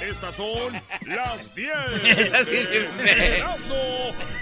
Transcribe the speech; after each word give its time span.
Estas 0.00 0.34
son 0.36 0.72
las 1.06 1.54
10. 1.54 1.70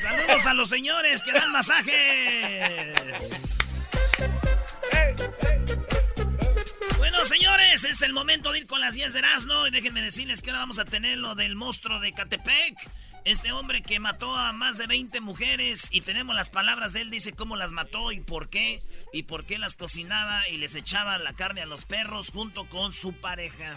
Saludos 0.03 0.47
a 0.47 0.55
los 0.55 0.69
señores 0.69 1.23
que 1.23 1.33
dan 1.33 1.53
masajes. 1.53 2.95
Bueno, 6.99 7.25
señores, 7.27 7.85
es 7.85 8.03
el 8.03 8.13
momento 8.13 8.53
de 8.53 8.61
ir 8.61 8.67
con 8.67 8.81
las 8.81 8.95
10 8.95 9.13
de 9.13 9.19
Erasmo. 9.19 9.67
Y 9.67 9.71
déjenme 9.71 10.01
decirles 10.03 10.41
que 10.43 10.51
ahora 10.51 10.61
vamos 10.61 10.79
a 10.79 10.85
tener 10.85 11.19
lo 11.19 11.35
del 11.35 11.57
monstruo 11.57 12.01
de 12.01 12.13
Catepec. 12.13 12.77
Este 13.25 13.53
hombre 13.53 13.83
que 13.83 14.01
mató 14.01 14.35
a 14.35 14.53
más 14.53 14.79
de 14.79 14.87
20 14.87 15.21
mujeres 15.21 15.89
y 15.91 16.01
tenemos 16.01 16.35
las 16.35 16.49
palabras 16.49 16.93
de 16.93 17.03
él, 17.03 17.11
dice 17.11 17.33
cómo 17.33 17.57
las 17.57 17.71
mató 17.71 18.13
y 18.13 18.21
por 18.21 18.49
qué, 18.49 18.81
y 19.13 19.25
por 19.25 19.45
qué 19.45 19.59
las 19.59 19.77
cocinaba 19.77 20.49
y 20.49 20.57
les 20.57 20.75
echaba 20.75 21.19
la 21.19 21.35
carne 21.35 21.61
a 21.61 21.67
los 21.67 21.85
perros 21.85 22.31
junto 22.31 22.69
con 22.69 22.93
su 22.93 23.13
pareja. 23.13 23.75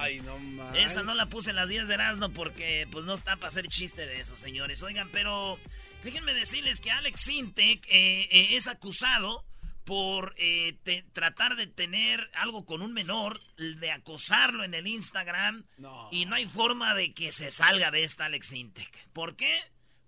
Ay, 0.00 0.20
no 0.20 0.38
mames. 0.38 0.90
Esa 0.90 1.02
no 1.02 1.14
la 1.14 1.26
puse 1.26 1.50
en 1.50 1.56
las 1.56 1.68
10 1.68 1.88
de 1.88 1.94
Erasmo 1.94 2.30
porque 2.30 2.88
pues 2.90 3.04
no 3.04 3.14
está 3.14 3.36
para 3.36 3.48
hacer 3.48 3.66
chiste 3.68 4.06
de 4.06 4.20
eso, 4.20 4.36
señores. 4.36 4.82
Oigan, 4.82 5.10
pero 5.12 5.58
déjenme 6.02 6.32
decirles 6.32 6.80
que 6.80 6.90
Alex 6.90 7.20
Sintek 7.20 7.86
eh, 7.88 8.28
eh, 8.30 8.56
es 8.56 8.66
acusado 8.66 9.44
por 9.84 10.34
eh, 10.38 10.78
te- 10.82 11.02
tratar 11.12 11.56
de 11.56 11.66
tener 11.66 12.30
algo 12.34 12.64
con 12.64 12.80
un 12.82 12.92
menor, 12.92 13.38
de 13.56 13.90
acosarlo 13.90 14.64
en 14.64 14.74
el 14.74 14.86
Instagram. 14.86 15.64
No. 15.76 16.08
Y 16.10 16.26
no 16.26 16.34
hay 16.36 16.46
forma 16.46 16.94
de 16.94 17.12
que 17.12 17.32
se 17.32 17.50
salga 17.50 17.90
de 17.90 18.02
esta 18.04 18.24
Alex 18.26 18.48
Sintek. 18.48 19.08
¿Por 19.12 19.36
qué? 19.36 19.54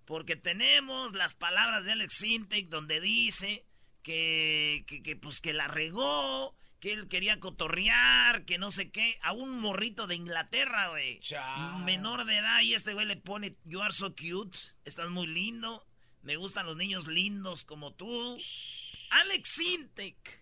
Porque 0.05 0.35
tenemos 0.35 1.13
las 1.13 1.35
palabras 1.35 1.85
de 1.85 1.91
Alex 1.91 2.13
Sintek 2.15 2.69
donde 2.69 2.99
dice 3.01 3.65
que, 4.03 4.83
que, 4.87 5.03
que, 5.03 5.15
pues 5.15 5.41
que 5.41 5.53
la 5.53 5.67
regó, 5.67 6.55
que 6.79 6.93
él 6.93 7.07
quería 7.09 7.39
cotorrear, 7.39 8.45
que 8.45 8.57
no 8.57 8.71
sé 8.71 8.89
qué, 8.89 9.17
a 9.21 9.33
un 9.33 9.59
morrito 9.59 10.07
de 10.07 10.15
Inglaterra, 10.15 10.87
güey. 10.89 11.19
Menor 11.83 12.25
de 12.25 12.37
edad 12.37 12.61
y 12.61 12.73
este 12.73 12.93
güey 12.93 13.05
le 13.05 13.17
pone, 13.17 13.57
you 13.65 13.81
are 13.81 13.91
so 13.93 14.15
cute, 14.15 14.57
estás 14.85 15.09
muy 15.09 15.27
lindo, 15.27 15.85
me 16.21 16.35
gustan 16.37 16.65
los 16.65 16.77
niños 16.77 17.07
lindos 17.07 17.63
como 17.65 17.93
tú. 17.93 18.37
Alex 19.09 19.49
Sintek, 19.49 20.41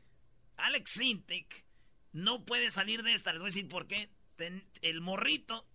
Alex 0.58 0.92
Sintek 0.92 1.66
no 2.12 2.46
puede 2.46 2.72
salir 2.72 3.04
de 3.04 3.14
esta, 3.14 3.32
les 3.32 3.40
voy 3.42 3.48
a 3.48 3.54
decir 3.54 3.68
por 3.68 3.88
qué. 3.88 4.10
Ten- 4.36 4.66
el 4.82 5.02
morrito 5.02 5.66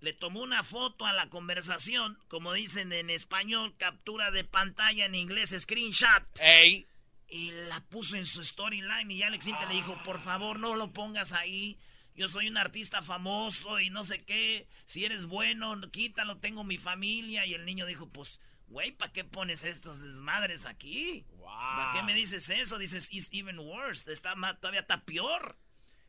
le 0.00 0.12
tomó 0.12 0.42
una 0.42 0.62
foto 0.62 1.06
a 1.06 1.12
la 1.12 1.28
conversación, 1.30 2.18
como 2.28 2.52
dicen 2.52 2.92
en 2.92 3.10
español, 3.10 3.74
captura 3.78 4.30
de 4.30 4.44
pantalla 4.44 5.06
en 5.06 5.14
inglés, 5.14 5.54
screenshot 5.58 6.22
Ey. 6.40 6.86
y 7.28 7.50
la 7.68 7.80
puso 7.88 8.16
en 8.16 8.26
su 8.26 8.44
storyline 8.44 9.10
y 9.10 9.22
Alex 9.22 9.44
Sintek 9.46 9.68
le 9.68 9.74
dijo, 9.76 9.96
por 10.04 10.20
favor 10.20 10.58
no 10.58 10.76
lo 10.76 10.92
pongas 10.92 11.32
ahí. 11.32 11.78
Yo 12.16 12.28
soy 12.28 12.46
un 12.48 12.56
artista 12.56 13.02
famoso 13.02 13.80
y 13.80 13.90
no 13.90 14.04
sé 14.04 14.18
qué. 14.24 14.68
Si 14.86 15.04
eres 15.04 15.26
bueno, 15.26 15.80
quítalo, 15.90 16.36
tengo 16.38 16.62
mi 16.62 16.78
familia. 16.78 17.44
Y 17.44 17.54
el 17.54 17.64
niño 17.64 17.86
dijo, 17.86 18.08
pues, 18.08 18.40
güey, 18.74 18.90
¿para 18.92 19.12
qué 19.12 19.22
pones 19.24 19.62
estos 19.64 20.02
desmadres 20.02 20.66
aquí? 20.66 21.24
¿Para 21.40 21.92
qué 21.92 22.02
me 22.02 22.12
dices 22.12 22.50
eso? 22.50 22.76
Dices, 22.76 23.08
it's 23.12 23.30
even 23.32 23.58
worse. 23.60 24.12
Está 24.12 24.34
ma- 24.34 24.58
todavía 24.58 24.80
está 24.80 25.04
peor. 25.04 25.56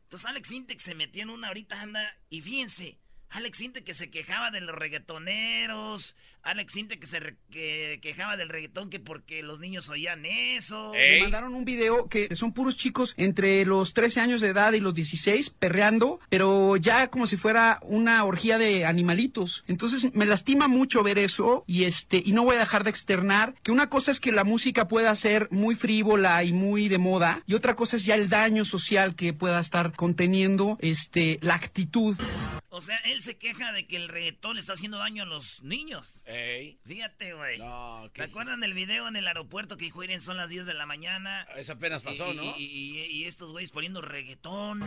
Entonces 0.02 0.28
Alex 0.28 0.48
Sintek 0.48 0.80
se 0.80 0.94
metió 0.96 1.22
en 1.22 1.30
una 1.30 1.48
ahorita 1.48 1.80
anda 1.80 2.16
y 2.28 2.42
fíjense, 2.42 2.98
Alex 3.30 3.58
Sintek 3.58 3.84
que 3.84 3.94
se 3.94 4.10
quejaba 4.10 4.50
de 4.50 4.60
los 4.60 4.74
reggaetoneros, 4.74 6.16
Alex 6.46 6.72
Sintek 6.74 7.00
que 7.00 7.06
se 7.06 7.20
re- 7.20 7.36
que 7.50 7.98
quejaba 8.00 8.36
del 8.36 8.48
reggaetón 8.48 8.88
que 8.90 9.00
porque 9.00 9.42
los 9.42 9.60
niños 9.60 9.88
oían 9.88 10.24
eso. 10.26 10.94
Ey. 10.94 11.16
Me 11.16 11.22
mandaron 11.22 11.54
un 11.54 11.64
video 11.64 12.08
que 12.08 12.34
son 12.36 12.52
puros 12.52 12.76
chicos 12.76 13.14
entre 13.16 13.64
los 13.64 13.92
13 13.94 14.20
años 14.20 14.40
de 14.40 14.48
edad 14.48 14.72
y 14.72 14.80
los 14.80 14.94
16 14.94 15.50
perreando, 15.50 16.20
pero 16.30 16.76
ya 16.76 17.08
como 17.08 17.26
si 17.26 17.36
fuera 17.36 17.80
una 17.82 18.24
orgía 18.24 18.58
de 18.58 18.84
animalitos. 18.86 19.64
Entonces 19.66 20.14
me 20.14 20.24
lastima 20.26 20.68
mucho 20.68 21.02
ver 21.02 21.18
eso 21.18 21.64
y 21.66 21.84
este 21.84 22.22
y 22.24 22.32
no 22.32 22.44
voy 22.44 22.56
a 22.56 22.60
dejar 22.60 22.84
de 22.84 22.90
externar 22.90 23.54
que 23.62 23.72
una 23.72 23.88
cosa 23.90 24.10
es 24.10 24.20
que 24.20 24.32
la 24.32 24.44
música 24.44 24.88
pueda 24.88 25.14
ser 25.14 25.48
muy 25.50 25.74
frívola 25.74 26.44
y 26.44 26.52
muy 26.52 26.88
de 26.88 26.98
moda 26.98 27.42
y 27.46 27.54
otra 27.54 27.74
cosa 27.76 27.96
es 27.96 28.04
ya 28.04 28.14
el 28.14 28.28
daño 28.28 28.64
social 28.64 29.16
que 29.16 29.32
pueda 29.32 29.58
estar 29.58 29.92
conteniendo 29.94 30.78
este 30.80 31.38
la 31.42 31.54
actitud. 31.54 32.16
O 32.68 32.80
sea, 32.82 32.98
él 33.06 33.22
se 33.22 33.38
queja 33.38 33.72
de 33.72 33.86
que 33.86 33.96
el 33.96 34.08
reggaetón 34.08 34.58
está 34.58 34.74
haciendo 34.74 34.98
daño 34.98 35.22
a 35.22 35.26
los 35.26 35.62
niños. 35.62 36.22
Ey. 36.26 36.35
Fíjate, 36.86 37.34
güey. 37.34 37.58
No, 37.58 38.08
¿Te 38.12 38.22
acuerdan 38.22 38.60
del 38.60 38.74
video 38.74 39.08
en 39.08 39.16
el 39.16 39.26
aeropuerto 39.26 39.76
que 39.76 39.84
dijo, 39.86 40.00
"Miren, 40.00 40.20
son 40.20 40.36
las 40.36 40.48
10 40.48 40.66
de 40.66 40.74
la 40.74 40.86
mañana? 40.86 41.46
Eso 41.56 41.72
apenas 41.74 42.02
pasó, 42.02 42.32
y, 42.32 42.36
¿no? 42.36 42.42
Y, 42.56 42.64
y- 42.64 43.06
y 43.06 43.24
estos 43.24 43.52
güeyes 43.52 43.70
poniendo 43.70 44.00
reggaetón. 44.00 44.82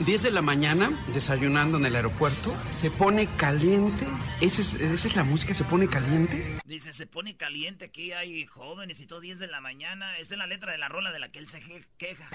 10 0.00 0.22
de 0.22 0.30
la 0.30 0.42
mañana, 0.42 0.90
desayunando 1.14 1.78
en 1.78 1.86
el 1.86 1.96
aeropuerto, 1.96 2.56
se 2.70 2.90
pone 2.90 3.26
caliente. 3.36 4.06
Esa 4.40 4.60
es, 4.60 4.74
esa 4.74 5.08
es 5.08 5.16
la 5.16 5.24
música, 5.24 5.54
se 5.54 5.64
pone 5.64 5.88
caliente. 5.88 6.58
Dice, 6.64 6.92
se 6.92 7.06
pone 7.06 7.36
caliente 7.36 7.86
aquí, 7.86 8.12
hay 8.12 8.46
jóvenes 8.46 9.00
y 9.00 9.06
todo 9.06 9.20
10 9.20 9.38
de 9.38 9.46
la 9.46 9.60
mañana. 9.60 10.16
Esta 10.18 10.34
es 10.34 10.38
la 10.38 10.46
letra 10.46 10.72
de 10.72 10.78
la 10.78 10.88
rola 10.88 11.12
de 11.12 11.18
la 11.18 11.30
que 11.30 11.38
él 11.38 11.48
se 11.48 11.60
queja. 11.98 12.28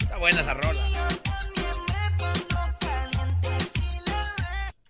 Está 0.00 0.18
buena 0.18 0.40
esa 0.40 0.54
rola. 0.54 0.80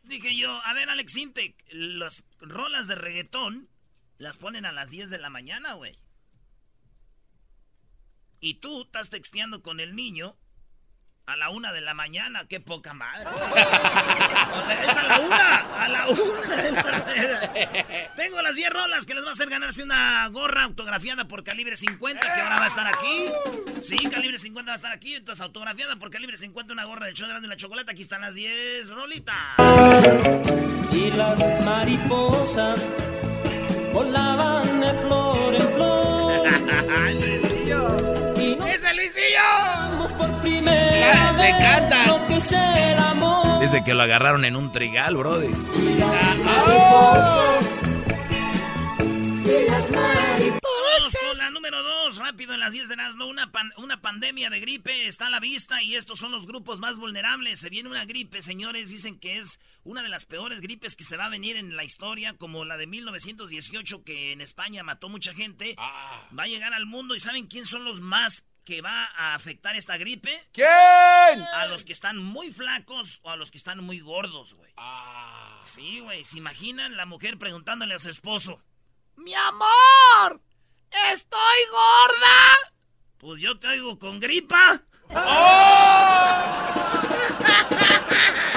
Dije 0.07 0.37
yo, 0.37 0.61
a 0.65 0.73
ver, 0.73 0.89
Alex 0.89 1.17
Intec, 1.17 1.65
las 1.71 2.25
rolas 2.39 2.87
de 2.87 2.95
reggaetón 2.95 3.69
las 4.19 4.39
ponen 4.39 4.65
a 4.65 4.73
las 4.73 4.91
10 4.91 5.11
de 5.11 5.19
la 5.19 5.31
mañana, 5.31 5.75
güey. 5.75 5.99
Y 8.41 8.55
tú 8.55 8.83
estás 8.83 9.11
texteando 9.11 9.63
con 9.63 9.81
el 9.81 9.97
niño 9.97 10.37
a 11.27 11.37
la 11.37 11.51
una 11.51 11.73
de 11.73 11.81
la 11.81 11.93
mañana, 11.93 12.47
qué 12.49 12.61
poca 12.61 12.95
madre. 12.95 13.29
Es 14.87 14.97
a 14.97 15.03
la 15.03 15.19
una, 15.19 15.85
a 15.85 15.89
la 15.89 16.09
una 16.09 16.57
de 16.57 16.73
la 16.73 16.83
mañana. 16.83 17.53
Tengo 18.17 18.41
las 18.43 18.55
10 18.55 18.71
rolas 18.71 19.07
que 19.07 19.15
les 19.15 19.25
va 19.25 19.31
a 19.31 19.33
hacer 19.33 19.51
ganarse 19.51 19.83
una 19.83 20.29
gorra 20.29 20.63
autografiada 20.65 21.27
por 21.27 21.43
Calibre 21.43 21.77
50, 21.77 22.21
que 22.21 22.41
ahora 22.41 22.57
va 22.59 22.65
a 22.65 22.69
estar 22.69 22.87
aquí. 22.87 23.27
Sí, 23.81 23.97
Calibre 24.09 24.39
50 24.39 24.71
va 24.71 24.73
a 24.73 24.77
estar 24.77 24.93
aquí, 24.93 25.15
entonces 25.17 25.43
autografiada 25.43 25.97
por 25.97 26.11
Calibre 26.11 26.37
50, 26.37 26.73
una 26.73 26.85
gorra 26.85 27.07
del 27.07 27.15
show 27.15 27.29
de 27.29 27.49
la 27.49 27.57
chocolate. 27.57 27.91
Aquí 27.91 28.03
están 28.03 28.21
las 28.21 28.35
10 28.35 28.91
rolitas. 28.91 29.37
y 30.93 31.11
las 31.11 31.39
mariposas 31.65 32.89
volaban 33.93 34.81
de 34.81 34.93
flor 35.01 35.55
en 35.55 35.75
flor. 35.75 37.46
Luisillo! 39.07 40.17
por 40.19 40.41
primera 40.43 41.33
me 41.35 41.49
encanta. 41.51 42.07
lo 42.07 42.27
que 42.27 42.37
es 42.37 42.53
el 42.53 42.99
amor. 42.99 43.61
Dice 43.61 43.85
que 43.85 43.95
lo 43.95 44.03
agarraron 44.03 44.45
en 44.45 44.57
un 44.57 44.73
trigal, 44.73 45.17
brody. 45.17 45.49
Las 49.69 49.91
mariposas. 49.91 50.63
Vamos 50.63 51.17
con 51.29 51.39
la 51.39 51.51
número 51.51 51.83
dos, 51.85 52.17
rápido 52.19 52.55
en 52.55 52.61
las 52.61 52.73
10 52.73 52.89
de 52.89 52.97
las 52.97 53.15
no, 53.15 53.27
una, 53.29 53.53
pan- 53.53 53.73
una 53.77 54.01
pandemia 54.01 54.51
de 54.51 54.59
gripe 54.61 55.07
está 55.07 55.29
a 55.29 55.31
la 55.31 55.39
vista 55.41 55.83
y 55.83 55.95
estos 55.95 56.19
son 56.19 56.33
los 56.33 56.47
grupos 56.47 56.81
más 56.81 56.99
vulnerables. 56.99 57.61
Se 57.61 57.71
viene 57.71 57.89
una 57.89 58.05
gripe, 58.07 58.43
señores, 58.43 58.91
dicen 58.91 59.21
que 59.21 59.39
es 59.39 59.61
una 59.85 60.03
de 60.03 60.09
las 60.09 60.27
peores 60.27 60.61
gripes 60.61 60.97
que 60.97 61.05
se 61.05 61.17
va 61.17 61.27
a 61.27 61.31
venir 61.31 61.57
en 61.57 61.77
la 61.77 61.85
historia, 61.85 62.35
como 62.37 62.65
la 62.65 62.77
de 62.77 62.87
1918 62.89 64.03
que 64.03 64.33
en 64.33 64.41
España 64.41 64.83
mató 64.83 65.09
mucha 65.09 65.33
gente. 65.33 65.77
Ah. 65.79 66.23
Va 66.37 66.43
a 66.45 66.49
llegar 66.49 66.75
al 66.75 66.87
mundo 66.87 67.15
y 67.15 67.21
¿saben 67.21 67.47
quién 67.47 67.67
son 67.67 67.85
los 67.85 68.01
más 68.01 68.45
que 68.67 68.83
va 68.83 69.07
a 69.17 69.35
afectar 69.35 69.77
esta 69.77 69.97
gripe? 69.97 70.49
¿Quién? 70.53 70.69
A 71.55 71.67
los 71.71 71.85
que 71.85 71.93
están 71.93 72.19
muy 72.19 72.53
flacos 72.53 73.21
o 73.23 73.31
a 73.31 73.37
los 73.37 73.51
que 73.51 73.59
están 73.59 73.83
muy 73.83 74.01
gordos, 74.01 74.55
güey. 74.55 74.73
Ah. 74.77 75.59
Sí, 75.63 76.01
güey. 76.01 76.25
¿Se 76.25 76.37
imaginan 76.37 76.97
la 76.97 77.07
mujer 77.07 77.39
preguntándole 77.39 77.95
a 77.95 77.99
su 78.01 78.11
esposo? 78.11 78.61
Mi 79.15 79.33
amor, 79.35 80.43
¿estoy 81.13 81.59
gorda? 81.71 82.73
Pues 83.19 83.41
yo 83.41 83.59
te 83.59 83.69
oigo 83.69 83.99
con 83.99 84.19
gripa. 84.21 84.83
¡Oh! 85.11 86.43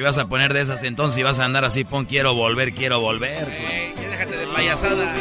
si 0.00 0.04
vas 0.04 0.16
a 0.16 0.28
poner 0.28 0.54
de 0.54 0.62
esas, 0.62 0.82
entonces 0.82 1.14
si 1.14 1.22
vas 1.22 1.40
a 1.40 1.44
andar 1.44 1.66
así, 1.66 1.84
pon 1.84 2.06
quiero 2.06 2.32
volver, 2.32 2.72
quiero 2.72 3.00
volver. 3.00 3.46
Ey, 3.50 3.92
ya 3.94 4.08
déjate 4.08 4.34
de 4.34 4.46
payasada. 4.46 5.14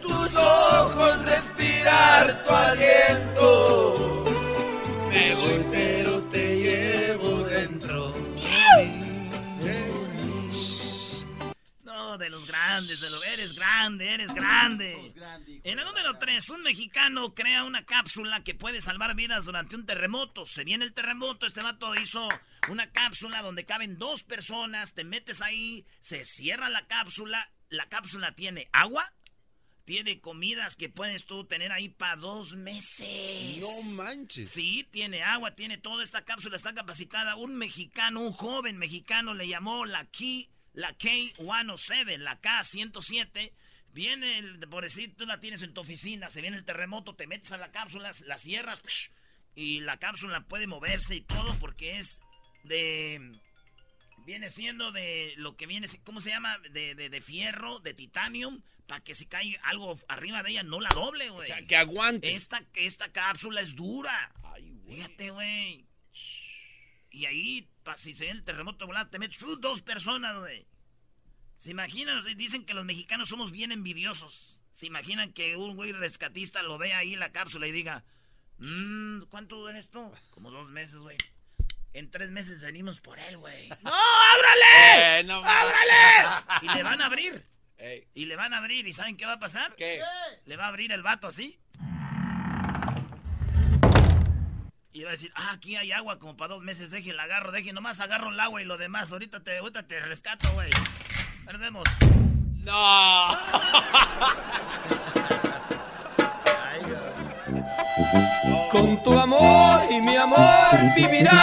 Tus 0.00 0.36
ojos 0.36 1.24
respirar 1.24 2.44
tu 2.44 2.54
aliento. 2.54 4.24
Me 5.10 5.34
voy, 5.34 5.63
Eres 12.76 13.54
grande, 13.54 14.14
eres 14.14 14.34
grande. 14.34 15.14
En 15.62 15.78
el 15.78 15.84
número 15.84 16.18
3, 16.18 16.50
un 16.50 16.62
mexicano 16.62 17.34
crea 17.34 17.64
una 17.64 17.84
cápsula 17.84 18.42
que 18.42 18.54
puede 18.54 18.80
salvar 18.80 19.14
vidas 19.14 19.44
durante 19.44 19.76
un 19.76 19.86
terremoto. 19.86 20.44
Se 20.46 20.64
viene 20.64 20.84
el 20.84 20.92
terremoto, 20.92 21.46
este 21.46 21.62
vato 21.62 21.94
hizo 21.94 22.28
una 22.68 22.90
cápsula 22.90 23.42
donde 23.42 23.64
caben 23.64 23.98
dos 23.98 24.22
personas, 24.22 24.94
te 24.94 25.04
metes 25.04 25.40
ahí, 25.40 25.86
se 26.00 26.24
cierra 26.24 26.68
la 26.68 26.86
cápsula, 26.86 27.48
la 27.68 27.88
cápsula 27.88 28.34
tiene 28.34 28.68
agua, 28.72 29.12
tiene 29.84 30.20
comidas 30.20 30.76
que 30.76 30.88
puedes 30.88 31.26
tú 31.26 31.44
tener 31.44 31.70
ahí 31.70 31.88
para 31.88 32.16
dos 32.16 32.54
meses. 32.54 33.60
No 33.60 33.82
manches. 33.94 34.50
Sí, 34.50 34.88
tiene 34.90 35.22
agua, 35.22 35.54
tiene 35.54 35.78
todo. 35.78 36.00
Esta 36.00 36.24
cápsula 36.24 36.56
está 36.56 36.74
capacitada. 36.74 37.36
Un 37.36 37.56
mexicano, 37.56 38.20
un 38.20 38.32
joven 38.32 38.78
mexicano 38.78 39.34
le 39.34 39.46
llamó 39.46 39.84
la 39.84 40.06
Key, 40.06 40.48
la 40.74 40.96
K107, 40.98 42.18
la 42.18 42.40
K107. 42.40 43.52
Viene, 43.92 44.38
el, 44.38 44.58
por 44.68 44.82
decir, 44.82 45.14
tú 45.16 45.24
la 45.24 45.38
tienes 45.38 45.62
en 45.62 45.72
tu 45.72 45.80
oficina, 45.80 46.28
se 46.28 46.40
viene 46.40 46.56
el 46.56 46.64
terremoto, 46.64 47.14
te 47.14 47.28
metes 47.28 47.52
a 47.52 47.56
la 47.56 47.70
cápsula, 47.70 48.10
la 48.26 48.38
cierras 48.38 48.82
psh, 48.84 49.10
y 49.54 49.80
la 49.80 49.98
cápsula 49.98 50.40
puede 50.46 50.66
moverse 50.66 51.14
y 51.14 51.20
todo 51.20 51.56
porque 51.58 51.98
es 51.98 52.20
de... 52.64 53.38
Viene 54.26 54.48
siendo 54.48 54.90
de 54.90 55.34
lo 55.36 55.54
que 55.54 55.66
viene, 55.66 55.86
¿cómo 56.02 56.18
se 56.18 56.30
llama? 56.30 56.58
De, 56.70 56.94
de, 56.94 57.10
de 57.10 57.20
fierro, 57.20 57.78
de 57.78 57.92
titanium, 57.92 58.62
para 58.86 59.02
que 59.02 59.14
si 59.14 59.26
cae 59.26 59.60
algo 59.62 59.98
arriba 60.08 60.42
de 60.42 60.50
ella 60.50 60.62
no 60.62 60.80
la 60.80 60.88
doble, 60.88 61.28
güey. 61.28 61.42
O 61.42 61.46
sea, 61.46 61.64
que 61.66 61.76
aguante. 61.76 62.34
Esta, 62.34 62.64
esta 62.74 63.12
cápsula 63.12 63.60
es 63.60 63.76
dura. 63.76 64.32
Ay, 64.42 64.70
güey. 64.70 64.96
Fíjate, 64.96 65.30
güey. 65.30 65.86
Y 67.10 67.26
ahí, 67.26 67.68
pa, 67.84 67.96
si 67.96 68.14
se 68.14 68.24
ve 68.24 68.30
el 68.32 68.44
terremoto 68.44 68.86
volante, 68.86 69.12
te 69.12 69.18
metes 69.18 69.40
uh, 69.42 69.56
dos 69.56 69.80
personas, 69.80 70.36
güey. 70.38 70.66
¿Se 71.56 71.70
imaginan? 71.70 72.24
Dicen 72.36 72.64
que 72.64 72.74
los 72.74 72.84
mexicanos 72.84 73.28
somos 73.28 73.52
bien 73.52 73.70
envidiosos. 73.70 74.58
¿Se 74.72 74.86
imaginan 74.86 75.32
que 75.32 75.56
un 75.56 75.76
güey 75.76 75.92
rescatista 75.92 76.62
lo 76.62 76.78
vea 76.78 76.98
ahí 76.98 77.14
en 77.14 77.20
la 77.20 77.30
cápsula 77.30 77.68
y 77.68 77.72
diga, 77.72 78.04
mmm, 78.58 79.20
¿cuánto 79.28 79.56
dura 79.56 79.78
esto? 79.78 80.10
Como 80.30 80.50
dos 80.50 80.68
meses, 80.68 80.96
güey. 80.96 81.16
En 81.92 82.10
tres 82.10 82.30
meses 82.30 82.60
venimos 82.60 83.00
por 83.00 83.20
él, 83.20 83.36
güey. 83.36 83.68
¡No, 83.82 83.94
ábrale! 83.94 85.20
Eh, 85.20 85.24
no 85.24 85.36
¡Ábrale! 85.44 86.44
Y 86.62 86.68
le 86.74 86.82
van 86.82 87.00
a 87.00 87.06
abrir. 87.06 87.46
Ey, 87.78 88.08
Y 88.14 88.24
le 88.24 88.34
van 88.36 88.52
a 88.52 88.58
abrir. 88.58 88.86
¿Y 88.86 88.92
saben 88.92 89.16
qué 89.16 89.26
va 89.26 89.34
a 89.34 89.38
pasar? 89.38 89.76
¿Qué? 89.76 90.00
Le 90.46 90.56
va 90.56 90.64
a 90.64 90.68
abrir 90.68 90.90
el 90.90 91.02
vato 91.02 91.28
así. 91.28 91.58
Y 94.94 95.02
va 95.02 95.08
a 95.08 95.12
decir, 95.12 95.30
ah, 95.34 95.50
aquí 95.54 95.74
hay 95.74 95.90
agua 95.90 96.20
como 96.20 96.36
para 96.36 96.54
dos 96.54 96.62
meses, 96.62 96.92
deje 96.92 97.10
el 97.10 97.18
agarro, 97.18 97.50
deje, 97.50 97.72
nomás 97.72 97.98
agarro 97.98 98.30
el 98.30 98.38
agua 98.38 98.62
y 98.62 98.64
lo 98.64 98.78
demás, 98.78 99.10
ahorita 99.10 99.40
te, 99.40 99.58
ahorita 99.58 99.82
te 99.82 99.98
rescato, 99.98 100.48
güey. 100.52 100.70
Perdemos. 101.44 101.82
No. 102.62 103.36
Con 108.70 109.02
tu 109.02 109.18
amor 109.18 109.82
y 109.90 110.00
mi 110.00 110.14
amor 110.14 110.70
vivirás. 110.94 111.34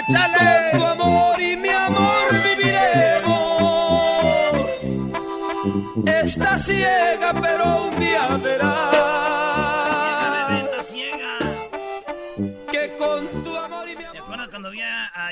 ¡Échale! 0.00 0.70
Con 0.72 0.80
tu 0.80 0.86
amor 0.86 1.40
y 1.40 1.56
mi 1.56 1.70
amor 1.70 2.28
viviremos. 2.44 3.24
Está 6.04 6.58
ciega, 6.58 7.32
pero 7.40 7.84
un 7.84 7.98
día 7.98 8.36
verás 8.36 9.23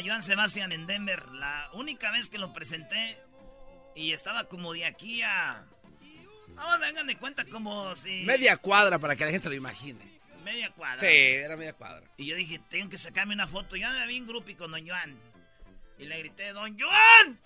Joan 0.05 0.23
Sebastián 0.23 0.73
en 0.73 0.87
Denver? 0.87 1.27
La 1.33 1.71
única 1.73 2.11
vez 2.11 2.29
que 2.29 2.39
lo 2.39 2.53
presenté 2.53 3.19
y 3.95 4.13
estaba 4.13 4.45
como 4.45 4.73
de 4.73 4.85
aquí 4.85 5.23
a... 5.23 5.67
Vamos, 6.55 6.87
hagan 6.87 7.07
de 7.07 7.17
cuenta 7.17 7.45
como 7.47 7.95
si... 7.97 8.25
Media 8.25 8.57
cuadra 8.57 8.99
para 8.99 9.17
que 9.17 9.25
la 9.25 9.31
gente 9.31 9.49
lo 9.49 9.55
imagine. 9.55 10.01
Media 10.45 10.71
cuadra. 10.71 10.99
Sí, 10.99 11.07
era 11.07 11.57
media 11.57 11.73
cuadra. 11.73 12.07
Y 12.17 12.27
yo 12.27 12.37
dije, 12.37 12.61
tengo 12.69 12.91
que 12.91 12.99
sacarme 12.99 13.35
una 13.35 13.47
foto. 13.47 13.77
Ya 13.77 13.91
me 13.91 14.07
vi 14.07 14.17
en 14.17 14.27
grupi 14.27 14.55
con 14.55 14.71
Don 14.73 14.87
Joan. 14.87 15.17
Y 15.99 16.05
le 16.05 16.19
grité, 16.19 16.53
Don 16.53 16.77
Joan. 16.79 17.39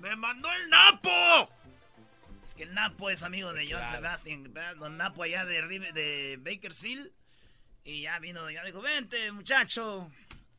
Me 0.00 0.14
mandó 0.16 0.50
el 0.52 0.70
Napo. 0.70 1.50
Es 2.44 2.54
que 2.54 2.62
el 2.62 2.74
Napo 2.74 3.10
es 3.10 3.22
amigo 3.22 3.52
de 3.52 3.66
Joan 3.68 3.82
Claro. 3.82 3.96
Sebastián. 3.96 4.54
Don 4.78 4.96
Napo 4.96 5.22
allá 5.24 5.44
de, 5.44 5.62
de 5.92 6.38
Bakersfield. 6.40 7.10
Y 7.84 8.02
ya 8.02 8.18
vino 8.20 8.42
Don 8.42 8.52
Joan. 8.54 8.66
Dijo, 8.66 8.80
vente, 8.80 9.32
muchacho. 9.32 10.10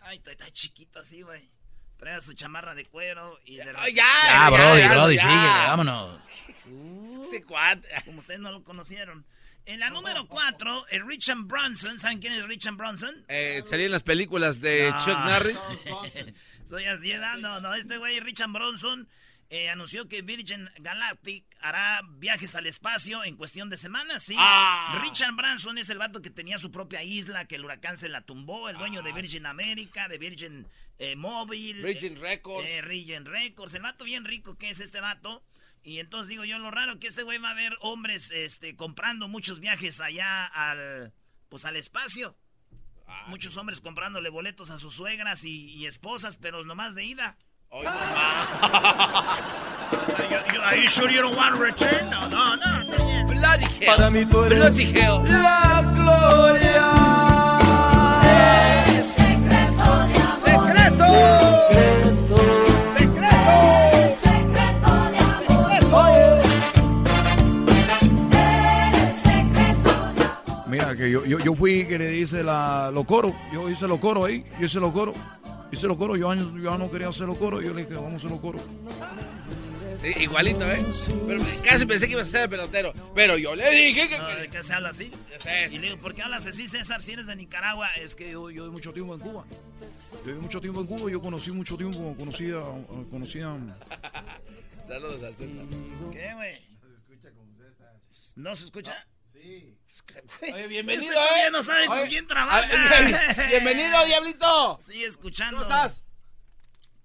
Ay, 0.05 0.17
está, 0.17 0.31
está 0.31 0.51
chiquito 0.51 0.99
así, 0.99 1.23
güey. 1.23 1.49
Trae 1.97 2.21
su 2.21 2.33
chamarra 2.33 2.75
de 2.75 2.85
cuero 2.85 3.39
y 3.45 3.55
de 3.55 3.73
Ay, 3.75 3.93
ya, 3.93 4.05
Ya, 4.27 4.49
Brody, 4.49 4.79
ya, 4.79 4.93
Brody, 4.93 5.17
síguele, 5.17 5.37
vámonos. 5.37 6.19
Este 7.21 7.43
como 8.05 8.19
ustedes 8.19 8.39
no 8.39 8.51
lo 8.51 8.63
conocieron. 8.63 9.25
En 9.65 9.79
la 9.79 9.89
número 9.89 10.27
4, 10.27 10.87
el 10.89 11.07
Richard 11.07 11.39
Bronson. 11.45 11.97
¿Saben 11.97 12.19
quién 12.19 12.33
es 12.33 12.43
Richard 12.43 12.75
Bronson? 12.75 13.25
Eh, 13.29 13.63
salía 13.65 13.87
en 13.87 13.93
las 13.93 14.03
películas 14.03 14.61
de 14.61 14.91
No. 14.91 14.99
Chuck 14.99 15.17
Norris. 15.25 15.57
Soy 16.69 16.85
así. 16.85 17.13
No, 17.39 17.59
no, 17.59 17.73
este 17.73 17.97
güey, 17.97 18.19
Richard 18.19 18.51
Bronson, 18.51 19.09
eh, 19.49 19.69
anunció 19.69 20.07
que 20.07 20.21
Virgin 20.21 20.69
Galactic 20.79 21.45
hará 21.61 22.01
viajes 22.17 22.55
al 22.55 22.65
espacio 22.67 23.23
en 23.23 23.35
cuestión 23.37 23.69
de 23.69 23.77
semanas, 23.77 24.23
¿sí? 24.23 24.35
Ah. 24.37 24.99
Richard 25.03 25.35
Branson 25.35 25.77
es 25.77 25.89
el 25.89 25.97
vato 25.99 26.21
que 26.21 26.29
tenía 26.31 26.57
su 26.57 26.71
propia 26.71 27.03
isla, 27.03 27.45
que 27.45 27.55
el 27.55 27.65
huracán 27.65 27.97
se 27.97 28.09
la 28.09 28.21
tumbó, 28.21 28.69
el 28.69 28.77
dueño 28.77 29.01
de 29.03 29.11
Ah, 29.11 29.15
Virgin 29.15 29.45
America, 29.45 30.07
de 30.07 30.17
Virgin 30.17 30.67
eh, 30.97 31.15
Mobile. 31.15 31.83
Virgin 31.83 32.17
eh, 32.17 32.19
Records. 32.19 32.67
eh, 32.69 32.81
Virgin 32.81 33.25
Records, 33.25 33.73
el 33.75 33.81
vato 33.83 34.03
bien 34.05 34.25
rico 34.25 34.57
que 34.57 34.69
es 34.69 34.79
este 34.79 34.99
vato. 34.99 35.43
Y 35.83 35.99
entonces 35.99 36.29
digo 36.29 36.43
yo, 36.45 36.57
lo 36.57 36.71
raro 36.71 36.99
que 36.99 37.05
este 37.05 37.21
güey 37.21 37.37
va 37.37 37.51
a 37.51 37.53
ver 37.53 37.77
hombres 37.81 38.31
este, 38.31 38.75
comprando 38.75 39.27
muchos 39.27 39.59
viajes 39.59 39.99
allá 40.01 40.45
al, 40.47 41.13
pues 41.49 41.63
al 41.65 41.75
espacio. 41.75 42.35
Ah, 43.07 43.25
Muchos 43.27 43.55
hombres 43.57 43.81
comprándole 43.81 44.29
boletos 44.29 44.71
a 44.71 44.79
sus 44.79 44.95
suegras 44.95 45.43
y, 45.43 45.65
y 45.75 45.85
esposas, 45.85 46.37
pero 46.37 46.63
nomás 46.65 46.95
de 46.95 47.03
ida. 47.03 47.37
Hoy 47.77 47.83
no. 47.83 47.91
Are 50.63 50.77
you 50.77 50.87
sure 50.87 51.09
you 51.11 51.21
don't 51.21 51.35
want 51.35 51.55
to 51.55 51.61
return? 51.61 52.09
No, 52.09 52.29
no, 52.29 52.55
no. 52.55 52.85
bien. 53.05 53.27
Bloody 53.27 53.65
hell. 53.65 53.97
Para 53.97 54.09
mí 54.09 54.25
tú 54.25 54.43
eres 54.45 54.59
Bloody 54.59 54.83
hell. 54.97 55.21
la 55.25 55.81
gloria. 55.93 56.91
¡Secreto! 60.45 61.05
¡Secreto! 62.95 63.45
Mira, 70.67 70.95
que 70.95 71.11
yo, 71.11 71.25
yo, 71.25 71.39
yo 71.39 71.53
fui 71.55 71.85
que 71.85 71.99
le 71.99 72.15
hice 72.15 72.41
la, 72.41 72.89
los 72.93 73.05
coros. 73.05 73.33
Yo 73.51 73.69
hice 73.69 73.85
los 73.85 73.99
coros 73.99 74.27
ahí. 74.27 74.45
Yo 74.59 74.65
hice 74.65 74.79
los 74.79 74.93
coros. 74.93 75.15
Hice 75.75 75.87
los 75.87 75.97
coros. 75.97 76.17
Yo, 76.17 76.33
yo 76.33 76.77
no 76.77 76.89
quería 76.89 77.09
hacer 77.09 77.27
los 77.27 77.37
coros. 77.37 77.61
Yo 77.61 77.73
le 77.73 77.83
dije, 77.83 77.95
vamos 77.95 78.13
a 78.13 78.15
hacer 78.15 78.29
los 78.29 78.39
coros. 78.39 78.61
Sí, 79.97 80.13
igualito, 80.21 80.71
¿eh? 80.71 80.85
Pero 81.27 81.41
casi 81.61 81.85
pensé 81.85 82.07
que 82.07 82.13
ibas 82.13 82.29
a 82.29 82.31
ser 82.31 82.41
el 82.43 82.49
pelotero. 82.49 82.93
Pero 83.13 83.37
yo 83.37 83.55
le 83.55 83.69
dije 83.71 84.07
que... 84.07 84.17
No, 84.17 84.27
¿De 84.27 84.47
qué 84.47 84.63
se 84.63 84.73
habla 84.73 84.89
así? 84.89 85.11
Y 85.71 85.77
le 85.79 85.87
digo, 85.87 85.97
¿por 85.97 86.15
qué 86.15 86.21
hablas 86.21 86.47
así, 86.47 86.69
César? 86.69 87.01
Si 87.01 87.11
eres 87.11 87.27
de 87.27 87.35
Nicaragua, 87.35 87.89
es 87.95 88.15
que 88.15 88.31
Yo, 88.31 88.49
yo 88.51 88.63
viví 88.63 88.71
mucho 88.71 88.93
tiempo 88.93 89.15
en 89.15 89.19
Cuba. 89.19 89.43
Yo 90.19 90.25
viví 90.27 90.39
mucho 90.39 90.61
tiempo 90.61 90.79
en 90.79 90.87
Cuba. 90.87 91.11
Yo 91.11 91.21
conocí 91.21 91.51
mucho 91.51 91.75
tiempo. 91.75 92.15
Conocía. 92.17 92.61
Conocía. 93.11 93.53
Saludos 94.87 95.23
a 95.23 95.29
César. 95.31 95.65
¿Qué, 96.09 96.33
güey? 96.35 96.65
¿No 98.35 98.55
se 98.55 98.63
escucha? 98.63 99.05
Sí. 99.33 99.75
Oye, 100.41 100.67
bienvenido, 100.67 101.13
Este 101.13 101.47
¿eh? 101.47 101.51
no 101.51 101.63
sabe 101.63 101.85
con 101.87 101.97
Oye, 101.99 102.07
quién 102.09 102.27
trabaja. 102.27 102.67
Bienvenido, 103.49 104.05
Diablito. 104.05 104.79
Sigue 104.83 105.07
escuchando. 105.07 105.61
¿Cómo 105.63 105.69
estás? 105.69 106.03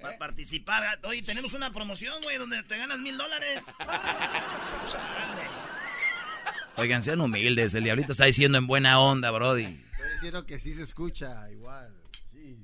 Para 0.01 0.17
participar. 0.19 0.99
Oye, 1.05 1.23
tenemos 1.23 1.53
una 1.55 1.73
promoción, 1.73 2.21
güey, 2.23 2.37
donde 2.39 2.63
te 2.63 2.77
ganas 2.79 2.99
mil 2.99 3.17
dólares. 3.19 3.63
Oigan, 6.77 7.03
sean 7.03 7.21
humildes. 7.21 7.75
El 7.75 7.85
diablito 7.85 8.13
está 8.13 8.25
diciendo 8.25 8.57
en 8.59 8.67
buena 8.67 8.99
onda, 9.01 9.31
Brody. 9.31 9.65
Estoy 9.65 10.13
diciendo 10.15 10.47
que 10.47 10.59
sí 10.59 10.73
se 10.73 10.83
escucha 10.83 11.51
igual. 11.51 11.95
Sí. 12.33 12.57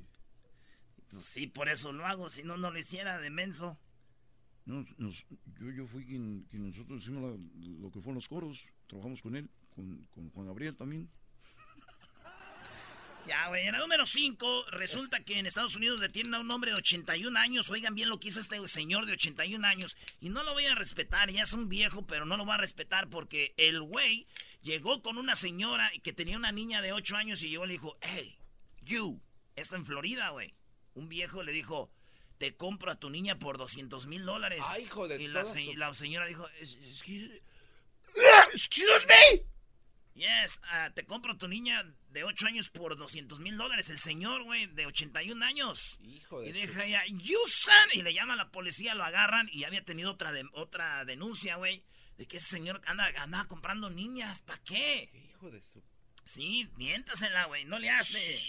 Pues 1.11 1.25
sí, 1.27 1.47
por 1.47 1.69
eso 1.69 1.91
lo 1.91 2.05
hago. 2.07 2.29
Si 2.29 2.43
no, 2.43 2.57
no 2.57 2.71
lo 2.71 2.79
hiciera 2.79 3.19
de 3.19 3.29
menso. 3.29 3.77
No, 4.65 4.83
nos- 4.97 5.25
yo, 5.59 5.69
yo 5.71 5.85
fui 5.85 6.05
quien, 6.05 6.45
quien 6.49 6.69
nosotros 6.71 7.03
hicimos 7.03 7.31
la- 7.31 7.37
lo 7.81 7.91
que 7.91 7.99
fueron 7.99 8.15
los 8.15 8.27
coros. 8.27 8.65
Trabajamos 8.87 9.21
con 9.21 9.35
él, 9.35 9.49
con, 9.77 10.03
con 10.07 10.29
Juan 10.31 10.47
Gabriel 10.47 10.75
también. 10.75 11.07
Ya, 13.27 13.49
güey, 13.49 13.67
en 13.67 13.73
la 13.73 13.79
número 13.79 14.05
5, 14.05 14.67
resulta 14.71 15.19
que 15.21 15.37
en 15.37 15.45
Estados 15.45 15.75
Unidos 15.75 15.99
detienen 15.99 16.33
a 16.33 16.39
un 16.39 16.49
hombre 16.49 16.71
de 16.71 16.77
81 16.77 17.37
años. 17.37 17.69
Oigan 17.69 17.93
bien 17.93 18.07
lo 18.07 18.19
que 18.21 18.29
hizo 18.29 18.39
este 18.39 18.65
señor 18.69 19.05
de 19.05 19.13
81 19.13 19.67
años. 19.67 19.97
Y 20.21 20.29
no 20.29 20.43
lo 20.43 20.53
voy 20.53 20.65
a 20.65 20.75
respetar, 20.75 21.29
ya 21.29 21.43
es 21.43 21.51
un 21.51 21.67
viejo, 21.67 22.07
pero 22.07 22.25
no 22.25 22.37
lo 22.37 22.45
voy 22.45 22.53
a 22.53 22.57
respetar 22.57 23.09
porque 23.09 23.53
el 23.57 23.81
güey 23.81 24.27
llegó 24.61 25.01
con 25.01 25.17
una 25.17 25.35
señora 25.35 25.91
que 26.03 26.13
tenía 26.13 26.37
una 26.37 26.53
niña 26.53 26.81
de 26.81 26.93
8 26.93 27.17
años 27.17 27.43
y 27.43 27.49
llegó 27.49 27.65
y 27.65 27.67
le 27.67 27.73
dijo, 27.73 27.97
hey, 28.01 28.37
you, 28.81 29.21
está 29.57 29.75
en 29.75 29.85
Florida, 29.85 30.29
güey. 30.29 30.53
Un 30.93 31.09
viejo 31.09 31.43
le 31.43 31.51
dijo, 31.51 31.91
te 32.37 32.55
compro 32.55 32.91
a 32.91 32.95
tu 32.95 33.09
niña 33.09 33.37
por 33.39 33.57
200 33.57 34.07
mil 34.07 34.23
dólares. 34.25 34.61
Ay, 34.65 34.83
hijo 34.83 35.05
de 35.09 35.21
Y 35.21 35.27
la, 35.27 35.43
se- 35.43 35.75
la 35.75 35.93
señora 35.93 36.27
dijo, 36.27 36.47
"Es- 36.61 36.77
excuse, 36.81 37.41
excuse 38.53 39.05
me. 39.07 39.43
Yes, 40.17 40.59
ah, 40.63 40.89
te 40.95 41.05
compro 41.05 41.37
tu 41.37 41.47
niña 41.47 41.85
de 42.09 42.23
8 42.23 42.47
años 42.47 42.69
por 42.69 42.97
200 42.97 43.39
mil 43.39 43.55
dólares. 43.55 43.89
El 43.91 43.99
señor, 43.99 44.43
güey, 44.43 44.65
de 44.65 44.87
81 44.87 45.45
años. 45.45 45.99
Hijo 46.01 46.41
de 46.41 46.49
Y 46.49 46.53
su- 46.53 46.59
deja 46.59 46.87
ya, 46.87 47.05
you 47.05 47.37
son. 47.45 47.73
Y 47.93 48.01
le 48.01 48.13
llama 48.15 48.33
a 48.33 48.37
la 48.37 48.49
policía, 48.49 48.95
lo 48.95 49.03
agarran 49.03 49.47
y 49.53 49.63
había 49.65 49.85
tenido 49.85 50.11
otra, 50.11 50.31
de- 50.31 50.49
otra 50.53 51.05
denuncia, 51.05 51.57
güey. 51.57 51.83
De 52.17 52.25
que 52.25 52.37
ese 52.37 52.47
señor 52.47 52.81
anda, 52.87 53.11
andaba 53.21 53.45
comprando 53.47 53.91
niñas. 53.91 54.41
¿Para 54.41 54.59
qué? 54.63 55.11
Hijo 55.29 55.51
de 55.51 55.61
su... 55.61 55.83
Sí, 56.25 56.67
miéntasela, 56.77 57.45
güey. 57.45 57.65
No 57.65 57.77
le 57.77 57.89
hace. 57.91 58.41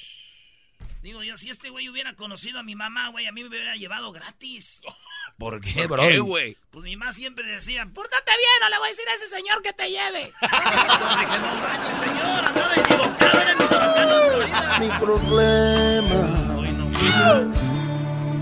Digo 1.03 1.23
yo, 1.23 1.37
si 1.37 1.49
este 1.49 1.71
güey 1.71 1.89
hubiera 1.89 2.15
conocido 2.15 2.59
a 2.59 2.63
mi 2.65 2.75
mamá, 2.75 3.09
güey, 3.11 3.27
a 3.27 3.33
mí 3.33 3.43
me 3.43 3.49
hubiera 3.49 3.77
llevado 3.77 4.11
gratis. 4.13 4.81
¿Por 5.39 5.61
qué, 5.61 5.87
¿Por 5.87 5.99
Brody? 5.99 6.09
qué, 6.09 6.19
güey? 6.19 6.57
Pues 6.71 6.85
mi 6.85 6.97
mamá 6.97 7.13
siempre 7.13 7.45
decía, 7.47 7.87
pórtate 7.95 8.33
bien, 8.33 8.51
no 8.61 8.69
le 8.69 8.79
voy 8.79 8.87
a 8.89 8.91
decir 8.91 9.09
a 9.09 9.15
ese 9.15 9.29
señor 9.29 9.63
que 9.63 9.73
te 9.73 9.89
lleve. 9.91 10.25
Yo 10.43 10.49
dije, 10.49 11.39
no 11.39 11.55
manches, 11.61 11.99
señor, 12.01 12.45
andaba 12.45 12.75
equivocado, 12.75 13.41
era 13.41 13.53
en 13.53 13.59
Michoacán, 13.59 14.09
en 14.09 14.33
Florida. 14.33 14.79
Mi 14.81 14.89
problema 15.05 16.57
Hoy 16.59 16.69
no. 16.73 16.89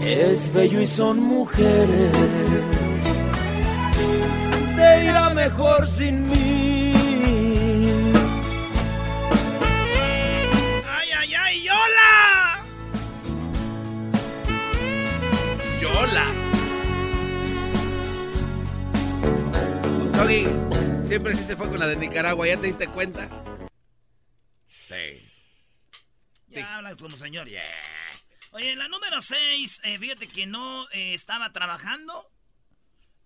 es 0.06 0.52
bello 0.52 0.80
y 0.80 0.86
son 0.86 1.20
mujeres. 1.20 2.12
Te 4.76 5.04
irá 5.04 5.30
mejor 5.34 5.86
sin 5.86 6.22
mí. 6.28 6.85
Yola. 16.06 16.26
Doggy, 20.12 20.46
siempre 21.06 21.34
sí 21.34 21.42
se 21.42 21.56
fue 21.56 21.68
con 21.68 21.80
la 21.80 21.86
de 21.86 21.96
Nicaragua, 21.96 22.46
¿ya 22.46 22.56
te 22.56 22.66
diste 22.66 22.86
cuenta? 22.88 23.28
Sí. 24.66 25.22
Ya 26.48 26.76
hablas 26.76 26.96
como 26.96 27.16
señor, 27.16 27.48
yeah. 27.48 27.62
Oye, 28.52 28.72
en 28.72 28.78
la 28.78 28.88
número 28.88 29.20
6, 29.20 29.82
fíjate 29.98 30.28
que 30.28 30.46
no 30.46 30.88
eh, 30.90 31.14
estaba 31.14 31.52
trabajando. 31.52 32.30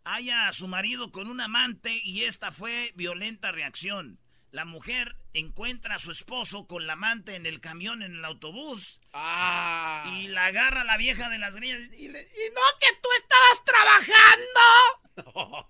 Haya 0.02 0.49
a 0.49 0.52
su 0.52 0.66
marido 0.66 1.12
con 1.12 1.28
un 1.28 1.40
amante 1.40 2.00
y 2.02 2.25
esta 2.25 2.50
fue 2.50 2.92
violenta 2.96 3.52
reacción. 3.52 4.18
La 4.52 4.64
mujer 4.64 5.14
encuentra 5.33 5.95
a 5.95 5.99
su 6.00 6.11
esposo 6.11 6.66
con 6.66 6.87
la 6.88 6.95
amante 6.95 7.37
en 7.37 7.47
el 7.47 7.61
camión, 7.61 8.02
en 8.02 8.16
el 8.16 8.25
autobús. 8.25 9.00
Ah. 9.12 10.04
Y 10.19 10.26
la 10.26 10.47
agarra 10.47 10.83
la 10.83 10.97
vieja 10.97 11.28
de 11.28 11.38
las 11.38 11.54
greñas 11.54 11.80
y, 11.97 12.09
le, 12.09 12.21
y 12.21 12.50
no 12.52 12.61
que 12.80 12.88
tú 13.00 13.09
estabas 13.16 13.64
trabajando. 13.64 14.61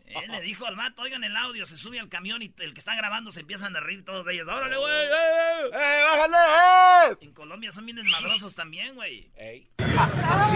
Él 0.06 0.30
le 0.32 0.40
dijo 0.40 0.64
al 0.66 0.76
vato, 0.76 1.02
oigan 1.02 1.24
el 1.24 1.36
audio, 1.36 1.66
se 1.66 1.76
sube 1.76 2.00
al 2.00 2.08
camión 2.08 2.40
y 2.40 2.54
el 2.58 2.72
que 2.72 2.78
está 2.78 2.94
grabando 2.94 3.30
se 3.30 3.40
empiezan 3.40 3.76
a 3.76 3.80
reír 3.80 4.02
todos 4.02 4.24
de 4.24 4.34
ellos. 4.34 4.48
¡Órale, 4.48 4.78
güey! 4.78 4.92
eh, 4.92 5.10
eh". 5.12 5.70
¡Eh, 5.74 6.02
bájale! 6.10 7.18
En 7.20 7.32
Colombia 7.32 7.72
son 7.72 7.84
bien 7.84 7.96
desmadrosos 7.96 8.54
también, 8.54 8.94
güey. 8.94 9.30
Ey. 9.36 9.68
No 9.78 10.48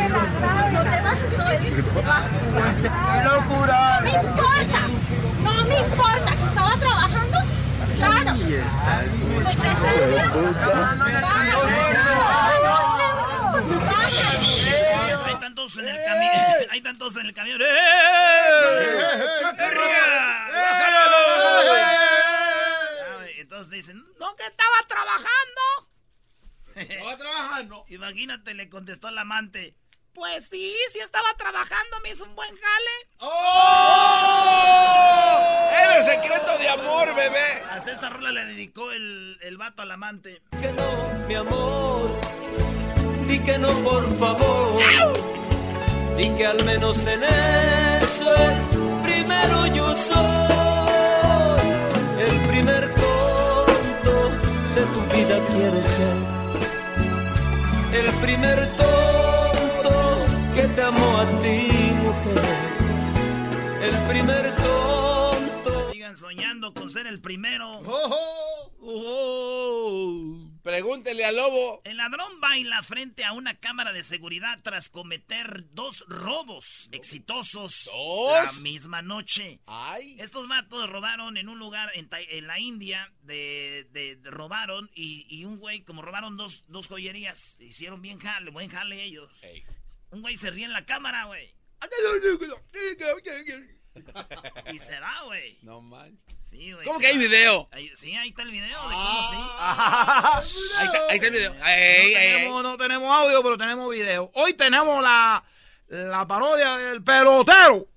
me 4.03 4.11
importa, 4.11 4.89
no 5.43 5.65
me 5.67 5.79
importa 5.79 6.37
que 6.37 6.45
estaba 6.45 6.77
trabajando. 6.79 7.34
Claro. 7.97 8.37
Y 8.37 8.55
estás 8.55 9.07
Hay 15.25 15.37
tantos 15.41 15.79
en 15.79 15.89
el 15.89 15.97
camión. 16.05 16.71
Hay 16.71 16.81
tantos 16.83 17.17
en 17.17 17.27
el 17.27 17.35
camión. 17.35 17.61
Entonces 23.39 23.71
dicen, 23.71 24.05
no, 24.19 24.37
que 24.37 24.45
estaba 24.45 24.87
trabajando. 24.89 25.63
Estaba 26.75 27.17
trabajando. 27.17 27.85
Imagínate, 27.89 28.55
le 28.55 28.69
contestó 28.69 29.09
el 29.09 29.19
amante. 29.19 29.77
Pues 30.15 30.49
sí, 30.49 30.75
sí 30.91 31.01
estaba 31.01 31.35
trabajando, 31.37 31.99
me 32.05 32.11
hizo 32.11 32.25
un 32.25 32.37
buen 32.37 32.51
jale. 32.51 33.09
¡Oh! 33.19 33.35
¡Era 35.73 35.99
el 35.99 36.05
secreto 36.05 36.57
de 36.59 36.69
amor, 36.69 37.13
bebé! 37.17 37.65
Hasta 37.69 37.91
esta 37.93 38.11
rola 38.11 38.31
le 38.31 38.45
dedicó 38.45 38.93
el, 38.93 39.37
el 39.43 39.57
vato 39.57 39.83
al 39.83 39.91
amante. 39.91 40.41
Que 40.61 40.73
no, 40.73 41.09
mi 41.27 41.35
amor. 41.35 42.13
Di 43.27 43.41
que 43.41 43.59
no, 43.59 43.71
por 43.83 44.19
favor. 44.19 44.83
Di 46.17 46.31
que 46.37 46.47
al 46.47 46.63
menos 46.65 47.05
en 47.07 47.25
eso 47.25 48.35
el 48.37 48.63
primero 49.03 49.67
yo 49.67 49.97
soy. 49.97 50.15
El 52.21 52.41
primer 52.49 52.95
tonto 52.95 54.31
de 54.77 54.83
tu 54.93 55.01
vida 55.13 55.41
quiero 55.51 55.83
ser. 55.83 56.17
El 57.93 58.15
primer 58.21 58.77
tonto 58.77 59.44
que 60.55 60.63
te 60.69 60.83
amó 60.83 61.19
a 61.19 61.27
ti, 61.43 61.69
mujer. 62.03 62.45
El 63.83 64.09
primer 64.09 64.57
tonto. 64.57 65.93
Sigan 65.93 66.17
soñando 66.17 66.73
con 66.73 66.91
ser 66.91 67.07
el 67.07 67.21
primero. 67.21 67.81
Pregúntele 70.63 71.25
al 71.25 71.37
lobo. 71.37 71.83
El 71.85 71.97
ladrón 71.99 72.41
baila 72.41 72.83
frente 72.83 73.25
a 73.25 73.33
una 73.33 73.59
cámara 73.59 73.93
de 73.93 74.03
seguridad 74.03 74.61
tras 74.63 74.89
cometer 74.89 75.67
dos 75.73 76.05
robos 76.09 76.89
exitosos 76.93 77.91
¿Dos? 77.93 78.33
la 78.33 78.53
misma 78.63 79.03
noche. 79.03 79.61
Ay. 79.67 80.17
Estos 80.21 80.49
vatos 80.49 80.89
robaron 80.89 81.37
en 81.37 81.49
un 81.49 81.59
lugar 81.59 81.91
en, 81.95 82.09
la 82.47 82.59
India, 82.61 83.13
de, 83.23 83.87
de- 83.93 84.17
de- 84.17 84.31
robaron 84.31 84.91
y, 84.95 85.27
y 85.29 85.45
un 85.45 85.59
güey, 85.59 85.83
como 85.83 86.01
robaron 86.01 86.37
dos, 86.37 86.65
dos 86.69 86.87
joyerías, 86.89 87.57
hicieron 87.61 88.01
bien 88.01 88.19
jale, 88.19 88.51
buen 88.51 88.71
jale 88.71 89.03
ellos. 89.05 89.31
Ey. 89.43 89.65
Un 90.15 90.23
güey 90.23 90.37
se 90.37 90.49
ríe 90.53 90.65
en 90.65 90.73
la 90.73 90.87
cámara, 90.87 91.25
güey. 91.25 91.53
Y 94.73 94.79
se 94.79 94.93
da, 94.93 95.23
güey. 95.25 95.59
No 95.63 95.81
manches. 95.81 96.25
Sí, 96.41 96.73
güey. 96.73 96.87
¿Cómo 96.87 97.01
que 97.01 97.09
hay 97.09 97.19
video? 97.19 97.69
Ahí- 97.73 97.91
sí, 97.97 98.15
ahí 98.15 98.29
está 98.29 98.43
el 98.43 98.53
video 98.53 98.89
de 98.89 98.95
cómo 98.95 99.23
sí. 99.29 99.37
Ahí 100.79 100.87
está, 100.87 101.07
ahí 101.09 101.15
está 101.17 101.27
el 101.27 101.33
video. 101.33 101.53
Ey, 101.55 101.59
no, 101.59 101.65
ey, 101.67 102.15
ey. 102.15 102.33
tenemos, 102.37 102.63
no 102.63 102.77
tenemos 102.77 103.11
audio, 103.11 103.43
pero 103.43 103.59
tenemos 103.59 103.91
video. 103.93 104.31
Hoy 104.35 104.55
tenemos 104.55 105.03
la, 105.03 105.43
la 105.89 106.27
parodia 106.29 106.77
del 106.79 107.03
pelotero. 107.03 107.89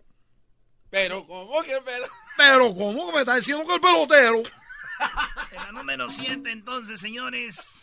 Pero, 0.89 1.25
¿cómo 1.27 1.62
que 1.62 1.77
pero? 1.86 2.05
Pero, 2.36 2.74
¿cómo 2.75 3.07
que 3.07 3.13
me 3.13 3.19
está 3.19 3.36
diciendo 3.36 3.63
que 3.63 3.75
el 3.75 3.81
pelotero? 3.81 4.38
En 5.51 5.55
la 5.55 5.71
número 5.71 6.09
7, 6.09 6.50
entonces, 6.51 7.00
señores. 7.00 7.79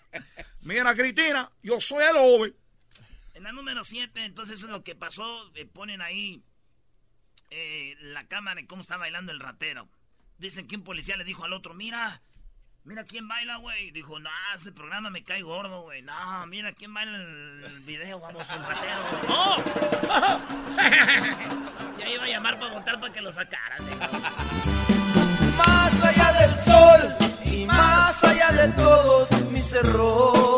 Mira, 0.62 0.94
Cristina, 0.94 1.50
yo 1.62 1.80
soy 1.80 2.04
el 2.04 2.16
hombre. 2.16 2.54
En 3.34 3.42
la 3.42 3.52
número 3.52 3.84
7, 3.84 4.24
entonces, 4.24 4.58
eso 4.58 4.66
es 4.66 4.72
lo 4.72 4.82
que 4.84 4.94
pasó. 4.94 5.50
eh, 5.54 5.66
ponen 5.66 6.00
ahí 6.00 6.42
eh, 7.50 7.94
la 8.00 8.26
cámara 8.26 8.60
y 8.60 8.66
cómo 8.66 8.80
está 8.80 8.96
bailando 8.96 9.32
el 9.32 9.40
ratero. 9.40 9.88
Dicen 10.38 10.66
que 10.66 10.76
un 10.76 10.82
policía 10.84 11.16
le 11.16 11.24
dijo 11.24 11.44
al 11.44 11.52
otro, 11.52 11.74
mira, 11.74 12.22
mira 12.84 13.04
quién 13.04 13.26
baila, 13.28 13.56
güey. 13.56 13.90
Dijo, 13.90 14.18
no, 14.18 14.30
ese 14.54 14.72
programa 14.72 15.10
me 15.10 15.24
cae 15.24 15.42
gordo, 15.42 15.82
güey. 15.82 16.02
No, 16.02 16.46
mira 16.46 16.72
quién 16.72 16.94
baila 16.94 17.16
el, 17.16 17.64
el 17.64 17.80
video, 17.80 18.20
vamos, 18.20 18.48
el 18.48 18.62
ratero. 18.62 19.02
¡No! 19.28 19.56
ya 21.98 22.08
iba 22.08 22.24
a 22.24 22.28
llamar 22.28 22.58
para 22.58 22.72
votar 22.74 23.00
para 23.00 23.12
que 23.12 23.20
lo 23.20 23.32
sacaran. 23.32 23.82
Más 25.56 26.02
allá 26.04 26.32
del 26.32 26.58
sol 26.64 27.00
y 27.52 27.64
más 27.66 28.22
allá 28.24 28.50
de 28.52 28.68
todos 28.72 29.30
mis 29.50 29.72
errores. 29.72 30.53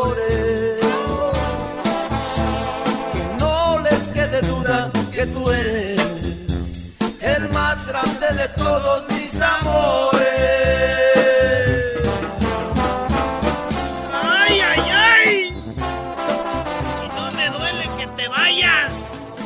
De 8.15 8.49
todos 8.57 9.05
mis 9.13 9.41
amores. 9.41 10.21
¡Ay, 14.13 14.61
ay, 14.61 14.81
ay! 14.91 15.49
Y 17.05 17.09
no 17.09 17.31
me 17.33 17.51
duele 17.51 17.85
que 17.99 18.07
te 18.17 18.29
vayas, 18.29 19.39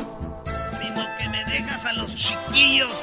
sino 0.79 1.07
que 1.17 1.29
me 1.29 1.45
dejas 1.45 1.85
a 1.85 1.93
los 1.93 2.15
chiquillos. 2.15 2.97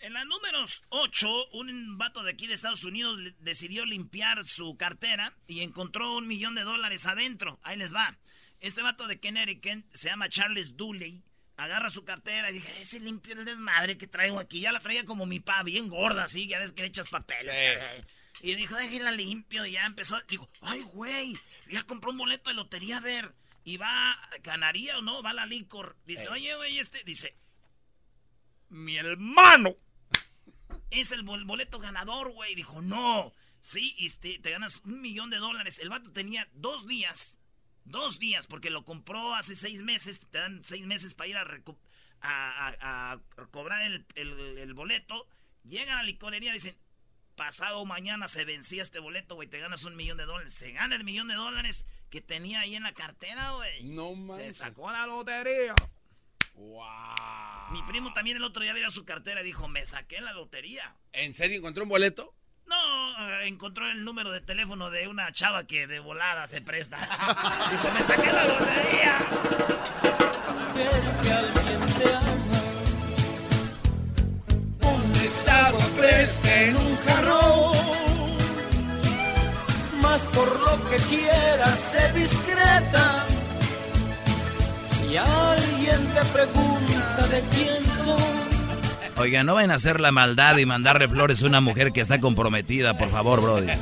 En 0.00 0.12
las 0.12 0.26
números 0.26 0.84
8, 0.90 1.28
un 1.52 1.98
vato 1.98 2.22
de 2.22 2.30
aquí 2.32 2.46
de 2.46 2.54
Estados 2.54 2.84
Unidos 2.84 3.18
decidió 3.40 3.84
limpiar 3.84 4.44
su 4.44 4.76
cartera 4.76 5.34
y 5.46 5.60
encontró 5.60 6.16
un 6.16 6.26
millón 6.26 6.54
de 6.54 6.62
dólares 6.62 7.06
adentro. 7.06 7.58
Ahí 7.62 7.76
les 7.76 7.94
va. 7.94 8.16
Este 8.60 8.82
vato 8.82 9.06
de 9.06 9.20
Connecticut 9.20 9.84
se 9.94 10.08
llama 10.08 10.28
Charles 10.28 10.76
Dooley. 10.76 11.22
Agarra 11.58 11.88
su 11.88 12.04
cartera 12.04 12.50
y 12.50 12.54
dije, 12.54 12.82
ese 12.82 13.00
limpio 13.00 13.32
el 13.34 13.44
desmadre 13.46 13.96
que 13.96 14.06
traigo 14.06 14.38
aquí. 14.38 14.60
Ya 14.60 14.72
la 14.72 14.80
traía 14.80 15.04
como 15.06 15.24
mi 15.24 15.40
pa, 15.40 15.62
bien 15.62 15.88
gorda, 15.88 16.24
así, 16.24 16.46
ya 16.46 16.58
ves 16.58 16.72
que 16.72 16.82
le 16.82 16.88
echas 16.88 17.08
papeles. 17.08 17.54
Y 18.42 18.54
dijo, 18.56 18.76
déjela 18.76 19.10
limpio. 19.12 19.64
Y 19.64 19.72
ya 19.72 19.86
empezó. 19.86 20.20
Digo, 20.28 20.50
ay, 20.60 20.82
güey, 20.82 21.34
ya 21.68 21.82
compró 21.84 22.10
un 22.10 22.18
boleto 22.18 22.50
de 22.50 22.54
lotería 22.54 22.98
a 22.98 23.00
ver. 23.00 23.34
Y 23.64 23.78
va, 23.78 24.16
ganaría 24.42 24.98
o 24.98 25.02
no, 25.02 25.22
va 25.22 25.30
a 25.30 25.34
la 25.34 25.46
licor. 25.46 25.96
Dice, 26.04 26.28
oye, 26.28 26.54
güey, 26.56 26.78
este. 26.78 27.02
Dice, 27.04 27.34
mi 28.68 28.96
hermano 28.96 29.74
es 30.90 31.10
el 31.12 31.22
bol- 31.22 31.44
boleto 31.44 31.78
ganador, 31.78 32.32
güey. 32.32 32.54
Dijo, 32.54 32.82
no. 32.82 33.32
Sí, 33.60 33.94
y 33.96 34.10
te, 34.10 34.38
te 34.38 34.50
ganas 34.50 34.82
un 34.84 35.00
millón 35.00 35.30
de 35.30 35.38
dólares. 35.38 35.78
El 35.78 35.88
vato 35.88 36.12
tenía 36.12 36.46
dos 36.52 36.86
días. 36.86 37.38
Dos 37.86 38.18
días, 38.18 38.46
porque 38.46 38.68
lo 38.70 38.84
compró 38.84 39.34
hace 39.34 39.54
seis 39.54 39.82
meses. 39.82 40.20
Te 40.30 40.38
dan 40.38 40.62
seis 40.64 40.84
meses 40.86 41.14
para 41.14 41.28
ir 41.28 41.36
a, 41.36 41.42
a, 42.20 42.68
a- 42.80 43.12
a 43.12 43.46
cobrar 43.50 43.82
el, 43.82 44.04
el- 44.16 44.58
el 44.58 44.74
boleto. 44.74 45.26
Llegan 45.64 45.94
a 45.98 46.02
la 46.02 46.02
licorería, 46.04 46.52
dicen, 46.52 46.76
pasado 47.36 47.84
mañana 47.84 48.28
se 48.28 48.44
vencía 48.44 48.82
este 48.82 48.98
boleto, 48.98 49.34
güey. 49.36 49.48
Te 49.48 49.58
ganas 49.60 49.84
un 49.84 49.96
millón 49.96 50.16
de 50.18 50.24
dólares. 50.24 50.52
Se 50.52 50.72
gana 50.72 50.96
el 50.96 51.04
millón 51.04 51.28
de 51.28 51.34
dólares 51.34 51.86
que 52.10 52.20
tenía 52.20 52.60
ahí 52.60 52.74
en 52.76 52.82
la 52.82 52.92
cartera, 52.92 53.52
güey. 53.52 53.84
No 53.84 54.10
Se 54.10 54.16
manches. 54.16 54.56
sacó 54.56 54.90
la 54.90 55.06
lotería. 55.06 55.74
Wow. 56.54 56.84
Mi 57.72 57.82
primo 57.82 58.12
también 58.14 58.36
el 58.38 58.44
otro 58.44 58.62
día 58.62 58.72
vio 58.72 58.90
su 58.90 59.04
cartera 59.04 59.42
y 59.42 59.44
dijo, 59.44 59.68
me 59.68 59.84
saqué 59.84 60.20
la 60.20 60.32
lotería. 60.32 60.94
¿En 61.12 61.34
serio 61.34 61.58
encontró 61.58 61.82
un 61.82 61.88
boleto? 61.90 62.34
No, 62.66 63.28
eh, 63.28 63.46
encontró 63.46 63.88
el 63.88 64.04
número 64.04 64.32
de 64.32 64.40
teléfono 64.40 64.90
de 64.90 65.06
una 65.06 65.30
chava 65.32 65.64
que 65.64 65.86
de 65.86 66.00
volada 66.00 66.46
se 66.46 66.60
presta. 66.60 66.98
Dijo, 67.70 67.90
me 67.92 68.02
saqué 68.02 68.32
la 68.32 68.44
lotería. 68.44 69.18
Que 71.22 71.32
alguien 71.32 71.86
te 71.98 72.14
ama. 72.14 72.60
Pones 74.80 75.48
agua 75.48 75.80
fresca 75.94 76.62
en 76.62 76.76
un 76.76 76.96
jarrón. 76.96 77.76
Más 80.00 80.22
por 80.22 80.60
lo 80.60 80.90
que 80.90 80.96
quieras, 81.08 81.78
sé 81.78 82.12
discreta. 82.12 83.24
Si 84.84 85.16
alguien 85.16 86.06
te 86.08 86.24
pregunta 86.32 87.26
de 87.28 87.40
quién 87.50 87.86
soy. 87.86 88.45
Oiga, 89.18 89.42
no 89.44 89.54
vayan 89.54 89.70
a 89.70 89.74
hacer 89.76 90.00
la 90.00 90.12
maldad 90.12 90.58
y 90.58 90.66
mandarle 90.66 91.08
flores 91.08 91.42
a 91.42 91.46
una 91.46 91.60
mujer 91.60 91.92
que 91.92 92.00
está 92.00 92.20
comprometida, 92.20 92.98
por 92.98 93.10
favor, 93.10 93.40
Brody. 93.40 93.72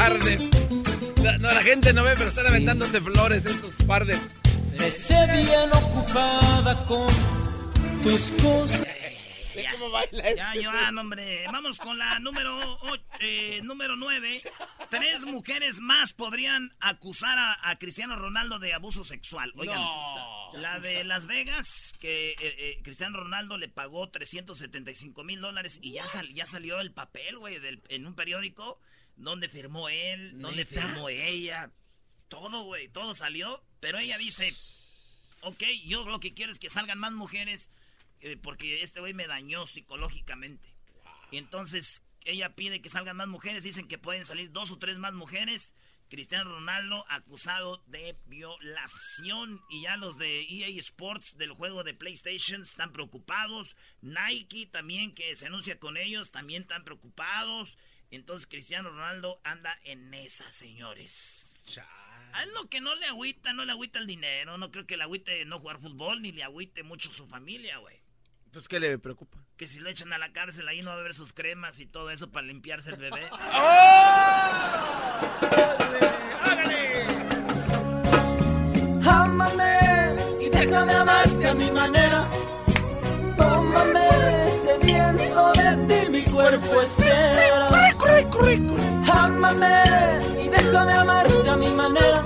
Arde. 0.00 0.50
La- 1.22 1.38
no, 1.38 1.52
la 1.52 1.62
gente 1.62 1.92
no 1.92 2.02
ve, 2.02 2.12
pero 2.16 2.28
están 2.30 2.46
aventándose 2.46 3.00
flores 3.00 3.44
estos 3.46 3.72
par 3.86 4.06
de... 4.06 4.16
Sé 4.90 5.26
bien 5.26 5.70
ocupada 5.74 6.84
con 6.86 7.06
tus 8.02 8.32
cosas. 8.42 8.86
Ve 9.62 9.68
cómo 9.72 9.90
baila 9.90 10.34
Ya, 10.34 10.52
este. 10.54 10.64
Joan, 10.64 10.98
hombre. 10.98 11.44
Vamos 11.52 11.78
con 11.78 11.98
la 11.98 12.18
número, 12.18 12.58
och- 12.80 13.00
eh, 13.20 13.60
número 13.62 13.96
9. 13.96 14.42
Tres 14.90 15.26
mujeres 15.26 15.80
más 15.80 16.12
podrían 16.12 16.74
acusar 16.80 17.38
a, 17.38 17.70
a 17.70 17.78
Cristiano 17.78 18.16
Ronaldo 18.16 18.58
de 18.58 18.74
abuso 18.74 19.04
sexual. 19.04 19.52
Oigan, 19.56 19.80
la 20.54 20.80
de 20.80 21.04
Las 21.04 21.26
Vegas, 21.26 21.92
que 22.00 22.30
eh, 22.30 22.36
eh, 22.40 22.80
Cristiano 22.82 23.18
Ronaldo 23.18 23.56
le 23.58 23.68
pagó 23.68 24.08
375 24.08 25.22
mil 25.24 25.40
dólares 25.40 25.78
y 25.82 25.92
ya, 25.92 26.06
sal- 26.06 26.32
ya 26.34 26.46
salió 26.46 26.80
el 26.80 26.92
papel, 26.92 27.36
güey, 27.38 27.58
del- 27.58 27.82
en 27.88 28.06
un 28.06 28.14
periódico 28.14 28.80
donde 29.16 29.48
firmó 29.48 29.88
él, 29.88 30.40
donde 30.40 30.64
firmó 30.64 31.08
ella. 31.08 31.70
Todo, 32.28 32.62
güey, 32.64 32.88
todo 32.88 33.14
salió. 33.14 33.62
Pero 33.80 33.98
ella 33.98 34.16
dice, 34.18 34.52
ok, 35.42 35.62
yo 35.86 36.04
lo 36.04 36.20
que 36.20 36.34
quiero 36.34 36.52
es 36.52 36.58
que 36.58 36.70
salgan 36.70 36.98
más 36.98 37.12
mujeres 37.12 37.70
eh, 38.20 38.36
porque 38.36 38.82
este 38.82 39.00
güey 39.00 39.14
me 39.14 39.26
dañó 39.26 39.66
psicológicamente. 39.66 40.74
Y 41.30 41.38
entonces 41.38 42.02
ella 42.24 42.54
pide 42.54 42.82
que 42.82 42.88
salgan 42.88 43.16
más 43.16 43.28
mujeres, 43.28 43.62
dicen 43.64 43.88
que 43.88 43.98
pueden 43.98 44.24
salir 44.24 44.52
dos 44.52 44.70
o 44.70 44.78
tres 44.78 44.98
más 44.98 45.12
mujeres. 45.12 45.74
Cristiano 46.10 46.50
Ronaldo 46.50 47.04
acusado 47.08 47.84
de 47.86 48.18
violación 48.26 49.62
y 49.70 49.82
ya 49.82 49.96
los 49.96 50.18
de 50.18 50.42
EA 50.42 50.66
Sports 50.80 51.38
del 51.38 51.52
juego 51.52 51.84
de 51.84 51.94
PlayStation 51.94 52.62
están 52.62 52.92
preocupados. 52.92 53.76
Nike 54.02 54.66
también 54.66 55.14
que 55.14 55.34
se 55.36 55.46
anuncia 55.46 55.78
con 55.78 55.96
ellos 55.96 56.32
también 56.32 56.62
están 56.62 56.84
preocupados. 56.84 57.78
Entonces 58.10 58.48
Cristiano 58.48 58.90
Ronaldo 58.90 59.40
anda 59.44 59.78
en 59.84 60.12
esa, 60.12 60.50
señores. 60.50 61.64
A 62.32 62.42
él 62.42 62.50
lo 62.54 62.68
que 62.68 62.80
no 62.80 62.94
le 62.96 63.06
agüita, 63.06 63.52
no 63.52 63.64
le 63.64 63.72
agüita 63.72 64.00
el 64.00 64.08
dinero. 64.08 64.58
No 64.58 64.72
creo 64.72 64.86
que 64.86 64.96
le 64.96 65.04
agüite 65.04 65.44
no 65.44 65.60
jugar 65.60 65.80
fútbol 65.80 66.22
ni 66.22 66.32
le 66.32 66.42
agüite 66.42 66.82
mucho 66.82 67.12
su 67.12 67.28
familia, 67.28 67.78
güey. 67.78 67.99
Entonces, 68.50 68.66
¿qué 68.66 68.80
le 68.80 68.98
preocupa? 68.98 69.38
Que 69.56 69.68
si 69.68 69.78
lo 69.78 69.88
echan 69.88 70.12
a 70.12 70.18
la 70.18 70.32
cárcel 70.32 70.66
ahí 70.66 70.82
no 70.82 70.90
va 70.90 70.96
a 70.96 70.98
haber 70.98 71.14
sus 71.14 71.32
cremas 71.32 71.78
y 71.78 71.86
todo 71.86 72.10
eso 72.10 72.32
para 72.32 72.48
limpiarse 72.48 72.90
el 72.90 72.96
bebé. 72.96 73.30
Ámame 79.06 79.78
y 80.40 80.50
déjame 80.50 80.92
amarte 80.94 81.46
a 81.46 81.54
mi 81.54 81.70
manera. 81.70 82.28
Tómame 83.36 84.08
sediento 84.64 85.52
de 85.52 85.76
ti, 85.86 86.10
mi 86.10 86.24
cuerpo 86.24 86.82
espera. 86.82 87.68
Ámame 89.12 89.84
y 90.40 90.48
déjame 90.48 90.92
amarte 90.94 91.48
a 91.48 91.56
mi 91.56 91.70
manera. 91.70 92.24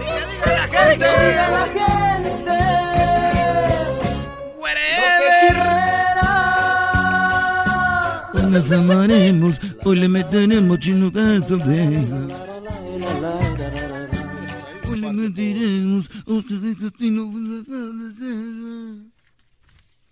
Que 0.70 0.96
diga 0.96 1.50
la 1.50 1.66
gente 1.66 1.93
Nos 8.54 8.70
amaremos, 8.70 9.58
hoy 9.82 9.98
le 9.98 10.08
meteremos 10.08 10.78
chino 10.78 11.10
de 11.10 11.38
Hoy 14.88 15.00
le 15.00 15.12
meteremos 15.12 16.08
ustedes 16.24 16.84
así 16.84 17.10
no 17.10 17.32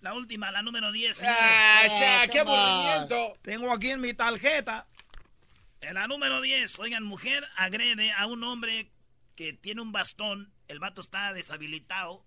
La 0.01 0.15
última, 0.15 0.51
la 0.51 0.61
número 0.63 0.91
10. 0.91 1.23
¡Ah, 1.25 1.83
cha! 1.87 2.27
¡Qué 2.33 2.41
aburrimiento! 2.41 3.39
Tengo 3.43 3.71
aquí 3.71 3.91
en 3.91 4.01
mi 4.01 4.13
tarjeta. 4.13 4.89
En 5.81 5.95
la 5.95 6.09
número 6.09 6.41
10, 6.41 6.81
oigan, 6.81 7.05
mujer 7.05 7.45
agrede 7.55 8.11
a 8.11 8.27
un 8.27 8.43
hombre 8.43 8.91
que 9.37 9.53
tiene 9.53 9.83
un 9.83 9.93
bastón. 9.93 10.53
El 10.67 10.81
vato 10.81 11.01
está 11.01 11.33
deshabilitado. 11.33 12.25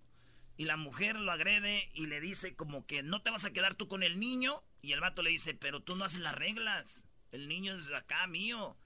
Y 0.56 0.63
la 0.63 0.78
mujer 0.78 1.19
lo 1.19 1.34
agrede 1.34 1.89
y 1.93 2.06
le 2.06 2.21
dice 2.21 2.56
como 2.56 2.86
que 2.86 3.04
no 3.04 3.21
te 3.21 3.32
vas 3.32 3.43
a 3.43 3.51
quedar 3.51 3.75
tú 3.75 3.89
con 3.89 4.01
el 4.01 4.17
niño. 4.17 4.63
Y 4.86 4.93
el 4.93 5.02
vato 5.02 5.24
le 5.24 5.32
dice, 5.32 5.56
pero 5.56 5.82
tú 5.82 5.95
no 5.95 6.06
haces 6.06 6.19
las 6.19 6.36
reglas. 6.36 7.04
El 7.32 7.48
niño 7.48 7.76
es 7.76 7.91
acá 7.91 8.28
mío. 8.28 8.78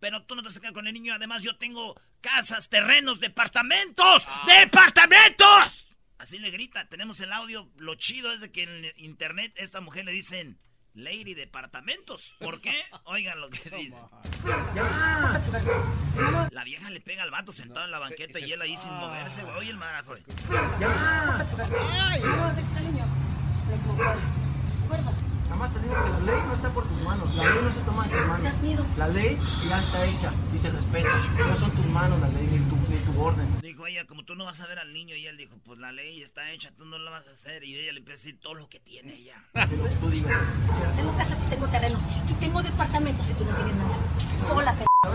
Pero 0.00 0.22
tú 0.24 0.36
no 0.36 0.42
te 0.42 0.60
quedar 0.60 0.74
con 0.74 0.86
el 0.86 0.92
niño. 0.92 1.14
Además, 1.14 1.42
yo 1.42 1.56
tengo 1.56 1.98
casas, 2.20 2.68
terrenos, 2.68 3.20
departamentos. 3.20 4.28
¡Departamentos! 4.46 5.88
Así 6.18 6.38
le 6.38 6.50
grita. 6.50 6.90
Tenemos 6.90 7.20
el 7.20 7.32
audio. 7.32 7.70
Lo 7.76 7.94
chido 7.94 8.32
es 8.32 8.42
de 8.42 8.52
que 8.52 8.64
en 8.64 8.92
internet 8.96 9.54
esta 9.56 9.80
mujer 9.80 10.04
le 10.04 10.12
dicen 10.12 10.60
Lady 10.92 11.32
Departamentos. 11.32 12.36
¿Por 12.38 12.60
qué? 12.60 12.74
Oigan 13.04 13.40
lo 13.40 13.48
que 13.48 13.70
dice. 13.70 13.96
La 16.50 16.64
vieja 16.64 16.90
le 16.90 17.00
pega 17.00 17.22
al 17.22 17.30
vato 17.30 17.50
sentado 17.52 17.86
en 17.86 17.92
la 17.92 17.98
banqueta 17.98 18.38
y 18.40 18.52
él 18.52 18.60
ahí 18.60 18.76
sin 18.76 18.92
moverse, 18.92 19.42
güey. 19.42 19.56
Oye 19.56 19.70
el 19.70 19.78
madrazo. 19.78 20.16
Ay, 21.90 22.20
no. 25.48 25.56
Nada 25.56 25.68
más 25.68 25.72
te 25.72 25.80
digo 25.80 25.94
que 25.94 26.10
la 26.10 26.18
ley 26.20 26.42
no 26.46 26.54
está 26.54 26.68
por 26.70 26.86
tus 26.86 27.00
manos. 27.02 27.34
La 27.34 27.44
ley 27.44 27.58
no 27.62 27.72
se 27.72 27.80
toma 27.80 28.04
en 28.04 28.10
tus 28.10 28.26
manos. 28.26 28.46
has 28.46 28.62
miedo? 28.62 28.86
La 28.96 29.08
ley 29.08 29.38
ya 29.68 29.78
está 29.78 30.04
hecha 30.04 30.30
y 30.54 30.58
se 30.58 30.70
respeta. 30.70 31.08
No 31.38 31.56
son 31.56 31.70
tus 31.70 31.86
manos 31.86 32.20
la 32.20 32.28
ley 32.28 32.46
ni 32.46 32.58
tu, 32.68 32.76
ni 32.76 32.96
tu 32.98 33.22
orden. 33.22 33.60
Dijo 33.60 33.86
ella, 33.86 34.06
como 34.06 34.24
tú 34.24 34.34
no 34.34 34.44
vas 34.44 34.60
a 34.60 34.66
ver 34.66 34.78
al 34.78 34.92
niño, 34.92 35.14
y 35.16 35.26
él 35.26 35.36
dijo, 35.36 35.56
pues 35.64 35.78
la 35.78 35.92
ley 35.92 36.22
está 36.22 36.50
hecha, 36.50 36.70
tú 36.76 36.84
no 36.84 36.98
la 36.98 37.10
vas 37.10 37.28
a 37.28 37.32
hacer. 37.32 37.64
Y 37.64 37.76
ella 37.76 37.92
le 37.92 37.98
empieza 37.98 38.22
a 38.22 38.24
decir 38.24 38.40
todo 38.40 38.54
lo 38.54 38.68
que 38.68 38.80
tiene 38.80 39.14
ella. 39.14 39.36
Tú 40.00 40.10
digas. 40.10 40.36
Tengo 40.96 41.16
casas 41.16 41.42
y 41.42 41.46
tengo 41.46 41.66
terrenos. 41.68 42.02
Y 42.28 42.32
tengo 42.34 42.62
departamentos 42.62 43.30
y 43.30 43.34
tú 43.34 43.44
no 43.44 43.54
tienes 43.54 43.76
nada. 43.76 43.96
Sola, 44.46 44.72
p***. 44.74 44.84
Tú 45.02 45.08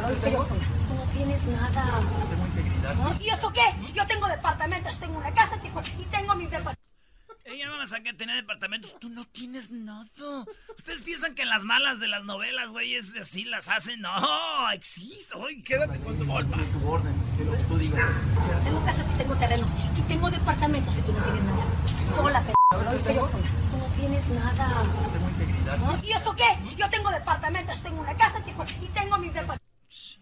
no 0.96 1.04
tienes 1.14 1.46
nada. 1.46 2.00
Tengo 2.30 2.46
integridad. 2.46 3.22
¿Y 3.22 3.30
eso 3.30 3.52
qué? 3.54 3.94
Yo 3.94 4.08
tengo 4.08 4.28
departamentos, 4.28 4.98
tengo 5.00 5.18
una 5.18 5.32
casa, 5.34 5.56
y 5.56 6.06
tengo 6.06 6.36
mis 6.36 6.50
departamentos. 6.50 6.81
Ella 7.44 7.68
no 7.68 7.78
la 7.78 7.88
saca 7.88 8.12
a 8.12 8.14
tener 8.14 8.36
departamentos. 8.36 8.96
Tú 9.00 9.10
no 9.10 9.26
tienes 9.26 9.72
nada. 9.72 10.06
Ustedes 10.78 11.04
piensan 11.04 11.34
que 11.36 11.42
en 11.42 11.50
las 11.50 11.64
malas 11.64 12.00
de 12.00 12.08
las 12.08 12.24
novelas, 12.24 12.70
güey, 12.70 12.96
es 12.96 13.16
así 13.18 13.46
las 13.46 13.68
hacen. 13.68 14.02
No, 14.02 14.72
existe. 14.72 15.36
Oye, 15.36 15.62
quédate 15.64 16.00
con 16.00 16.18
tu 16.18 16.26
golpa. 16.26 16.58
Tu 16.58 16.88
orden. 16.88 17.16
Lo 17.46 17.58
que 17.58 17.64
tú 17.64 17.78
digas. 17.78 18.10
Tengo 18.64 18.86
casas 18.86 19.12
y 19.12 19.16
tengo 19.16 19.36
terrenos. 19.36 19.70
Y 19.98 20.02
tengo 20.02 20.30
departamentos 20.30 20.98
y 20.98 21.02
tú 21.02 21.14
no 21.14 21.24
tienes 21.24 21.44
nada. 21.44 21.66
Sola, 22.16 22.42
p***. 22.42 22.54
Tú 22.72 23.78
no 23.78 23.86
tienes 23.98 24.28
nada. 24.30 24.84
Tengo 25.12 25.30
integridad. 25.30 26.04
¿Y 26.04 26.12
eso 26.12 26.36
qué? 26.36 26.76
Yo 26.78 26.90
tengo 26.90 27.10
departamentos, 27.10 27.82
tengo 27.82 28.02
una 28.02 28.16
casa, 28.16 28.42
Tijuana, 28.44 28.72
y 28.82 28.88
tengo 28.88 29.18
mis 29.18 29.34
departamentos. 29.34 29.71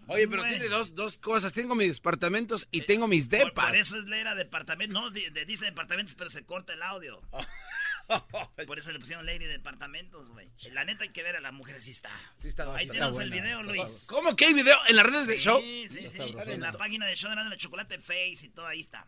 Oye, 0.10 0.28
pero 0.28 0.44
tiene 0.44 0.68
dos, 0.68 0.96
dos 0.96 1.18
cosas. 1.18 1.54
Tengo 1.54 1.76
mis 1.76 1.96
departamentos 1.96 2.68
y 2.72 2.82
tengo 2.82 3.08
mis 3.08 3.28
Por, 3.28 3.40
depas. 3.40 3.68
por 3.68 3.76
eso 3.76 3.98
es 3.98 4.06
leer 4.06 4.28
a 4.28 4.36
departamentos. 4.36 4.94
No, 4.94 5.10
de- 5.12 5.46
dice 5.46 5.66
departamentos, 5.66 6.16
pero 6.16 6.30
se 6.30 6.44
corta 6.46 6.74
el 6.74 6.84
audio. 6.84 7.22
Por 8.66 8.80
eso 8.80 8.92
le 8.92 9.00
pusieron 9.00 9.24
lady 9.28 9.38
de 9.46 9.50
departamentos, 9.50 10.32
güey. 10.32 10.48
La 10.72 10.84
neta 10.84 11.04
hay 11.04 11.10
que 11.12 11.22
ver 11.22 11.36
a 11.36 11.40
la 11.42 11.52
mujer 11.52 11.80
si 11.80 11.92
está. 11.92 12.10
Sí 12.38 12.48
está, 12.48 12.64
Ahí 12.76 12.88
está 12.88 12.94
tienes 12.94 13.18
el 13.20 13.30
video, 13.30 13.62
Luis. 13.62 14.06
¿Cómo 14.08 14.36
que 14.36 14.46
hay 14.46 14.54
video 14.56 14.76
en 14.88 14.96
las 14.96 15.06
redes 15.06 15.28
de 15.28 15.36
Sí, 15.38 15.44
show? 15.44 15.62
Sí, 15.62 15.88
sí, 15.90 16.18
En 16.48 16.62
la 16.62 16.72
página 16.72 17.06
de 17.06 17.16
show 17.16 17.30
de 17.30 17.36
la 17.36 17.56
chocolate 17.56 18.00
face 18.00 18.48
y 18.48 18.50
todo 18.50 18.66
ahí 18.66 18.80
está. 18.80 19.06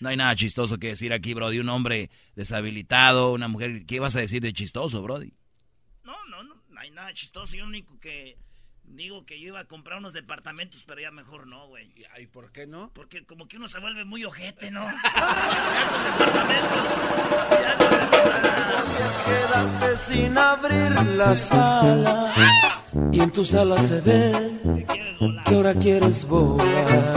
No 0.00 0.10
hay 0.10 0.16
nada 0.18 0.36
chistoso 0.36 0.78
que 0.78 0.88
decir 0.88 1.14
aquí, 1.14 1.32
Brody. 1.32 1.58
Un 1.58 1.70
hombre 1.70 2.10
deshabilitado, 2.34 3.32
una 3.32 3.48
mujer. 3.48 3.86
¿Qué 3.86 3.98
vas 3.98 4.14
a 4.14 4.20
decir 4.20 4.42
de 4.42 4.52
chistoso, 4.52 5.00
Brody? 5.02 5.32
No, 6.04 6.22
no, 6.26 6.42
no, 6.42 6.62
no 6.68 6.80
hay 6.80 6.90
nada 6.90 7.14
chistoso. 7.14 7.54
Yo 7.56 7.62
lo 7.62 7.68
único 7.68 7.98
que 7.98 8.36
digo 8.90 9.24
que 9.24 9.40
yo 9.40 9.48
iba 9.48 9.60
a 9.60 9.64
comprar 9.64 9.98
unos 9.98 10.12
departamentos, 10.12 10.84
pero 10.86 11.00
ya 11.00 11.10
mejor 11.10 11.46
no, 11.46 11.66
güey. 11.68 11.92
¿Y 12.18 12.26
por 12.26 12.52
qué 12.52 12.66
no? 12.66 12.90
Porque 12.94 13.24
como 13.24 13.48
que 13.48 13.56
uno 13.56 13.68
se 13.68 13.78
vuelve 13.80 14.04
muy 14.04 14.24
ojete, 14.24 14.70
¿no? 14.70 14.84
ya 14.84 15.88
con 15.90 16.04
departamentos. 16.04 16.88
Ya 17.50 17.76
con 17.78 17.90
departamentos. 17.90 18.80
Quédate 19.26 19.96
sin 19.96 20.38
abrir 20.38 20.90
la 21.16 21.36
sala 21.36 22.32
y 23.12 23.20
en 23.20 23.30
tu 23.30 23.44
sala 23.44 23.80
se 23.82 24.00
ve 24.00 24.50
que 25.46 25.54
ahora 25.54 25.74
quieres 25.74 26.24
volar. 26.24 27.14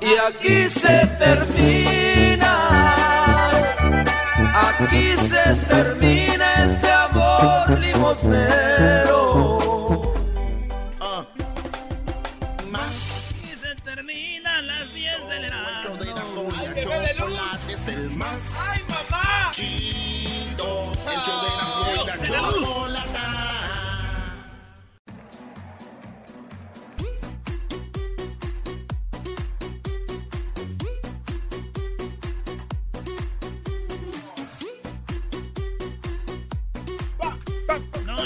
Y 0.00 0.14
aquí 0.18 0.70
se 0.70 1.06
termina, 1.18 2.94
aquí 4.68 5.16
se 5.28 5.54
termina 5.68 6.64
este 6.64 6.90
amor 6.90 7.78
limosnero. 7.80 9.05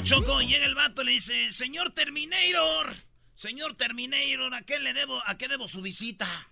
Choco, 0.02 0.40
llega 0.40 0.64
el 0.64 0.74
vato 0.74 1.02
y 1.02 1.04
le 1.04 1.12
dice, 1.12 1.52
señor 1.52 1.92
Terminator, 1.92 2.94
señor 3.34 3.76
Terminator, 3.76 4.54
¿a 4.54 4.62
qué 4.62 4.80
le 4.80 4.94
debo, 4.94 5.20
a 5.26 5.36
qué 5.36 5.46
debo 5.46 5.68
su 5.68 5.82
visita? 5.82 6.50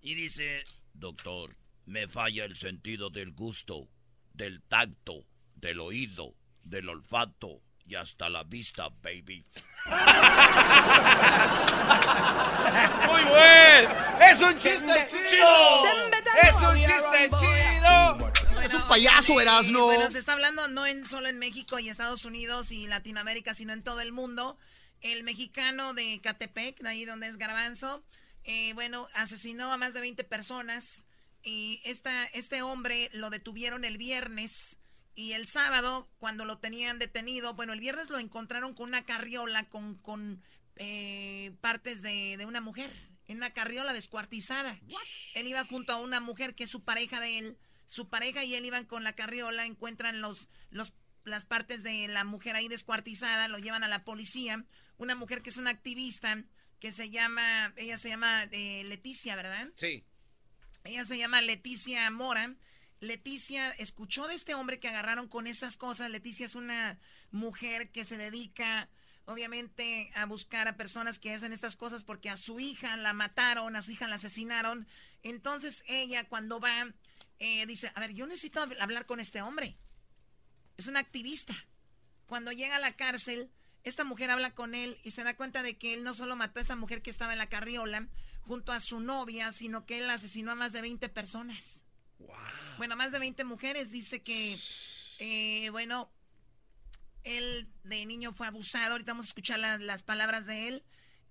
Y 0.00 0.14
dice, 0.14 0.64
doctor, 0.94 1.56
me 1.84 2.08
falla 2.08 2.44
el 2.44 2.56
sentido 2.56 3.10
del 3.10 3.32
gusto, 3.32 3.88
del 4.32 4.62
tacto, 4.62 5.26
del 5.54 5.80
oído, 5.80 6.34
del 6.62 6.88
olfato 6.88 7.60
y 7.84 7.96
hasta 7.96 8.30
la 8.30 8.44
vista, 8.44 8.88
baby. 9.02 9.44
¡Muy 13.06 13.22
buen! 13.24 13.88
¡Es 14.22 14.42
un 14.42 14.58
chiste 14.58 15.06
chido! 15.28 15.84
¡Es 16.42 16.54
un 16.62 16.76
chiste 16.76 17.30
chido! 17.40 18.39
Es 18.62 18.74
un 18.74 18.86
payaso, 18.88 19.40
Erasno. 19.40 19.86
Bueno, 19.86 20.10
se 20.10 20.18
está 20.18 20.32
hablando 20.32 20.68
no 20.68 20.86
en, 20.86 21.06
solo 21.06 21.28
en 21.28 21.38
México 21.38 21.78
y 21.78 21.88
Estados 21.88 22.24
Unidos 22.24 22.72
y 22.72 22.86
Latinoamérica, 22.86 23.54
sino 23.54 23.72
en 23.72 23.82
todo 23.82 24.00
el 24.00 24.12
mundo. 24.12 24.58
El 25.00 25.22
mexicano 25.22 25.94
de 25.94 26.20
Catepec, 26.22 26.80
de 26.80 26.88
ahí 26.88 27.04
donde 27.04 27.26
es 27.26 27.38
Garbanzo, 27.38 28.04
eh, 28.44 28.72
bueno, 28.74 29.06
asesinó 29.14 29.72
a 29.72 29.76
más 29.76 29.94
de 29.94 30.00
20 30.00 30.24
personas. 30.24 31.06
Y 31.42 31.80
esta, 31.84 32.26
este 32.26 32.62
hombre 32.62 33.08
lo 33.12 33.30
detuvieron 33.30 33.84
el 33.84 33.96
viernes 33.96 34.76
y 35.14 35.32
el 35.32 35.46
sábado, 35.46 36.08
cuando 36.18 36.44
lo 36.44 36.58
tenían 36.58 36.98
detenido, 36.98 37.54
bueno, 37.54 37.72
el 37.72 37.80
viernes 37.80 38.10
lo 38.10 38.18
encontraron 38.18 38.74
con 38.74 38.88
una 38.88 39.04
carriola 39.04 39.68
con, 39.68 39.96
con 39.96 40.42
eh, 40.76 41.52
partes 41.60 42.02
de, 42.02 42.36
de 42.36 42.46
una 42.46 42.60
mujer, 42.60 42.90
en 43.26 43.38
una 43.38 43.50
carriola 43.50 43.92
descuartizada. 43.92 44.78
Él 45.34 45.46
iba 45.46 45.64
junto 45.64 45.92
a 45.92 46.00
una 46.00 46.20
mujer 46.20 46.54
que 46.54 46.64
es 46.64 46.70
su 46.70 46.84
pareja 46.84 47.20
de 47.20 47.38
él. 47.38 47.58
Su 47.90 48.08
pareja 48.08 48.44
y 48.44 48.54
él 48.54 48.64
iban 48.64 48.84
con 48.84 49.02
la 49.02 49.16
carriola, 49.16 49.66
encuentran 49.66 50.20
los, 50.20 50.48
los, 50.70 50.94
las 51.24 51.44
partes 51.44 51.82
de 51.82 52.06
la 52.06 52.22
mujer 52.22 52.54
ahí 52.54 52.68
descuartizada, 52.68 53.48
lo 53.48 53.58
llevan 53.58 53.82
a 53.82 53.88
la 53.88 54.04
policía. 54.04 54.64
Una 54.96 55.16
mujer 55.16 55.42
que 55.42 55.50
es 55.50 55.56
una 55.56 55.70
activista, 55.70 56.44
que 56.78 56.92
se 56.92 57.10
llama, 57.10 57.74
ella 57.74 57.96
se 57.96 58.08
llama 58.08 58.44
eh, 58.52 58.84
Leticia, 58.84 59.34
¿verdad? 59.34 59.70
Sí. 59.74 60.04
Ella 60.84 61.04
se 61.04 61.18
llama 61.18 61.40
Leticia 61.40 62.08
Mora. 62.12 62.54
Leticia 63.00 63.72
escuchó 63.72 64.28
de 64.28 64.36
este 64.36 64.54
hombre 64.54 64.78
que 64.78 64.86
agarraron 64.86 65.26
con 65.26 65.48
esas 65.48 65.76
cosas. 65.76 66.10
Leticia 66.10 66.46
es 66.46 66.54
una 66.54 66.96
mujer 67.32 67.90
que 67.90 68.04
se 68.04 68.16
dedica, 68.16 68.88
obviamente, 69.24 70.12
a 70.14 70.26
buscar 70.26 70.68
a 70.68 70.76
personas 70.76 71.18
que 71.18 71.34
hacen 71.34 71.52
estas 71.52 71.74
cosas 71.74 72.04
porque 72.04 72.30
a 72.30 72.36
su 72.36 72.60
hija 72.60 72.96
la 72.96 73.14
mataron, 73.14 73.74
a 73.74 73.82
su 73.82 73.90
hija 73.90 74.06
la 74.06 74.14
asesinaron. 74.14 74.86
Entonces 75.24 75.82
ella 75.88 76.22
cuando 76.28 76.60
va, 76.60 76.94
eh, 77.40 77.66
dice, 77.66 77.90
a 77.94 78.00
ver, 78.00 78.12
yo 78.12 78.26
necesito 78.26 78.60
hab- 78.62 78.80
hablar 78.80 79.04
con 79.06 79.18
este 79.18 79.42
hombre. 79.42 79.76
Es 80.76 80.86
una 80.86 81.00
activista. 81.00 81.54
Cuando 82.26 82.52
llega 82.52 82.76
a 82.76 82.80
la 82.80 82.94
cárcel, 82.96 83.50
esta 83.82 84.04
mujer 84.04 84.30
habla 84.30 84.52
con 84.54 84.74
él 84.74 84.98
y 85.02 85.10
se 85.10 85.24
da 85.24 85.34
cuenta 85.36 85.62
de 85.64 85.76
que 85.76 85.94
él 85.94 86.04
no 86.04 86.14
solo 86.14 86.36
mató 86.36 86.58
a 86.60 86.62
esa 86.62 86.76
mujer 86.76 87.02
que 87.02 87.10
estaba 87.10 87.32
en 87.32 87.38
la 87.38 87.48
carriola 87.48 88.08
junto 88.42 88.72
a 88.72 88.80
su 88.80 89.00
novia, 89.00 89.50
sino 89.52 89.84
que 89.86 89.98
él 89.98 90.08
asesinó 90.08 90.52
a 90.52 90.54
más 90.54 90.72
de 90.72 90.80
20 90.82 91.08
personas. 91.08 91.84
Bueno, 92.78 92.94
más 92.96 93.10
de 93.12 93.18
20 93.18 93.42
mujeres. 93.44 93.90
Dice 93.90 94.22
que, 94.22 94.56
eh, 95.18 95.70
bueno, 95.70 96.10
él 97.24 97.68
de 97.84 98.06
niño 98.06 98.32
fue 98.32 98.46
abusado. 98.46 98.92
Ahorita 98.92 99.12
vamos 99.12 99.26
a 99.26 99.28
escuchar 99.28 99.58
la- 99.58 99.78
las 99.78 100.02
palabras 100.02 100.46
de 100.46 100.68
él. 100.68 100.84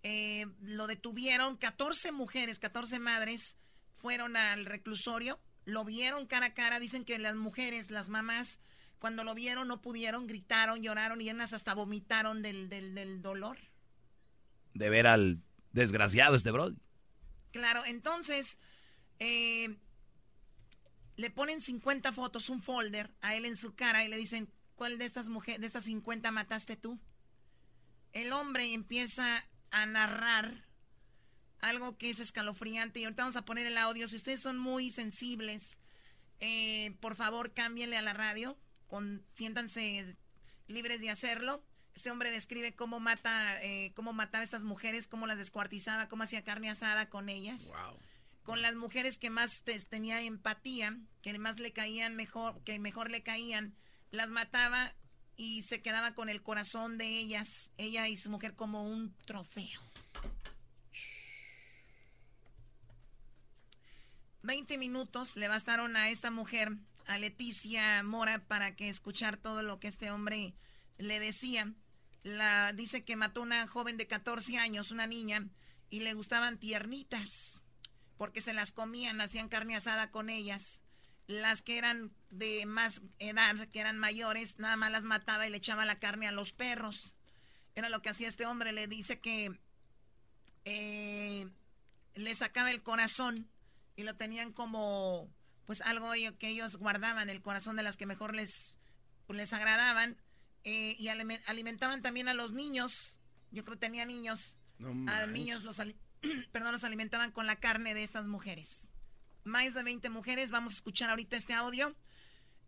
Eh, 0.03 0.45
lo 0.61 0.87
detuvieron 0.87 1.57
14 1.57 2.11
mujeres, 2.11 2.59
14 2.59 2.99
madres 2.99 3.57
fueron 3.97 4.37
al 4.37 4.65
reclusorio, 4.65 5.39
lo 5.65 5.85
vieron 5.85 6.25
cara 6.25 6.47
a 6.47 6.53
cara, 6.53 6.79
dicen 6.79 7.05
que 7.05 7.17
las 7.19 7.35
mujeres, 7.35 7.91
las 7.91 8.09
mamás, 8.09 8.59
cuando 8.99 9.23
lo 9.23 9.33
vieron 9.33 9.67
no 9.67 9.81
pudieron, 9.81 10.27
gritaron, 10.27 10.81
lloraron 10.81 11.21
y 11.21 11.29
unas 11.29 11.53
hasta 11.53 11.73
vomitaron 11.73 12.41
del, 12.41 12.69
del, 12.69 12.93
del 12.95 13.21
dolor. 13.21 13.57
De 14.73 14.89
ver 14.89 15.07
al 15.07 15.41
desgraciado 15.71 16.35
este 16.35 16.51
Brody. 16.51 16.77
Claro, 17.51 17.83
entonces 17.85 18.57
eh, 19.19 19.77
le 21.15 21.29
ponen 21.29 21.61
50 21.61 22.13
fotos, 22.13 22.49
un 22.49 22.61
folder 22.61 23.11
a 23.21 23.35
él 23.35 23.45
en 23.45 23.55
su 23.55 23.75
cara 23.75 24.03
y 24.03 24.07
le 24.07 24.17
dicen, 24.17 24.49
¿cuál 24.75 24.97
de 24.97 25.05
estas 25.05 25.29
mujeres, 25.29 25.61
de 25.61 25.67
estas 25.67 25.85
50 25.85 26.31
mataste 26.31 26.75
tú? 26.75 26.99
El 28.13 28.33
hombre 28.33 28.73
empieza 28.73 29.43
a 29.71 29.85
narrar 29.85 30.68
algo 31.61 31.97
que 31.97 32.09
es 32.09 32.19
escalofriante 32.19 32.99
y 32.99 33.03
ahorita 33.03 33.23
vamos 33.23 33.35
a 33.35 33.45
poner 33.45 33.65
el 33.65 33.77
audio. 33.77 34.07
Si 34.07 34.15
ustedes 34.15 34.41
son 34.41 34.57
muy 34.57 34.89
sensibles, 34.89 35.77
eh, 36.39 36.95
por 36.99 37.15
favor 37.15 37.53
cámbienle 37.53 37.97
a 37.97 38.01
la 38.01 38.13
radio, 38.13 38.57
con, 38.87 39.25
siéntanse 39.33 40.17
libres 40.67 41.01
de 41.01 41.09
hacerlo. 41.09 41.63
Este 41.95 42.11
hombre 42.11 42.31
describe 42.31 42.73
cómo 42.75 42.99
mata, 42.99 43.61
eh, 43.61 43.91
cómo 43.93 44.13
mataba 44.13 44.41
a 44.41 44.43
estas 44.43 44.63
mujeres, 44.63 45.07
cómo 45.07 45.27
las 45.27 45.37
descuartizaba, 45.37 46.07
cómo 46.07 46.23
hacía 46.23 46.43
carne 46.43 46.69
asada 46.69 47.09
con 47.09 47.29
ellas. 47.29 47.71
con 48.43 48.63
las 48.63 48.73
mujeres 48.75 49.19
que 49.19 49.29
más 49.29 49.63
tenía 49.89 50.21
empatía, 50.23 50.97
que 51.21 51.37
más 51.37 51.59
le 51.59 51.71
caían 51.71 52.15
mejor, 52.15 52.59
que 52.63 52.79
mejor 52.79 53.11
le 53.11 53.21
caían, 53.21 53.75
las 54.09 54.31
mataba 54.31 54.95
y 55.35 55.61
se 55.61 55.83
quedaba 55.83 56.15
con 56.15 56.29
el 56.29 56.41
corazón 56.41 56.97
de 56.97 57.05
ellas, 57.05 57.69
ella 57.77 58.07
y 58.07 58.17
su 58.17 58.31
mujer 58.31 58.55
como 58.55 58.83
un 58.83 59.13
trofeo. 59.25 59.79
20 64.41 64.77
minutos 64.77 65.35
le 65.35 65.47
bastaron 65.47 65.95
a 65.95 66.09
esta 66.09 66.31
mujer, 66.31 66.71
a 67.05 67.17
Leticia 67.17 68.03
Mora, 68.03 68.39
para 68.45 68.75
que 68.75 68.89
escuchar 68.89 69.37
todo 69.37 69.63
lo 69.63 69.79
que 69.79 69.87
este 69.87 70.11
hombre 70.11 70.53
le 70.97 71.19
decía. 71.19 71.73
La, 72.23 72.73
dice 72.73 73.03
que 73.03 73.15
mató 73.15 73.41
a 73.41 73.43
una 73.43 73.67
joven 73.67 73.97
de 73.97 74.07
14 74.07 74.57
años, 74.57 74.91
una 74.91 75.07
niña, 75.07 75.47
y 75.89 76.01
le 76.01 76.13
gustaban 76.13 76.57
tiernitas, 76.57 77.61
porque 78.17 78.41
se 78.41 78.53
las 78.53 78.71
comían, 78.71 79.21
hacían 79.21 79.49
carne 79.49 79.75
asada 79.75 80.11
con 80.11 80.29
ellas. 80.29 80.81
Las 81.27 81.61
que 81.61 81.77
eran 81.77 82.11
de 82.31 82.65
más 82.65 83.01
edad, 83.19 83.55
que 83.67 83.79
eran 83.79 83.97
mayores, 83.97 84.57
nada 84.57 84.77
más 84.77 84.91
las 84.91 85.03
mataba 85.03 85.47
y 85.47 85.49
le 85.49 85.57
echaba 85.57 85.85
la 85.85 85.99
carne 85.99 86.27
a 86.27 86.31
los 86.31 86.51
perros. 86.53 87.13
Era 87.75 87.89
lo 87.89 88.01
que 88.01 88.09
hacía 88.09 88.27
este 88.27 88.45
hombre. 88.45 88.71
Le 88.71 88.87
dice 88.87 89.19
que 89.19 89.57
eh, 90.65 91.47
le 92.15 92.35
sacaba 92.35 92.71
el 92.71 92.81
corazón 92.81 93.47
y 93.99 94.03
lo 94.03 94.15
tenían 94.15 94.53
como 94.53 95.29
pues 95.65 95.81
algo 95.81 96.11
que 96.39 96.47
ellos 96.47 96.77
guardaban, 96.77 97.29
el 97.29 97.41
corazón 97.41 97.75
de 97.75 97.83
las 97.83 97.97
que 97.97 98.05
mejor 98.05 98.33
les, 98.33 98.77
pues, 99.27 99.35
les 99.35 99.51
agradaban. 99.51 100.15
Eh, 100.63 100.95
y 100.97 101.09
alimentaban 101.09 102.01
también 102.01 102.29
a 102.29 102.33
los 102.33 102.53
niños. 102.53 103.19
Yo 103.51 103.65
creo 103.65 103.75
que 103.75 103.87
tenía 103.87 104.05
niños. 104.05 104.55
a 105.07 105.19
los 105.21 105.29
niños 105.29 105.63
los, 105.63 105.81
perdón, 106.53 106.71
los 106.71 106.85
alimentaban 106.85 107.31
con 107.31 107.45
la 107.45 107.57
carne 107.57 107.93
de 107.93 108.03
estas 108.03 108.25
mujeres. 108.25 108.87
Más 109.43 109.73
de 109.73 109.83
20 109.83 110.09
mujeres. 110.09 110.49
Vamos 110.49 110.71
a 110.71 110.75
escuchar 110.75 111.09
ahorita 111.09 111.35
este 111.35 111.53
audio. 111.53 111.93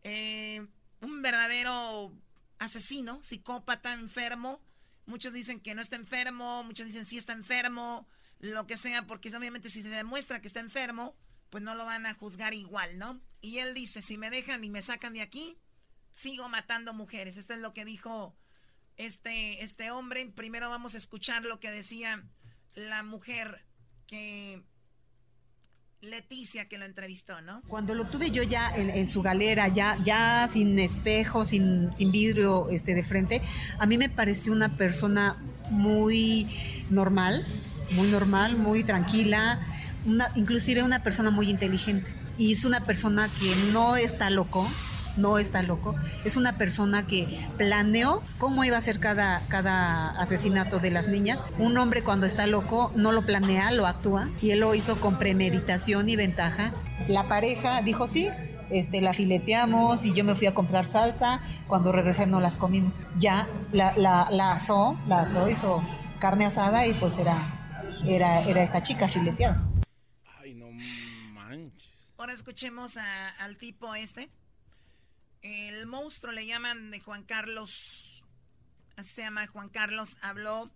Eh, 0.03 0.67
un 0.99 1.21
verdadero 1.21 2.11
asesino, 2.59 3.23
psicópata, 3.23 3.93
enfermo. 3.93 4.61
Muchos 5.05 5.31
dicen 5.31 5.61
que 5.61 5.75
no 5.75 5.81
está 5.81 5.95
enfermo, 5.95 6.63
muchos 6.65 6.87
dicen 6.87 7.05
sí 7.05 7.17
está 7.17 7.31
enfermo 7.31 8.05
lo 8.41 8.67
que 8.67 8.75
sea, 8.75 9.05
porque 9.05 9.33
obviamente 9.35 9.69
si 9.69 9.81
se 9.81 9.89
demuestra 9.89 10.41
que 10.41 10.47
está 10.47 10.59
enfermo, 10.59 11.15
pues 11.51 11.63
no 11.63 11.75
lo 11.75 11.85
van 11.85 12.07
a 12.07 12.15
juzgar 12.15 12.55
igual, 12.55 12.97
¿no? 12.97 13.21
Y 13.41 13.59
él 13.59 13.75
dice, 13.75 14.01
si 14.01 14.17
me 14.17 14.31
dejan 14.31 14.63
y 14.63 14.69
me 14.69 14.81
sacan 14.81 15.13
de 15.13 15.21
aquí, 15.21 15.59
sigo 16.13 16.49
matando 16.49 16.93
mujeres. 16.93 17.37
Esto 17.37 17.53
es 17.53 17.59
lo 17.59 17.73
que 17.73 17.85
dijo 17.85 18.35
este, 18.95 19.61
este 19.61 19.91
hombre. 19.91 20.31
Primero 20.33 20.69
vamos 20.69 20.95
a 20.95 20.97
escuchar 20.97 21.43
lo 21.43 21.59
que 21.59 21.69
decía 21.69 22.23
la 22.73 23.03
mujer 23.03 23.63
que... 24.07 24.63
Leticia 26.03 26.67
que 26.67 26.79
lo 26.79 26.85
entrevistó, 26.85 27.43
¿no? 27.43 27.61
Cuando 27.67 27.93
lo 27.93 28.05
tuve 28.05 28.31
yo 28.31 28.41
ya 28.41 28.75
en, 28.75 29.05
su 29.05 29.21
galera, 29.21 29.67
ya, 29.67 29.99
ya 30.03 30.49
sin 30.51 30.79
espejo, 30.79 31.45
sin, 31.45 31.95
sin 31.95 32.11
vidrio 32.11 32.69
este, 32.71 32.95
de 32.95 33.03
frente, 33.03 33.39
a 33.77 33.85
mí 33.85 33.99
me 33.99 34.09
pareció 34.09 34.51
una 34.51 34.75
persona 34.77 35.37
muy 35.69 36.47
normal, 36.89 37.45
muy 37.91 38.07
normal, 38.07 38.57
muy 38.57 38.83
tranquila, 38.83 39.63
una, 40.05 40.31
inclusive 40.35 40.83
una 40.83 41.03
persona 41.03 41.31
muy 41.31 41.49
inteligente. 41.49 42.11
Y 42.37 42.53
es 42.53 42.65
una 42.65 42.81
persona 42.81 43.29
que 43.39 43.55
no 43.71 43.95
está 43.95 44.29
loco, 44.29 44.67
no 45.17 45.37
está 45.37 45.61
loco, 45.61 45.95
es 46.23 46.37
una 46.37 46.57
persona 46.57 47.05
que 47.05 47.45
planeó 47.57 48.23
cómo 48.37 48.63
iba 48.63 48.77
a 48.77 48.81
ser 48.81 48.99
cada, 48.99 49.41
cada 49.47 50.09
asesinato 50.11 50.79
de 50.79 50.91
las 50.91 51.07
niñas. 51.07 51.39
Un 51.59 51.77
hombre 51.77 52.03
cuando 52.03 52.25
está 52.25 52.47
loco 52.47 52.91
no 52.95 53.11
lo 53.11 53.25
planea, 53.25 53.71
lo 53.71 53.85
actúa 53.85 54.29
y 54.41 54.51
él 54.51 54.61
lo 54.61 54.73
hizo 54.73 54.99
con 54.99 55.19
premeditación 55.19 56.09
y 56.09 56.15
ventaja. 56.15 56.71
La 57.07 57.27
pareja 57.27 57.81
dijo 57.81 58.07
sí, 58.07 58.29
este, 58.69 59.01
la 59.01 59.13
fileteamos 59.13 60.05
y 60.05 60.13
yo 60.13 60.23
me 60.23 60.35
fui 60.35 60.47
a 60.47 60.53
comprar 60.53 60.85
salsa. 60.85 61.41
Cuando 61.67 61.91
regresé 61.91 62.25
no 62.25 62.39
las 62.39 62.57
comimos. 62.57 63.05
Ya 63.19 63.47
la, 63.73 63.93
la, 63.97 64.29
la 64.31 64.53
asó, 64.53 64.97
la 65.07 65.19
asó, 65.19 65.49
hizo 65.49 65.83
carne 66.19 66.45
asada 66.45 66.87
y 66.87 66.93
pues 66.93 67.17
era 67.17 67.57
era, 68.05 68.41
era 68.41 68.63
esta 68.63 68.81
chica 68.81 69.07
fileteada. 69.07 69.63
Ahora 72.21 72.34
escuchemos 72.34 72.97
al 72.97 73.57
tipo 73.57 73.95
este. 73.95 74.29
El 75.41 75.88
monstruo 75.88 76.31
le 76.31 76.45
llaman 76.45 76.91
de 76.91 76.99
Juan 76.99 77.23
Carlos. 77.23 78.23
Así 78.95 79.10
se 79.10 79.23
llama 79.23 79.47
Juan 79.47 79.69
Carlos. 79.69 80.17
Habló. 80.21 80.69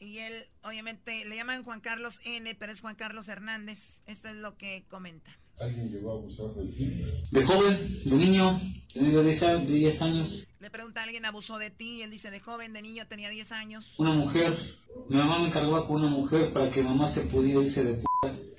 Y 0.00 0.18
él, 0.18 0.48
obviamente, 0.64 1.24
le 1.26 1.36
llaman 1.36 1.62
Juan 1.62 1.80
Carlos 1.80 2.18
N, 2.24 2.56
pero 2.56 2.72
es 2.72 2.80
Juan 2.80 2.96
Carlos 2.96 3.28
Hernández. 3.28 4.02
Esto 4.06 4.26
es 4.26 4.34
lo 4.34 4.56
que 4.56 4.84
comenta. 4.88 5.38
¿Alguien 5.60 5.92
llegó 5.92 6.10
a 6.10 6.14
abusar 6.14 6.52
del 6.56 6.74
ti? 6.74 7.04
De 7.30 7.44
joven, 7.44 8.00
de 8.04 8.16
niño, 8.16 8.60
tenía 8.92 9.22
10 9.22 10.02
años. 10.02 10.48
Le 10.58 10.70
pregunta 10.72 11.02
a 11.02 11.04
alguien, 11.04 11.24
¿abusó 11.24 11.58
de 11.58 11.70
ti? 11.70 11.98
Y 11.98 12.02
él 12.02 12.10
dice, 12.10 12.32
de 12.32 12.40
joven, 12.40 12.72
de 12.72 12.82
niño, 12.82 13.06
tenía 13.06 13.30
10 13.30 13.52
años. 13.52 13.96
Una 14.00 14.12
mujer. 14.12 14.52
Mi 15.08 15.18
mamá 15.18 15.38
me 15.38 15.46
encargó 15.46 15.86
con 15.86 16.02
una 16.02 16.10
mujer 16.10 16.52
para 16.52 16.68
que 16.68 16.82
mamá 16.82 17.06
se 17.06 17.20
pudiera 17.20 17.62
irse 17.62 17.84
de 17.84 17.94
p... 17.94 18.53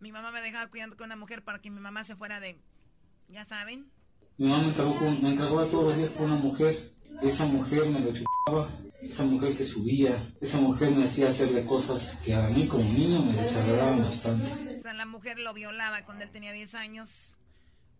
Mi 0.00 0.12
mamá 0.12 0.32
me 0.32 0.40
dejaba 0.40 0.68
cuidando 0.68 0.96
con 0.96 1.06
una 1.06 1.16
mujer 1.16 1.44
para 1.44 1.60
que 1.60 1.70
mi 1.70 1.78
mamá 1.78 2.04
se 2.04 2.16
fuera 2.16 2.40
de... 2.40 2.58
¿Ya 3.28 3.44
saben? 3.44 3.90
Mi 4.38 4.48
mamá 4.48 4.62
me 4.62 4.70
encargó, 4.70 4.98
con, 4.98 5.22
me 5.22 5.32
encargó 5.34 5.66
todos 5.66 5.84
los 5.84 5.96
días 5.98 6.10
con 6.10 6.32
una 6.32 6.36
mujer. 6.36 6.94
Esa 7.22 7.44
mujer 7.44 7.86
me 7.90 8.00
lo 8.00 8.12
chupaba. 8.14 8.70
Esa 9.02 9.24
mujer 9.24 9.52
se 9.52 9.66
subía. 9.66 10.34
Esa 10.40 10.58
mujer 10.58 10.90
me 10.92 11.04
hacía 11.04 11.28
hacerle 11.28 11.66
cosas 11.66 12.16
que 12.24 12.34
a 12.34 12.48
mí 12.48 12.66
como 12.66 12.84
niño 12.84 13.22
me 13.22 13.34
desagradaban 13.34 14.02
bastante. 14.02 14.76
O 14.76 14.78
sea, 14.78 14.94
la 14.94 15.04
mujer 15.04 15.38
lo 15.38 15.52
violaba 15.52 16.04
cuando 16.06 16.24
él 16.24 16.30
tenía 16.30 16.52
10 16.52 16.74
años. 16.76 17.36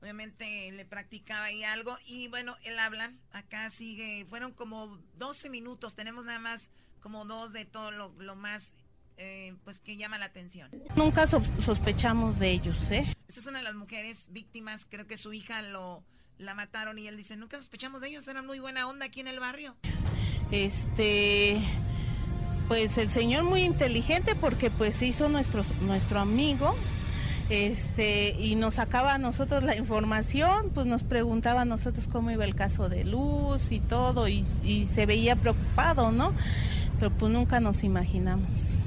Obviamente 0.00 0.72
le 0.72 0.86
practicaba 0.86 1.44
ahí 1.44 1.62
algo. 1.64 1.98
Y 2.06 2.28
bueno, 2.28 2.56
él 2.64 2.78
habla. 2.78 3.12
Acá 3.30 3.68
sigue. 3.68 4.24
Fueron 4.30 4.52
como 4.52 4.98
12 5.18 5.50
minutos. 5.50 5.94
Tenemos 5.94 6.24
nada 6.24 6.38
más 6.38 6.70
como 7.00 7.26
dos 7.26 7.52
de 7.52 7.66
todo 7.66 7.90
lo, 7.90 8.14
lo 8.18 8.36
más 8.36 8.74
eh, 9.20 9.54
pues 9.64 9.80
que 9.80 9.96
llama 9.96 10.18
la 10.18 10.24
atención. 10.24 10.70
Nunca 10.96 11.26
sospechamos 11.26 12.38
de 12.38 12.50
ellos, 12.50 12.90
¿eh? 12.90 13.14
Esta 13.28 13.40
es 13.40 13.46
una 13.46 13.59
de 13.59 13.64
las 13.64 13.74
mujeres 13.74 14.28
víctimas, 14.30 14.87
creo 14.88 15.06
que 15.06 15.16
su 15.16 15.33
hija 15.33 15.61
lo 15.62 16.02
la 16.38 16.54
mataron 16.54 16.98
y 16.98 17.06
él 17.06 17.18
dice, 17.18 17.37
nunca 17.37 17.59
sospechamos 17.59 18.00
de 18.00 18.09
ellos, 18.09 18.26
eran 18.26 18.46
muy 18.46 18.61
buena 18.61 18.88
onda 18.88 19.04
aquí 19.04 19.20
en 19.20 19.28
el 19.28 19.38
barrio. 19.40 19.76
Este, 20.50 21.61
pues 22.66 22.96
el 22.96 23.11
señor 23.11 23.44
muy 23.44 23.61
inteligente 23.61 24.35
porque 24.35 24.70
pues 24.70 25.02
hizo 25.02 25.28
nuestro, 25.28 25.64
nuestro 25.83 26.18
amigo, 26.18 26.74
este, 27.50 28.30
y 28.38 28.54
nos 28.54 28.76
sacaba 28.76 29.12
a 29.12 29.18
nosotros 29.18 29.62
la 29.64 29.76
información, 29.76 30.70
pues 30.70 30.87
nos 30.87 31.02
preguntaba 31.02 31.61
a 31.61 31.64
nosotros 31.66 32.09
cómo 32.11 32.30
iba 32.30 32.46
el 32.46 32.54
caso 32.54 32.88
de 32.88 33.04
Luz 33.04 33.70
y 33.70 33.80
todo, 33.80 34.26
y, 34.28 34.46
y 34.64 34.87
se 34.87 35.04
veía 35.04 35.37
preocupado, 35.37 36.11
¿no? 36.11 36.33
Pero 36.98 37.11
pues 37.11 37.30
nunca 37.30 37.61
nos 37.61 37.85
imaginamos. 37.85 38.79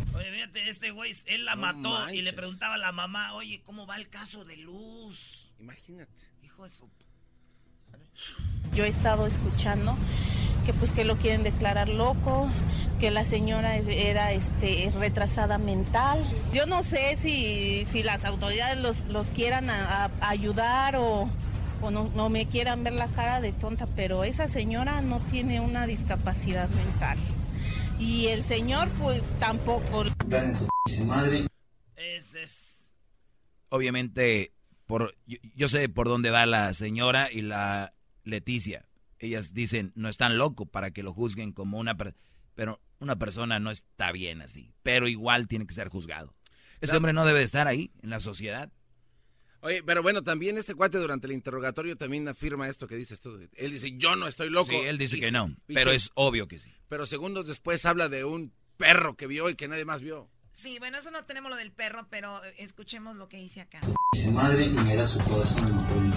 Fíjate, 0.43 0.69
este 0.69 0.91
güey, 0.91 1.15
él 1.27 1.45
la 1.45 1.55
mató 1.55 2.09
y 2.11 2.21
le 2.21 2.33
preguntaba 2.33 2.75
a 2.75 2.77
la 2.77 2.91
mamá, 2.91 3.33
oye, 3.33 3.61
¿cómo 3.65 3.87
va 3.87 3.95
el 3.95 4.09
caso 4.09 4.43
de 4.43 4.57
Luz? 4.57 5.49
Imagínate. 5.57 6.11
Hijo 6.43 6.63
de 6.63 6.69
su 6.69 6.89
yo 8.75 8.83
he 8.83 8.87
estado 8.87 9.25
escuchando 9.25 9.95
que 10.65 10.73
pues 10.73 10.91
que 10.91 11.05
lo 11.05 11.17
quieren 11.17 11.43
declarar 11.43 11.87
loco, 11.87 12.49
que 12.99 13.09
la 13.09 13.23
señora 13.23 13.77
era 13.77 14.33
este, 14.33 14.91
retrasada 14.97 15.57
mental. 15.57 16.19
Yo 16.51 16.65
no 16.65 16.83
sé 16.83 17.15
si, 17.15 17.85
si 17.85 18.03
las 18.03 18.25
autoridades 18.25 18.77
los, 18.77 18.99
los 19.07 19.27
quieran 19.27 19.67
ayudar 20.21 20.97
o, 20.97 21.29
o 21.81 21.91
no, 21.91 22.09
no, 22.15 22.29
me 22.29 22.47
quieran 22.47 22.83
ver 22.83 22.93
la 22.93 23.07
cara 23.07 23.39
de 23.39 23.53
tonta, 23.53 23.87
pero 23.95 24.23
esa 24.23 24.47
señora 24.47 25.01
no 25.01 25.19
tiene 25.19 25.61
una 25.61 25.85
discapacidad 25.85 26.69
mental. 26.69 27.17
Y 28.03 28.27
el 28.27 28.43
señor 28.43 28.89
pues 28.99 29.23
tampoco. 29.39 30.03
Es, 31.95 32.35
es... 32.35 32.89
Obviamente, 33.69 34.51
por, 34.85 35.15
yo, 35.25 35.37
yo 35.55 35.69
sé 35.69 35.87
por 35.87 36.09
dónde 36.09 36.29
va 36.29 36.45
la 36.45 36.73
señora 36.73 37.31
y 37.31 37.41
la 37.43 37.91
Leticia. 38.25 38.89
Ellas 39.19 39.53
dicen, 39.53 39.93
no 39.95 40.09
están 40.09 40.37
loco 40.37 40.65
para 40.65 40.91
que 40.91 41.01
lo 41.01 41.13
juzguen 41.13 41.53
como 41.53 41.79
una... 41.79 41.95
pero 41.95 42.81
una 42.99 43.17
persona 43.17 43.61
no 43.61 43.71
está 43.71 44.11
bien 44.11 44.41
así. 44.41 44.73
Pero 44.83 45.07
igual 45.07 45.47
tiene 45.47 45.65
que 45.65 45.73
ser 45.73 45.87
juzgado. 45.87 46.35
Ese 46.81 46.97
hombre 46.97 47.13
no 47.13 47.25
debe 47.25 47.41
estar 47.41 47.69
ahí, 47.69 47.93
en 48.01 48.09
la 48.09 48.19
sociedad. 48.19 48.69
Oye, 49.63 49.81
pero 49.81 50.03
bueno, 50.03 50.23
también 50.23 50.57
este 50.57 50.75
cuate 50.75 50.97
durante 50.97 51.25
el 51.25 51.31
interrogatorio 51.31 51.95
también 51.95 52.27
afirma 52.27 52.67
esto 52.67 52.85
que 52.85 52.97
dices 52.97 53.21
tú. 53.21 53.39
Él 53.53 53.71
dice, 53.71 53.95
yo 53.95 54.17
no 54.17 54.27
estoy 54.27 54.49
loco. 54.49 54.69
Sí, 54.69 54.75
él 54.75 54.97
dice 54.97 55.17
que 55.17 55.31
no, 55.31 55.55
pero 55.67 55.91
es 55.91 56.11
obvio 56.15 56.49
que 56.49 56.59
sí. 56.59 56.69
Pero 56.89 57.05
segundos 57.05 57.47
después 57.47 57.85
habla 57.85 58.09
de 58.09 58.25
un 58.25 58.51
perro 58.75 59.15
que 59.15 59.25
vio 59.25 59.49
y 59.49 59.55
que 59.55 59.69
nadie 59.69 59.85
más 59.85 60.01
vio. 60.01 60.29
Sí, 60.51 60.79
bueno, 60.79 60.97
eso 60.97 61.11
no 61.11 61.23
tenemos 61.23 61.49
lo 61.49 61.55
del 61.55 61.71
perro, 61.71 62.07
pero 62.09 62.43
eh, 62.43 62.53
escuchemos 62.57 63.15
lo 63.15 63.29
que 63.29 63.37
dice 63.37 63.61
acá. 63.61 63.79
Su 64.21 64.31
madre 64.31 64.67
me 64.67 64.95
da 64.97 65.05
su 65.05 65.17
corazón 65.23 66.13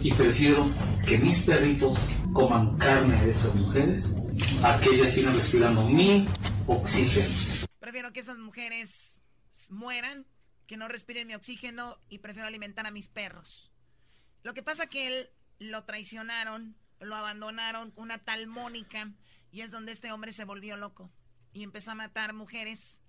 Y 0.00 0.12
prefiero 0.12 0.68
que 1.06 1.16
mis 1.16 1.44
perritos 1.44 1.96
coman 2.32 2.76
carne 2.76 3.14
de 3.24 3.30
esas 3.30 3.54
mujeres 3.54 4.16
a 4.64 4.80
que 4.80 4.90
ellas 4.90 5.14
sigan 5.14 5.34
respirando 5.36 5.88
mi 5.88 6.26
oxígeno. 6.66 7.68
Prefiero 7.78 8.12
que 8.12 8.18
esas 8.18 8.38
mujeres 8.38 9.22
mueran 9.70 10.26
que 10.70 10.76
no 10.76 10.86
respiren 10.86 11.26
mi 11.26 11.34
oxígeno 11.34 11.98
y 12.08 12.18
prefiero 12.18 12.46
alimentar 12.46 12.86
a 12.86 12.92
mis 12.92 13.08
perros. 13.08 13.72
Lo 14.44 14.54
que 14.54 14.62
pasa 14.62 14.86
que 14.86 15.08
él 15.08 15.30
lo 15.58 15.82
traicionaron, 15.82 16.76
lo 17.00 17.16
abandonaron, 17.16 17.92
una 17.96 18.18
tal 18.18 18.46
Mónica, 18.46 19.12
y 19.50 19.62
es 19.62 19.72
donde 19.72 19.90
este 19.90 20.12
hombre 20.12 20.32
se 20.32 20.44
volvió 20.44 20.76
loco 20.76 21.10
y 21.52 21.64
empezó 21.64 21.90
a 21.90 21.96
matar 21.96 22.34
mujeres. 22.34 23.00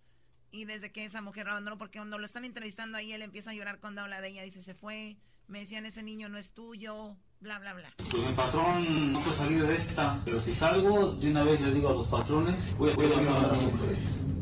Y 0.49 0.65
desde 0.65 0.91
que 0.91 1.03
esa 1.03 1.21
mujer 1.21 1.45
lo 1.45 1.51
abandonó, 1.51 1.77
porque 1.77 1.99
cuando 1.99 2.17
lo 2.17 2.25
están 2.25 2.45
entrevistando 2.45 2.97
ahí, 2.97 3.13
él 3.13 3.21
empieza 3.21 3.51
a 3.51 3.53
llorar 3.53 3.79
cuando 3.79 4.01
habla 4.01 4.21
de 4.21 4.29
ella, 4.29 4.41
dice, 4.41 4.63
se 4.63 4.73
fue, 4.73 5.17
me 5.45 5.59
decían, 5.59 5.85
ese 5.85 6.01
niño 6.01 6.29
no 6.29 6.39
es 6.39 6.55
tuyo, 6.55 7.15
bla, 7.41 7.59
bla, 7.59 7.73
bla. 7.73 7.93
Pues 7.97 8.25
mi 8.25 8.33
patrón 8.33 9.13
no 9.13 9.19
puede 9.19 9.37
salir 9.37 9.67
de 9.67 9.75
esta, 9.75 10.19
pero 10.25 10.39
si 10.39 10.55
salgo, 10.55 11.11
de 11.11 11.29
una 11.29 11.43
vez 11.43 11.61
le 11.61 11.71
digo 11.71 11.89
a 11.89 11.93
los 11.93 12.07
patrones, 12.07 12.75
voy 12.75 12.89
a, 12.89 12.95
voy 12.95 13.05
a 13.05 13.19
a 13.19 14.40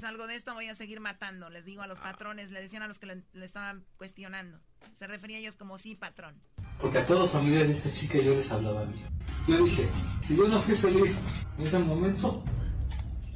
salgo 0.00 0.26
de 0.26 0.34
esta 0.34 0.52
voy 0.54 0.66
a 0.66 0.74
seguir 0.74 1.00
matando, 1.00 1.50
les 1.50 1.64
digo 1.64 1.82
a 1.82 1.86
los 1.86 2.00
patrones, 2.00 2.50
le 2.50 2.60
decían 2.60 2.82
a 2.82 2.88
los 2.88 2.98
que 2.98 3.06
le, 3.06 3.22
le 3.32 3.44
estaban 3.44 3.84
cuestionando. 3.96 4.58
Se 4.94 5.06
refería 5.06 5.36
a 5.36 5.40
ellos 5.40 5.56
como 5.56 5.78
sí, 5.78 5.94
patrón. 5.94 6.40
Porque 6.80 6.98
a 6.98 7.06
todos 7.06 7.20
los 7.22 7.30
familiares 7.30 7.68
de 7.68 7.74
esta 7.74 7.92
chica 7.92 8.18
yo 8.18 8.34
les 8.34 8.50
hablaba 8.50 8.82
a 8.82 8.86
mí. 8.86 9.02
Yo 9.46 9.62
dije, 9.64 9.88
si 10.22 10.36
yo 10.36 10.48
no 10.48 10.60
fui 10.60 10.74
feliz 10.76 11.16
en 11.58 11.66
ese 11.66 11.78
momento, 11.78 12.42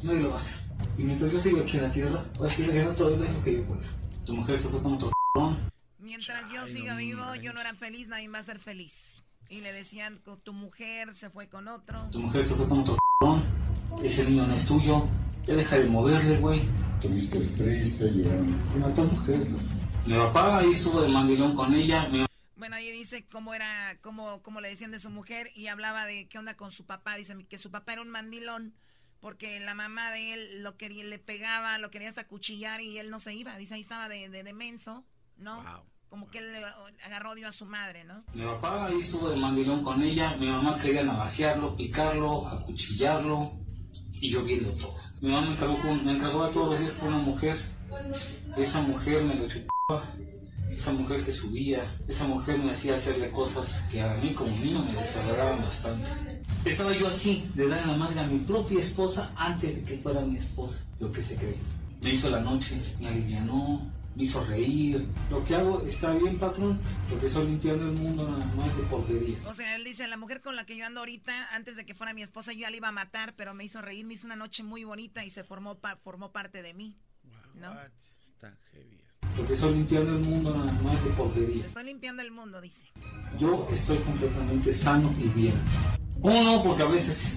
nadie 0.02 0.20
lo 0.20 0.30
va 0.30 0.36
a 0.36 0.40
hacer. 0.40 0.58
Y 0.98 1.02
mientras 1.02 1.30
yo 1.32 1.40
sigo 1.40 1.60
aquí 1.60 1.76
en 1.76 1.82
la 1.84 1.92
tierra, 1.92 2.24
voy 2.38 2.48
a 2.48 2.52
seguir 2.52 2.70
haciendo 2.70 2.94
todo 2.94 3.10
lo 3.16 3.44
que 3.44 3.56
yo 3.56 3.64
pueda. 3.66 3.82
Tu 4.24 4.34
mujer 4.34 4.58
se 4.58 4.68
fue 4.68 4.82
con 4.82 4.94
otro 4.94 5.08
c******. 5.08 5.56
Mientras 5.98 6.50
yo 6.50 6.66
siga 6.66 6.96
vivo, 6.96 7.34
yo 7.36 7.52
no 7.52 7.60
era 7.60 7.74
feliz, 7.74 8.08
nadie 8.08 8.28
va 8.28 8.38
a 8.38 8.42
ser 8.42 8.58
feliz. 8.58 9.22
Y 9.48 9.60
le 9.60 9.72
decían, 9.72 10.20
"Co- 10.24 10.38
tu 10.38 10.52
mujer 10.52 11.14
se 11.14 11.28
fue 11.30 11.48
con 11.48 11.68
otro. 11.68 12.08
Tu 12.10 12.20
mujer 12.20 12.42
se 12.42 12.54
fue 12.54 12.68
con 12.68 12.80
otro 12.80 12.96
c******. 13.20 13.42
Ese 14.02 14.24
niño 14.24 14.46
no 14.46 14.54
es 14.54 14.66
tuyo. 14.66 15.06
Ya 15.46 15.54
deja 15.54 15.78
de 15.78 15.84
moverle, 15.86 16.38
güey. 16.38 16.62
Estuviste 16.94 17.38
triste, 17.38 18.10
llorando. 18.10 18.56
Y 18.74 18.78
mató 18.78 19.02
a 19.02 19.04
mujer. 19.04 19.46
Mi 20.06 20.14
papá 20.14 20.58
ahí 20.58 20.70
estuvo 20.70 21.02
de 21.02 21.08
mandilón 21.08 21.54
con 21.54 21.74
ella. 21.74 22.08
Mi 22.10 22.24
Bueno, 22.56 22.76
ahí 22.76 22.90
dice 22.90 23.26
cómo 23.30 23.52
era, 23.52 23.98
cómo, 24.00 24.42
cómo 24.42 24.62
le 24.62 24.70
decían 24.70 24.90
de 24.90 24.98
su 24.98 25.10
mujer 25.10 25.48
y 25.54 25.66
hablaba 25.66 26.06
de 26.06 26.28
qué 26.28 26.38
onda 26.38 26.56
con 26.56 26.70
su 26.70 26.86
papá. 26.86 27.16
Dice 27.16 27.36
que 27.46 27.58
su 27.58 27.70
papá 27.70 27.92
era 27.92 28.02
un 28.02 28.08
mandilón 28.08 28.74
porque 29.20 29.60
la 29.60 29.74
mamá 29.74 30.10
de 30.12 30.32
él 30.32 30.62
lo 30.62 30.78
quería, 30.78 31.04
le 31.04 31.18
pegaba, 31.18 31.76
lo 31.76 31.90
quería 31.90 32.08
hasta 32.08 32.26
cuchillar 32.26 32.80
y 32.80 32.96
él 32.96 33.10
no 33.10 33.18
se 33.18 33.34
iba. 33.34 33.56
Dice 33.58 33.74
ahí 33.74 33.82
estaba 33.82 34.08
de, 34.08 34.30
de, 34.30 34.44
de 34.44 34.52
menso, 34.54 35.04
¿no? 35.36 35.62
Como 36.08 36.30
que 36.30 36.38
él 36.38 36.52
le 36.52 36.64
agarró 37.04 37.32
odio 37.32 37.48
a 37.48 37.52
su 37.52 37.66
madre, 37.66 38.04
¿no? 38.04 38.24
Mi 38.32 38.44
papá 38.44 38.86
ahí 38.86 38.98
estuvo 38.98 39.28
de 39.28 39.36
mandilón 39.36 39.84
con 39.84 40.00
ella, 40.02 40.36
mi 40.38 40.46
mamá 40.46 40.78
quería 40.78 41.02
navajearlo, 41.02 41.76
picarlo, 41.76 42.48
acuchillarlo 42.48 43.64
y 44.20 44.30
yo 44.30 44.42
viendo 44.44 44.70
todo. 44.72 44.96
Mi 45.20 45.30
mamá 45.30 45.48
me 45.48 45.52
encargó, 45.54 45.76
me 46.04 46.12
encargó 46.12 46.48
todos 46.48 46.70
los 46.70 46.80
días 46.80 46.92
con 46.92 47.08
una 47.08 47.18
mujer. 47.18 47.56
Esa 48.56 48.80
mujer 48.82 49.22
me 49.22 49.34
lo 49.34 49.48
chupaba, 49.48 50.04
esa 50.70 50.92
mujer 50.92 51.20
se 51.20 51.32
subía, 51.32 51.84
esa 52.08 52.26
mujer 52.26 52.58
me 52.58 52.70
hacía 52.70 52.96
hacerle 52.96 53.30
cosas 53.30 53.84
que 53.90 54.02
a 54.02 54.14
mí 54.14 54.34
como 54.34 54.56
niño 54.56 54.84
me 54.84 54.94
desagradaban 54.94 55.62
bastante. 55.62 56.10
Estaba 56.64 56.96
yo 56.96 57.08
así, 57.08 57.48
de 57.54 57.68
dar 57.68 57.86
la 57.86 57.96
madre 57.96 58.20
a 58.20 58.26
mi 58.26 58.38
propia 58.40 58.80
esposa 58.80 59.30
antes 59.36 59.76
de 59.76 59.82
que 59.82 59.98
fuera 59.98 60.22
mi 60.22 60.36
esposa, 60.36 60.78
lo 60.98 61.12
que 61.12 61.22
se 61.22 61.36
cree. 61.36 61.56
Me 62.02 62.14
hizo 62.14 62.28
la 62.30 62.40
noche, 62.40 62.76
me 63.00 63.08
alivianó, 63.08 63.82
me 64.16 64.22
hizo 64.24 64.44
reír. 64.44 65.06
Lo 65.30 65.44
que 65.44 65.54
hago 65.54 65.82
está 65.82 66.12
bien, 66.14 66.38
patrón, 66.38 66.78
porque 67.10 67.26
estoy 67.26 67.46
limpiando 67.46 67.84
el 67.86 67.92
mundo 67.92 68.28
nada 68.28 68.44
más 68.54 68.76
de 68.76 68.82
porquería. 68.84 69.36
O 69.46 69.54
sea, 69.54 69.74
él 69.76 69.84
dice, 69.84 70.06
la 70.08 70.16
mujer 70.16 70.40
con 70.40 70.56
la 70.56 70.64
que 70.66 70.76
yo 70.76 70.86
ando 70.86 71.00
ahorita, 71.00 71.54
antes 71.54 71.76
de 71.76 71.84
que 71.84 71.94
fuera 71.94 72.12
mi 72.14 72.22
esposa, 72.22 72.52
yo 72.52 72.60
ya 72.60 72.70
la 72.70 72.76
iba 72.76 72.88
a 72.88 72.92
matar, 72.92 73.34
pero 73.36 73.54
me 73.54 73.64
hizo 73.64 73.82
reír, 73.82 74.06
me 74.06 74.14
hizo 74.14 74.26
una 74.26 74.36
noche 74.36 74.62
muy 74.62 74.84
bonita 74.84 75.24
y 75.24 75.30
se 75.30 75.44
formó, 75.44 75.76
pa- 75.78 75.96
formó 75.96 76.32
parte 76.32 76.62
de 76.62 76.74
mí. 76.74 76.96
¿No? 77.54 77.72
Está 77.80 78.56
heavy. 78.72 79.00
Porque 79.36 79.54
estoy 79.54 79.74
limpiando 79.74 80.12
el 80.16 80.20
mundo 80.22 80.54
nada 80.56 80.72
más 80.82 81.02
de 81.04 81.10
porquería. 81.10 81.64
Estoy 81.66 81.84
limpiando 81.84 82.22
el 82.22 82.30
mundo, 82.30 82.60
dice. 82.60 82.86
Yo 83.38 83.66
estoy 83.72 83.98
completamente 83.98 84.72
sano 84.72 85.12
y 85.18 85.28
bien. 85.28 85.54
Uno, 86.20 86.62
porque 86.62 86.82
a 86.82 86.86
veces 86.86 87.34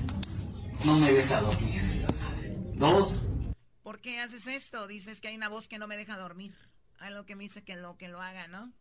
no 0.85 0.97
me 0.99 1.11
deja 1.11 1.41
dormir 1.41 1.81
esta 1.81 2.07
madre. 2.23 2.55
Dos, 2.75 3.23
¿Por 3.83 3.99
qué 4.01 4.19
haces 4.19 4.47
esto? 4.47 4.85
Dices 4.85 5.21
que 5.21 5.29
hay 5.29 5.35
una 5.37 5.47
voz 5.49 5.67
que 5.69 5.79
no 5.79 5.87
me 5.87 5.95
deja 5.95 6.17
dormir. 6.17 6.53
Algo 6.99 7.25
que 7.25 7.35
me 7.35 7.43
dice 7.43 7.63
que 7.63 7.75
lo, 7.75 7.97
que 7.97 8.07
lo 8.07 8.21
haga, 8.21 8.47
¿no? 8.47 8.71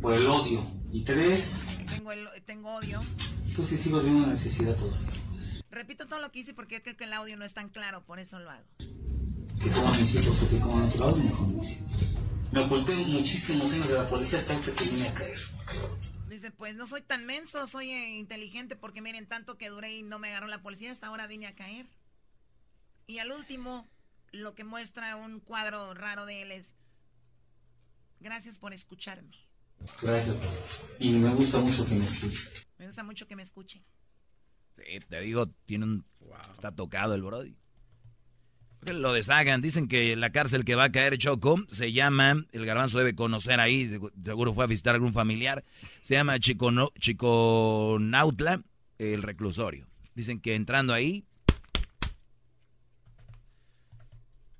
por 0.00 0.14
el 0.14 0.26
odio. 0.26 0.66
Y 0.90 1.04
tres, 1.04 1.56
Tengo, 1.90 2.12
el- 2.12 2.28
tengo 2.46 2.74
odio. 2.76 3.02
pues 3.54 3.68
sí 3.68 3.76
sigo 3.76 4.00
teniendo 4.00 4.28
necesidad 4.28 4.74
todavía. 4.76 5.10
Repito 5.70 6.06
todo 6.08 6.20
lo 6.20 6.32
que 6.32 6.38
hice 6.38 6.54
porque 6.54 6.82
creo 6.82 6.96
que 6.96 7.04
el 7.04 7.12
audio 7.12 7.36
no 7.36 7.44
es 7.44 7.52
tan 7.52 7.68
claro, 7.68 8.02
por 8.06 8.18
eso 8.18 8.38
lo 8.38 8.50
hago. 8.50 8.64
Que 9.62 9.70
como 9.70 9.92
mis 9.94 10.14
hijos 10.14 10.42
o 10.42 10.48
que 10.48 10.58
como 10.58 10.80
natural, 10.80 11.22
mejor 11.22 11.48
mis 11.48 11.72
hijos. 11.72 11.90
Me 12.50 12.60
oculté 12.60 12.94
muchísimos 12.96 13.70
años 13.72 13.88
de 13.88 13.94
la 13.94 14.08
policía 14.08 14.38
hasta 14.38 14.54
ahorita 14.54 14.72
que 14.72 14.84
vine 14.88 15.08
a 15.08 15.14
caer. 15.14 15.38
Dice, 16.30 16.50
pues 16.50 16.76
no 16.76 16.86
soy 16.86 17.02
tan 17.02 17.26
menso, 17.26 17.66
soy 17.66 17.90
eh, 17.90 18.18
inteligente 18.18 18.76
porque 18.76 19.02
miren, 19.02 19.26
tanto 19.26 19.58
que 19.58 19.68
duré 19.68 19.92
y 19.98 20.02
no 20.02 20.18
me 20.18 20.28
agarró 20.28 20.46
la 20.46 20.62
policía, 20.62 20.90
hasta 20.90 21.08
ahora 21.08 21.26
vine 21.26 21.46
a 21.46 21.54
caer. 21.54 21.86
Y 23.06 23.18
al 23.18 23.30
último, 23.32 23.86
lo 24.32 24.54
que 24.54 24.64
muestra 24.64 25.16
un 25.16 25.40
cuadro 25.40 25.92
raro 25.92 26.24
de 26.24 26.42
él 26.42 26.52
es, 26.52 26.74
gracias 28.20 28.58
por 28.58 28.72
escucharme. 28.72 29.36
Gracias. 30.02 30.36
Y 30.98 31.12
me 31.12 31.30
gusta 31.30 31.58
mucho 31.58 31.86
que 31.86 31.94
me 31.94 32.04
escuchen. 32.04 32.40
Me 32.78 32.86
gusta 32.86 33.02
mucho 33.02 33.26
que 33.26 33.36
me 33.36 33.42
escuchen. 33.42 33.82
Sí, 34.76 35.00
te 35.08 35.20
digo, 35.20 35.48
tiene 35.66 35.84
un... 35.84 36.04
Está 36.54 36.74
tocado 36.74 37.14
el 37.14 37.22
Brody. 37.22 37.56
Que 38.84 38.92
Lo 38.92 39.12
deshagan. 39.12 39.60
Dicen 39.60 39.88
que 39.88 40.16
la 40.16 40.30
cárcel 40.30 40.64
que 40.64 40.74
va 40.74 40.84
a 40.84 40.92
caer 40.92 41.18
Choco 41.18 41.58
se 41.68 41.92
llama, 41.92 42.46
el 42.52 42.66
garbanzo 42.66 42.98
debe 42.98 43.14
conocer 43.14 43.60
ahí, 43.60 43.98
seguro 44.24 44.54
fue 44.54 44.64
a 44.64 44.68
visitar 44.68 44.94
a 44.94 44.96
algún 44.96 45.12
familiar, 45.12 45.64
se 46.00 46.14
llama 46.14 46.38
Chicono, 46.38 46.92
Chiconautla, 46.98 48.62
el 48.98 49.22
reclusorio. 49.22 49.86
Dicen 50.14 50.40
que 50.40 50.54
entrando 50.54 50.94
ahí, 50.94 51.26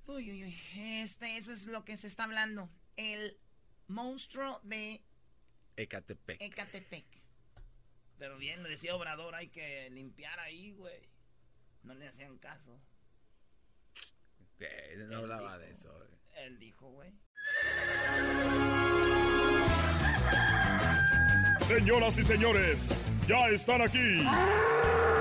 Uy, 0.06 0.28
uy, 0.28 0.44
uy. 0.44 0.56
Este, 0.76 1.36
eso 1.36 1.52
es 1.52 1.66
lo 1.66 1.84
que 1.84 1.96
se 1.96 2.08
está 2.08 2.24
hablando. 2.24 2.68
El 2.96 3.38
monstruo 3.90 4.60
de 4.62 5.02
Ecatepec. 5.76 6.40
Ecatepec. 6.40 7.04
Pero 8.18 8.36
bien, 8.38 8.62
decía 8.62 8.94
Obrador, 8.94 9.34
hay 9.34 9.48
que 9.48 9.88
limpiar 9.90 10.38
ahí, 10.40 10.72
güey. 10.72 11.08
No 11.82 11.94
le 11.94 12.08
hacían 12.08 12.38
caso. 12.38 12.80
No 15.08 15.16
hablaba 15.18 15.56
de 15.58 15.70
eso. 15.72 15.88
eh. 16.04 16.08
Él 16.44 16.58
dijo, 16.58 16.90
güey. 16.90 17.12
Señoras 21.66 22.18
y 22.18 22.22
señores, 22.24 23.04
ya 23.26 23.48
están 23.48 23.80
aquí 23.80 24.22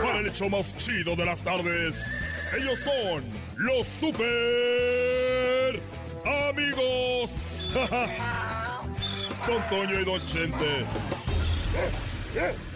para 0.01 0.19
el 0.19 0.27
hecho 0.27 0.49
más 0.49 0.75
chido 0.75 1.15
de 1.15 1.25
las 1.25 1.41
tardes. 1.43 2.13
Ellos 2.57 2.79
son 2.79 3.23
los 3.57 3.85
super 3.87 5.79
amigos. 6.25 7.69
Don 9.47 9.69
Toño 9.69 9.99
y 9.99 10.05
Don 10.05 10.25
Chente. 10.25 10.85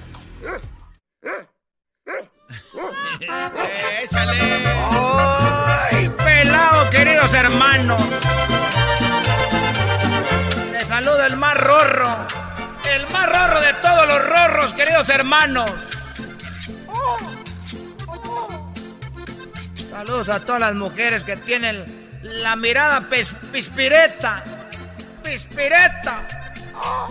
¡Échale! 4.03 4.33
¡Ay, 5.91 6.09
pelado, 6.09 6.89
queridos 6.89 7.33
hermanos! 7.33 8.01
Les 10.71 10.87
saluda 10.87 11.27
el 11.27 11.37
más 11.37 11.57
rorro. 11.57 12.27
El 12.91 13.07
más 13.11 13.27
rorro 13.27 13.61
de 13.61 13.73
todos 13.75 14.07
los 14.07 14.27
rorros, 14.27 14.73
queridos 14.73 15.09
hermanos. 15.09 15.71
Saludos 19.89 20.29
a 20.29 20.39
todas 20.41 20.59
las 20.59 20.75
mujeres 20.75 21.23
que 21.23 21.37
tienen 21.37 22.02
la 22.23 22.55
mirada 22.55 23.01
pis- 23.09 23.35
pispireta. 23.51 24.43
Pispireta. 25.23 26.27
Oh. 26.75 27.09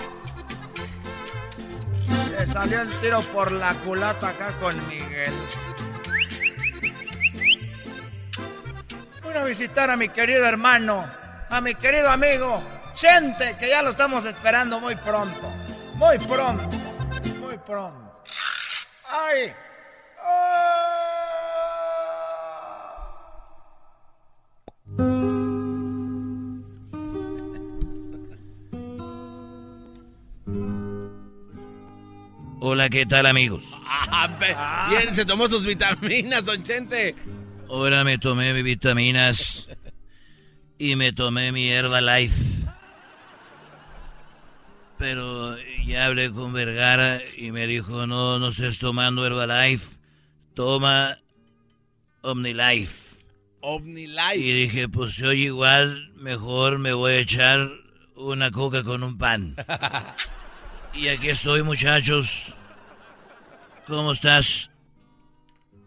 Le 2.30 2.46
salió 2.46 2.80
el 2.82 2.88
tiro 3.00 3.20
por 3.32 3.52
la 3.52 3.74
culata 3.74 4.28
acá 4.28 4.52
con 4.60 4.74
Miguel. 4.88 5.32
Voy 9.22 9.34
a 9.34 9.44
visitar 9.44 9.88
a 9.90 9.96
mi 9.96 10.08
querido 10.08 10.44
hermano, 10.46 11.08
a 11.48 11.60
mi 11.60 11.74
querido 11.74 12.10
amigo 12.10 12.62
Chente, 12.94 13.56
que 13.58 13.68
ya 13.70 13.80
lo 13.82 13.90
estamos 13.90 14.24
esperando 14.24 14.80
muy 14.80 14.96
pronto. 14.96 15.48
Muy 15.94 16.18
pronto. 16.18 16.68
Muy 17.40 17.56
pronto. 17.58 18.22
¡Ay! 19.08 19.54
Hola, 32.82 32.90
¿qué 32.90 33.06
tal 33.06 33.26
amigos? 33.26 33.62
Ah, 33.86 34.88
Bien, 34.90 35.14
se 35.14 35.24
tomó 35.24 35.46
sus 35.46 35.64
vitaminas, 35.64 36.44
don 36.44 36.64
Chente. 36.64 37.14
Ahora 37.68 38.02
me 38.02 38.18
tomé 38.18 38.52
mis 38.52 38.64
vitaminas 38.64 39.68
y 40.78 40.96
me 40.96 41.12
tomé 41.12 41.52
mi 41.52 41.68
Herbalife. 41.68 42.42
Pero 44.98 45.56
ya 45.86 46.06
hablé 46.06 46.32
con 46.32 46.52
Vergara 46.52 47.20
y 47.36 47.52
me 47.52 47.68
dijo, 47.68 48.08
no, 48.08 48.40
no 48.40 48.48
estés 48.48 48.80
tomando 48.80 49.24
Herbalife, 49.24 49.96
toma 50.54 51.16
OmniLife. 52.22 53.14
OmniLife. 53.60 54.38
Y 54.38 54.52
dije, 54.54 54.88
pues 54.88 55.14
si 55.14 55.22
oye 55.22 55.42
igual, 55.42 56.10
mejor 56.16 56.80
me 56.80 56.92
voy 56.92 57.12
a 57.12 57.18
echar 57.20 57.70
una 58.16 58.50
coca 58.50 58.82
con 58.82 59.04
un 59.04 59.18
pan. 59.18 59.54
y 60.94 61.06
aquí 61.06 61.28
estoy, 61.28 61.62
muchachos. 61.62 62.56
¿Cómo 63.86 64.12
estás, 64.12 64.70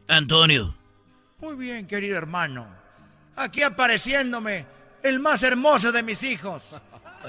Antonio? 0.07 0.75
Muy 1.39 1.55
bien, 1.55 1.87
querido 1.87 2.17
hermano. 2.17 2.67
Aquí 3.35 3.61
apareciéndome, 3.61 4.65
el 5.03 5.19
más 5.19 5.43
hermoso 5.43 5.91
de 5.91 6.03
mis 6.03 6.23
hijos. 6.23 6.63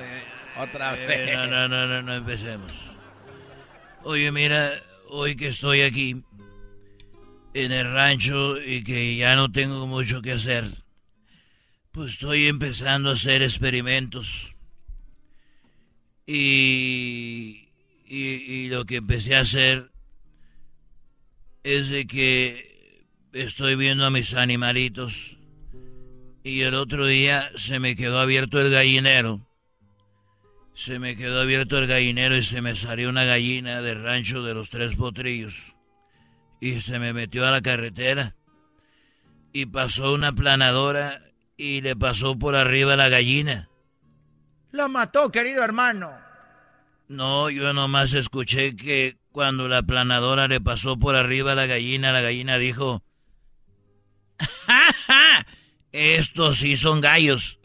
Otra 0.59 0.97
Eh, 0.97 1.07
vez. 1.07 1.37
no, 1.37 1.47
no, 1.47 1.69
no, 1.69 1.87
no, 1.87 2.03
no 2.03 2.15
empecemos. 2.15 2.73
Oye, 4.05 4.31
mira, 4.33 4.73
hoy 5.11 5.37
que 5.37 5.49
estoy 5.49 5.83
aquí 5.83 6.23
en 7.55 7.73
el 7.73 7.93
rancho 7.93 8.61
y 8.61 8.85
que 8.85 9.17
ya 9.17 9.35
no 9.37 9.51
tengo 9.51 9.87
mucho 9.87 10.23
que 10.23 10.33
hacer, 10.33 10.65
pues 11.93 12.13
estoy 12.15 12.47
empezando 12.47 13.11
a 13.11 13.15
hacer 13.15 13.43
experimentos. 13.43 14.55
Y, 16.27 17.69
y, 18.07 18.19
y 18.19 18.69
lo 18.69 18.85
que 18.85 18.97
empecé 18.97 19.37
a 19.37 19.41
hacer 19.41 19.91
es 21.67 21.89
de 21.89 22.07
que 22.07 23.07
estoy 23.33 23.77
viendo 23.77 24.07
a 24.07 24.11
mis 24.11 24.35
animalitos 24.35 25.37
y 26.45 26.63
el 26.63 26.75
otro 26.75 27.07
día 27.07 27.49
se 27.57 27.81
me 27.81 27.97
quedó 27.97 28.21
abierto 28.21 28.61
el 28.61 28.71
gallinero 28.71 29.47
se 30.77 30.99
me 30.99 31.17
quedó 31.17 31.41
abierto 31.41 31.79
el 31.79 31.87
gallinero 31.87 32.37
y 32.37 32.43
se 32.43 32.61
me 32.61 32.75
salió 32.75 33.09
una 33.09 33.25
gallina 33.25 33.81
del 33.81 34.03
rancho 34.03 34.43
de 34.43 34.53
los 34.53 34.69
tres 34.69 34.95
potrillos. 34.95 35.55
Y 36.61 36.83
se 36.83 36.99
me 36.99 37.15
metió 37.15 37.47
a 37.47 37.51
la 37.51 37.63
carretera. 37.63 38.37
Y 39.55 39.67
pasó 39.67 40.13
una 40.13 40.33
planadora 40.33 41.19
y 41.57 41.81
le 41.81 41.97
pasó 41.97 42.39
por 42.39 42.55
arriba 42.55 42.93
a 42.93 42.97
la 42.97 43.09
gallina. 43.09 43.71
La 44.71 44.87
mató, 44.87 45.33
querido 45.33 45.65
hermano. 45.65 46.13
No, 47.09 47.49
yo 47.49 47.73
nomás 47.73 48.13
escuché 48.13 48.77
que 48.77 49.17
cuando 49.37 49.69
la 49.69 49.83
planadora 49.83 50.49
le 50.49 50.63
pasó 50.63 50.99
por 50.99 51.15
arriba 51.15 51.53
a 51.53 51.55
la 51.55 51.67
gallina, 51.67 52.11
la 52.11 52.23
gallina 52.23 52.57
dijo... 52.57 53.03
¡Ja, 54.41 54.81
ja! 55.07 55.47
Estos 55.93 56.57
sí 56.61 56.79
son 56.79 57.03
gallos. 57.03 57.59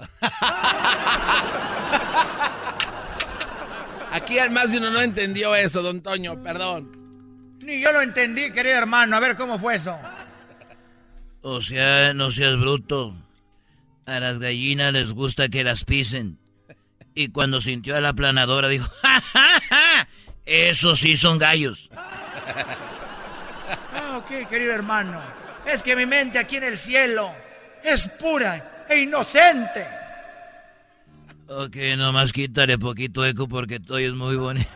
Aquí 4.12 4.38
al 4.38 4.52
más 4.52 4.74
de 4.74 4.80
uno 4.80 4.90
no 4.92 5.00
entendió 5.00 5.56
eso, 5.56 5.82
don 5.82 6.02
Toño, 6.02 6.44
perdón. 6.44 7.56
Ni 7.64 7.80
yo 7.80 7.94
lo 7.94 8.02
entendí, 8.02 8.52
querido 8.52 8.76
hermano. 8.76 9.16
A 9.16 9.22
ver 9.22 9.38
cómo 9.38 9.58
fue 9.58 9.76
eso. 9.76 9.98
O 11.42 11.62
sea, 11.62 12.14
no 12.14 12.34
seas 12.34 12.60
bruto. 12.60 13.16
A 14.06 14.20
las 14.20 14.40
gallinas 14.40 14.92
les 14.92 15.14
gusta 15.14 15.48
que 15.48 15.64
las 15.64 15.86
pisen. 15.86 16.38
Y 17.16 17.30
cuando 17.30 17.62
sintió 17.62 17.96
a 17.96 18.02
la 18.02 18.12
planadora 18.12 18.68
dijo, 18.68 18.90
¡Ja, 19.02 19.22
ja, 19.22 19.62
ja! 19.70 19.81
Esos 20.52 21.00
sí 21.00 21.16
son 21.16 21.40
gallos. 21.40 21.90
Ah, 23.94 24.18
ok, 24.18 24.50
querido 24.50 24.74
hermano. 24.74 25.20
Es 25.66 25.84
que 25.84 25.96
mi 25.96 26.06
mente 26.06 26.40
aquí 26.40 26.58
en 26.58 26.64
el 26.64 26.78
cielo 26.78 27.32
es 27.84 28.08
pura 28.08 28.86
e 28.90 29.00
inocente. 29.00 29.86
Ok, 31.48 31.76
nomás 31.98 32.32
quítale 32.34 32.78
poquito 32.78 33.26
eco 33.26 33.48
porque 33.48 33.80
todo 33.80 33.98
es 33.98 34.14
muy 34.14 34.36
bonito. 34.36 34.70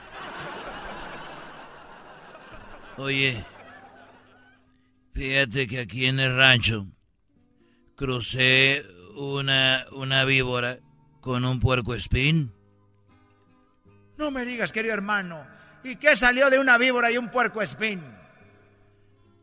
Oye, 2.97 3.43
fíjate 5.13 5.67
que 5.67 5.79
aquí 5.79 6.05
en 6.05 6.19
el 6.19 6.35
rancho 6.35 6.87
crucé 7.95 8.83
una, 9.15 9.85
una 9.93 10.23
víbora 10.25 10.79
con 11.21 11.43
un 11.45 11.59
puerco 11.59 11.93
espín. 11.93 12.53
No 14.17 14.31
me 14.31 14.45
digas, 14.45 14.71
querido 14.71 14.93
hermano. 14.93 15.54
¿Y 15.85 15.95
qué 15.97 16.15
salió 16.15 16.49
de 16.49 16.57
una 16.57 16.79
víbora 16.79 17.11
y 17.11 17.17
un 17.19 17.29
puerco 17.29 17.61
espín? 17.61 18.01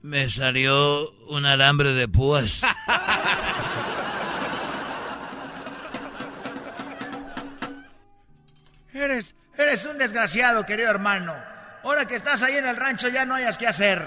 Me 0.03 0.28
salió 0.28 1.09
un 1.28 1.47
alambre 1.47 1.93
de 1.93 2.09
púas. 2.09 2.62
Eres, 8.93 9.36
eres 9.57 9.86
un 9.86 9.97
desgraciado, 9.99 10.66
querido 10.66 10.90
hermano. 10.90 11.34
Ahora 11.84 12.07
que 12.07 12.16
estás 12.16 12.43
ahí 12.43 12.57
en 12.57 12.66
el 12.66 12.76
rancho 12.76 13.09
ya 13.09 13.24
no 13.24 13.34
hayas 13.34 13.57
que 13.57 13.66
hacer. 13.68 14.03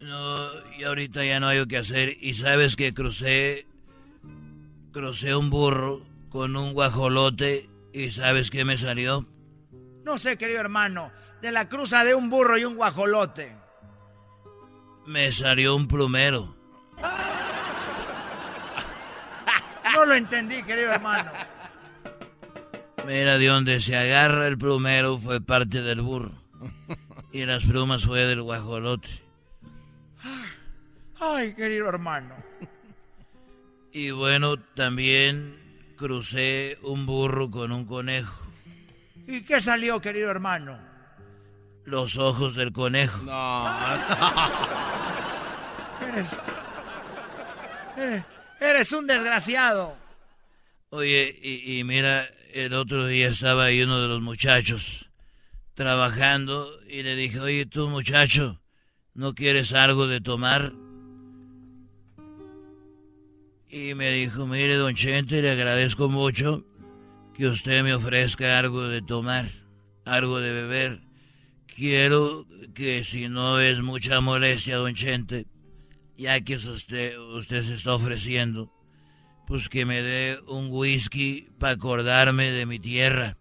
No, 0.00 0.48
y 0.78 0.84
ahorita 0.84 1.24
ya 1.24 1.40
no 1.40 1.48
hay 1.48 1.66
que 1.66 1.78
hacer. 1.78 2.16
Y 2.20 2.34
sabes 2.34 2.76
que 2.76 2.94
crucé. 2.94 3.66
Crucé 4.92 5.34
un 5.34 5.50
burro 5.50 6.06
con 6.30 6.56
un 6.56 6.72
guajolote. 6.74 7.68
¿Y 7.92 8.12
sabes 8.12 8.50
qué 8.50 8.64
me 8.64 8.76
salió? 8.76 9.26
No 10.06 10.20
sé, 10.20 10.38
querido 10.38 10.60
hermano. 10.60 11.10
De 11.42 11.50
la 11.50 11.68
cruza 11.68 12.04
de 12.04 12.14
un 12.14 12.30
burro 12.30 12.56
y 12.56 12.64
un 12.64 12.76
guajolote. 12.76 13.52
Me 15.04 15.32
salió 15.32 15.74
un 15.74 15.88
plumero. 15.88 16.54
No 19.92 20.04
lo 20.04 20.14
entendí, 20.14 20.62
querido 20.62 20.92
hermano. 20.92 21.30
Mira, 23.06 23.38
de 23.38 23.46
donde 23.46 23.80
se 23.80 23.96
agarra 23.96 24.46
el 24.46 24.58
plumero 24.58 25.16
fue 25.16 25.40
parte 25.40 25.80
del 25.80 26.02
burro. 26.02 26.32
Y 27.32 27.46
las 27.46 27.64
plumas 27.64 28.04
fue 28.04 28.26
del 28.26 28.42
guajolote. 28.42 29.08
Ay, 31.18 31.54
querido 31.54 31.88
hermano. 31.88 32.34
Y 33.90 34.10
bueno, 34.10 34.58
también 34.58 35.56
crucé 35.96 36.76
un 36.82 37.06
burro 37.06 37.50
con 37.50 37.72
un 37.72 37.86
conejo. 37.86 38.45
¿Y 39.26 39.42
qué 39.42 39.60
salió, 39.60 40.00
querido 40.00 40.30
hermano? 40.30 40.78
Los 41.84 42.16
ojos 42.16 42.54
del 42.56 42.72
conejo. 42.72 43.20
Eres, 45.98 46.26
eres, 47.96 48.24
eres 48.60 48.92
un 48.92 49.06
desgraciado. 49.06 49.96
Oye, 50.90 51.34
y, 51.42 51.78
y 51.78 51.84
mira, 51.84 52.28
el 52.52 52.74
otro 52.74 53.06
día 53.06 53.28
estaba 53.28 53.64
ahí 53.64 53.82
uno 53.82 54.00
de 54.00 54.08
los 54.08 54.20
muchachos 54.20 55.08
trabajando 55.74 56.70
y 56.88 57.02
le 57.02 57.16
dije, 57.16 57.40
oye 57.40 57.66
tú 57.66 57.88
muchacho, 57.88 58.60
¿no 59.14 59.34
quieres 59.34 59.72
algo 59.72 60.06
de 60.06 60.20
tomar? 60.20 60.72
Y 63.68 63.94
me 63.94 64.10
dijo, 64.10 64.46
mire 64.46 64.74
don 64.76 64.94
Chente, 64.94 65.42
le 65.42 65.50
agradezco 65.50 66.08
mucho 66.08 66.64
que 67.36 67.46
usted 67.46 67.82
me 67.82 67.92
ofrezca 67.92 68.58
algo 68.58 68.84
de 68.84 69.02
tomar, 69.02 69.46
algo 70.06 70.40
de 70.40 70.52
beber. 70.52 71.00
Quiero 71.66 72.46
que 72.74 73.04
si 73.04 73.28
no 73.28 73.60
es 73.60 73.82
mucha 73.82 74.22
molestia, 74.22 74.76
don 74.76 74.94
Chente, 74.94 75.46
ya 76.16 76.40
que 76.40 76.56
usted, 76.56 77.18
usted 77.18 77.62
se 77.62 77.74
está 77.74 77.92
ofreciendo, 77.92 78.72
pues 79.46 79.68
que 79.68 79.84
me 79.84 80.00
dé 80.00 80.38
un 80.48 80.68
whisky 80.70 81.50
para 81.58 81.74
acordarme 81.74 82.50
de 82.52 82.64
mi 82.64 82.78
tierra. 82.78 83.36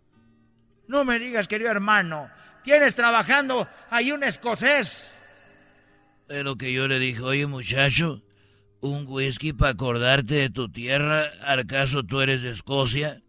No 0.87 1.05
me 1.05 1.17
digas, 1.17 1.47
querido 1.47 1.71
hermano. 1.71 2.29
Tienes 2.63 2.95
trabajando 2.95 3.67
ahí 3.89 4.11
un 4.11 4.23
escocés. 4.23 5.11
De 6.27 6.43
lo 6.43 6.57
que 6.57 6.73
yo 6.73 6.89
le 6.89 6.99
dije, 6.99 7.21
oye 7.21 7.47
muchacho, 7.47 8.21
un 8.81 9.05
whisky 9.07 9.53
para 9.53 9.71
acordarte 9.71 10.33
de 10.35 10.49
tu 10.49 10.69
tierra, 10.69 11.29
¿al 11.45 11.65
caso 11.65 12.03
tú 12.03 12.19
eres 12.19 12.41
de 12.41 12.49
Escocia? 12.49 13.21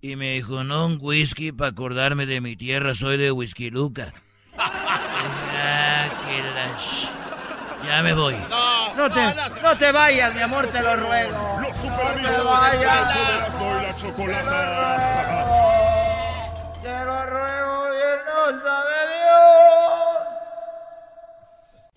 Y 0.00 0.14
me 0.16 0.34
dijo, 0.34 0.62
no, 0.64 0.86
un 0.86 0.98
whisky 1.00 1.50
para 1.52 1.70
acordarme 1.70 2.24
de 2.26 2.40
mi 2.40 2.54
tierra, 2.56 2.94
soy 2.94 3.16
de 3.16 3.32
Whisky 3.32 3.70
Luca. 3.70 4.12
Ya 7.84 8.02
me 8.02 8.12
voy. 8.12 8.36
No 8.96 9.10
te, 9.10 9.20
no 9.62 9.78
te 9.78 9.92
vayas, 9.92 10.34
mi 10.34 10.42
amor, 10.42 10.66
te 10.66 10.82
lo 10.82 10.96
ruego. 10.96 11.60
Los 11.62 11.84
No 11.84 11.96
te 11.96 12.42
vayas. 12.44 13.14
del 13.14 13.22
Erasmo 13.36 13.78
y 13.78 13.82
la 13.82 13.96
chocolata. 13.96 15.34
Te 16.82 17.04
lo 17.04 17.26
ruego, 17.26 17.90
bien 17.92 18.18
no 18.26 18.60
sabe 18.60 18.97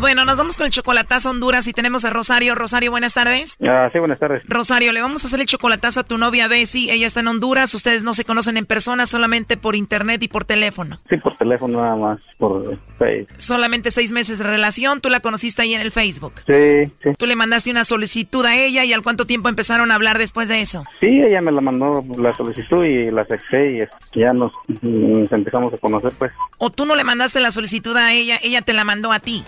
Bueno, 0.00 0.24
nos 0.26 0.36
vamos 0.36 0.56
con 0.58 0.66
el 0.66 0.72
chocolatazo 0.72 1.30
Honduras 1.30 1.66
y 1.66 1.72
tenemos 1.72 2.04
a 2.04 2.10
Rosario. 2.10 2.54
Rosario, 2.54 2.90
buenas 2.90 3.14
tardes. 3.14 3.56
Ah, 3.66 3.88
sí, 3.92 3.98
buenas 3.98 4.18
tardes. 4.18 4.42
Rosario, 4.46 4.92
le 4.92 5.00
vamos 5.00 5.24
a 5.24 5.28
hacer 5.28 5.40
el 5.40 5.46
chocolatazo 5.46 6.00
a 6.00 6.04
tu 6.04 6.18
novia 6.18 6.46
Bessie. 6.46 6.92
Ella 6.92 7.06
está 7.06 7.20
en 7.20 7.28
Honduras. 7.28 7.74
Ustedes 7.74 8.04
no 8.04 8.12
se 8.12 8.24
conocen 8.24 8.56
en 8.58 8.66
persona, 8.66 9.06
solamente 9.06 9.56
por 9.56 9.76
internet 9.76 10.22
y 10.22 10.28
por 10.28 10.44
teléfono. 10.44 10.98
Sí, 11.08 11.16
por 11.16 11.36
teléfono 11.36 11.80
nada 11.80 11.96
más, 11.96 12.20
por 12.38 12.76
Facebook. 12.98 13.34
Solamente 13.38 13.90
seis 13.90 14.12
meses 14.12 14.38
de 14.38 14.44
relación. 14.44 15.00
Tú 15.00 15.08
la 15.08 15.20
conociste 15.20 15.62
ahí 15.62 15.74
en 15.74 15.80
el 15.80 15.90
Facebook. 15.90 16.34
Sí, 16.46 16.92
sí. 17.02 17.10
Tú 17.16 17.26
le 17.26 17.36
mandaste 17.36 17.70
una 17.70 17.84
solicitud 17.84 18.44
a 18.44 18.56
ella 18.56 18.84
y 18.84 18.92
al 18.92 19.02
cuánto 19.02 19.26
tiempo 19.26 19.48
empezaron 19.48 19.90
a 19.90 19.94
hablar 19.94 20.18
después 20.18 20.48
de 20.48 20.60
eso. 20.60 20.84
Sí, 21.00 21.22
ella 21.22 21.40
me 21.40 21.50
la 21.50 21.62
mandó 21.62 22.04
la 22.18 22.34
solicitud 22.34 22.84
y 22.84 23.10
la 23.10 23.22
acepté 23.22 23.72
y 23.78 24.18
ya 24.20 24.32
nos, 24.34 24.52
nos 24.82 25.32
empezamos 25.32 25.72
a 25.72 25.78
conocer, 25.78 26.12
pues. 26.18 26.32
O 26.58 26.70
tú 26.70 26.84
no 26.84 26.94
le 26.94 27.04
mandaste 27.04 27.40
la 27.40 27.52
solicitud 27.52 27.96
a 27.96 28.12
ella, 28.12 28.38
ella 28.42 28.60
te 28.60 28.74
la 28.74 28.84
mandó 28.84 29.12
a 29.12 29.20
ti. 29.20 29.44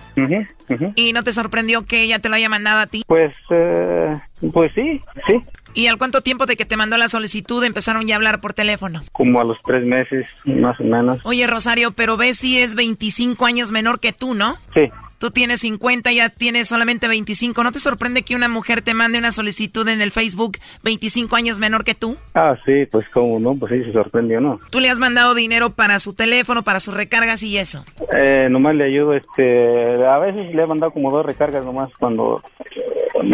Ujú. 0.69 0.93
¿Y 0.97 1.13
no 1.13 1.23
te 1.23 1.33
sorprendió 1.33 1.85
que 1.85 2.03
ella 2.03 2.19
te 2.19 2.29
lo 2.29 2.35
haya 2.35 2.49
mandado 2.49 2.81
a 2.81 2.87
ti? 2.87 3.05
Pues, 3.07 3.35
eh, 3.51 4.17
pues 4.53 4.73
sí, 4.75 5.01
sí. 5.29 5.41
¿Y 5.75 5.89
al 5.89 5.99
cuánto 5.99 6.23
tiempo 6.23 6.47
de 6.47 6.57
que 6.57 6.65
te 6.65 6.77
mandó 6.77 6.97
la 6.97 7.09
solicitud 7.09 7.63
empezaron 7.63 8.07
ya 8.07 8.15
a 8.15 8.17
hablar 8.17 8.41
por 8.41 8.55
teléfono? 8.55 9.03
Como 9.13 9.41
a 9.41 9.45
los 9.45 9.59
tres 9.63 9.85
meses, 9.85 10.27
más 10.47 10.81
o 10.81 10.85
menos. 10.85 11.21
Oye, 11.25 11.47
Rosario, 11.47 11.91
pero 11.93 12.17
Bessie 12.17 12.63
es 12.63 12.75
25 12.75 13.45
años 13.45 13.73
menor 13.73 14.01
que 14.01 14.15
tú, 14.15 14.35
¿no? 14.35 14.57
Sí. 14.75 14.91
Tú 15.19 15.31
tienes 15.31 15.61
50, 15.61 16.13
ya 16.13 16.29
tienes 16.29 16.69
solamente 16.69 17.09
25. 17.09 17.63
¿No 17.63 17.73
te 17.73 17.79
sorprende 17.79 18.23
que 18.23 18.37
una 18.37 18.49
mujer 18.49 18.83
te 18.83 18.95
mande 18.95 19.19
una 19.19 19.33
solicitud 19.33 19.89
en 19.89 20.01
el 20.01 20.13
Facebook 20.13 20.59
25 20.83 21.37
años 21.37 21.59
menor 21.59 21.85
que 21.85 21.95
tú? 21.95 22.17
Ah, 22.35 22.57
sí, 22.67 22.87
pues 22.87 23.09
cómo 23.09 23.39
no, 23.41 23.55
pues 23.55 23.73
sí, 23.73 23.85
se 23.85 23.93
sorprendió, 23.93 24.41
¿no? 24.41 24.59
Tú 24.71 24.81
le 24.81 24.91
has 24.91 25.01
mandado 25.01 25.35
dinero 25.35 25.71
para 25.71 25.99
su 26.01 26.15
teléfono, 26.15 26.63
para 26.63 26.81
sus 26.81 26.95
recargas 26.95 27.43
y 27.43 27.57
eso. 27.57 27.85
Eh, 28.17 28.49
nomás 28.51 28.75
le 28.75 28.85
ayudo, 28.85 29.15
este, 29.15 30.05
a 30.05 30.19
veces 30.19 30.55
le 30.55 30.63
he 30.63 30.67
mandado 30.67 30.93
como 30.93 31.11
dos 31.11 31.25
recargas 31.25 31.65
nomás 31.65 31.91
cuando 31.99 32.43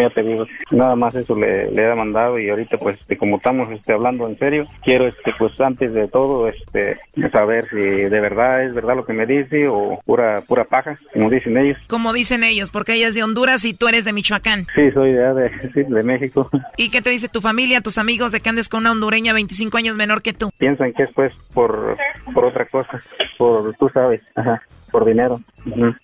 ha 0.05 0.11
pedido. 0.11 0.47
Nada 0.71 0.97
más 0.97 1.15
eso 1.15 1.37
le, 1.37 1.71
le 1.71 1.83
he 1.85 1.95
mandado 1.95 2.39
y 2.39 2.49
ahorita 2.49 2.79
pues 2.79 2.99
este, 3.01 3.17
como 3.17 3.37
estamos 3.37 3.71
este, 3.71 3.93
hablando 3.93 4.27
en 4.29 4.39
serio, 4.39 4.67
quiero 4.83 5.07
este 5.07 5.33
pues 5.39 5.61
antes 5.61 5.93
de 5.93 6.09
todo 6.09 6.49
este 6.49 6.99
saber 7.31 7.69
si 7.69 7.77
de 7.77 8.21
verdad 8.21 8.65
es 8.65 8.75
verdad 8.75 8.97
lo 8.97 9.05
que 9.05 9.13
me 9.13 9.27
dice 9.27 9.69
o 9.69 10.01
pura 10.05 10.43
pura 10.43 10.65
paja, 10.65 10.99
como 11.13 11.31
dicen 11.31 11.57
ellos. 11.57 11.79
Como 11.89 12.13
dicen 12.13 12.45
ellos, 12.45 12.71
porque 12.71 12.95
ella 12.95 13.09
es 13.09 13.15
de 13.15 13.23
Honduras 13.23 13.65
y 13.65 13.75
tú 13.75 13.89
eres 13.89 14.05
de 14.05 14.13
Michoacán. 14.13 14.67
Sí, 14.75 14.91
soy 14.93 15.13
de, 15.13 15.35
de, 15.35 15.51
sí, 15.73 15.83
de 15.83 16.03
México. 16.03 16.49
¿Y 16.77 16.91
qué 16.91 17.03
te 17.03 17.11
dice 17.11 17.29
tu 17.29 17.41
familia, 17.41 17.81
tus 17.81 17.99
amigos 17.99 18.33
de 18.33 18.41
que 18.41 18.49
andes 18.49 18.69
con 18.69 18.81
una 18.81 18.93
hondureña 18.93 19.33
25 19.33 19.77
años 19.77 19.97
menor 19.97 20.23
que 20.23 20.33
tú? 20.33 20.51
Piensan 20.59 20.93
que 20.93 21.05
es 21.05 21.13
pues 21.13 21.33
por, 21.55 21.97
por 22.35 22.45
otra 22.45 22.67
cosa, 22.67 23.03
por, 23.39 23.75
tú 23.75 23.89
sabes, 23.89 24.21
ajá, 24.35 24.63
por 24.93 25.05
dinero. 25.05 25.41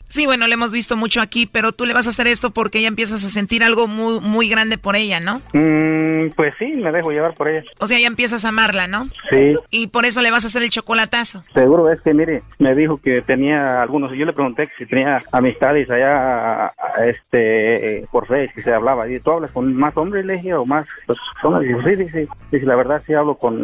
Sí, 0.09 0.26
bueno, 0.26 0.47
lo 0.47 0.55
hemos 0.55 0.72
visto 0.72 0.97
mucho 0.97 1.20
aquí, 1.20 1.47
pero 1.47 1.72
tú 1.72 1.84
le 1.84 1.93
vas 1.93 2.07
a 2.07 2.11
hacer 2.11 2.26
esto 2.26 2.51
porque 2.51 2.80
ya 2.80 2.89
empiezas 2.89 3.24
a 3.24 3.28
sentir 3.28 3.62
algo 3.62 3.86
muy, 3.86 4.20
muy 4.20 4.49
grande 4.49 4.78
por 4.78 4.97
ella, 4.97 5.20
¿no? 5.20 5.43
Mm, 5.53 6.30
pues 6.34 6.55
sí, 6.59 6.66
me 6.66 6.91
dejo 6.91 7.11
llevar 7.11 7.34
por 7.34 7.49
ella. 7.49 7.64
O 7.78 7.86
sea, 7.86 7.99
ya 7.99 8.07
empiezas 8.07 8.45
a 8.45 8.49
amarla, 8.49 8.86
¿no? 8.86 9.09
Sí. 9.30 9.57
Y 9.70 9.89
por 9.89 10.05
eso 10.05 10.22
le 10.22 10.30
vas 10.30 10.45
a 10.45 10.47
hacer 10.49 10.62
el 10.62 10.70
chocolatazo. 10.70 11.45
Seguro 11.55 11.91
es 11.91 12.01
que, 12.01 12.14
mire, 12.14 12.43
me 12.59 12.74
dijo 12.74 13.01
que 13.01 13.20
tenía 13.22 13.82
algunos, 13.82 14.12
yo 14.12 14.24
le 14.24 14.32
pregunté 14.32 14.68
si 14.78 14.86
tenía 14.86 15.20
amistades 15.32 15.91
allá, 15.91 16.72
este, 17.05 18.07
por 18.11 18.26
Facebook, 18.26 18.55
que 18.55 18.62
se 18.62 18.72
hablaba, 18.72 19.09
y 19.09 19.20
tú 19.20 19.32
hablas 19.32 19.51
con 19.51 19.74
más 19.74 19.97
hombres, 19.97 20.24
le 20.24 20.34
dije, 20.34 20.55
o 20.55 20.64
más 20.64 20.86
personas, 21.07 21.62
dijo, 21.62 21.82
sí, 21.82 21.97
dice, 21.97 22.28
dice, 22.51 22.66
la 22.66 22.76
verdad 22.76 23.03
sí 23.07 23.12
hablo 23.12 23.34
con 23.34 23.61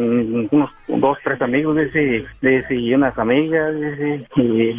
unos 0.50 0.70
dos, 0.88 1.18
tres 1.22 1.40
amigos, 1.40 1.76
dice, 1.76 2.26
dice, 2.40 2.74
y 2.74 2.94
unas 2.94 3.16
amigas, 3.18 3.74
dice, 3.74 4.26
y, 4.36 4.76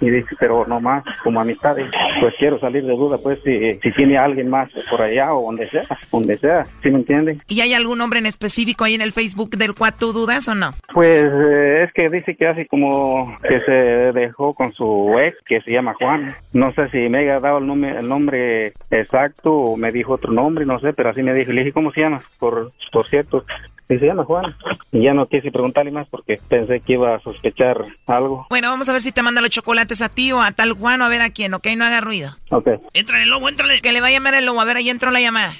y 0.00 0.10
dice, 0.10 0.34
pero 0.38 0.66
no 0.66 0.80
más, 0.80 1.04
como 1.22 1.40
amistades, 1.40 1.90
pues 2.20 2.34
quiero 2.38 2.58
salir 2.58 2.84
de 2.84 2.92
duda, 2.92 3.18
pues, 3.18 3.38
si, 3.44 3.74
si 3.80 3.92
tiene 3.92 4.18
alguien 4.18 4.48
más 4.48 4.70
por 4.90 5.02
allá 5.02 5.34
o 5.34 5.46
donde 5.46 5.68
sea, 5.68 5.84
donde 6.10 6.38
sea, 6.38 6.66
¿sí 6.82 6.90
me 6.90 6.98
entiende? 6.98 7.38
¿Y 7.48 7.60
hay 7.60 7.74
algún 7.74 8.00
hombre 8.00 8.18
en 8.18 8.26
específico 8.26 8.84
ahí 8.84 8.94
en 8.94 9.00
el 9.00 9.12
Facebook 9.12 9.50
del 9.50 9.74
cual 9.74 9.94
tú 9.98 10.12
dudas 10.12 10.48
o 10.48 10.54
no? 10.54 10.74
Pues 10.92 11.24
eh, 11.24 11.84
es 11.84 11.92
que 11.92 12.08
dice 12.08 12.36
que 12.36 12.46
hace 12.46 12.66
como 12.66 13.38
que 13.48 13.60
se 13.60 13.72
dejó 13.72 14.54
con 14.54 14.72
su 14.72 15.18
ex 15.18 15.36
que 15.44 15.60
se 15.60 15.72
llama 15.72 15.94
Juan. 15.94 16.34
No 16.52 16.72
sé 16.72 16.88
si 16.90 17.08
me 17.08 17.18
haya 17.18 17.40
dado 17.40 17.58
el 17.58 17.66
nombre, 17.66 17.98
el 17.98 18.08
nombre 18.08 18.72
exacto 18.90 19.52
o 19.52 19.76
me 19.76 19.92
dijo 19.92 20.14
otro 20.14 20.32
nombre, 20.32 20.66
no 20.66 20.78
sé, 20.80 20.92
pero 20.92 21.10
así 21.10 21.22
me 21.22 21.34
dijo. 21.34 21.52
Le 21.52 21.62
dije, 21.62 21.72
¿cómo 21.72 21.92
se 21.92 22.00
llama? 22.00 22.20
Por, 22.38 22.72
por 22.92 23.06
cierto. 23.06 23.44
Y 23.88 23.98
se 23.98 24.06
llama 24.06 24.24
Juan. 24.24 24.54
Y 24.90 25.04
ya 25.04 25.14
no 25.14 25.26
quise 25.26 25.52
preguntarle 25.52 25.92
más 25.92 26.08
porque 26.08 26.40
pensé 26.48 26.80
que 26.80 26.94
iba 26.94 27.14
a 27.14 27.20
sospechar 27.20 27.84
algo. 28.06 28.46
Bueno, 28.50 28.68
vamos 28.70 28.88
a 28.88 28.92
ver 28.92 29.02
si 29.02 29.12
te 29.12 29.22
manda 29.22 29.40
los 29.40 29.50
chocolates 29.50 30.02
a 30.02 30.08
ti 30.08 30.32
o 30.32 30.42
a 30.42 30.50
tal 30.52 30.72
Juan 30.72 31.00
o 31.02 31.04
a 31.04 31.08
ver 31.08 31.22
a 31.22 31.30
quién, 31.30 31.54
¿ok? 31.54 31.68
No 31.76 31.84
haga 31.84 32.00
ruido. 32.00 32.36
Ok. 32.50 32.68
Entra 32.94 33.22
el 33.22 33.28
lobo, 33.28 33.48
entrale. 33.48 33.80
Que 33.80 33.92
le 33.92 34.00
va 34.00 34.08
a 34.08 34.10
llamar 34.10 34.34
el 34.34 34.44
lobo. 34.44 34.60
A 34.60 34.64
ver, 34.64 34.78
ahí 34.78 34.90
entró 34.90 35.10
la 35.10 35.20
llamada. 35.20 35.52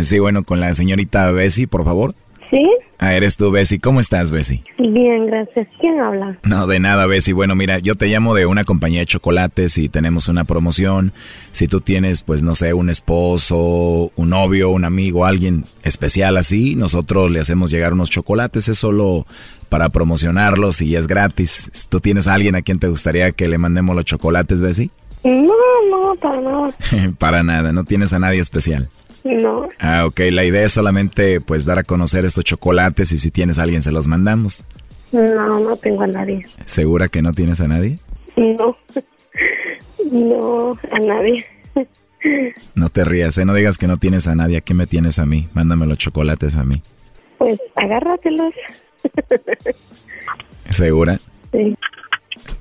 Sí, 0.00 0.18
bueno, 0.18 0.44
con 0.44 0.60
la 0.60 0.72
señorita 0.74 1.30
Bessie, 1.32 1.66
por 1.66 1.84
favor. 1.84 2.14
¿Sí? 2.50 2.68
Ah, 2.98 3.14
eres 3.14 3.36
tú, 3.36 3.50
Bessie. 3.50 3.78
¿Cómo 3.78 4.00
estás, 4.00 4.32
Bessie? 4.32 4.64
Bien, 4.76 5.26
gracias. 5.26 5.68
¿Quién 5.80 6.00
habla? 6.00 6.36
No, 6.42 6.66
de 6.66 6.80
nada, 6.80 7.06
Bessie. 7.06 7.32
Bueno, 7.32 7.54
mira, 7.54 7.78
yo 7.78 7.94
te 7.94 8.08
llamo 8.08 8.34
de 8.34 8.44
una 8.46 8.64
compañía 8.64 9.00
de 9.00 9.06
chocolates 9.06 9.78
y 9.78 9.88
tenemos 9.88 10.26
una 10.26 10.44
promoción. 10.44 11.12
Si 11.52 11.68
tú 11.68 11.80
tienes, 11.80 12.22
pues, 12.22 12.42
no 12.42 12.56
sé, 12.56 12.74
un 12.74 12.90
esposo, 12.90 14.10
un 14.16 14.30
novio, 14.30 14.70
un 14.70 14.84
amigo, 14.84 15.24
alguien 15.24 15.64
especial 15.84 16.36
así, 16.36 16.74
nosotros 16.74 17.30
le 17.30 17.38
hacemos 17.40 17.70
llegar 17.70 17.92
unos 17.92 18.10
chocolates. 18.10 18.68
Es 18.68 18.78
solo 18.78 19.26
para 19.68 19.88
promocionarlos 19.88 20.82
y 20.82 20.96
es 20.96 21.06
gratis. 21.06 21.70
¿Tú 21.88 22.00
tienes 22.00 22.26
a 22.26 22.34
alguien 22.34 22.56
a 22.56 22.62
quien 22.62 22.80
te 22.80 22.88
gustaría 22.88 23.30
que 23.30 23.48
le 23.48 23.58
mandemos 23.58 23.94
los 23.94 24.04
chocolates, 24.04 24.60
Bessie? 24.60 24.90
No, 25.22 25.54
no, 25.90 26.14
para 26.16 26.40
nada. 26.40 26.74
para 27.18 27.42
nada, 27.42 27.72
no 27.72 27.84
tienes 27.84 28.12
a 28.12 28.18
nadie 28.18 28.40
especial. 28.40 28.88
No. 29.24 29.68
Ah, 29.78 30.06
ok, 30.06 30.20
la 30.30 30.44
idea 30.44 30.64
es 30.64 30.72
solamente, 30.72 31.40
pues, 31.40 31.64
dar 31.64 31.78
a 31.78 31.84
conocer 31.84 32.24
estos 32.24 32.44
chocolates 32.44 33.12
y 33.12 33.18
si 33.18 33.30
tienes 33.30 33.58
a 33.58 33.62
alguien 33.64 33.82
se 33.82 33.92
los 33.92 34.06
mandamos. 34.06 34.64
No, 35.12 35.60
no 35.60 35.76
tengo 35.76 36.02
a 36.02 36.06
nadie. 36.06 36.46
¿Segura 36.66 37.08
que 37.08 37.20
no 37.22 37.32
tienes 37.32 37.60
a 37.60 37.68
nadie? 37.68 37.98
No. 38.36 38.76
No, 40.10 40.78
a 40.90 40.98
nadie. 40.98 41.44
No 42.74 42.88
te 42.88 43.04
rías, 43.04 43.36
¿eh? 43.38 43.44
No 43.44 43.54
digas 43.54 43.78
que 43.78 43.86
no 43.86 43.96
tienes 43.96 44.28
a 44.28 44.34
nadie. 44.34 44.58
¿A 44.58 44.60
qué 44.60 44.74
me 44.74 44.86
tienes 44.86 45.18
a 45.18 45.26
mí? 45.26 45.48
Mándame 45.54 45.86
los 45.86 45.98
chocolates 45.98 46.54
a 46.56 46.64
mí. 46.64 46.82
Pues 47.38 47.58
agárratelos. 47.76 48.52
¿Segura? 50.70 51.18
Sí. 51.52 51.76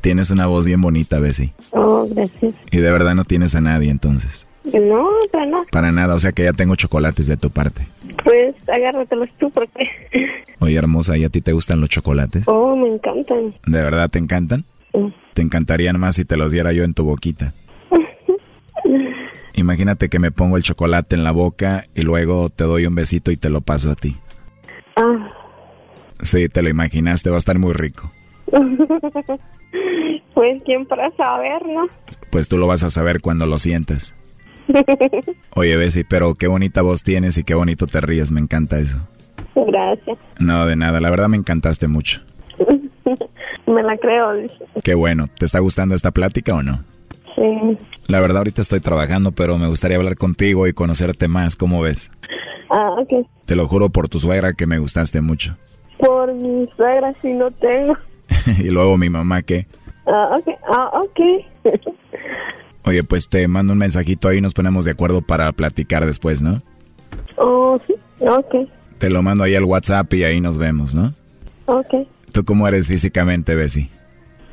Tienes 0.02 0.30
una 0.30 0.48
voz 0.48 0.66
bien 0.66 0.82
bonita, 0.82 1.20
Bessie. 1.20 1.54
Oh, 1.72 2.08
gracias. 2.10 2.56
Y 2.72 2.78
de 2.78 2.92
verdad 2.92 3.16
no 3.16 3.26
tienes 3.26 3.56
a 3.56 3.62
nadie, 3.62 3.92
entonces. 3.92 4.48
No, 4.74 5.10
para 5.32 5.46
no. 5.46 5.66
Para 5.72 5.92
nada, 5.92 6.16
o 6.16 6.20
sea 6.20 6.32
que 6.32 6.44
ya 6.44 6.54
tengo 6.54 6.76
chocolates 6.76 7.28
de 7.28 7.38
tu 7.38 7.50
parte. 7.50 7.88
Pues 8.24 8.56
agárratelos 8.68 9.30
tú 9.40 9.50
porque... 9.52 9.90
Oye, 10.60 10.76
hermosa, 10.76 11.18
¿y 11.18 11.24
a 11.24 11.30
ti 11.30 11.42
te 11.42 11.54
gustan 11.54 11.80
los 11.80 11.90
chocolates? 11.90 12.44
Oh, 12.48 12.76
me 12.76 12.90
encantan. 12.90 13.56
¿De 13.66 13.82
verdad 13.82 14.10
te 14.10 14.20
encantan? 14.20 14.66
Sí. 14.94 15.14
Te 15.34 15.42
encantarían 15.42 16.00
más 16.00 16.16
si 16.16 16.26
te 16.26 16.38
los 16.38 16.52
diera 16.52 16.74
yo 16.74 16.84
en 16.84 16.94
tu 16.94 17.06
boquita. 17.06 17.54
Imagínate 19.54 20.10
que 20.10 20.20
me 20.20 20.32
pongo 20.32 20.58
el 20.58 20.64
chocolate 20.64 21.16
en 21.16 21.24
la 21.24 21.32
boca 21.32 21.84
y 21.96 22.02
luego 22.02 22.50
te 22.50 22.66
doy 22.66 22.86
un 22.86 22.96
besito 22.96 23.32
y 23.32 23.38
te 23.38 23.50
lo 23.50 23.62
paso 23.62 23.92
a 23.92 23.96
ti. 23.96 24.18
Ah. 24.96 25.34
Sí, 26.22 26.50
te 26.50 26.62
lo 26.62 26.70
imaginaste, 26.70 27.30
va 27.30 27.38
a 27.38 27.40
estar 27.40 27.58
muy 27.58 27.74
rico. 27.74 28.12
pues 30.34 30.62
quién 30.66 30.86
para 30.86 31.12
saber, 31.16 31.66
¿no? 31.66 31.88
Pues 32.32 32.48
tú 32.48 32.58
lo 32.58 32.68
vas 32.68 32.84
a 32.84 32.90
saber 32.90 33.22
cuando 33.22 33.46
lo 33.46 33.60
sientas. 33.60 34.16
Oye, 35.56 35.76
Bessie, 35.76 36.06
pero 36.06 36.36
qué 36.36 36.48
bonita 36.48 36.82
voz 36.82 37.04
tienes 37.04 37.38
y 37.38 37.44
qué 37.44 37.54
bonito 37.54 37.88
te 37.88 38.02
ríes, 38.02 38.32
me 38.32 38.40
encanta 38.40 38.80
eso. 38.80 39.00
Gracias. 39.56 40.18
No, 40.40 40.66
de 40.66 40.76
nada, 40.76 41.00
la 41.00 41.10
verdad 41.10 41.28
me 41.28 41.38
encantaste 41.38 41.88
mucho. 41.88 42.22
me 43.68 43.84
la 43.84 43.98
creo. 43.98 44.32
Qué 44.84 44.94
bueno, 44.94 45.28
¿te 45.38 45.46
está 45.46 45.60
gustando 45.60 45.96
esta 45.96 46.12
plática 46.12 46.54
o 46.56 46.64
no? 46.64 46.84
Sí. 47.36 47.78
La 48.08 48.20
verdad 48.20 48.38
ahorita 48.38 48.62
estoy 48.62 48.80
trabajando, 48.80 49.32
pero 49.32 49.58
me 49.58 49.68
gustaría 49.68 49.98
hablar 49.98 50.18
contigo 50.18 50.68
y 50.68 50.74
conocerte 50.74 51.28
más, 51.28 51.56
¿cómo 51.56 51.82
ves? 51.82 52.12
Ah, 52.70 52.92
ok. 53.00 53.26
Te 53.46 53.56
lo 53.56 53.68
juro 53.68 53.90
por 53.90 54.10
tu 54.10 54.20
suegra 54.20 54.54
que 54.54 54.68
me 54.68 54.80
gustaste 54.80 55.22
mucho. 55.22 55.56
Por 55.98 56.34
mi 56.34 56.68
suegra 56.76 57.14
sí 57.22 57.34
no 57.34 57.52
tengo. 57.52 57.96
y 58.60 58.70
luego 58.70 58.98
mi 58.98 59.10
mamá, 59.10 59.42
¿qué? 59.42 59.68
Ah, 60.06 60.38
ok. 60.38 60.48
Ah, 60.68 60.92
ok. 61.02 61.90
Oye, 62.90 63.04
pues 63.04 63.30
te 63.30 63.48
mando 63.48 63.74
un 63.74 63.80
mensajito 63.80 64.28
ahí 64.28 64.40
y 64.40 64.42
nos 64.42 64.56
ponemos 64.56 64.84
de 64.84 64.92
acuerdo 64.92 65.22
para 65.22 65.52
platicar 65.52 66.08
después, 66.08 66.42
¿no? 66.42 66.64
oh, 67.38 67.80
sí. 67.86 67.94
Ok. 68.20 68.68
Te 68.98 69.12
lo 69.12 69.22
mando 69.22 69.44
ahí 69.44 69.54
al 69.54 69.64
WhatsApp 69.64 70.12
y 70.16 70.24
ahí 70.24 70.42
nos 70.42 70.58
vemos, 70.58 70.96
¿no? 70.96 71.14
Ok. 71.68 72.08
¿Tú 72.32 72.44
cómo 72.44 72.68
eres 72.68 72.88
físicamente, 72.88 73.54
Bessie? 73.54 73.92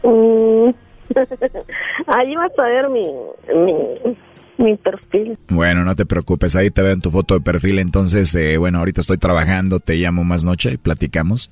Mm. 0.03 0.68
Ahí 2.09 2.34
vas 2.37 2.53
a 2.59 2.62
ver 2.64 2.91
mi, 2.91 3.07
mi, 3.55 4.16
mi 4.59 4.76
perfil. 4.76 5.39
Bueno, 5.49 5.82
no 5.84 5.97
te 5.97 6.05
preocupes, 6.05 6.57
ahí 6.57 6.70
te 6.70 6.82
veo 6.82 6.93
en 6.93 7.01
tu 7.01 7.11
foto 7.11 7.34
de 7.34 7.41
perfil. 7.41 7.78
Entonces, 7.78 8.34
eh, 8.34 8.59
bueno, 8.59 8.80
ahorita 8.80 9.01
estoy 9.01 9.16
trabajando, 9.16 9.80
te 9.80 9.95
llamo 9.95 10.24
más 10.24 10.45
noche 10.45 10.72
y 10.72 10.76
platicamos. 10.76 11.51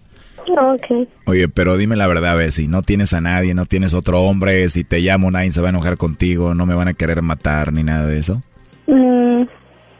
Ok. 0.48 1.08
Oye, 1.26 1.48
pero 1.48 1.76
dime 1.76 1.96
la 1.96 2.06
verdad, 2.06 2.36
ver 2.36 2.52
si 2.52 2.68
no 2.68 2.82
tienes 2.82 3.12
a 3.14 3.20
nadie, 3.20 3.54
no 3.54 3.66
tienes 3.66 3.94
otro 3.94 4.22
hombre, 4.22 4.68
si 4.68 4.84
te 4.84 5.00
llamo 5.00 5.30
nadie 5.30 5.52
se 5.52 5.60
va 5.60 5.68
a 5.68 5.70
enojar 5.70 5.96
contigo, 5.96 6.54
no 6.54 6.66
me 6.66 6.74
van 6.74 6.88
a 6.88 6.94
querer 6.94 7.22
matar 7.22 7.72
ni 7.72 7.82
nada 7.82 8.06
de 8.06 8.18
eso. 8.18 8.42
Mm, 8.86 9.42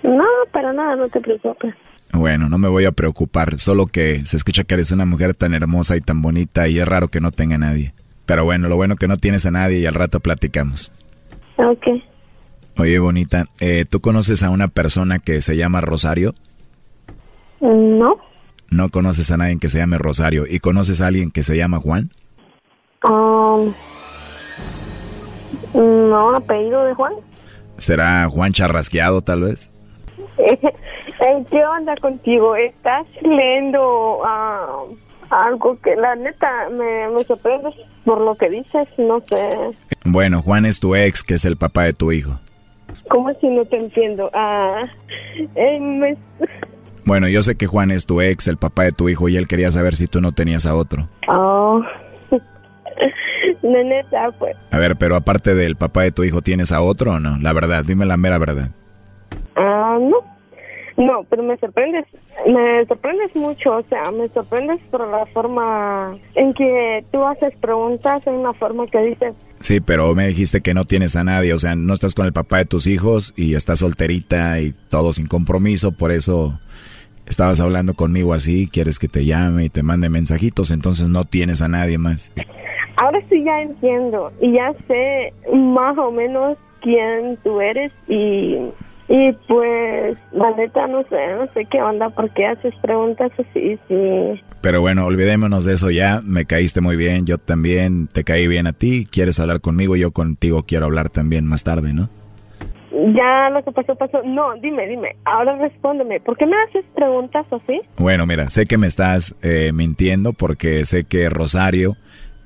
no, 0.03 0.24
para 0.53 0.72
nada, 0.72 0.97
no 0.97 1.09
te 1.09 1.20
preocupes. 1.20 1.74
Bueno, 2.12 2.49
no 2.49 2.59
me 2.59 2.68
voy 2.68 2.84
a 2.84 2.92
preocupar, 2.92 3.59
solo 3.59 3.86
que 3.86 4.24
se 4.24 4.36
escucha 4.36 4.64
que 4.64 4.74
eres 4.74 4.92
una 4.92 5.07
mujer 5.07 5.34
tan 5.34 5.55
hermosa 5.55 5.97
y 5.97 6.01
tan 6.01 6.22
bonita 6.22 6.68
y 6.68 6.78
es 6.78 6.86
raro 6.86 7.09
que 7.09 7.20
no 7.20 7.32
tenga 7.32 7.57
a 7.57 7.59
nadie. 7.59 7.92
Pero 8.26 8.45
bueno, 8.45 8.68
lo 8.68 8.76
bueno 8.76 8.97
que 8.97 9.09
no 9.09 9.16
tienes 9.16 9.47
a 9.47 9.51
nadie 9.51 9.80
y 9.80 9.86
al 9.86 9.95
rato 9.95 10.20
platicamos. 10.20 10.92
Ok. 11.57 11.86
Oye, 12.76 12.99
bonita, 12.99 13.47
eh, 13.61 13.84
¿tú 13.88 14.01
conoces 14.01 14.42
a 14.42 14.51
una 14.51 14.68
persona 14.68 15.18
que 15.18 15.40
se 15.40 15.57
llama 15.57 15.80
Rosario? 15.80 16.34
No. 17.61 18.16
No 18.74 18.88
conoces 18.88 19.30
a 19.30 19.36
nadie 19.36 19.56
que 19.60 19.68
se 19.68 19.78
llame 19.78 19.98
Rosario. 19.98 20.46
¿Y 20.50 20.58
conoces 20.58 21.00
a 21.00 21.06
alguien 21.06 21.30
que 21.30 21.44
se 21.44 21.56
llama 21.56 21.78
Juan? 21.78 22.10
Um, 23.08 23.72
no, 25.74 26.34
apellido 26.34 26.82
de 26.82 26.94
Juan. 26.94 27.12
¿Será 27.78 28.26
Juan 28.28 28.52
Charrasqueado, 28.52 29.20
tal 29.20 29.42
vez? 29.42 29.70
¿Qué 31.50 31.64
onda 31.64 31.94
contigo? 31.98 32.56
¿Estás 32.56 33.06
leyendo 33.22 34.22
ah, 34.26 34.82
algo 35.30 35.78
que 35.80 35.94
la 35.94 36.16
neta 36.16 36.68
me, 36.70 37.08
me 37.10 37.22
sorprende 37.22 37.70
por 38.04 38.20
lo 38.22 38.34
que 38.34 38.50
dices? 38.50 38.88
No 38.98 39.22
sé. 39.28 39.50
Bueno, 40.04 40.42
Juan 40.42 40.66
es 40.66 40.80
tu 40.80 40.96
ex, 40.96 41.22
que 41.22 41.34
es 41.34 41.44
el 41.44 41.56
papá 41.56 41.84
de 41.84 41.92
tu 41.92 42.10
hijo. 42.10 42.40
¿Cómo 43.08 43.32
si 43.40 43.46
no 43.46 43.64
te 43.66 43.76
entiendo? 43.76 44.30
Ah, 44.34 44.82
eh, 45.54 45.78
me- 45.78 46.16
Bueno, 47.05 47.28
yo 47.28 47.42
sé 47.42 47.57
que 47.57 47.66
Juan 47.66 47.90
es 47.90 48.07
tu 48.07 48.20
ex, 48.20 48.48
el 48.48 48.57
papá 48.57 48.84
de 48.84 48.92
tu 48.92 49.09
hijo, 49.09 49.28
y 49.28 49.36
él 49.36 49.46
quería 49.46 49.70
saber 49.70 49.94
si 49.94 50.07
tú 50.07 50.20
no 50.20 50.32
tenías 50.32 50.66
a 50.66 50.74
otro. 50.74 51.09
Oh. 51.28 51.82
La 53.62 53.82
neta, 53.82 54.30
pues. 54.38 54.57
A 54.70 54.78
ver, 54.78 54.96
pero 54.96 55.16
aparte 55.16 55.55
del 55.55 55.76
papá 55.76 56.02
de 56.02 56.12
tu 56.12 56.24
hijo, 56.24 56.42
¿tienes 56.42 56.72
a 56.72 56.80
otro 56.80 57.12
o 57.12 57.20
no? 57.20 57.38
La 57.38 57.52
verdad, 57.52 57.84
dime 57.84 58.07
la 58.07 58.16
mera 58.16 58.38
verdad. 58.38 58.70
Ah, 59.57 59.98
no. 60.00 60.34
No, 60.96 61.24
pero 61.28 61.42
me 61.42 61.57
sorprendes. 61.59 62.05
Me 62.46 62.86
sorprendes 62.86 63.34
mucho. 63.34 63.78
O 63.78 63.82
sea, 63.88 64.11
me 64.12 64.28
sorprendes 64.28 64.80
por 64.90 65.07
la 65.09 65.26
forma 65.26 66.16
en 66.34 66.52
que 66.55 67.05
tú 67.11 67.24
haces 67.24 67.52
preguntas, 67.61 68.26
en 68.26 68.42
la 68.42 68.52
forma 68.55 68.86
que 68.86 68.98
dices. 69.02 69.34
Sí, 69.61 69.80
pero 69.80 70.14
me 70.14 70.26
dijiste 70.28 70.61
que 70.61 70.74
no 70.74 70.84
tienes 70.84 71.16
a 71.16 71.24
nadie, 71.24 71.55
o 71.55 71.59
sea, 71.59 71.74
no 71.74 71.94
estás 71.94 72.14
con 72.14 72.26
el 72.26 72.32
papá 72.32 72.59
de 72.59 72.66
tus 72.66 72.86
hijos 72.86 73.32
y 73.34 73.55
estás 73.55 73.78
solterita 73.78 74.61
y 74.61 74.74
todo 74.90 75.12
sin 75.14 75.26
compromiso, 75.26 75.92
por 75.92 76.12
eso 76.12 76.61
estabas 77.26 77.60
hablando 77.60 77.94
conmigo 77.94 78.34
así, 78.34 78.68
quieres 78.68 78.98
que 78.98 79.08
te 79.08 79.24
llame 79.24 79.64
y 79.64 79.70
te 79.70 79.82
mande 79.82 80.08
mensajitos, 80.08 80.70
entonces 80.70 81.08
no 81.08 81.24
tienes 81.24 81.62
a 81.62 81.68
nadie 81.68 81.98
más. 81.98 82.30
Ahora 82.96 83.20
sí 83.28 83.42
ya 83.44 83.60
entiendo 83.60 84.32
y 84.40 84.52
ya 84.52 84.72
sé 84.86 85.32
más 85.52 85.98
o 85.98 86.12
menos 86.12 86.56
quién 86.80 87.38
tú 87.42 87.60
eres 87.60 87.90
y, 88.08 88.56
y 89.08 89.32
pues 89.48 90.16
la 90.32 90.50
neta 90.56 90.86
no 90.86 91.02
sé, 91.04 91.34
no 91.36 91.46
sé 91.52 91.64
qué 91.64 91.82
onda, 91.82 92.10
por 92.10 92.30
qué 92.30 92.46
haces 92.46 92.74
preguntas 92.82 93.32
así, 93.38 93.78
sí. 93.88 94.42
Pero 94.60 94.80
bueno, 94.80 95.06
olvidémonos 95.06 95.64
de 95.64 95.74
eso 95.74 95.90
ya, 95.90 96.20
me 96.22 96.44
caíste 96.44 96.80
muy 96.80 96.96
bien, 96.96 97.26
yo 97.26 97.38
también 97.38 98.06
te 98.06 98.22
caí 98.22 98.46
bien 98.46 98.66
a 98.66 98.72
ti, 98.72 99.06
quieres 99.10 99.40
hablar 99.40 99.60
conmigo, 99.60 99.96
yo 99.96 100.12
contigo 100.12 100.64
quiero 100.64 100.86
hablar 100.86 101.10
también 101.10 101.46
más 101.46 101.64
tarde, 101.64 101.92
¿no? 101.92 102.08
Ya 103.14 103.51
lo 103.51 103.64
que 103.64 103.72
pasó, 103.72 103.97
pasó. 103.97 104.22
No, 104.24 104.55
dime, 104.61 104.86
dime, 104.86 105.16
ahora 105.24 105.57
respóndeme, 105.57 106.20
¿por 106.20 106.36
qué 106.36 106.47
me 106.47 106.57
haces 106.68 106.84
preguntas 106.95 107.45
así? 107.51 107.80
Bueno, 107.99 108.24
mira, 108.26 108.51
sé 108.51 108.66
que 108.66 108.78
me 108.78 108.86
estás 108.86 109.34
eh, 109.42 109.72
mintiendo 109.72 110.32
porque 110.32 110.84
sé 110.84 111.05
que 111.05 111.28
Rosario 111.28 111.97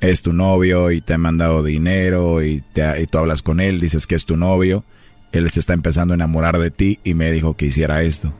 es 0.01 0.23
tu 0.23 0.33
novio 0.33 0.91
y 0.91 1.01
te 1.03 1.15
ha 1.15 1.19
mandado 1.19 1.63
dinero 1.63 2.43
y, 2.43 2.63
te, 2.73 2.83
y 3.03 3.07
tú 3.07 3.19
hablas 3.19 3.43
con 3.43 3.61
él, 3.61 3.79
dices 3.81 4.07
que 4.07 4.15
es 4.15 4.25
tu 4.25 4.37
novio, 4.37 4.85
él 5.33 5.51
se 5.51 5.61
está 5.61 5.75
empezando 5.75 6.15
a 6.15 6.17
enamorar 6.17 6.57
de 6.59 6.71
ti 6.71 6.99
y 7.05 7.13
me 7.15 7.31
dijo 7.31 7.55
que 7.55 7.67
hiciera 7.67 8.03
esto. 8.03 8.33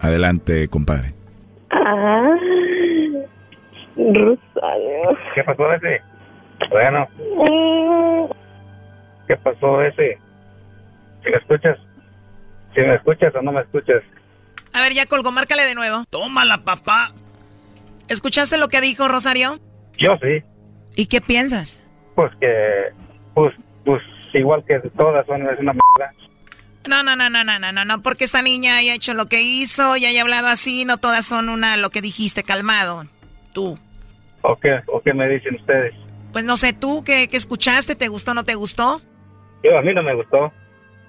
Adelante, 0.00 0.66
compadre. 0.68 1.14
Ah, 1.70 2.34
Rosario. 3.96 5.18
¿Qué 5.34 5.44
pasó 5.44 5.72
ese? 5.74 6.00
Bueno, 6.70 7.06
Mm, 7.36 8.24
¿qué 9.28 9.36
pasó 9.36 9.82
ese? 9.82 10.18
¿Si 11.24 11.30
me 11.30 11.36
escuchas? 11.38 11.78
¿Si 12.74 12.80
me 12.80 12.94
escuchas 12.94 13.34
o 13.34 13.42
no 13.42 13.52
me 13.52 13.62
escuchas? 13.62 14.02
A 14.72 14.82
ver, 14.82 14.92
ya 14.92 15.06
colgó, 15.06 15.32
márcale 15.32 15.64
de 15.64 15.74
nuevo. 15.74 16.04
Tómala, 16.10 16.64
papá. 16.64 17.12
¿Escuchaste 18.08 18.58
lo 18.58 18.68
que 18.68 18.80
dijo 18.80 19.08
Rosario? 19.08 19.60
Yo 19.98 20.16
sí. 20.20 20.42
¿Y 20.96 21.06
qué 21.06 21.20
piensas? 21.20 21.82
Pues 22.14 22.32
que, 22.40 22.92
pues, 23.34 23.54
pues 23.84 24.02
igual 24.34 24.64
que 24.66 24.80
todas 24.96 25.26
son 25.26 25.42
es 25.42 25.58
una 25.58 25.72
mierda. 25.72 26.12
No, 26.86 27.02
no, 27.02 27.16
no, 27.16 27.30
no, 27.30 27.44
no, 27.44 27.58
no, 27.58 27.72
no, 27.72 27.84
no, 27.84 28.02
porque 28.02 28.24
esta 28.24 28.42
niña 28.42 28.76
haya 28.76 28.94
hecho 28.94 29.14
lo 29.14 29.26
que 29.26 29.40
hizo 29.40 29.96
y 29.96 30.04
haya 30.04 30.20
hablado 30.20 30.48
así, 30.48 30.84
no 30.84 30.98
todas 30.98 31.24
son 31.24 31.48
una, 31.48 31.78
lo 31.78 31.88
que 31.88 32.02
dijiste, 32.02 32.42
calmado. 32.42 33.04
Tú. 33.54 33.78
¿O 34.42 34.56
qué, 34.56 34.82
o 34.88 35.00
qué 35.00 35.14
me 35.14 35.26
dicen 35.28 35.54
ustedes? 35.54 35.94
Pues 36.32 36.44
no 36.44 36.58
sé, 36.58 36.74
tú, 36.74 37.02
¿qué, 37.04 37.28
qué 37.28 37.36
escuchaste? 37.38 37.94
¿Te 37.94 38.08
gustó 38.08 38.32
o 38.32 38.34
no 38.34 38.44
te 38.44 38.54
gustó? 38.54 39.00
Yo, 39.62 39.78
a 39.78 39.82
mí 39.82 39.94
no 39.94 40.02
me 40.02 40.14
gustó. 40.14 40.52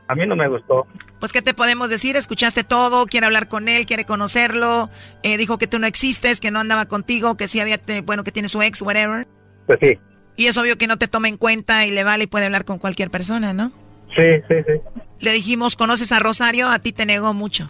A 0.07 0.15
mí 0.15 0.25
no 0.27 0.35
me 0.35 0.47
gustó. 0.47 0.85
Pues, 1.19 1.33
¿qué 1.33 1.41
te 1.41 1.53
podemos 1.55 1.89
decir? 1.89 2.15
Escuchaste 2.15 2.63
todo, 2.63 3.07
quiere 3.07 3.25
hablar 3.25 3.47
con 3.47 3.67
él, 3.67 3.85
quiere 3.87 4.05
conocerlo, 4.05 4.89
eh, 5.23 5.37
dijo 5.37 5.57
que 5.57 5.65
tú 5.67 5.79
no 5.79 5.87
existes, 5.87 6.39
que 6.39 6.51
no 6.51 6.59
andaba 6.59 6.85
contigo, 6.85 7.37
que 7.37 7.47
sí 7.47 7.59
había, 7.59 7.77
te- 7.79 8.01
bueno, 8.01 8.23
que 8.23 8.31
tiene 8.31 8.47
su 8.47 8.61
ex, 8.61 8.81
whatever. 8.83 9.27
Pues 9.65 9.79
sí. 9.81 9.97
Y 10.35 10.45
es 10.47 10.57
obvio 10.57 10.77
que 10.77 10.85
no 10.87 10.97
te 10.97 11.07
toma 11.07 11.27
en 11.27 11.37
cuenta 11.37 11.85
y 11.85 11.91
le 11.91 12.03
vale 12.03 12.25
y 12.25 12.27
puede 12.27 12.45
hablar 12.45 12.65
con 12.65 12.77
cualquier 12.77 13.09
persona, 13.09 13.53
¿no? 13.53 13.71
Sí, 14.15 14.41
sí, 14.47 14.55
sí. 14.67 15.01
Le 15.19 15.31
dijimos, 15.31 15.75
¿conoces 15.75 16.11
a 16.11 16.19
Rosario? 16.19 16.69
A 16.69 16.79
ti 16.79 16.91
te 16.91 17.05
negó 17.05 17.33
mucho. 17.33 17.69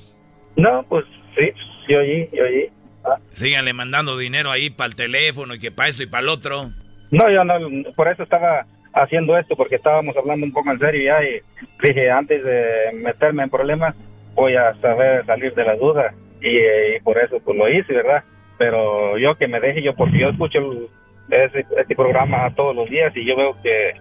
No, 0.57 0.83
pues 0.89 1.05
sí, 1.37 1.51
yo 1.87 1.99
allí, 1.99 2.27
yo 2.33 2.43
allí. 2.43 2.69
Ah. 3.05 3.17
Síganle 3.31 3.71
mandando 3.73 4.17
dinero 4.17 4.51
ahí 4.51 4.69
para 4.71 4.87
el 4.87 4.95
teléfono 4.95 5.53
y 5.53 5.59
que 5.59 5.71
para 5.71 5.89
esto 5.89 6.03
y 6.03 6.07
para 6.07 6.23
el 6.23 6.29
otro. 6.29 6.71
No, 7.11 7.29
yo 7.31 7.43
no, 7.43 7.53
por 7.95 8.07
eso 8.09 8.23
estaba 8.23 8.65
haciendo 8.95 9.37
esto, 9.37 9.55
porque 9.55 9.75
estábamos 9.75 10.15
hablando 10.17 10.45
un 10.45 10.53
poco 10.53 10.71
en 10.71 10.79
serio 10.79 11.03
ya 11.03 11.23
y 11.23 11.41
dije, 11.87 12.09
antes 12.09 12.43
de 12.43 12.91
meterme 12.93 13.43
en 13.43 13.49
problemas, 13.49 13.95
voy 14.33 14.55
a 14.55 14.73
saber 14.75 15.25
salir 15.25 15.53
de 15.53 15.63
la 15.65 15.75
duda 15.75 16.13
y, 16.41 16.57
eh, 16.57 16.97
y 16.97 16.99
por 17.01 17.17
eso 17.17 17.39
pues 17.43 17.57
lo 17.57 17.69
hice, 17.69 17.93
¿verdad? 17.93 18.23
Pero 18.57 19.17
yo 19.17 19.35
que 19.35 19.47
me 19.47 19.59
deje 19.59 19.81
yo, 19.83 19.93
porque 19.95 20.17
yo 20.19 20.29
escucho 20.29 20.59
el- 20.59 20.87
ese, 21.29 21.65
este 21.77 21.95
programa 21.95 22.53
todos 22.55 22.75
los 22.75 22.89
días 22.89 23.15
y 23.17 23.25
yo 23.25 23.35
veo 23.35 23.55
que, 23.61 23.93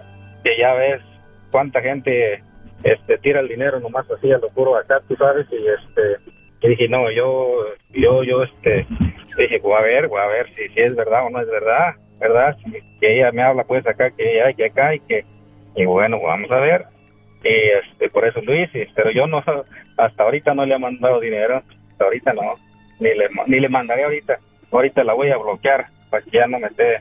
que 0.45 0.57
ya 0.59 0.75
ves 0.75 1.01
cuánta 1.51 1.81
gente 1.81 2.43
este 2.83 3.19
tira 3.19 3.41
el 3.41 3.49
dinero 3.49 3.81
nomás 3.81 4.09
así 4.11 4.31
a 4.31 4.39
lo 4.39 4.49
puro 4.51 4.77
acá, 4.77 5.01
tú 5.09 5.17
sabes, 5.17 5.47
y 5.51 5.57
este 5.57 6.69
dije, 6.69 6.89
no, 6.89 7.11
yo, 7.11 7.57
yo, 7.91 8.23
yo, 8.25 8.43
este, 8.43 8.87
dije, 9.37 9.59
voy 9.59 9.75
a 9.77 9.83
ver, 9.83 10.09
voy 10.09 10.21
a 10.21 10.27
ver 10.27 10.47
si, 10.55 10.69
si 10.69 10.81
es 10.81 10.95
verdad 10.97 11.27
o 11.27 11.31
no 11.31 11.41
es 11.41 11.47
verdad, 11.49 11.95
¿verdad? 12.25 12.57
Que 13.01 13.17
ella 13.17 13.33
me 13.33 13.43
habla 13.43 13.65
pues 13.65 13.87
acá, 13.87 14.11
que 14.11 14.43
hay 14.43 14.55
que 14.55 14.67
acá 14.67 14.95
y 14.95 15.01
que, 15.01 15.25
y 15.77 15.85
bueno, 15.85 16.19
vamos 16.21 16.51
a 16.51 16.57
ver. 16.57 16.87
Y 17.45 17.91
este, 17.91 18.09
por 18.09 18.27
eso 18.27 18.41
hice, 18.41 18.89
pero 18.95 19.11
yo 19.11 19.27
no, 19.27 19.43
hasta 19.99 20.23
ahorita 20.23 20.55
no 20.55 20.65
le 20.65 20.75
he 20.75 20.79
mandado 20.79 21.21
dinero, 21.21 21.63
hasta 21.91 22.05
ahorita 22.05 22.33
no, 22.33 22.55
ni 22.99 23.11
le, 23.11 23.29
ni 23.47 23.61
le 23.61 23.69
mandaré 23.69 24.05
ahorita, 24.05 24.39
ahorita 24.73 25.05
la 25.05 25.13
voy 25.13 25.31
a 25.31 25.37
bloquear 25.37 25.87
para 26.09 26.23
que 26.25 26.31
ya 26.31 26.47
no 26.47 26.59
me 26.59 26.69
esté 26.69 27.01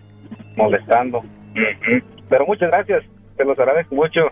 molestando. 0.57 1.23
Pero 2.29 2.45
muchas 2.45 2.69
gracias, 2.69 3.03
te 3.37 3.45
los 3.45 3.57
agradezco 3.57 3.95
mucho 3.95 4.27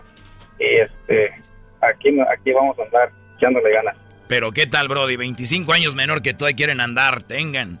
y 0.58 0.80
este, 0.80 1.30
aquí, 1.80 2.10
aquí 2.20 2.52
vamos 2.52 2.78
a 2.78 2.82
andar 2.82 3.10
echándole 3.38 3.72
ganas. 3.72 3.96
Pero 4.28 4.52
¿qué 4.52 4.66
tal, 4.66 4.88
Brody? 4.88 5.16
25 5.16 5.72
años 5.72 5.94
menor 5.94 6.20
que 6.20 6.34
tú 6.34 6.44
ahí 6.44 6.54
quieren 6.54 6.80
andar, 6.80 7.22
tengan. 7.22 7.80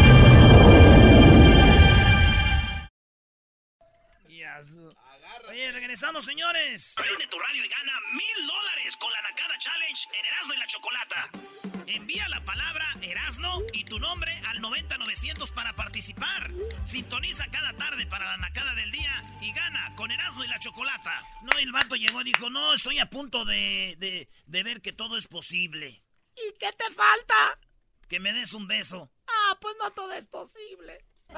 Regresamos, 6.01 6.25
señores. 6.25 6.95
Prende 6.95 7.27
tu 7.27 7.37
radio 7.37 7.63
y 7.63 7.67
gana 7.67 7.93
mil 8.13 8.47
dólares 8.47 8.97
con 8.97 9.13
la 9.13 9.21
Nakada 9.21 9.55
Challenge 9.59 10.07
en 10.11 10.25
Erasmo 10.25 10.53
y 10.55 10.57
la 10.57 10.65
Chocolata. 10.65 11.29
Envía 11.85 12.27
la 12.27 12.43
palabra 12.43 12.87
Erasno 13.03 13.59
y 13.71 13.83
tu 13.83 13.99
nombre 13.99 14.35
al 14.47 14.61
90900 14.61 15.51
para 15.51 15.75
participar. 15.75 16.49
Sintoniza 16.85 17.45
cada 17.51 17.73
tarde 17.73 18.07
para 18.07 18.25
la 18.25 18.37
Nakada 18.37 18.73
del 18.73 18.89
día 18.89 19.23
y 19.41 19.53
gana 19.53 19.93
con 19.95 20.09
Erasmo 20.09 20.43
y 20.43 20.47
la 20.47 20.57
Chocolata. 20.57 21.21
No, 21.43 21.59
el 21.59 21.71
vato 21.71 21.95
llegó 21.95 22.21
y 22.21 22.23
dijo, 22.23 22.49
no, 22.49 22.73
estoy 22.73 22.97
a 22.97 23.05
punto 23.05 23.45
de, 23.45 23.95
de, 23.99 24.27
de 24.47 24.63
ver 24.63 24.81
que 24.81 24.93
todo 24.93 25.17
es 25.17 25.27
posible. 25.27 26.03
¿Y 26.35 26.57
qué 26.57 26.73
te 26.73 26.91
falta? 26.95 27.59
Que 28.09 28.19
me 28.19 28.33
des 28.33 28.53
un 28.53 28.67
beso. 28.67 29.11
Ah, 29.27 29.55
pues 29.61 29.75
no 29.79 29.91
todo 29.91 30.11
es 30.13 30.25
posible. 30.25 31.05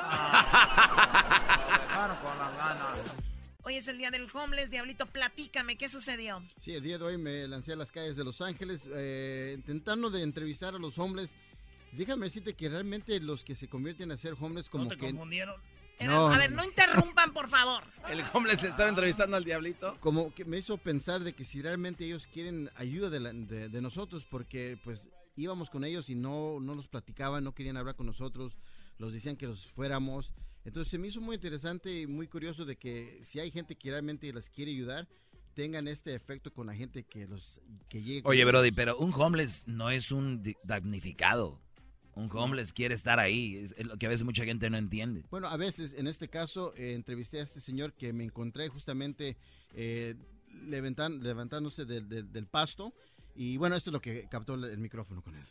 Claro, 1.93 2.19
con 2.21 2.39
las 2.39 2.57
ganas. 2.57 3.32
Hoy 3.65 3.75
es 3.75 3.87
el 3.87 3.97
día 3.97 4.11
del 4.11 4.27
homeless. 4.33 4.69
Diablito, 4.71 5.05
platícame, 5.05 5.77
¿qué 5.77 5.87
sucedió? 5.87 6.43
Sí, 6.59 6.73
el 6.73 6.83
día 6.83 6.97
de 6.97 7.05
hoy 7.05 7.17
me 7.17 7.47
lancé 7.47 7.73
a 7.73 7.75
las 7.77 7.91
calles 7.91 8.15
de 8.17 8.23
Los 8.25 8.41
Ángeles 8.41 8.89
eh, 8.93 9.53
intentando 9.55 10.09
de 10.09 10.21
entrevistar 10.21 10.75
a 10.75 10.79
los 10.79 10.97
homeless. 10.97 11.33
Déjame 11.93 12.25
decirte 12.25 12.55
que 12.55 12.67
realmente 12.69 13.19
los 13.19 13.43
que 13.43 13.55
se 13.55 13.69
convierten 13.69 14.11
a 14.11 14.17
ser 14.17 14.33
homeless 14.39 14.69
como 14.69 14.85
¿No 14.85 14.89
te 14.89 14.97
que... 14.97 15.07
confundieron? 15.11 15.55
No, 16.01 16.27
a 16.27 16.37
ver, 16.37 16.51
no 16.51 16.65
interrumpan, 16.65 17.31
por 17.31 17.47
favor. 17.47 17.83
El 18.09 18.21
homeless 18.33 18.63
estaba 18.63 18.89
entrevistando 18.89 19.37
al 19.37 19.45
diablito. 19.45 19.95
Como 20.01 20.33
que 20.33 20.43
me 20.43 20.57
hizo 20.57 20.77
pensar 20.77 21.21
de 21.23 21.33
que 21.33 21.45
si 21.45 21.61
realmente 21.61 22.03
ellos 22.03 22.27
quieren 22.27 22.69
ayuda 22.75 23.09
de, 23.09 23.19
la- 23.21 23.31
de- 23.31 23.69
de 23.69 23.81
nosotros, 23.81 24.25
porque 24.29 24.77
pues 24.83 25.07
íbamos 25.37 25.69
con 25.69 25.85
ellos 25.85 26.09
y 26.09 26.15
no, 26.15 26.59
no 26.59 26.75
nos 26.75 26.87
platicaban, 26.89 27.43
no 27.45 27.53
querían 27.53 27.77
hablar 27.77 27.95
con 27.95 28.07
nosotros, 28.07 28.57
los 28.97 29.13
decían 29.13 29.37
que 29.37 29.47
los 29.47 29.67
fuéramos. 29.67 30.31
Entonces 30.65 30.89
se 30.91 30.97
me 30.97 31.07
hizo 31.07 31.19
muy 31.21 31.35
interesante 31.35 32.01
y 32.01 32.07
muy 32.07 32.27
curioso 32.27 32.63
de 32.65 32.75
que 32.77 33.19
si 33.23 33.39
hay 33.39 33.51
gente 33.51 33.75
que 33.75 33.89
realmente 33.91 34.31
las 34.31 34.49
quiere 34.49 34.71
ayudar, 34.71 35.07
tengan 35.53 35.87
este 35.87 36.15
efecto 36.15 36.51
con 36.53 36.67
la 36.67 36.73
gente 36.73 37.03
que 37.03 37.27
los 37.27 37.59
que 37.89 38.01
llegue. 38.01 38.21
Oye. 38.25 38.43
Brody, 38.45 38.71
pero 38.71 38.97
un 38.97 39.13
homeless 39.13 39.67
no 39.67 39.89
es 39.89 40.11
un 40.11 40.41
damnificado. 40.63 41.59
Un 42.15 42.29
homeless 42.31 42.73
quiere 42.73 42.93
estar 42.93 43.19
ahí, 43.19 43.55
es 43.55 43.85
lo 43.85 43.97
que 43.97 44.05
a 44.05 44.09
veces 44.09 44.23
mucha 44.23 44.45
gente 44.45 44.69
no 44.69 44.77
entiende. 44.77 45.25
Bueno, 45.31 45.47
a 45.47 45.57
veces, 45.57 45.93
en 45.93 46.05
este 46.07 46.27
caso, 46.27 46.71
eh, 46.75 46.93
entrevisté 46.93 47.39
a 47.39 47.43
este 47.43 47.59
señor 47.59 47.93
que 47.93 48.13
me 48.13 48.23
encontré 48.23 48.69
justamente 48.69 49.35
eh, 49.75 50.13
levantan- 50.67 51.21
levantándose 51.23 51.85
del- 51.85 52.07
del- 52.07 52.31
del 52.31 52.45
pasto. 52.45 52.93
Y 53.35 53.57
bueno, 53.57 53.75
esto 53.75 53.89
es 53.89 53.93
lo 53.93 54.01
que 54.01 54.27
captó 54.29 54.53
el 54.53 54.77
micrófono 54.77 55.23
con 55.23 55.33
él. 55.35 55.45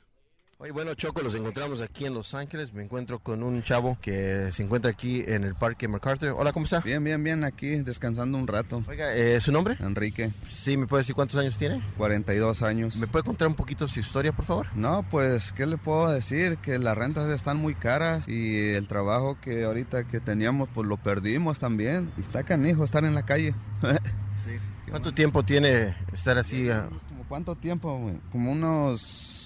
Oye, 0.62 0.70
bueno, 0.70 0.94
Choco, 0.94 1.22
los 1.22 1.34
encontramos 1.34 1.80
aquí 1.80 2.04
en 2.04 2.14
Los 2.14 2.34
Ángeles. 2.34 2.72
Me 2.72 2.84
encuentro 2.84 3.18
con 3.18 3.42
un 3.42 3.64
chavo 3.64 3.98
que 4.00 4.52
se 4.52 4.62
encuentra 4.62 4.92
aquí 4.92 5.24
en 5.26 5.42
el 5.42 5.56
Parque 5.56 5.88
MacArthur. 5.88 6.36
Hola, 6.38 6.52
¿cómo 6.52 6.66
está? 6.66 6.78
Bien, 6.78 7.02
bien, 7.02 7.24
bien, 7.24 7.42
aquí 7.42 7.70
descansando 7.80 8.38
un 8.38 8.46
rato. 8.46 8.80
Oiga, 8.86 9.12
eh, 9.12 9.40
¿su 9.40 9.50
nombre? 9.50 9.76
Enrique. 9.80 10.30
Sí, 10.48 10.76
¿me 10.76 10.86
puede 10.86 11.00
decir 11.00 11.16
cuántos 11.16 11.40
años 11.40 11.58
tiene? 11.58 11.82
42 11.96 12.62
años. 12.62 12.94
¿Me 12.94 13.08
puede 13.08 13.24
contar 13.24 13.48
un 13.48 13.56
poquito 13.56 13.88
su 13.88 13.98
historia, 13.98 14.30
por 14.30 14.44
favor? 14.44 14.68
No, 14.76 15.04
pues, 15.10 15.50
¿qué 15.50 15.66
le 15.66 15.78
puedo 15.78 16.08
decir? 16.12 16.58
Que 16.58 16.78
las 16.78 16.96
rentas 16.96 17.28
están 17.30 17.56
muy 17.56 17.74
caras 17.74 18.28
y 18.28 18.68
el 18.68 18.86
trabajo 18.86 19.38
que 19.40 19.64
ahorita 19.64 20.04
que 20.04 20.20
teníamos, 20.20 20.68
pues 20.72 20.86
lo 20.86 20.96
perdimos 20.96 21.58
también. 21.58 22.12
Y 22.16 22.20
está 22.20 22.44
canijo 22.44 22.84
estar 22.84 23.04
en 23.04 23.16
la 23.16 23.24
calle. 23.24 23.52
¿Cuánto 24.88 25.12
tiempo 25.12 25.42
tiene 25.42 25.96
estar 26.12 26.38
así? 26.38 26.70
ah? 26.70 26.88
¿Como 27.08 27.24
cuánto 27.24 27.56
tiempo? 27.56 28.12
Como 28.30 28.52
unos... 28.52 29.41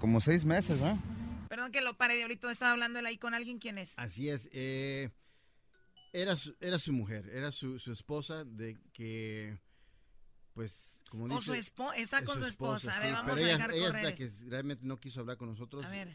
Como 0.00 0.20
seis 0.20 0.44
meses, 0.44 0.78
¿no? 0.80 1.00
Perdón 1.48 1.72
que 1.72 1.80
lo 1.80 1.96
pare, 1.96 2.16
Diablito. 2.16 2.50
Estaba 2.50 2.72
hablando 2.72 2.98
él 2.98 3.06
ahí 3.06 3.18
con 3.18 3.34
alguien. 3.34 3.58
¿Quién 3.58 3.78
es? 3.78 3.94
Así 3.98 4.28
es. 4.28 4.48
eh, 4.52 5.10
era, 6.12 6.36
su, 6.36 6.54
era 6.60 6.78
su 6.78 6.92
mujer, 6.92 7.28
era 7.32 7.52
su, 7.52 7.78
su 7.78 7.92
esposa 7.92 8.44
de 8.44 8.78
que, 8.92 9.58
pues, 10.54 11.02
como 11.10 11.28
dice... 11.28 11.40
su 11.42 11.54
espo- 11.54 11.92
está 11.94 12.20
es 12.20 12.24
con 12.26 12.40
su 12.40 12.46
esposa. 12.46 12.96
A 12.96 12.98
ver, 13.00 13.08
sí, 13.08 13.12
vamos 13.12 13.34
pero 13.34 13.36
a 13.36 13.40
ella- 13.48 13.56
dejar 13.58 13.70
ella 13.74 13.84
es 13.86 13.90
correr 13.90 14.04
la 14.04 14.14
que 14.14 14.30
realmente 14.48 14.86
no 14.86 14.98
quiso 14.98 15.20
hablar 15.20 15.36
con 15.36 15.48
nosotros. 15.50 15.84
A 15.84 15.88
ver, 15.88 16.14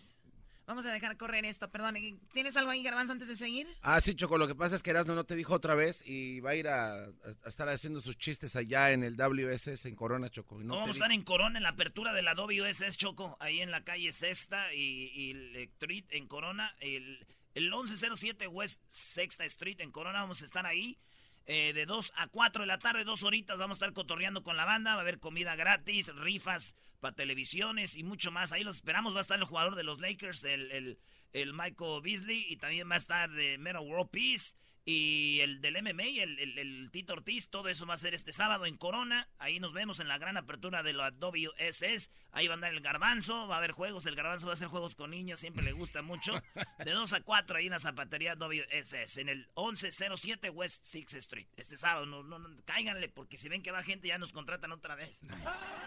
vamos 0.71 0.85
a 0.85 0.91
dejar 0.93 1.17
correr 1.17 1.45
esto. 1.45 1.69
Perdón, 1.69 1.95
¿tienes 2.33 2.55
algo 2.57 2.71
ahí, 2.71 2.81
Garbanzo, 2.83 3.13
antes 3.13 3.27
de 3.27 3.35
seguir? 3.35 3.67
Ah, 3.81 3.99
sí, 4.01 4.15
Choco, 4.15 4.37
lo 4.37 4.47
que 4.47 4.55
pasa 4.55 4.75
es 4.75 4.83
que 4.83 4.89
Erasmo 4.91 5.13
no 5.13 5.23
te 5.25 5.35
dijo 5.35 5.53
otra 5.53 5.75
vez 5.75 6.01
y 6.07 6.39
va 6.39 6.51
a 6.51 6.55
ir 6.55 6.67
a, 6.67 6.93
a- 7.05 7.09
a 7.45 7.49
estar 7.49 7.67
haciendo 7.69 8.01
sus 8.01 8.17
chistes 8.17 8.55
allá 8.55 8.91
en 8.91 9.03
el 9.03 9.15
WSS 9.17 9.85
en 9.87 9.95
Corona, 9.95 10.29
Choco. 10.29 10.57
no 10.63 10.75
vamos 10.75 10.89
a 10.89 10.93
estar 10.93 11.11
en 11.11 11.23
Corona, 11.23 11.57
en 11.59 11.63
la 11.63 11.69
apertura 11.69 12.13
de 12.13 12.21
la 12.21 12.33
WSS 12.35 12.97
Choco, 12.97 13.37
ahí 13.39 13.61
en 13.61 13.71
la 13.71 13.83
calle 13.83 14.11
Sexta 14.11 14.73
y, 14.73 15.11
y 15.13 15.31
el 15.31 15.55
Street 15.57 16.05
en 16.11 16.27
Corona, 16.27 16.75
el, 16.79 17.25
el 17.53 17.63
1107 17.69 18.47
West 18.47 18.81
Sexta 18.89 19.45
Street 19.45 19.79
en 19.81 19.91
Corona, 19.91 20.21
vamos 20.21 20.41
a 20.41 20.45
estar 20.45 20.65
ahí. 20.65 20.97
Eh, 21.45 21.73
de 21.73 21.85
2 21.85 22.13
a 22.15 22.27
4 22.27 22.63
de 22.63 22.67
la 22.67 22.79
tarde, 22.79 23.03
dos 23.03 23.23
horitas, 23.23 23.57
vamos 23.57 23.75
a 23.75 23.79
estar 23.79 23.93
cotorreando 23.93 24.43
con 24.43 24.57
la 24.57 24.65
banda, 24.65 24.91
va 24.93 24.99
a 24.99 25.01
haber 25.01 25.19
comida 25.19 25.55
gratis, 25.55 26.07
rifas 26.15 26.75
para 26.99 27.15
televisiones 27.15 27.97
y 27.97 28.03
mucho 28.03 28.31
más. 28.31 28.51
Ahí 28.51 28.63
los 28.63 28.75
esperamos, 28.77 29.13
va 29.13 29.17
a 29.17 29.21
estar 29.21 29.39
el 29.39 29.45
jugador 29.45 29.75
de 29.75 29.83
los 29.83 29.99
Lakers, 29.99 30.43
el, 30.43 30.71
el, 30.71 30.99
el 31.33 31.53
Michael 31.53 32.01
Beasley, 32.03 32.45
y 32.47 32.57
también 32.57 32.89
va 32.89 32.95
a 32.95 32.99
estar 32.99 33.29
de 33.31 33.57
Mero 33.57 33.81
World 33.81 34.11
Peace. 34.11 34.55
Y 34.83 35.39
el 35.41 35.61
del 35.61 35.81
MMA, 35.83 36.23
el, 36.23 36.39
el, 36.39 36.57
el 36.57 36.89
Tito 36.91 37.13
Ortiz, 37.13 37.49
todo 37.49 37.69
eso 37.69 37.85
va 37.85 37.93
a 37.93 37.97
ser 37.97 38.15
este 38.15 38.31
sábado 38.31 38.65
en 38.65 38.77
Corona. 38.77 39.27
Ahí 39.37 39.59
nos 39.59 39.73
vemos 39.73 39.99
en 39.99 40.07
la 40.07 40.17
gran 40.17 40.37
apertura 40.37 40.81
de 40.81 40.93
la 40.93 41.11
WSS. 41.11 42.09
Ahí 42.31 42.47
va 42.47 42.53
a 42.53 42.55
andar 42.55 42.73
el 42.73 42.81
garbanzo, 42.81 43.47
va 43.47 43.55
a 43.55 43.57
haber 43.59 43.73
juegos. 43.73 44.07
El 44.07 44.15
garbanzo 44.15 44.47
va 44.47 44.53
a 44.53 44.55
hacer 44.55 44.69
juegos 44.69 44.95
con 44.95 45.11
niños, 45.11 45.39
siempre 45.39 45.63
le 45.63 45.71
gusta 45.71 46.01
mucho. 46.01 46.33
De 46.83 46.91
2 46.91 47.13
a 47.13 47.21
4 47.21 47.57
ahí 47.57 47.65
en 47.65 47.71
la 47.71 47.79
zapatería 47.79 48.35
WSS, 48.35 49.17
en 49.17 49.29
el 49.29 49.47
1107 49.55 50.49
West 50.49 50.83
6th 50.83 51.15
Street. 51.17 51.47
Este 51.57 51.77
sábado, 51.77 52.07
no, 52.07 52.23
no, 52.23 52.39
no, 52.39 52.49
cáiganle, 52.65 53.07
porque 53.09 53.37
si 53.37 53.49
ven 53.49 53.61
que 53.61 53.71
va 53.71 53.83
gente 53.83 54.07
ya 54.07 54.17
nos 54.17 54.31
contratan 54.31 54.71
otra 54.71 54.95
vez. 54.95 55.21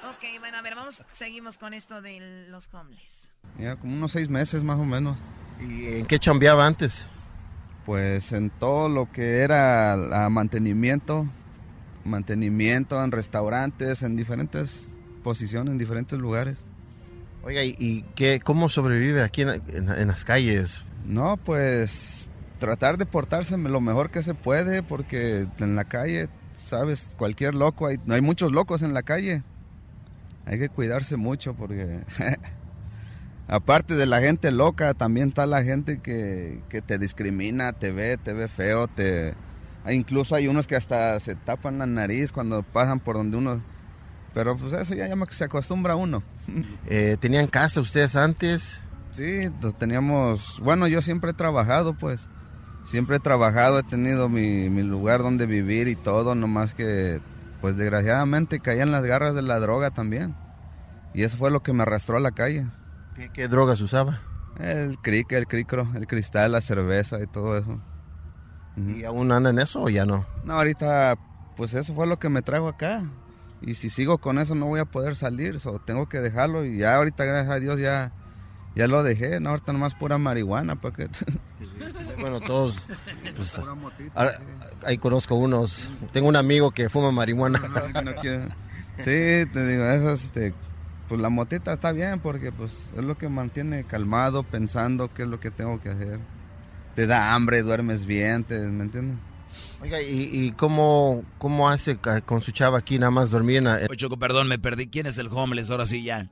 Ok, 0.05 0.39
bueno, 0.39 0.59
a 0.59 0.63
ver, 0.63 0.75
vamos, 0.75 1.03
seguimos 1.13 1.57
con 1.57 1.73
esto 1.73 2.03
de 2.03 2.47
los 2.51 2.73
homeless. 2.73 3.31
Ya 3.59 3.77
como 3.77 3.95
unos 3.95 4.13
seis 4.13 4.29
meses 4.29 4.63
más 4.63 4.79
o 4.79 4.85
menos. 4.85 5.23
¿Y 5.61 5.87
en 5.87 6.07
qué 6.07 6.19
chambeaba 6.19 6.67
antes? 6.67 7.09
Pues 7.87 8.33
en 8.33 8.51
todo 8.51 8.89
lo 8.89 9.11
que 9.13 9.39
era 9.41 9.97
la 9.97 10.31
mantenimiento, 10.31 11.27
mantenimiento 12.05 13.03
en 13.03 13.13
restaurantes, 13.13 14.03
en 14.03 14.17
diferentes 14.17 14.89
posiciones, 15.23 15.73
en 15.73 15.79
diferentes 15.79 16.19
lugares. 16.19 16.65
Oiga, 17.43 17.63
¿y, 17.63 18.05
qué, 18.15 18.41
cómo 18.43 18.69
sobrevive 18.71 19.23
aquí 19.23 19.43
en, 19.43 19.49
en- 19.51 19.91
en 19.91 20.09
las 20.09 20.25
calles? 20.25 20.83
No, 21.07 21.37
pues 21.37 22.31
tratar 22.59 22.97
de 22.97 23.05
portarse 23.05 23.59
lo 23.59 23.81
mejor 23.83 24.11
que 24.11 24.23
se 24.23 24.33
puede, 24.33 24.83
porque 24.83 25.47
en 25.59 25.77
la 25.77 25.85
calle, 25.85 26.29
sabes, 26.67 27.09
cualquier 27.19 27.55
loco, 27.55 27.87
hay, 27.87 27.99
hay 28.09 28.23
muchos 28.23 28.53
locos 28.53 28.81
en 28.81 28.95
la 28.95 29.03
calle. 29.03 29.43
Hay 30.47 30.59
que 30.59 30.71
cuidarse 30.71 31.17
mucho 31.17 31.53
porque 31.55 32.01
aparte 33.49 33.95
de 33.95 34.07
la 34.07 34.21
gente 34.21 34.51
loca, 34.51 34.95
también 34.95 35.29
está 35.29 35.47
la 35.47 35.63
gente 35.63 35.99
que, 35.99 36.63
que 36.69 36.83
te 36.83 36.99
discrimina, 36.99 37.73
te 37.73 37.93
ve, 37.93 38.17
te 38.17 38.33
ve 38.33 38.49
feo, 38.49 38.89
te 38.89 39.35
hay- 39.85 39.97
incluso 39.97 40.35
hay 40.35 40.49
unos 40.49 40.67
que 40.67 40.77
hasta 40.77 41.19
se 41.21 41.35
tapan 41.35 41.79
la 41.79 41.87
nariz 41.87 42.33
cuando 42.33 42.63
pasan 42.63 43.01
por 43.01 43.17
donde 43.17 43.37
uno 43.37 43.63
pero 44.33 44.57
pues 44.57 44.73
eso 44.73 44.95
ya 44.95 45.07
llama 45.07 45.27
que 45.27 45.35
se 45.35 45.45
acostumbra 45.45 45.95
uno. 45.95 46.23
Eh, 46.87 47.17
¿Tenían 47.21 47.47
casa 47.47 47.81
ustedes 47.81 48.17
antes? 48.17 48.81
Sí, 49.13 49.49
teníamos, 49.79 50.61
bueno, 50.61 50.89
yo 50.89 51.01
siempre 51.03 51.31
he 51.31 51.35
trabajado, 51.35 51.95
pues, 51.95 52.27
siempre 52.85 53.17
he 53.17 53.21
trabajado, 53.21 53.79
he 53.79 53.85
tenido 53.85 54.29
mi, 54.29 54.69
mi 54.71 54.83
lugar 54.83 55.23
donde 55.23 55.47
vivir 55.47 55.87
y 55.87 55.95
todo, 55.95 56.35
nomás 56.35 56.75
que, 56.75 57.21
pues 57.61 57.77
desgraciadamente 57.77 58.59
caía 58.59 58.83
en 58.83 58.91
las 58.91 59.05
garras 59.05 59.35
de 59.37 59.43
la 59.43 59.61
droga 59.61 59.91
también. 59.91 60.35
Y 61.15 61.23
eso 61.23 61.37
fue 61.37 61.53
lo 61.53 61.63
que 61.63 61.73
me 61.73 61.83
arrastró 61.83 62.17
a 62.17 62.21
la 62.21 62.33
calle. 62.33 62.67
¿Qué, 63.17 63.31
qué 63.33 63.49
drogas 63.49 63.81
usaba? 63.81 64.21
El 64.59 64.99
cric, 64.99 65.33
el 65.33 65.47
cricro, 65.47 65.89
el 65.95 66.07
cristal, 66.07 66.53
la 66.53 66.61
cerveza 66.61 67.21
y 67.23 67.27
todo 67.27 67.57
eso. 67.59 67.81
¿Y 68.77 69.05
aún 69.05 69.31
anda 69.31 69.51
en 69.51 69.59
eso 69.59 69.83
o 69.83 69.89
ya 69.89 70.05
no? 70.05 70.25
No, 70.45 70.55
ahorita, 70.55 71.17
pues 71.57 71.75
eso 71.75 71.95
fue 71.95 72.07
lo 72.07 72.19
que 72.19 72.29
me 72.29 72.43
trajo 72.43 72.69
acá. 72.69 73.05
Y 73.63 73.75
si 73.75 73.89
sigo 73.89 74.19
con 74.19 74.39
eso 74.39 74.55
no 74.55 74.67
voy 74.67 74.81
a 74.81 74.85
poder 74.85 75.17
salir, 75.17 75.59
so, 75.61 75.79
tengo 75.79 76.09
que 76.09 76.21
dejarlo. 76.21 76.65
Y 76.65 76.79
ya 76.79 76.97
ahorita, 76.97 77.25
gracias 77.25 77.55
a 77.55 77.61
Dios, 77.61 77.81
ya, 77.81 78.13
ya 78.75 78.89
lo 78.89 79.03
dejé. 79.03 79.41
No, 79.41 79.51
ahorita 79.51 79.73
nomás 79.73 79.95
pura 79.95 80.19
marihuana, 80.19 80.77
¿para 80.77 80.95
qué? 80.95 81.09
Bueno, 82.21 82.41
todos. 82.41 82.87
pues, 83.37 83.59
ahora, 84.15 84.39
ahí 84.85 84.99
conozco 84.99 85.35
unos. 85.35 85.91
Tengo 86.13 86.29
un 86.29 86.37
amigo 86.37 86.71
que 86.71 86.89
fuma 86.89 87.11
marihuana. 87.11 87.61
Sí, 88.99 89.45
te 89.53 89.67
digo, 89.67 89.85
eso 89.85 90.13
es, 90.13 90.25
este, 90.25 90.55
pues 91.09 91.21
la 91.21 91.29
motita 91.29 91.73
está 91.73 91.93
bien 91.93 92.21
porque 92.21 92.51
pues 92.53 92.91
es 92.97 93.05
lo 93.05 93.17
que 93.19 93.29
mantiene 93.29 93.85
calmado, 93.85 94.43
pensando 94.43 95.13
qué 95.13 95.23
es 95.23 95.29
lo 95.29 95.41
que 95.41 95.51
tengo 95.51 95.81
que 95.81 95.91
hacer. 95.91 96.19
Te 96.95 97.07
da 97.07 97.35
hambre, 97.35 97.63
duermes 97.63 98.07
bien, 98.07 98.45
te, 98.45 98.59
¿me 98.69 98.85
entiendes? 98.85 99.19
Oiga, 99.81 100.01
¿y, 100.01 100.29
y 100.33 100.53
cómo, 100.53 101.25
cómo 101.39 101.69
hace 101.69 101.99
con 102.25 102.41
su 102.43 102.53
chava 102.53 102.79
aquí 102.79 102.99
nada 102.99 103.11
más 103.11 103.31
dormir 103.31 103.59
en 103.59 103.65
la- 103.65 103.75
Oye, 103.89 103.97
Choco, 103.97 104.17
perdón, 104.19 104.49
me 104.49 104.59
perdí. 104.59 104.89
¿Quién 104.89 105.07
es 105.07 105.19
el 105.19 105.29
homeless? 105.29 105.71
Ahora 105.71 105.87
sí 105.87 106.03
ya. 106.03 106.29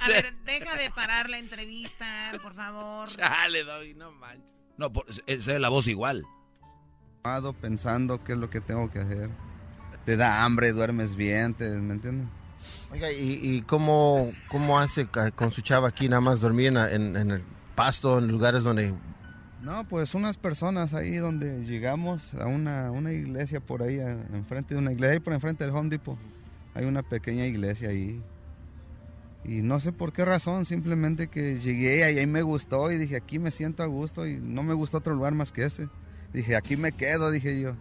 A 0.00 0.08
ver, 0.08 0.34
deja 0.44 0.76
de 0.76 0.90
parar 0.90 1.30
la 1.30 1.38
entrevista, 1.38 2.32
por 2.42 2.54
favor. 2.54 3.08
Dale, 3.16 3.64
Doggy, 3.64 3.94
no 3.94 4.12
manches. 4.12 4.54
No, 4.76 4.92
por, 4.92 5.06
es 5.08 5.22
es 5.26 5.60
la 5.60 5.68
voz 5.68 5.86
igual. 5.86 6.24
Pensando 7.60 8.22
qué 8.22 8.32
es 8.32 8.38
lo 8.38 8.50
que 8.50 8.60
tengo 8.60 8.90
que 8.90 8.98
hacer. 8.98 9.30
Te 10.04 10.16
da 10.16 10.44
hambre, 10.44 10.72
duermes 10.72 11.14
bien, 11.14 11.54
te, 11.54 11.70
¿me 11.70 11.94
entiendes? 11.94 12.28
Oiga, 12.92 13.10
¿y, 13.12 13.62
cómo, 13.62 14.30
cómo 14.48 14.78
hace 14.78 15.06
con 15.34 15.52
su 15.52 15.60
chava 15.62 15.88
aquí 15.88 16.08
nada 16.08 16.20
más 16.20 16.40
dormir 16.40 16.68
en, 16.68 17.16
en- 17.16 17.30
el 17.30 17.42
pasto, 17.74 18.18
en 18.18 18.28
lugares 18.28 18.62
donde... 18.64 18.94
No, 19.62 19.88
pues 19.88 20.14
unas 20.14 20.36
personas 20.36 20.92
ahí 20.94 21.16
donde 21.16 21.64
llegamos 21.64 22.34
a 22.34 22.46
una, 22.46 22.90
una 22.90 23.12
iglesia 23.12 23.60
por 23.60 23.82
ahí, 23.82 23.98
enfrente 23.98 24.74
de 24.74 24.80
una 24.80 24.92
iglesia, 24.92 25.14
ahí 25.14 25.20
por 25.20 25.32
enfrente 25.32 25.64
del 25.64 25.74
Home 25.74 25.88
Depot. 25.88 26.18
Hay 26.74 26.84
una 26.84 27.02
pequeña 27.02 27.46
iglesia 27.46 27.88
ahí. 27.88 28.22
Y 29.44 29.62
no 29.62 29.80
sé 29.80 29.92
por 29.92 30.12
qué 30.12 30.24
razón, 30.24 30.64
simplemente 30.64 31.28
que 31.28 31.58
llegué 31.58 31.98
y 32.12 32.18
ahí 32.18 32.26
me 32.26 32.42
gustó 32.42 32.90
y 32.90 32.96
dije, 32.96 33.16
aquí 33.16 33.38
me 33.38 33.50
siento 33.50 33.82
a 33.82 33.86
gusto 33.86 34.26
y 34.26 34.36
no 34.38 34.62
me 34.62 34.74
gustó 34.74 34.98
otro 34.98 35.14
lugar 35.14 35.32
más 35.34 35.50
que 35.52 35.64
ese. 35.64 35.88
Dije, 36.32 36.56
aquí 36.56 36.76
me 36.76 36.92
quedo, 36.92 37.30
dije 37.30 37.60
yo. 37.60 37.74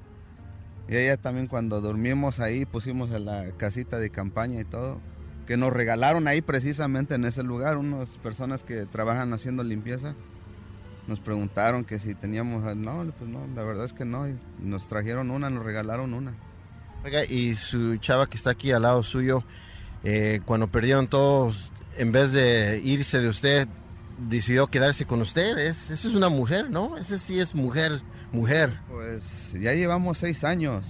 Y 0.87 0.97
ella 0.97 1.17
también 1.17 1.47
cuando 1.47 1.81
dormimos 1.81 2.39
ahí, 2.39 2.65
pusimos 2.65 3.11
en 3.11 3.25
la 3.25 3.51
casita 3.57 3.99
de 3.99 4.09
campaña 4.09 4.59
y 4.59 4.65
todo, 4.65 4.99
que 5.47 5.57
nos 5.57 5.71
regalaron 5.73 6.27
ahí 6.27 6.41
precisamente 6.41 7.15
en 7.15 7.25
ese 7.25 7.43
lugar, 7.43 7.77
unas 7.77 8.09
personas 8.17 8.63
que 8.63 8.85
trabajan 8.85 9.33
haciendo 9.33 9.63
limpieza. 9.63 10.15
Nos 11.07 11.19
preguntaron 11.19 11.83
que 11.83 11.99
si 11.99 12.15
teníamos, 12.15 12.63
no, 12.75 13.11
pues 13.17 13.29
no, 13.29 13.45
la 13.55 13.63
verdad 13.63 13.85
es 13.85 13.93
que 13.93 14.05
no, 14.05 14.27
y 14.27 14.37
nos 14.59 14.87
trajeron 14.87 15.31
una, 15.31 15.49
nos 15.49 15.63
regalaron 15.65 16.13
una. 16.13 16.33
Y 17.29 17.55
su 17.55 17.97
chava 17.97 18.29
que 18.29 18.37
está 18.37 18.51
aquí 18.51 18.71
al 18.71 18.83
lado 18.83 19.03
suyo, 19.03 19.43
eh, 20.05 20.39
cuando 20.45 20.67
perdieron 20.67 21.07
todos, 21.07 21.71
en 21.97 22.13
vez 22.13 22.31
de 22.31 22.81
irse 22.83 23.19
de 23.19 23.27
usted, 23.27 23.67
decidió 24.17 24.67
quedarse 24.67 25.05
con 25.05 25.21
usted. 25.21 25.57
Es, 25.57 25.91
eso 25.91 26.07
es 26.07 26.15
una 26.15 26.29
mujer, 26.29 26.69
¿no? 26.69 26.97
Ese 26.97 27.17
sí 27.17 27.39
es 27.39 27.53
mujer, 27.53 28.01
mujer. 28.33 28.77
Pues 28.89 29.53
ya 29.53 29.73
llevamos 29.73 30.17
seis 30.17 30.43
años. 30.43 30.85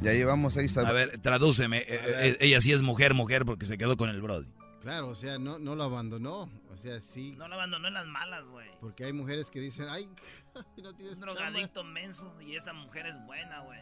Ya 0.00 0.12
llevamos 0.12 0.54
seis 0.54 0.76
años. 0.78 0.90
A 0.90 0.92
ver, 0.92 1.20
tradúceme. 1.20 1.78
Eh, 1.78 1.86
eh, 1.88 2.36
ella 2.40 2.60
sí 2.60 2.72
es 2.72 2.82
mujer, 2.82 3.12
mujer, 3.14 3.44
porque 3.44 3.66
se 3.66 3.76
quedó 3.76 3.96
con 3.96 4.08
el 4.08 4.22
Brody. 4.22 4.48
Claro, 4.80 5.08
o 5.10 5.14
sea, 5.14 5.38
no, 5.38 5.58
no 5.58 5.76
lo 5.76 5.84
abandonó. 5.84 6.50
O 6.72 6.76
sea, 6.76 7.00
sí. 7.00 7.34
No 7.36 7.46
lo 7.46 7.54
abandonó 7.54 7.86
en 7.88 7.94
las 7.94 8.06
malas, 8.06 8.44
güey. 8.46 8.68
Porque 8.80 9.04
hay 9.04 9.12
mujeres 9.12 9.50
que 9.50 9.60
dicen, 9.60 9.86
ay, 9.88 10.08
no 10.82 10.94
tienes 10.94 11.20
drogadicto 11.20 11.84
menso 11.84 12.34
y 12.40 12.56
esta 12.56 12.72
mujer 12.72 13.06
es 13.06 13.14
buena, 13.26 13.60
güey. 13.60 13.80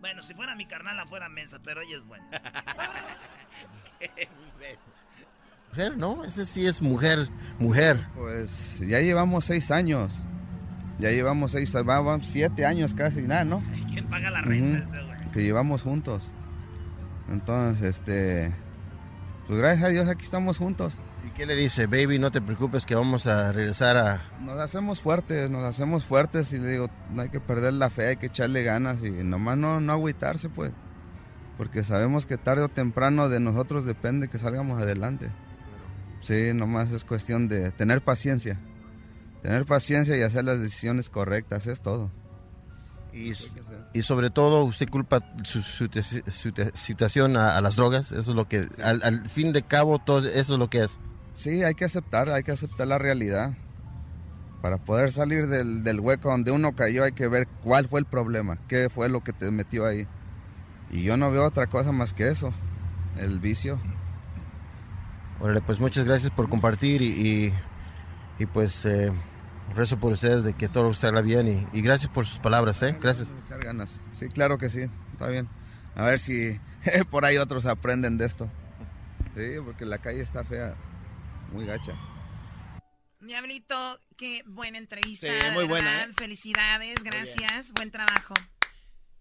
Bueno, 0.00 0.22
si 0.22 0.34
fuera 0.34 0.54
mi 0.54 0.66
carnala 0.66 1.06
fuera 1.06 1.28
mensa, 1.28 1.58
pero 1.62 1.80
ella 1.80 1.96
es 1.96 2.04
buena. 2.04 2.28
Mujer, 5.70 5.96
¿no? 5.96 6.24
Ese 6.24 6.44
sí 6.46 6.66
es 6.66 6.80
mujer, 6.80 7.28
mujer. 7.58 8.06
Pues 8.14 8.78
ya 8.78 9.00
llevamos 9.00 9.46
seis 9.46 9.72
años. 9.72 10.14
Ya 10.98 11.10
llevamos 11.10 11.50
seis, 11.52 11.74
va- 11.76 12.00
va 12.00 12.18
siete 12.22 12.64
años 12.64 12.94
casi, 12.94 13.22
nada, 13.22 13.44
¿no? 13.44 13.62
¿Quién 13.90 14.06
paga 14.06 14.30
la 14.30 14.40
renta 14.42 14.78
Ujú, 14.78 14.96
este, 14.96 15.04
güey? 15.06 15.30
Que 15.32 15.42
llevamos 15.42 15.82
juntos. 15.82 16.30
Entonces, 17.30 17.98
este. 17.98 18.54
Pues 19.46 19.58
gracias 19.58 19.84
a 19.84 19.88
Dios 19.88 20.08
aquí 20.08 20.22
estamos 20.22 20.58
juntos. 20.58 20.98
¿Y 21.26 21.30
qué 21.36 21.46
le 21.46 21.54
dice? 21.56 21.86
Baby, 21.86 22.18
no 22.18 22.30
te 22.30 22.40
preocupes 22.40 22.86
que 22.86 22.94
vamos 22.94 23.26
a 23.26 23.50
regresar 23.52 23.96
a... 23.96 24.22
Nos 24.40 24.58
hacemos 24.60 25.00
fuertes, 25.00 25.50
nos 25.50 25.64
hacemos 25.64 26.04
fuertes 26.04 26.52
y 26.52 26.58
le 26.58 26.68
digo, 26.70 26.88
no 27.10 27.22
hay 27.22 27.28
que 27.30 27.40
perder 27.40 27.72
la 27.74 27.90
fe, 27.90 28.08
hay 28.08 28.16
que 28.16 28.26
echarle 28.26 28.62
ganas 28.62 29.02
y 29.02 29.10
nomás 29.10 29.56
no, 29.58 29.80
no 29.80 29.92
agüitarse, 29.92 30.48
pues. 30.48 30.72
Porque 31.58 31.82
sabemos 31.82 32.24
que 32.26 32.36
tarde 32.38 32.62
o 32.62 32.68
temprano 32.68 33.28
de 33.28 33.40
nosotros 33.40 33.84
depende 33.84 34.28
que 34.28 34.38
salgamos 34.38 34.80
adelante. 34.80 35.30
Sí, 36.22 36.52
nomás 36.54 36.90
es 36.90 37.04
cuestión 37.04 37.48
de 37.48 37.70
tener 37.70 38.02
paciencia. 38.02 38.58
Tener 39.44 39.66
paciencia 39.66 40.16
y 40.16 40.22
hacer 40.22 40.42
las 40.46 40.58
decisiones 40.58 41.10
correctas, 41.10 41.66
es 41.66 41.82
todo. 41.82 42.10
Y, 43.12 43.32
y 43.92 44.00
sobre 44.00 44.30
todo, 44.30 44.64
usted 44.64 44.88
culpa 44.88 45.20
su, 45.44 45.60
su- 45.60 45.86
su- 46.28 46.52
situación 46.72 47.36
a, 47.36 47.54
a 47.54 47.60
las 47.60 47.76
drogas. 47.76 48.10
Eso 48.10 48.30
es 48.30 48.36
lo 48.36 48.48
que, 48.48 48.66
al, 48.82 49.02
al 49.02 49.28
fin 49.28 49.52
de 49.52 49.62
cabo, 49.62 49.98
todo 49.98 50.26
eso 50.26 50.54
es 50.54 50.58
lo 50.58 50.70
que 50.70 50.84
es. 50.84 50.98
Sí, 51.34 51.62
hay 51.62 51.74
que 51.74 51.84
aceptar, 51.84 52.30
hay 52.30 52.42
que 52.42 52.52
aceptar 52.52 52.86
la 52.86 52.96
realidad. 52.96 53.52
Para 54.62 54.78
poder 54.78 55.12
salir 55.12 55.46
del, 55.48 55.84
del 55.84 56.00
hueco 56.00 56.30
donde 56.30 56.50
uno 56.50 56.74
cayó 56.74 57.04
hay 57.04 57.12
que 57.12 57.28
ver 57.28 57.46
cuál 57.62 57.86
fue 57.86 58.00
el 58.00 58.06
problema, 58.06 58.56
qué 58.66 58.88
fue 58.88 59.10
lo 59.10 59.22
que 59.22 59.34
te 59.34 59.50
metió 59.50 59.84
ahí. 59.84 60.08
Y 60.90 61.02
yo 61.02 61.18
no 61.18 61.30
veo 61.30 61.44
otra 61.44 61.66
cosa 61.66 61.92
más 61.92 62.14
que 62.14 62.28
eso, 62.28 62.50
el 63.18 63.40
vicio. 63.40 63.78
Órale, 65.38 65.60
pues 65.60 65.80
muchas 65.80 66.06
gracias 66.06 66.30
por 66.32 66.48
compartir 66.48 67.02
y, 67.02 67.08
y, 67.08 67.54
y, 68.38 68.46
pues 68.46 68.86
eh, 68.86 69.12
rezo 69.74 69.98
por 69.98 70.12
ustedes 70.12 70.44
de 70.44 70.54
que 70.54 70.68
todo 70.68 70.92
salga 70.94 71.20
bien 71.20 71.48
y, 71.72 71.78
y 71.78 71.82
gracias 71.82 72.10
por 72.10 72.26
sus 72.26 72.38
palabras, 72.38 72.82
¿eh? 72.82 72.96
Gracias. 73.00 73.32
Echar 73.46 73.64
ganas. 73.64 74.00
Sí, 74.12 74.28
claro 74.28 74.58
que 74.58 74.68
sí, 74.68 74.86
está 75.12 75.28
bien. 75.28 75.48
A 75.94 76.04
ver 76.04 76.18
si 76.18 76.60
por 77.10 77.24
ahí 77.24 77.36
otros 77.38 77.66
aprenden 77.66 78.18
de 78.18 78.26
esto. 78.26 78.50
Sí, 79.34 79.56
porque 79.64 79.84
la 79.84 79.98
calle 79.98 80.20
está 80.20 80.44
fea, 80.44 80.76
muy 81.52 81.66
gacha. 81.66 81.92
Diablito, 83.20 83.98
qué 84.16 84.42
buena 84.46 84.78
entrevista. 84.78 85.26
Sí, 85.26 85.50
muy 85.54 85.64
buena, 85.64 85.90
verdad. 85.90 86.10
¿eh? 86.10 86.14
Felicidades, 86.16 87.02
gracias, 87.02 87.72
buen 87.72 87.90
trabajo. 87.90 88.34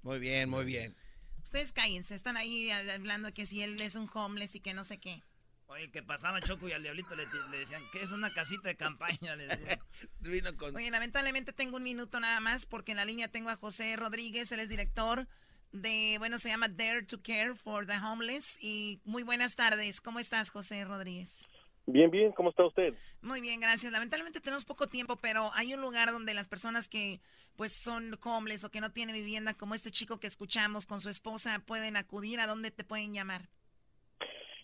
Muy 0.01 0.19
bien, 0.19 0.49
muy 0.49 0.65
bien. 0.65 0.95
Ustedes 1.43 1.71
cállense, 1.71 2.13
están 2.13 2.35
ahí 2.35 2.69
hablando 2.71 3.33
que 3.33 3.45
si 3.45 3.61
él 3.61 3.79
es 3.81 3.95
un 3.95 4.09
homeless 4.13 4.55
y 4.55 4.59
que 4.59 4.73
no 4.73 4.83
sé 4.83 4.97
qué. 4.99 5.23
Oye, 5.67 5.89
que 5.91 6.03
pasaba 6.03 6.39
Choco 6.41 6.67
y 6.67 6.73
al 6.73 6.83
diablito 6.83 7.15
le, 7.15 7.25
le 7.51 7.59
decían, 7.59 7.81
¿qué 7.91 8.03
es 8.03 8.11
una 8.11 8.29
casita 8.29 8.67
de 8.67 8.75
campaña? 8.75 9.35
Le 9.35 9.47
decían. 9.47 9.79
Vino 10.19 10.55
con... 10.55 10.75
Oye, 10.75 10.91
lamentablemente 10.91 11.53
tengo 11.53 11.77
un 11.77 11.83
minuto 11.83 12.19
nada 12.19 12.39
más 12.39 12.65
porque 12.65 12.91
en 12.91 12.97
la 12.97 13.05
línea 13.05 13.27
tengo 13.27 13.49
a 13.49 13.55
José 13.55 13.95
Rodríguez, 13.95 14.51
él 14.51 14.59
es 14.59 14.69
director 14.69 15.27
de, 15.73 16.15
bueno, 16.19 16.37
se 16.37 16.49
llama 16.49 16.69
Dare 16.69 17.03
to 17.03 17.21
Care 17.21 17.55
for 17.55 17.85
the 17.85 17.97
Homeless. 17.97 18.57
Y 18.61 19.01
muy 19.03 19.23
buenas 19.23 19.55
tardes, 19.55 19.99
¿cómo 19.99 20.19
estás, 20.19 20.49
José 20.49 20.85
Rodríguez? 20.85 21.45
Bien, 21.85 22.09
bien, 22.09 22.31
¿cómo 22.31 22.51
está 22.51 22.65
usted? 22.65 22.93
Muy 23.21 23.41
bien, 23.41 23.59
gracias. 23.59 23.91
Lamentablemente 23.91 24.39
tenemos 24.39 24.63
poco 24.63 24.87
tiempo, 24.87 25.17
pero 25.17 25.51
hay 25.53 25.73
un 25.73 25.81
lugar 25.81 26.11
donde 26.11 26.33
las 26.33 26.47
personas 26.47 26.87
que 26.87 27.19
pues 27.57 27.73
son 27.73 28.17
homeless 28.23 28.63
o 28.63 28.71
que 28.71 28.79
no 28.79 28.91
tienen 28.91 29.15
vivienda, 29.15 29.53
como 29.53 29.75
este 29.75 29.91
chico 29.91 30.19
que 30.19 30.27
escuchamos 30.27 30.85
con 30.85 31.01
su 31.01 31.09
esposa, 31.09 31.59
pueden 31.59 31.97
acudir. 31.97 32.39
¿A 32.39 32.47
dónde 32.47 32.71
te 32.71 32.83
pueden 32.83 33.13
llamar? 33.13 33.49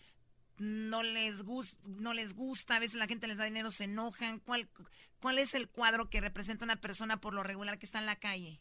no 0.57 1.01
les 1.01 1.43
gusta, 1.43 1.79
no 1.97 2.11
les 2.11 2.33
gusta, 2.33 2.75
a 2.75 2.79
veces 2.79 2.95
la 2.95 3.07
gente 3.07 3.27
les 3.27 3.37
da 3.37 3.45
dinero, 3.45 3.71
se 3.71 3.85
enojan. 3.85 4.39
¿Cuál, 4.39 4.67
¿Cuál 5.21 5.39
es 5.39 5.55
el 5.55 5.69
cuadro 5.69 6.09
que 6.09 6.19
representa 6.19 6.65
una 6.65 6.81
persona 6.81 7.21
por 7.21 7.33
lo 7.33 7.41
regular 7.41 7.79
que 7.79 7.85
está 7.85 7.99
en 7.99 8.05
la 8.05 8.17
calle? 8.17 8.59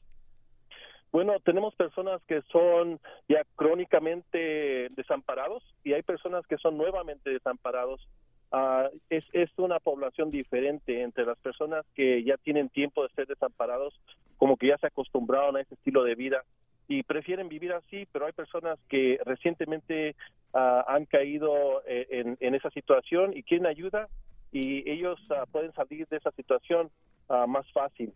Bueno, 1.12 1.40
tenemos 1.40 1.74
personas 1.74 2.22
que 2.28 2.40
son 2.52 3.00
ya 3.28 3.42
crónicamente 3.56 4.88
desamparados 4.90 5.62
y 5.82 5.92
hay 5.92 6.02
personas 6.02 6.46
que 6.46 6.56
son 6.58 6.76
nuevamente 6.78 7.30
desamparados. 7.30 8.06
Ah, 8.52 8.88
es, 9.08 9.24
es 9.32 9.50
una 9.56 9.80
población 9.80 10.30
diferente 10.30 11.02
entre 11.02 11.24
las 11.24 11.38
personas 11.38 11.84
que 11.94 12.22
ya 12.22 12.36
tienen 12.36 12.68
tiempo 12.68 13.02
de 13.02 13.14
ser 13.14 13.26
desamparados, 13.26 13.94
como 14.38 14.56
que 14.56 14.68
ya 14.68 14.78
se 14.78 14.86
acostumbraron 14.86 15.56
a 15.56 15.61
ese 15.61 15.74
estilo 15.74 16.04
de 16.04 16.14
vida 16.14 16.44
y 16.86 17.02
prefieren 17.02 17.48
vivir 17.48 17.72
así, 17.72 18.06
pero 18.12 18.26
hay 18.26 18.32
personas 18.32 18.78
que 18.88 19.18
recientemente 19.24 20.14
ah, 20.54 20.84
han 20.86 21.06
caído 21.06 21.82
eh, 21.86 22.06
en, 22.11 22.36
en 22.40 22.54
esa 22.54 22.70
situación 22.70 23.36
y 23.36 23.42
quieren 23.42 23.66
ayuda 23.66 24.08
y 24.52 24.88
ellos 24.88 25.20
ah, 25.30 25.44
pueden 25.50 25.72
salir 25.72 26.06
de 26.06 26.18
esa 26.18 26.30
situación 26.32 26.90
más 27.46 27.64
fácil. 27.70 28.12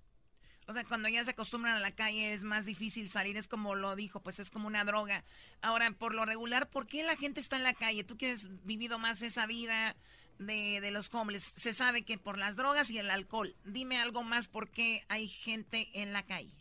O 0.66 0.72
sea, 0.72 0.84
cuando 0.84 1.08
ya 1.08 1.22
se 1.24 1.32
acostumbran 1.32 1.74
a 1.74 1.80
la 1.80 1.92
calle 1.92 2.32
es 2.32 2.42
más 2.44 2.66
difícil 2.66 3.08
salir, 3.08 3.36
es 3.36 3.48
como 3.48 3.74
lo 3.74 3.96
dijo, 3.96 4.20
pues 4.20 4.40
es 4.40 4.50
como 4.50 4.66
una 4.66 4.84
droga. 4.84 5.24
Ahora, 5.60 5.90
por 5.98 6.14
lo 6.14 6.24
regular, 6.24 6.68
¿por 6.70 6.86
qué 6.86 7.02
la 7.02 7.16
gente 7.16 7.40
está 7.40 7.56
en 7.56 7.64
la 7.64 7.74
calle? 7.74 8.04
Tú 8.04 8.16
que 8.16 8.30
has 8.30 8.48
vivido 8.64 8.98
más 8.98 9.22
esa 9.22 9.46
vida 9.46 9.94
de, 10.38 10.80
de 10.80 10.90
los 10.90 11.12
homeless, 11.14 11.44
se 11.44 11.72
sabe 11.72 12.02
que 12.02 12.18
por 12.18 12.38
las 12.38 12.56
drogas 12.56 12.90
y 12.90 12.98
el 12.98 13.10
alcohol. 13.10 13.54
Dime 13.64 13.98
algo 13.98 14.22
más, 14.22 14.48
¿por 14.48 14.70
qué 14.70 15.02
hay 15.08 15.28
gente 15.28 15.88
en 15.94 16.12
la 16.12 16.22
calle? 16.22 16.52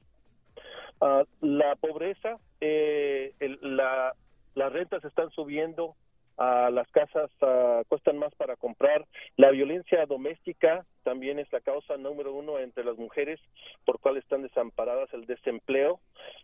Ah, 1.02 1.24
la 1.42 1.76
pobreza, 1.76 2.38
eh, 2.62 3.34
la, 3.62 4.14
las 4.56 4.72
rentas 4.72 5.04
están 5.04 5.30
subiendo, 5.32 5.96
ah, 6.38 6.70
las 6.72 6.88
casas 6.92 7.30
ah, 7.42 7.82
cuestan 7.88 8.18
más 8.18 8.34
para 8.36 8.56
comprar, 8.56 9.06
la 9.38 9.52
violencia 9.52 10.06
doméstica 10.06 10.86
también 11.04 11.40
es 11.40 11.52
la 11.52 11.62
causa 11.62 11.98
número 11.98 12.34
uno 12.34 12.60
entre 12.60 12.84
las 12.84 12.98
mujeres 12.98 13.40
por 13.86 14.00
cual 14.00 14.18
están 14.18 14.42
desamparadas, 14.42 15.14
el 15.14 15.26
desempleo, 15.26 16.00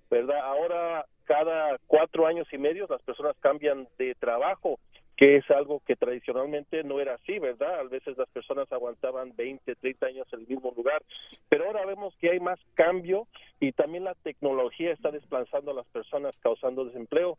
¿verdad? 0.10 0.40
Ahora 0.42 1.06
cada 1.26 1.78
cuatro 1.88 2.26
años 2.26 2.48
y 2.52 2.58
medio 2.58 2.88
las 2.90 3.02
personas 3.04 3.36
cambian 3.40 3.88
de 3.98 4.16
trabajo. 4.16 4.80
que 5.18 5.36
es 5.36 5.52
algo 5.52 5.82
que 5.86 5.98
tradicionalmente 5.98 6.82
no 6.86 7.02
era 7.02 7.16
así, 7.16 7.40
¿verdad? 7.40 7.82
A 7.82 7.84
veces 7.84 8.18
las 8.18 8.30
personas 8.30 8.72
aguantaban 8.72 9.36
20, 9.36 9.76
30 9.76 10.06
años 10.06 10.26
en 10.32 10.40
el 10.40 10.48
mismo 10.48 10.72
lugar, 10.74 11.04
pero 11.50 11.66
ahora 11.66 11.86
vemos 11.86 12.16
que 12.22 12.30
hay 12.30 12.40
más 12.40 12.58
cambio 12.74 13.28
y 13.60 13.72
también 13.74 14.04
la 14.04 14.16
tecnología 14.16 14.92
está 14.92 15.12
desplazando 15.12 15.72
a 15.72 15.74
las 15.74 15.88
personas 15.88 16.36
causando 16.42 16.86
desempleo. 16.86 17.38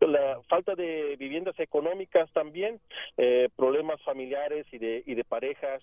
La 0.00 0.40
falta 0.48 0.74
de 0.74 1.16
viviendas 1.16 1.58
económicas 1.58 2.30
también, 2.32 2.80
eh, 3.16 3.48
problemas 3.56 4.00
familiares 4.02 4.66
y 4.72 4.78
de, 4.78 5.02
y 5.06 5.14
de 5.14 5.24
parejas, 5.24 5.82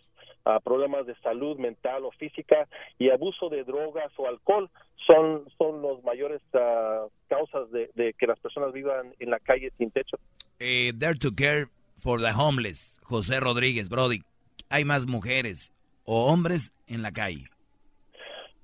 problemas 0.63 1.07
de 1.07 1.15
salud 1.21 1.57
mental 1.57 2.05
o 2.05 2.11
física 2.11 2.67
y 2.99 3.09
abuso 3.09 3.49
de 3.49 3.63
drogas 3.63 4.11
o 4.17 4.27
alcohol 4.27 4.69
son, 5.05 5.45
son 5.57 5.81
los 5.81 6.03
mayores 6.03 6.41
ah, 6.53 7.07
causas 7.27 7.71
de, 7.71 7.89
de, 7.95 8.13
que 8.13 8.27
las 8.27 8.39
personas 8.39 8.71
vivan 8.71 9.13
en 9.19 9.29
la 9.29 9.39
calle 9.39 9.71
sin 9.77 9.91
techo. 9.91 10.17
Eh, 10.59 10.91
Dare 10.95 11.17
to 11.17 11.31
Care 11.35 11.67
for 11.97 12.21
the 12.21 12.31
Homeless, 12.31 12.99
José 13.03 13.39
Rodríguez, 13.39 13.89
Brody, 13.89 14.21
¿hay 14.69 14.85
más 14.85 15.05
mujeres 15.05 15.71
o 16.03 16.25
hombres 16.27 16.73
en 16.87 17.01
la 17.01 17.11
calle? 17.11 17.45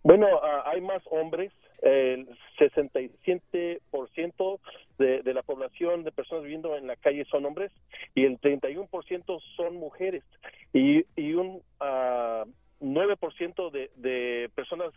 Bueno, 0.03 0.27
uh, 0.27 0.39
hay 0.65 0.81
más 0.81 1.03
hombres, 1.11 1.53
el 1.81 2.27
67% 2.59 4.59
de, 4.97 5.21
de 5.21 5.33
la 5.33 5.43
población 5.43 6.03
de 6.03 6.11
personas 6.11 6.43
viviendo 6.43 6.75
en 6.75 6.87
la 6.87 6.95
calle 6.95 7.25
son 7.25 7.45
hombres 7.45 7.71
y 8.13 8.25
el 8.25 8.39
31% 8.39 9.41
son 9.55 9.75
mujeres 9.75 10.23
y, 10.73 11.05
y 11.15 11.33
un 11.33 11.61
uh, 11.79 12.45
9% 12.81 13.71
de, 13.71 13.91
de 13.95 14.49
personas 14.55 14.91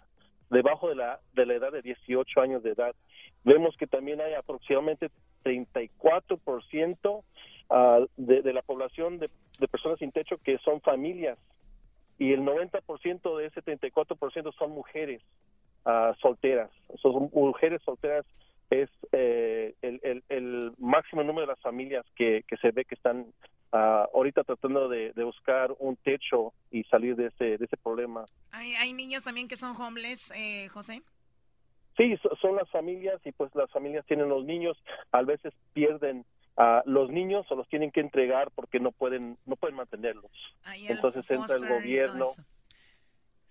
debajo 0.50 0.88
de 0.88 0.94
la, 0.94 1.20
de 1.34 1.46
la 1.46 1.54
edad 1.54 1.72
de 1.72 1.82
18 1.82 2.40
años 2.40 2.62
de 2.62 2.72
edad. 2.72 2.94
Vemos 3.44 3.76
que 3.76 3.86
también 3.86 4.20
hay 4.20 4.34
aproximadamente 4.34 5.10
34% 5.44 7.22
uh, 7.70 8.06
de, 8.16 8.42
de 8.42 8.52
la 8.52 8.62
población 8.62 9.18
de, 9.18 9.30
de 9.58 9.68
personas 9.68 9.98
sin 9.98 10.12
techo 10.12 10.38
que 10.38 10.58
son 10.58 10.80
familias 10.80 11.38
y 12.18 12.32
el 12.32 12.40
90% 12.42 13.38
de 13.38 13.46
ese 13.46 13.62
34% 13.62 14.54
son 14.56 14.70
mujeres 14.70 15.22
uh, 15.84 16.14
solteras. 16.20 16.70
Son 17.00 17.30
mujeres 17.32 17.82
solteras 17.84 18.24
es 18.70 18.90
eh, 19.12 19.74
el, 19.82 20.00
el, 20.02 20.24
el, 20.28 20.72
máximo 20.78 21.22
número 21.22 21.46
de 21.46 21.52
las 21.52 21.60
familias 21.60 22.04
que, 22.16 22.44
que 22.48 22.56
se 22.56 22.70
ve 22.70 22.84
que 22.84 22.94
están 22.94 23.26
uh, 23.72 23.76
ahorita 24.14 24.44
tratando 24.44 24.88
de, 24.88 25.12
de, 25.12 25.24
buscar 25.24 25.74
un 25.78 25.96
techo 25.96 26.52
y 26.70 26.82
salir 26.84 27.16
de 27.16 27.26
ese, 27.26 27.58
de 27.58 27.64
ese 27.64 27.76
problema. 27.76 28.24
¿Hay, 28.52 28.74
hay 28.74 28.92
niños 28.92 29.24
también 29.24 29.48
que 29.48 29.56
son 29.56 29.76
homeless, 29.80 30.32
eh, 30.36 30.68
José? 30.68 31.02
Sí, 31.96 32.16
son 32.40 32.56
las 32.56 32.68
familias 32.70 33.20
y 33.24 33.30
pues 33.30 33.54
las 33.54 33.70
familias 33.70 34.04
tienen 34.06 34.28
los 34.28 34.44
niños, 34.44 34.76
a 35.12 35.22
veces 35.22 35.52
pierden 35.74 36.24
uh, 36.56 36.88
los 36.88 37.10
niños 37.10 37.46
o 37.50 37.54
los 37.54 37.68
tienen 37.68 37.90
que 37.90 38.00
entregar 38.00 38.50
porque 38.52 38.80
no 38.80 38.92
pueden 38.92 39.38
no 39.46 39.56
pueden 39.56 39.76
mantenerlos. 39.76 40.30
Entonces 40.88 41.24
entra 41.28 41.56
el 41.56 41.68
gobierno. 41.68 42.26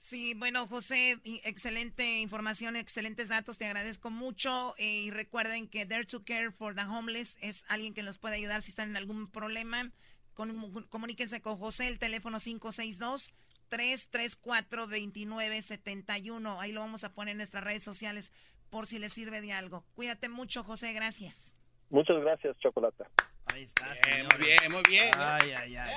Sí, 0.04 0.34
bueno, 0.34 0.68
José, 0.68 1.18
excelente 1.46 2.20
información, 2.20 2.76
excelentes 2.76 3.30
datos, 3.30 3.58
te 3.58 3.66
agradezco 3.66 4.10
mucho 4.10 4.74
eh, 4.78 5.04
y 5.04 5.12
recuerden 5.12 5.70
que 5.70 5.86
Dare 5.86 6.04
to 6.04 6.26
Care 6.26 6.52
for 6.52 6.76
the 6.76 6.82
Homeless 6.82 7.38
es 7.40 7.64
alguien 7.70 7.94
que 7.94 8.04
nos 8.04 8.18
puede 8.18 8.36
ayudar 8.36 8.62
si 8.62 8.72
están 8.72 8.90
en 8.90 8.98
algún 8.98 9.32
problema. 9.32 9.92
Con, 10.34 10.84
comuníquense 10.90 11.42
con 11.42 11.58
José, 11.58 11.88
el 11.88 12.00
teléfono 12.00 12.38
562 12.38 13.34
334 13.70 14.88
2971. 14.88 16.60
Ahí 16.60 16.74
lo 16.74 16.82
vamos 16.82 17.06
a 17.06 17.14
poner 17.14 17.32
en 17.32 17.38
nuestras 17.38 17.64
redes 17.64 17.84
sociales 17.84 18.34
por 18.70 18.88
si 18.88 19.00
les 19.00 19.14
sirve 19.14 19.40
de 19.40 19.54
algo. 19.54 19.86
Cuídate 19.96 20.28
mucho, 20.28 20.66
José, 20.66 20.92
gracias. 20.92 21.56
Muchas 21.94 22.18
gracias, 22.22 22.58
Chocolata. 22.58 23.08
Ahí 23.54 23.62
está. 23.62 23.86
Bien, 24.04 24.28
muy 24.28 24.48
bien, 24.48 24.72
muy 24.72 24.82
bien. 24.90 25.12
Ay, 25.16 25.52
ay, 25.52 25.76
ay. 25.76 25.92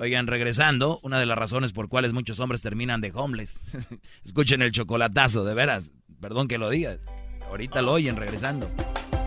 Oigan, 0.00 0.26
regresando, 0.26 0.98
una 1.02 1.20
de 1.20 1.26
las 1.26 1.36
razones 1.36 1.74
por 1.74 1.90
cuales 1.90 2.14
muchos 2.14 2.40
hombres 2.40 2.62
terminan 2.62 3.02
de 3.02 3.12
homeless. 3.14 3.60
Escuchen 4.24 4.62
el 4.62 4.72
chocolatazo, 4.72 5.44
de 5.44 5.52
veras. 5.52 5.92
Perdón 6.22 6.48
que 6.48 6.56
lo 6.56 6.70
diga. 6.70 6.96
Ahorita 7.48 7.82
lo 7.82 7.92
oyen 7.92 8.16
regresando. 8.16 8.70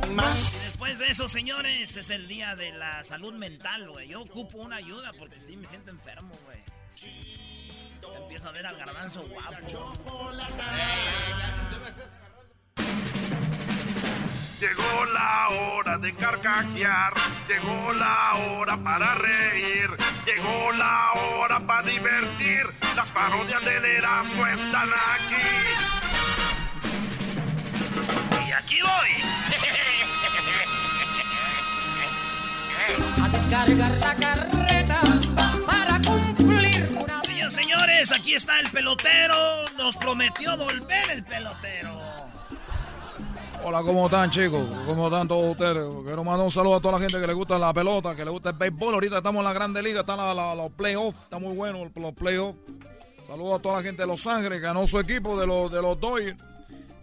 Y 0.10 0.64
después 0.64 0.98
de 0.98 1.10
eso, 1.10 1.28
señores, 1.28 1.96
es 1.96 2.10
el 2.10 2.28
día 2.28 2.56
de 2.56 2.72
la 2.72 3.04
salud 3.04 3.36
mental, 3.36 3.88
güey. 3.92 4.08
Yo 4.08 4.22
ocupo 4.22 4.58
una 4.58 4.78
ayuda 4.78 5.12
porque 5.16 5.40
sí 5.40 5.56
me 5.56 5.68
siento 5.68 5.92
enfermo, 5.92 6.34
güey. 6.46 6.58
Empiezo 8.20 8.50
a 8.50 8.52
ver 8.52 8.66
al 8.66 8.76
garbanzo 8.76 9.28
guapo. 9.28 10.32
Llegó 14.60 15.06
la 15.14 15.50
hora 15.50 15.98
de 15.98 16.14
carcajear, 16.16 17.14
llegó 17.48 17.94
la 17.94 18.36
hora 18.36 18.78
para 18.78 19.16
reír, 19.16 19.90
llegó 20.26 20.74
la 20.74 21.14
hora 21.14 21.60
para 21.66 21.84
divertir. 21.84 22.64
Las 22.96 23.10
parodias 23.12 23.64
del 23.64 23.86
Erasmo 23.86 24.46
están 24.48 24.90
aquí. 24.90 25.36
Y 28.48 28.52
aquí 28.52 28.80
voy. 28.82 29.10
A 33.22 33.30
descargar 33.30 33.92
la 33.92 34.16
carreta 34.16 35.02
para 35.66 36.02
cumplir 36.02 36.90
una... 37.00 37.22
Señores, 37.22 37.54
señores, 37.54 38.12
aquí 38.12 38.34
está 38.36 38.60
el 38.60 38.70
pelotero. 38.72 39.66
Nos 39.78 39.96
prometió 39.96 40.58
volver 40.58 41.12
el 41.12 41.24
pelotero. 41.24 42.29
Hola, 43.62 43.84
¿cómo 43.84 44.06
están 44.06 44.30
chicos? 44.30 44.62
¿Cómo 44.88 45.08
están 45.08 45.28
todos 45.28 45.52
ustedes? 45.52 45.94
Quiero 46.06 46.24
mandar 46.24 46.46
un 46.46 46.52
saludo 46.52 46.76
a 46.76 46.82
toda 46.82 46.94
la 46.94 47.00
gente 47.00 47.20
que 47.20 47.28
le 47.28 47.34
gusta 47.34 47.58
la 47.58 47.74
pelota, 47.74 48.16
que 48.16 48.24
le 48.24 48.32
gusta 48.32 48.52
el 48.52 48.56
béisbol. 48.56 48.94
Ahorita 48.94 49.18
estamos 49.18 49.40
en 49.40 49.44
la 49.44 49.54
Grande 49.54 49.84
Liga, 49.84 50.00
están 50.02 50.18
los 50.58 50.72
playoffs, 50.72 51.20
está 51.24 51.40
muy 51.40 51.56
bueno 51.56 51.86
los 51.94 52.14
playoffs. 52.14 52.58
Saludos 53.22 53.60
a 53.60 53.62
toda 53.62 53.78
la 53.78 53.84
gente 53.84 54.04
de 54.04 54.08
Los 54.08 54.26
Ángeles, 54.26 54.62
ganó 54.62 54.88
su 54.88 54.98
equipo 54.98 55.38
de 55.38 55.46
los, 55.46 55.70
de. 55.72 56.36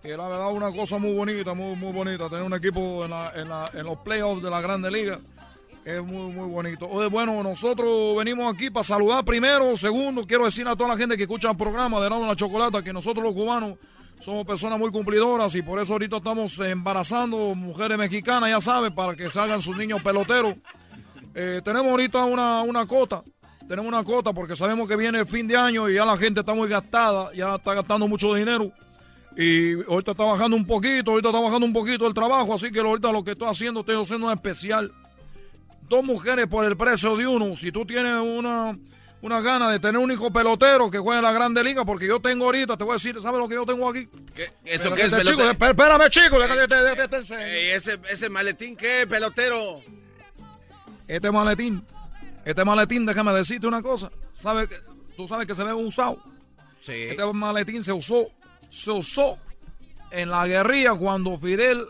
Que 0.03 0.17
la 0.17 0.29
verdad 0.29 0.51
una 0.53 0.73
cosa 0.73 0.99
muy 0.99 1.15
bonita, 1.15 1.53
muy, 1.53 1.77
muy 1.77 1.93
bonita, 1.93 2.29
tener 2.31 2.45
un 2.45 2.55
equipo 2.55 3.05
en, 3.05 3.13
en, 3.13 3.49
en 3.75 3.87
los 3.87 3.99
playoffs 3.99 4.43
de 4.43 4.51
la 4.51 4.61
Grande 4.61 4.91
Liga. 4.91 5.21
Es 5.85 6.03
muy, 6.03 6.33
muy 6.33 6.49
bonito. 6.49 6.89
Oye, 6.89 7.09
bueno, 7.09 7.43
nosotros 7.43 8.17
venimos 8.17 8.53
aquí 8.53 8.71
para 8.71 8.83
saludar 8.83 9.25
primero. 9.25 9.77
Segundo, 9.77 10.27
quiero 10.27 10.47
decir 10.47 10.67
a 10.67 10.75
toda 10.75 10.89
la 10.89 10.97
gente 10.97 11.17
que 11.17 11.25
escucha 11.25 11.51
el 11.51 11.57
programa 11.57 12.01
de 12.01 12.09
Rado 12.09 12.27
la 12.27 12.35
Chocolata 12.35 12.83
que 12.83 12.93
nosotros 12.93 13.23
los 13.23 13.35
cubanos 13.35 13.75
somos 14.21 14.45
personas 14.47 14.79
muy 14.79 14.91
cumplidoras 14.91 15.55
y 15.55 15.63
por 15.63 15.81
eso 15.81 15.93
ahorita 15.93 16.17
estamos 16.19 16.59
embarazando 16.59 17.55
mujeres 17.55 17.99
mexicanas, 17.99 18.51
ya 18.51 18.61
saben, 18.61 18.95
para 18.95 19.15
que 19.15 19.29
salgan 19.29 19.61
sus 19.61 19.77
niños 19.77 20.03
peloteros. 20.03 20.55
Eh, 21.35 21.61
tenemos 21.65 21.91
ahorita 21.91 22.25
una, 22.25 22.63
una 22.63 22.87
cota, 22.87 23.23
tenemos 23.69 23.89
una 23.89 24.03
cota 24.05 24.33
porque 24.33 24.57
sabemos 24.57 24.89
que 24.89 24.97
viene 24.97 25.21
el 25.21 25.27
fin 25.27 25.47
de 25.47 25.57
año 25.57 25.89
y 25.89 25.95
ya 25.95 26.05
la 26.05 26.17
gente 26.17 26.41
está 26.41 26.55
muy 26.55 26.69
gastada, 26.69 27.33
ya 27.35 27.57
está 27.57 27.75
gastando 27.75 28.09
mucho 28.09 28.35
dinero. 28.35 28.73
Y 29.37 29.75
ahorita 29.85 30.13
está 30.13 30.25
bajando 30.25 30.57
un 30.57 30.65
poquito, 30.65 31.11
ahorita 31.11 31.29
está 31.29 31.41
bajando 31.41 31.67
un 31.67 31.73
poquito 31.73 32.07
el 32.07 32.15
trabajo, 32.15 32.55
así 32.55 32.71
que 32.71 32.81
ahorita 32.81 33.13
lo 33.13 33.23
que 33.23 33.33
estoy 33.33 33.49
haciendo, 33.49 33.81
estoy 33.81 34.01
haciendo 34.01 34.29
un 34.29 34.33
especial. 34.33 34.91
Dos 35.89 36.03
mujeres 36.03 36.47
por 36.47 36.65
el 36.65 36.77
precio 36.77 37.17
de 37.17 37.27
uno. 37.27 37.55
Si 37.55 37.71
tú 37.71 37.85
tienes 37.85 38.15
una, 38.15 38.77
una 39.27 39.41
gana 39.41 39.69
de 39.71 39.81
tener 39.81 39.99
un 39.99 40.11
hijo 40.13 40.31
pelotero 40.31 40.89
que 40.89 40.99
juegue 40.99 41.19
en 41.19 41.25
la 41.25 41.33
Grande 41.33 41.63
Liga, 41.65 41.85
porque 41.85 42.07
yo 42.07 42.21
tengo 42.21 42.45
ahorita, 42.45 42.77
te 42.77 42.85
voy 42.85 42.93
a 42.93 42.95
decir, 42.95 43.21
¿sabes 43.21 43.41
lo 43.41 43.49
que 43.49 43.57
yo 43.57 43.67
tengo 43.67 43.89
aquí? 43.89 44.09
¿Qué? 44.33 44.53
¿Eso 44.65 44.95
qué 44.95 45.03
es 45.03 45.07
este 45.07 45.17
pelotero? 45.17 45.53
chico, 45.53 45.67
espérame, 45.67 46.09
chico, 46.09 46.39
déjate, 46.39 46.83
déjate, 46.83 47.17
déjate, 47.17 47.45
Ey, 47.45 47.71
ese, 47.71 47.99
ese 48.09 48.31
maletín, 48.31 48.77
¿qué, 48.77 49.05
pelotero? 49.09 49.81
Este 51.09 51.31
maletín, 51.33 51.85
este 52.45 52.65
maletín, 52.65 53.05
déjame 53.05 53.33
decirte 53.33 53.67
una 53.67 53.83
cosa. 53.83 54.13
¿Sabe 54.37 54.69
que, 54.69 54.77
tú 55.17 55.27
sabes 55.27 55.47
que 55.47 55.57
se 55.57 55.65
ve 55.65 55.73
usado. 55.73 56.23
Sí. 56.81 56.93
Este 56.93 57.33
maletín 57.33 57.83
se 57.83 57.93
usó, 57.93 58.29
se 58.71 58.93
usó 58.93 59.39
en 60.13 60.31
la 60.31 60.47
guerrilla 60.47 60.95
cuando 60.95 61.37
Fidel, 61.37 61.85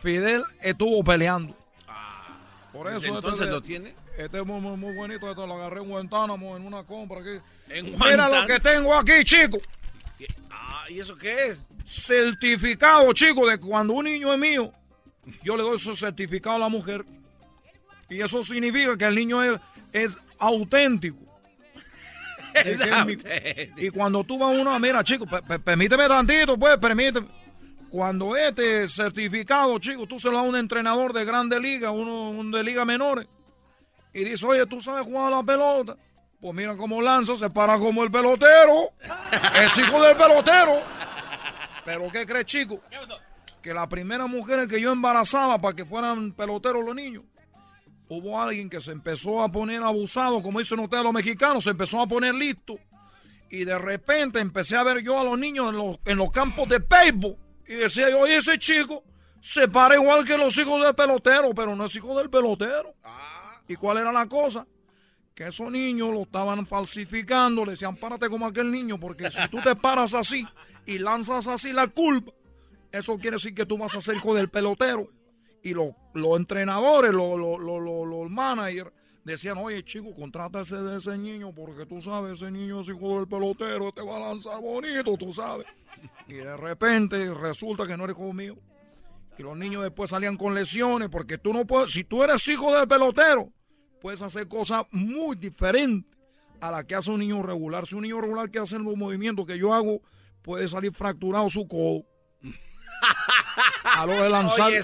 Fidel 0.00 0.42
estuvo 0.62 1.04
peleando. 1.04 1.56
Por 2.72 2.88
eso 2.88 2.96
¿Desde 2.96 3.08
entonces 3.08 3.40
este, 3.42 3.52
lo 3.52 3.62
tiene? 3.62 4.05
Este 4.16 4.38
es 4.40 4.46
muy, 4.46 4.60
muy, 4.60 4.76
muy 4.76 4.94
bonito. 4.94 5.28
Esto 5.28 5.46
lo 5.46 5.54
agarré 5.54 5.80
en 5.82 5.88
Guantánamo 5.88 6.56
en 6.56 6.66
una 6.66 6.84
compra 6.84 7.20
aquí. 7.20 7.38
¿En 7.68 7.84
Mira 7.86 7.96
Guantánamo? 7.98 8.34
lo 8.42 8.46
que 8.46 8.60
tengo 8.60 8.94
aquí, 8.94 9.24
chico. 9.24 9.58
Ah, 10.50 10.84
¿y 10.88 11.00
eso 11.00 11.16
qué 11.16 11.34
es? 11.48 11.62
Certificado, 11.84 13.12
chico, 13.12 13.46
de 13.48 13.58
cuando 13.58 13.92
un 13.92 14.06
niño 14.06 14.32
es 14.32 14.38
mío, 14.38 14.72
yo 15.42 15.56
le 15.56 15.62
doy 15.62 15.76
ese 15.76 15.94
certificado 15.94 16.56
a 16.56 16.60
la 16.60 16.68
mujer. 16.68 17.04
Y 18.08 18.20
eso 18.22 18.42
significa 18.42 18.96
que 18.96 19.04
el 19.04 19.14
niño 19.14 19.42
es, 19.42 19.58
es 19.92 20.18
auténtico. 20.38 21.18
Es 22.64 22.78
mi- 23.04 23.18
y 23.86 23.90
cuando 23.90 24.24
tú 24.24 24.38
vas 24.38 24.48
a 24.56 24.58
una, 24.58 24.78
mira, 24.78 25.04
chico, 25.04 25.26
pe- 25.26 25.42
pe- 25.42 25.58
permíteme 25.58 26.08
tantito, 26.08 26.56
pues, 26.58 26.78
permíteme. 26.78 27.26
Cuando 27.90 28.34
este 28.34 28.88
certificado, 28.88 29.78
chico, 29.78 30.06
tú 30.06 30.18
se 30.18 30.28
lo 30.30 30.36
das 30.38 30.46
a 30.46 30.48
un 30.48 30.56
entrenador 30.56 31.12
de 31.12 31.26
grande 31.26 31.60
liga, 31.60 31.90
uno 31.90 32.30
un 32.30 32.50
de 32.50 32.64
liga 32.64 32.86
menores, 32.86 33.26
y 34.16 34.24
dice, 34.24 34.46
oye, 34.46 34.64
tú 34.64 34.80
sabes 34.80 35.04
jugar 35.04 35.30
a 35.30 35.36
la 35.36 35.42
pelota. 35.42 35.94
Pues 36.40 36.54
mira 36.54 36.74
cómo 36.74 37.02
lanza, 37.02 37.36
se 37.36 37.50
para 37.50 37.76
como 37.78 38.02
el 38.02 38.10
pelotero. 38.10 38.90
Es 39.62 39.76
hijo 39.76 40.00
del 40.00 40.16
pelotero. 40.16 40.80
Pero 41.84 42.10
¿qué 42.10 42.24
crees, 42.24 42.46
chico? 42.46 42.80
Que 43.60 43.74
las 43.74 43.86
primeras 43.88 44.26
mujeres 44.26 44.68
que 44.68 44.80
yo 44.80 44.90
embarazaba 44.90 45.60
para 45.60 45.76
que 45.76 45.84
fueran 45.84 46.32
peloteros 46.32 46.82
los 46.82 46.94
niños, 46.94 47.24
hubo 48.08 48.40
alguien 48.40 48.70
que 48.70 48.80
se 48.80 48.92
empezó 48.92 49.42
a 49.42 49.52
poner 49.52 49.82
abusado, 49.82 50.42
como 50.42 50.60
dicen 50.60 50.78
ustedes 50.78 51.04
los 51.04 51.12
mexicanos, 51.12 51.64
se 51.64 51.70
empezó 51.70 52.00
a 52.00 52.06
poner 52.06 52.34
listo. 52.34 52.78
Y 53.50 53.64
de 53.64 53.76
repente 53.76 54.38
empecé 54.40 54.78
a 54.78 54.82
ver 54.82 55.02
yo 55.02 55.20
a 55.20 55.24
los 55.24 55.38
niños 55.38 55.68
en 55.68 55.76
los, 55.76 56.00
en 56.06 56.16
los 56.16 56.30
campos 56.30 56.66
de 56.70 56.78
béisbol. 56.78 57.36
Y 57.68 57.74
decía 57.74 58.08
yo, 58.08 58.20
oye, 58.20 58.38
ese 58.38 58.58
chico 58.58 59.04
se 59.42 59.68
para 59.68 59.96
igual 59.96 60.24
que 60.24 60.38
los 60.38 60.56
hijos 60.56 60.82
del 60.82 60.94
pelotero, 60.94 61.54
pero 61.54 61.76
no 61.76 61.84
es 61.84 61.94
hijo 61.94 62.16
del 62.16 62.30
pelotero. 62.30 62.94
¿Y 63.68 63.76
cuál 63.76 63.98
era 63.98 64.12
la 64.12 64.26
cosa? 64.28 64.66
Que 65.34 65.48
esos 65.48 65.70
niños 65.70 66.12
lo 66.12 66.22
estaban 66.22 66.66
falsificando, 66.66 67.64
le 67.64 67.72
decían, 67.72 67.96
párate 67.96 68.28
como 68.28 68.46
aquel 68.46 68.70
niño, 68.70 68.98
porque 68.98 69.30
si 69.30 69.46
tú 69.48 69.58
te 69.62 69.76
paras 69.76 70.14
así 70.14 70.46
y 70.86 70.98
lanzas 70.98 71.46
así 71.46 71.72
la 71.72 71.88
culpa, 71.88 72.32
eso 72.90 73.18
quiere 73.18 73.36
decir 73.36 73.54
que 73.54 73.66
tú 73.66 73.76
vas 73.76 73.94
a 73.96 74.00
ser 74.00 74.16
hijo 74.16 74.34
del 74.34 74.48
pelotero. 74.48 75.08
Y 75.62 75.74
los, 75.74 75.90
los 76.14 76.38
entrenadores, 76.38 77.12
los, 77.12 77.38
los, 77.38 77.60
los, 77.60 78.30
managers, 78.30 78.92
decían, 79.24 79.58
oye 79.58 79.82
chico, 79.82 80.14
contrata 80.14 80.60
ese 80.60 80.76
de 80.76 80.98
ese 80.98 81.18
niño, 81.18 81.52
porque 81.52 81.84
tú 81.84 82.00
sabes, 82.00 82.40
ese 82.40 82.50
niño 82.50 82.80
es 82.80 82.88
hijo 82.88 83.18
del 83.18 83.26
pelotero, 83.26 83.92
te 83.92 84.00
va 84.00 84.16
a 84.16 84.20
lanzar 84.20 84.60
bonito, 84.60 85.16
tú 85.18 85.32
sabes. 85.32 85.66
Y 86.28 86.34
de 86.34 86.56
repente 86.56 87.34
resulta 87.34 87.86
que 87.86 87.96
no 87.96 88.04
eres 88.04 88.16
hijo 88.16 88.32
mío. 88.32 88.56
Y 89.38 89.42
los 89.42 89.56
niños 89.56 89.82
después 89.82 90.10
salían 90.10 90.36
con 90.36 90.54
lesiones, 90.54 91.08
porque 91.10 91.36
tú 91.36 91.52
no 91.52 91.66
puedes, 91.66 91.92
si 91.92 92.04
tú 92.04 92.22
eres 92.22 92.46
hijo 92.48 92.74
del 92.74 92.88
pelotero, 92.88 93.52
puedes 94.00 94.22
hacer 94.22 94.48
cosas 94.48 94.84
muy 94.90 95.36
diferentes 95.36 96.16
a 96.60 96.70
las 96.70 96.84
que 96.84 96.94
hace 96.94 97.10
un 97.10 97.20
niño 97.20 97.42
regular. 97.42 97.86
Si 97.86 97.94
un 97.94 98.02
niño 98.02 98.20
regular 98.20 98.50
que 98.50 98.58
hace 98.58 98.78
los 98.78 98.96
movimientos 98.96 99.46
que 99.46 99.58
yo 99.58 99.74
hago, 99.74 100.00
puede 100.42 100.68
salir 100.68 100.92
fracturado 100.92 101.48
su 101.48 101.66
codo. 101.66 102.04
A 103.84 104.06
lo 104.06 104.22
de 104.22 104.28
lanzar. 104.28 104.68
Oye, 104.68 104.82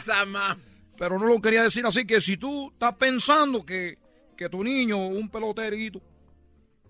Pero 0.98 1.18
no 1.18 1.26
lo 1.26 1.40
quería 1.40 1.62
decir 1.62 1.84
así, 1.86 2.04
que 2.06 2.20
si 2.20 2.36
tú 2.36 2.70
estás 2.72 2.94
pensando 2.96 3.64
que, 3.64 3.98
que 4.36 4.48
tu 4.48 4.62
niño, 4.62 5.06
un 5.06 5.28
peloterito, 5.28 6.00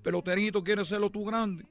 peloterito 0.03 0.63
quiere 0.63 0.85
serlo 0.85 1.11
tú 1.11 1.25
grande, 1.25 1.65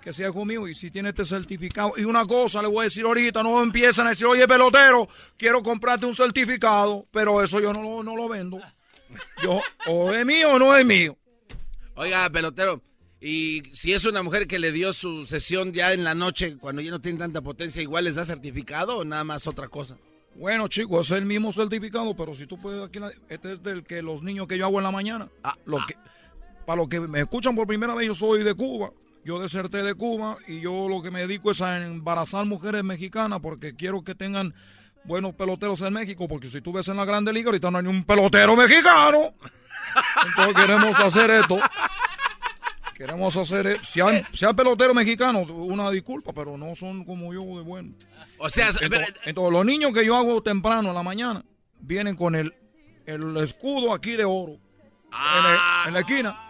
que 0.00 0.12
sea 0.12 0.32
conmigo 0.32 0.68
y 0.68 0.74
si 0.74 0.90
tiene 0.90 1.10
este 1.10 1.24
certificado. 1.24 1.92
Y 1.96 2.04
una 2.04 2.26
cosa 2.26 2.60
le 2.60 2.68
voy 2.68 2.80
a 2.80 2.84
decir 2.84 3.04
ahorita, 3.04 3.42
no 3.42 3.62
empiezan 3.62 4.06
a 4.06 4.10
decir, 4.10 4.26
oye 4.26 4.46
pelotero, 4.46 5.08
quiero 5.36 5.62
comprarte 5.62 6.06
un 6.06 6.14
certificado, 6.14 7.06
pero 7.10 7.42
eso 7.42 7.60
yo 7.60 7.72
no 7.72 7.82
lo, 7.82 8.02
no 8.02 8.16
lo 8.16 8.28
vendo. 8.28 8.60
Yo, 9.42 9.60
o 9.86 10.12
es 10.12 10.24
mío 10.26 10.52
o 10.54 10.58
no 10.58 10.76
es 10.76 10.84
mío. 10.84 11.16
Oiga, 11.94 12.28
pelotero, 12.30 12.82
y 13.20 13.62
si 13.72 13.92
es 13.92 14.04
una 14.04 14.22
mujer 14.22 14.46
que 14.46 14.58
le 14.58 14.72
dio 14.72 14.92
su 14.92 15.26
sesión 15.26 15.72
ya 15.72 15.92
en 15.92 16.04
la 16.04 16.14
noche, 16.14 16.56
cuando 16.58 16.80
ya 16.82 16.90
no 16.90 17.00
tiene 17.00 17.18
tanta 17.18 17.40
potencia, 17.42 17.82
¿igual 17.82 18.04
les 18.04 18.14
da 18.16 18.24
certificado 18.24 18.98
o 18.98 19.04
nada 19.04 19.24
más 19.24 19.46
otra 19.46 19.68
cosa? 19.68 19.96
Bueno, 20.34 20.66
chicos, 20.68 21.10
es 21.10 21.18
el 21.18 21.26
mismo 21.26 21.52
certificado, 21.52 22.16
pero 22.16 22.34
si 22.34 22.46
tú 22.46 22.58
puedes 22.58 22.82
aquí, 22.86 22.98
la- 22.98 23.12
este 23.28 23.52
es 23.54 23.62
del 23.62 23.84
que 23.84 24.00
los 24.00 24.22
niños 24.22 24.46
que 24.46 24.56
yo 24.56 24.64
hago 24.66 24.78
en 24.78 24.84
la 24.84 24.90
mañana. 24.90 25.28
Lo 25.66 25.78
que, 25.86 25.94
para 26.64 26.76
los 26.78 26.88
que 26.88 27.00
me 27.00 27.20
escuchan 27.20 27.54
por 27.54 27.66
primera 27.66 27.94
vez, 27.94 28.06
yo 28.06 28.14
soy 28.14 28.42
de 28.42 28.54
Cuba. 28.54 28.92
Yo 29.24 29.38
deserté 29.38 29.82
de 29.82 29.94
Cuba 29.94 30.38
y 30.48 30.60
yo 30.60 30.88
lo 30.88 31.02
que 31.02 31.10
me 31.10 31.20
dedico 31.20 31.50
es 31.50 31.60
a 31.60 31.76
embarazar 31.84 32.44
mujeres 32.46 32.82
mexicanas 32.82 33.40
porque 33.40 33.76
quiero 33.76 34.02
que 34.02 34.14
tengan 34.14 34.54
buenos 35.04 35.34
peloteros 35.34 35.80
en 35.82 35.92
México, 35.92 36.26
porque 36.28 36.48
si 36.48 36.60
tú 36.60 36.72
ves 36.72 36.88
en 36.88 36.96
la 36.96 37.04
Grande 37.04 37.32
Liga, 37.32 37.46
ahorita 37.48 37.70
no 37.70 37.78
hay 37.78 37.84
ni 37.84 37.90
un 37.90 38.04
pelotero 38.04 38.56
mexicano. 38.56 39.34
Entonces 40.26 40.54
queremos 40.54 40.98
hacer 40.98 41.30
esto. 41.30 41.58
Queremos 42.94 43.36
hacer, 43.36 43.66
e- 43.66 43.78
si 43.84 44.00
hay, 44.00 44.22
si 44.32 44.44
hay 44.44 44.54
peloteros 44.54 44.94
mexicanos, 44.94 45.48
una 45.50 45.90
disculpa, 45.90 46.32
pero 46.32 46.56
no 46.56 46.74
son 46.74 47.04
como 47.04 47.32
yo 47.32 47.40
de 47.58 47.62
bueno. 47.62 47.94
O 48.38 48.48
sea, 48.48 48.68
entonces, 48.80 49.14
entonces, 49.24 49.52
los 49.52 49.64
niños 49.64 49.92
que 49.92 50.04
yo 50.04 50.16
hago 50.16 50.42
temprano 50.42 50.90
en 50.90 50.94
la 50.94 51.02
mañana 51.02 51.44
vienen 51.80 52.14
con 52.16 52.34
el, 52.36 52.54
el 53.06 53.36
escudo 53.38 53.92
aquí 53.92 54.12
de 54.12 54.24
oro 54.24 54.52
en, 54.52 55.46
el- 55.46 55.88
en 55.88 55.94
la 55.94 56.00
esquina. 56.00 56.48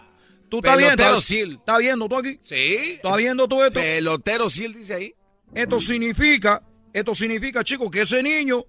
¿Tú 0.50 0.58
estás 0.58 0.76
viendo? 0.76 0.96
Pelotero 0.96 1.16
¿Estás- 1.18 1.24
Sil. 1.32 1.50
¿Estás 1.58 1.78
viendo 1.78 2.08
tú 2.08 2.16
aquí? 2.16 2.38
Sí. 2.42 2.56
¿Estás 2.96 3.16
viendo 3.16 3.48
tú 3.48 3.62
esto? 3.62 3.80
Pelotero 3.80 4.50
Sil 4.52 4.74
dice 4.74 4.94
ahí. 4.94 5.14
Esto 5.54 5.78
significa, 5.78 6.62
esto 6.92 7.14
significa, 7.14 7.64
chicos, 7.64 7.90
que 7.90 8.02
ese 8.02 8.22
niño 8.22 8.64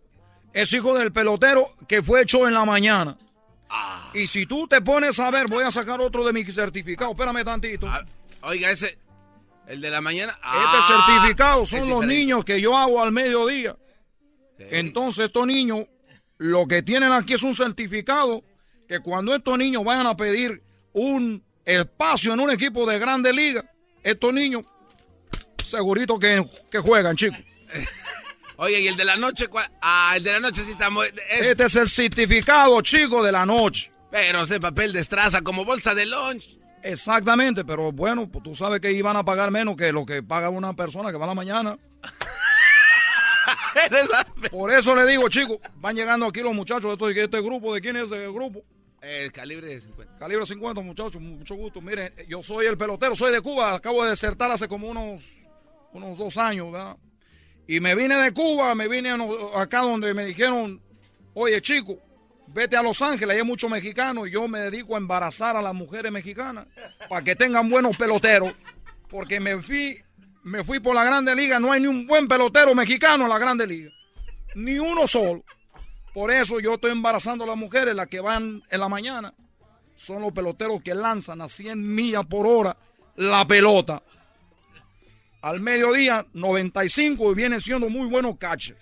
es 0.54 0.72
hijo 0.74 0.98
del 0.98 1.12
pelotero 1.12 1.66
que 1.88 2.02
fue 2.02 2.22
hecho 2.22 2.48
en 2.48 2.54
la 2.54 2.66
mañana. 2.66 3.18
Ah. 3.70 4.12
Y 4.14 4.28
si 4.28 4.46
tú 4.46 4.68
te 4.68 4.82
pones 4.82 5.20
a 5.20 5.32
ver, 5.32 5.48
voy 5.48 5.64
a 5.64 5.72
sacar 5.72 6.00
otro 6.00 6.24
de 6.24 6.32
mi 6.32 6.44
certificado. 6.46 7.12
Espérame 7.12 7.44
tantito. 7.44 7.88
Oiga, 8.42 8.70
ese, 8.72 8.98
el 9.68 9.82
de 9.82 9.90
la 9.90 10.02
mañana. 10.02 10.34
Este 10.34 10.42
ah, 10.44 11.06
certificado 11.08 11.66
son 11.66 11.90
los 11.90 12.06
niños 12.06 12.46
que 12.46 12.62
yo 12.62 12.78
hago 12.78 13.02
al 13.02 13.12
mediodía. 13.12 13.76
Entonces 14.58 15.26
estos 15.26 15.48
niños, 15.48 15.86
lo 16.38 16.68
que 16.68 16.84
tienen 16.84 17.12
aquí 17.12 17.34
es 17.34 17.44
un 17.44 17.54
certificado 17.54 18.44
que 18.88 19.00
cuando 19.00 19.36
estos 19.36 19.58
niños 19.58 19.84
vayan 19.84 20.08
a 20.08 20.16
pedir 20.16 20.62
un 20.94 21.44
espacio 21.66 22.34
en 22.34 22.40
un 22.40 22.52
equipo 22.52 22.86
de 22.86 23.00
grande 23.00 23.34
liga, 23.34 23.70
estos 24.04 24.34
niños 24.34 24.64
segurito 25.66 26.20
que, 26.20 26.46
que 26.70 26.80
juegan, 26.80 27.16
chicos. 27.16 27.40
Oye, 28.64 28.80
¿y 28.82 28.88
el 28.88 28.96
de 28.96 29.06
la 29.06 29.18
noche? 29.18 29.48
cuál? 29.50 29.70
Ah, 29.82 30.14
el 30.16 30.24
de 30.24 30.32
la 30.34 30.40
noche 30.40 30.64
sí 30.64 30.72
está 30.72 30.90
muy... 30.90 31.08
es- 31.30 31.48
Este 31.48 31.66
es 31.66 31.76
el 31.76 31.90
certificado, 31.90 32.80
chicos, 32.82 33.26
de 33.26 33.32
la 33.32 33.46
noche. 33.46 33.92
Pero 34.10 34.44
ese 34.44 34.60
papel 34.60 34.94
destraza 34.94 35.42
como 35.42 35.66
bolsa 35.66 35.94
de 35.94 36.06
lunch. 36.06 36.58
Exactamente, 36.82 37.66
pero 37.66 37.92
bueno, 37.92 38.30
pues 38.32 38.44
tú 38.44 38.56
sabes 38.56 38.80
que 38.80 38.92
iban 38.92 39.18
a 39.18 39.24
pagar 39.26 39.52
menos 39.52 39.76
que 39.76 39.92
lo 39.92 40.06
que 40.06 40.24
paga 40.24 40.50
una 40.50 40.74
persona 40.76 41.12
que 41.12 41.18
va 41.18 41.26
a 41.26 41.30
la 41.30 41.34
mañana. 41.34 41.78
Por 44.52 44.72
eso 44.72 44.96
le 44.96 45.06
digo, 45.06 45.28
chicos, 45.30 45.58
van 45.76 45.96
llegando 45.96 46.26
aquí 46.28 46.42
los 46.42 46.54
muchachos 46.54 46.98
de 46.98 47.10
este, 47.10 47.24
este 47.24 47.42
grupo. 47.42 47.74
¿De 47.74 47.82
quién 47.82 47.96
es 47.98 48.12
el 48.12 48.32
grupo? 48.32 48.64
El 49.02 49.32
calibre 49.32 49.68
de 49.68 49.82
50. 49.82 50.18
Calibre 50.18 50.46
50, 50.46 50.82
muchachos, 50.82 51.22
mucho 51.22 51.56
gusto. 51.56 51.82
Miren, 51.82 52.14
yo 52.30 52.42
soy 52.42 52.68
el 52.68 52.78
pelotero, 52.78 53.16
soy 53.16 53.34
de 53.34 53.42
Cuba, 53.42 53.74
acabo 53.76 54.04
de 54.04 54.12
desertar 54.12 54.50
hace 54.52 54.68
como 54.70 54.88
unos, 54.88 55.22
unos 55.92 56.18
dos 56.18 56.38
años, 56.38 56.72
¿verdad? 56.72 56.96
Y 57.68 57.80
me 57.80 57.96
vine 57.96 58.16
de 58.18 58.34
Cuba, 58.34 58.76
me 58.76 58.88
vine 58.88 59.16
acá 59.56 59.80
donde 59.80 60.14
me 60.14 60.26
dijeron, 60.26 60.82
oye 61.34 61.62
chico, 61.62 61.98
vete 62.48 62.76
a 62.76 62.84
Los 62.84 63.02
Ángeles, 63.02 63.38
hay 63.38 63.44
muchos 63.44 63.70
mexicanos 63.70 64.28
y 64.28 64.32
yo 64.32 64.48
me 64.48 64.60
dedico 64.60 64.96
a 64.96 64.98
embarazar 64.98 65.56
a 65.56 65.62
las 65.62 65.74
mujeres 65.74 66.12
mexicanas 66.12 66.68
para 67.10 67.24
que 67.24 67.36
tengan 67.36 67.70
buenos 67.70 67.96
peloteros. 67.98 68.54
Porque 69.10 69.40
me 69.40 69.62
fui, 69.62 70.02
me 70.44 70.64
fui 70.64 70.80
por 70.80 70.96
la 70.96 71.04
Grande 71.04 71.36
Liga, 71.36 71.60
no 71.60 71.72
hay 71.72 71.82
ni 71.82 71.88
un 71.88 72.08
buen 72.08 72.28
pelotero 72.28 72.74
mexicano 72.76 73.26
en 73.26 73.30
la 73.30 73.40
Grande 73.40 73.68
Liga. 73.68 73.92
Ni 74.56 74.80
uno 74.80 75.08
solo. 75.08 75.44
Por 76.14 76.32
eso 76.32 76.60
yo 76.60 76.76
estoy 76.76 76.92
embarazando 76.92 77.44
a 77.44 77.48
las 77.48 77.58
mujeres, 77.58 77.96
las 77.96 78.08
que 78.08 78.20
van 78.20 78.62
en 78.70 78.80
la 78.80 78.90
mañana. 78.90 79.34
Son 79.96 80.22
los 80.22 80.32
peloteros 80.32 80.82
que 80.82 80.94
lanzan 80.94 81.42
a 81.42 81.48
100 81.48 81.96
millas 81.96 82.26
por 82.26 82.46
hora 82.46 82.76
la 83.16 83.46
pelota. 83.48 84.02
Al 85.44 85.60
mediodía, 85.60 86.26
95 86.32 87.34
y 87.34 87.36
viene 87.36 87.60
siendo 87.60 87.90
muy 87.90 88.08
buenos 88.08 88.38
catchers. 88.38 88.80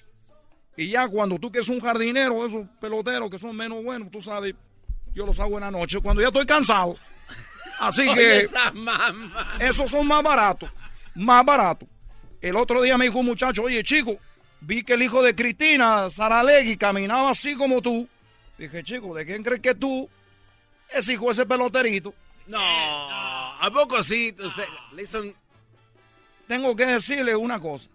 Y 0.77 0.89
ya 0.89 1.07
cuando 1.07 1.39
tú 1.39 1.51
que 1.51 1.57
es 1.57 1.69
un 1.69 1.79
jardinero, 1.79 2.45
esos 2.45 2.67
peloteros 2.79 3.31
que 3.31 3.39
son 3.39 3.57
menos 3.57 3.83
buenos, 3.83 4.11
tú 4.11 4.21
sabes, 4.21 4.53
yo 5.11 5.25
los 5.25 5.39
hago 5.39 5.55
en 5.55 5.61
la 5.61 5.71
noche 5.71 5.99
cuando 6.01 6.21
ya 6.21 6.27
estoy 6.27 6.45
cansado. 6.45 6.97
Así 7.79 8.07
Oye, 8.07 8.47
que 8.47 8.49
esos 9.65 9.89
son 9.89 10.05
más 10.05 10.21
baratos, 10.21 10.69
más 11.15 11.43
baratos. 11.43 11.89
El 12.39 12.55
otro 12.55 12.79
día 12.83 12.95
me 12.95 13.05
dijo 13.05 13.17
un 13.17 13.25
muchacho, 13.25 13.63
oye 13.63 13.83
chico, 13.83 14.19
vi 14.59 14.83
que 14.83 14.93
el 14.93 15.01
hijo 15.01 15.23
de 15.23 15.33
Cristina, 15.33 16.11
Saralegui, 16.11 16.77
caminaba 16.77 17.31
así 17.31 17.55
como 17.55 17.81
tú. 17.81 18.07
Dije, 18.59 18.83
chico, 18.83 19.15
¿de 19.15 19.25
quién 19.25 19.41
crees 19.41 19.61
que 19.61 19.73
tú 19.73 20.07
es 20.93 21.09
hijo 21.09 21.25
de 21.25 21.31
ese 21.31 21.45
peloterito? 21.47 22.13
No, 22.45 22.59
¿a 22.59 23.67
poco 23.73 24.03
sí? 24.03 24.35
Usted 24.39 24.63
le 24.93 25.01
hizo 25.01 25.21
un... 25.21 25.40
Tengo 26.51 26.75
que 26.75 26.85
decirle 26.85 27.33
una 27.33 27.61
cosa. 27.61 27.87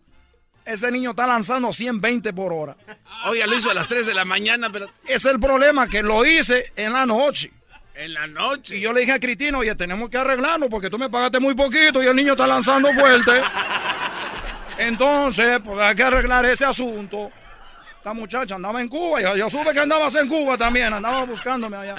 Ese 0.64 0.90
niño 0.90 1.10
está 1.10 1.26
lanzando 1.26 1.74
120 1.74 2.32
por 2.32 2.54
hora. 2.54 2.74
Oiga, 3.26 3.46
lo 3.46 3.54
hizo 3.54 3.70
a 3.70 3.74
las 3.74 3.86
3 3.86 4.06
de 4.06 4.14
la 4.14 4.24
mañana, 4.24 4.70
pero 4.72 4.86
Es 5.06 5.26
el 5.26 5.38
problema 5.38 5.86
que 5.86 6.02
lo 6.02 6.24
hice 6.24 6.72
en 6.74 6.94
la 6.94 7.04
noche. 7.04 7.52
en 7.94 8.14
la 8.14 8.26
noche. 8.26 8.78
Y 8.78 8.80
yo 8.80 8.94
le 8.94 9.00
dije 9.00 9.12
a 9.12 9.20
Cristina, 9.20 9.58
oye, 9.58 9.74
tenemos 9.74 10.08
que 10.08 10.16
arreglarlo 10.16 10.70
porque 10.70 10.88
tú 10.88 10.96
me 10.96 11.10
pagaste 11.10 11.38
muy 11.38 11.54
poquito 11.54 12.02
y 12.02 12.06
el 12.06 12.16
niño 12.16 12.32
está 12.32 12.46
lanzando 12.46 12.90
fuerte. 12.94 13.42
Entonces, 14.78 15.60
pues 15.62 15.78
hay 15.78 15.94
que 15.94 16.04
arreglar 16.04 16.46
ese 16.46 16.64
asunto. 16.64 17.30
Esta 17.98 18.14
muchacha 18.14 18.54
andaba 18.54 18.80
en 18.80 18.88
Cuba, 18.88 19.20
yo, 19.20 19.36
yo 19.36 19.50
supe 19.50 19.74
que 19.74 19.80
andabas 19.80 20.14
en 20.14 20.28
Cuba 20.28 20.56
también, 20.56 20.94
andaba 20.94 21.26
buscándome 21.26 21.76
allá. 21.76 21.96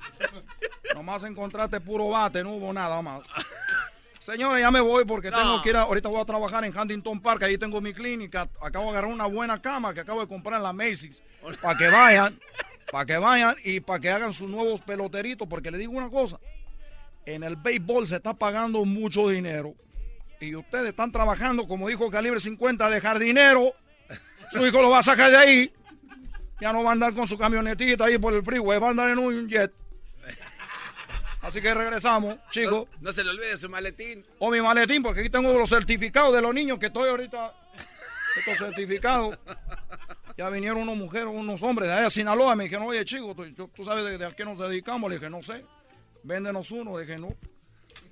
Nomás 0.94 1.22
encontraste 1.24 1.82
puro 1.82 2.08
bate, 2.08 2.42
no 2.42 2.52
hubo 2.52 2.72
nada 2.72 3.02
más. 3.02 3.26
Señores, 4.26 4.60
ya 4.60 4.72
me 4.72 4.80
voy 4.80 5.04
porque 5.04 5.30
tengo 5.30 5.62
que 5.62 5.68
ir 5.68 5.76
a- 5.76 5.82
ahorita 5.82 6.08
voy 6.08 6.20
a 6.20 6.24
trabajar 6.24 6.64
en 6.64 6.76
Huntington 6.76 7.20
Park, 7.20 7.44
ahí 7.44 7.56
tengo 7.58 7.80
mi 7.80 7.94
clínica. 7.94 8.48
Acabo 8.60 8.86
de 8.86 8.90
agarrar 8.90 9.12
una 9.12 9.26
buena 9.26 9.62
cama 9.62 9.94
que 9.94 10.00
acabo 10.00 10.20
de 10.20 10.26
comprar 10.26 10.56
en 10.56 10.64
la 10.64 10.72
Macy's. 10.72 11.22
Para 11.62 11.78
que 11.78 11.86
vayan, 11.86 12.40
para 12.90 13.06
que 13.06 13.16
vayan 13.18 13.54
y 13.62 13.78
para 13.78 14.00
que 14.00 14.10
hagan 14.10 14.32
sus 14.32 14.48
nuevos 14.50 14.80
peloteritos. 14.80 15.46
Porque 15.46 15.70
le 15.70 15.78
digo 15.78 15.92
una 15.92 16.10
cosa, 16.10 16.40
en 17.24 17.44
el 17.44 17.54
béisbol 17.54 18.08
se 18.08 18.16
está 18.16 18.34
pagando 18.34 18.84
mucho 18.84 19.28
dinero. 19.28 19.74
Y 20.40 20.56
ustedes 20.56 20.88
están 20.88 21.12
trabajando, 21.12 21.68
como 21.68 21.86
dijo 21.86 22.10
Calibre 22.10 22.40
50, 22.40 22.90
de 22.90 23.00
jardinero. 23.00 23.74
Su 24.50 24.66
hijo 24.66 24.82
lo 24.82 24.90
va 24.90 24.98
a 24.98 25.02
sacar 25.04 25.30
de 25.30 25.36
ahí. 25.36 25.72
Ya 26.60 26.72
no 26.72 26.82
va 26.82 26.90
a 26.90 26.92
andar 26.94 27.14
con 27.14 27.28
su 27.28 27.38
camionetita 27.38 28.06
ahí 28.06 28.18
por 28.18 28.34
el 28.34 28.42
freeway, 28.42 28.80
va 28.80 28.88
a 28.88 28.90
andar 28.90 29.08
en 29.08 29.20
un 29.20 29.48
jet. 29.48 29.72
Así 31.46 31.60
que 31.60 31.72
regresamos, 31.72 32.38
chicos. 32.50 32.88
No, 32.98 32.98
no 33.02 33.12
se 33.12 33.22
le 33.22 33.30
olvide 33.30 33.56
su 33.56 33.68
maletín. 33.68 34.26
O 34.40 34.50
mi 34.50 34.60
maletín, 34.60 35.00
porque 35.00 35.20
aquí 35.20 35.30
tengo 35.30 35.52
los 35.52 35.68
certificados 35.68 36.34
de 36.34 36.42
los 36.42 36.52
niños 36.52 36.76
que 36.80 36.86
estoy 36.86 37.08
ahorita. 37.08 37.54
Estos 38.36 38.58
certificados. 38.58 39.38
Ya 40.36 40.50
vinieron 40.50 40.78
unos 40.78 40.96
mujeres, 40.96 41.28
unos 41.32 41.62
hombres 41.62 41.88
de 41.88 41.94
allá 41.94 42.02
de 42.04 42.10
Sinaloa. 42.10 42.56
Me 42.56 42.64
dijeron, 42.64 42.88
oye, 42.88 43.04
chico, 43.04 43.32
tú, 43.34 43.68
tú 43.68 43.84
sabes 43.84 44.04
de, 44.04 44.18
de 44.18 44.26
a 44.26 44.32
qué 44.32 44.44
nos 44.44 44.58
dedicamos. 44.58 45.08
Le 45.08 45.18
dije, 45.18 45.30
no 45.30 45.40
sé. 45.40 45.64
Véndenos 46.24 46.72
uno. 46.72 46.98
Le 46.98 47.06
dije, 47.06 47.16
no. 47.16 47.28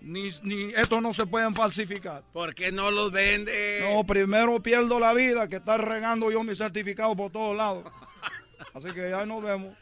Ni, 0.00 0.28
ni 0.42 0.72
estos 0.72 1.02
no 1.02 1.12
se 1.12 1.26
pueden 1.26 1.56
falsificar. 1.56 2.22
¿Por 2.32 2.54
qué 2.54 2.70
no 2.70 2.92
los 2.92 3.10
vende? 3.10 3.80
No, 3.82 4.04
primero 4.04 4.62
pierdo 4.62 5.00
la 5.00 5.12
vida 5.12 5.48
que 5.48 5.56
estar 5.56 5.84
regando 5.86 6.30
yo 6.30 6.44
mi 6.44 6.54
certificado 6.54 7.16
por 7.16 7.32
todos 7.32 7.56
lados. 7.56 7.84
Así 8.72 8.92
que 8.92 9.10
ya 9.10 9.26
nos 9.26 9.42
vemos. 9.42 9.76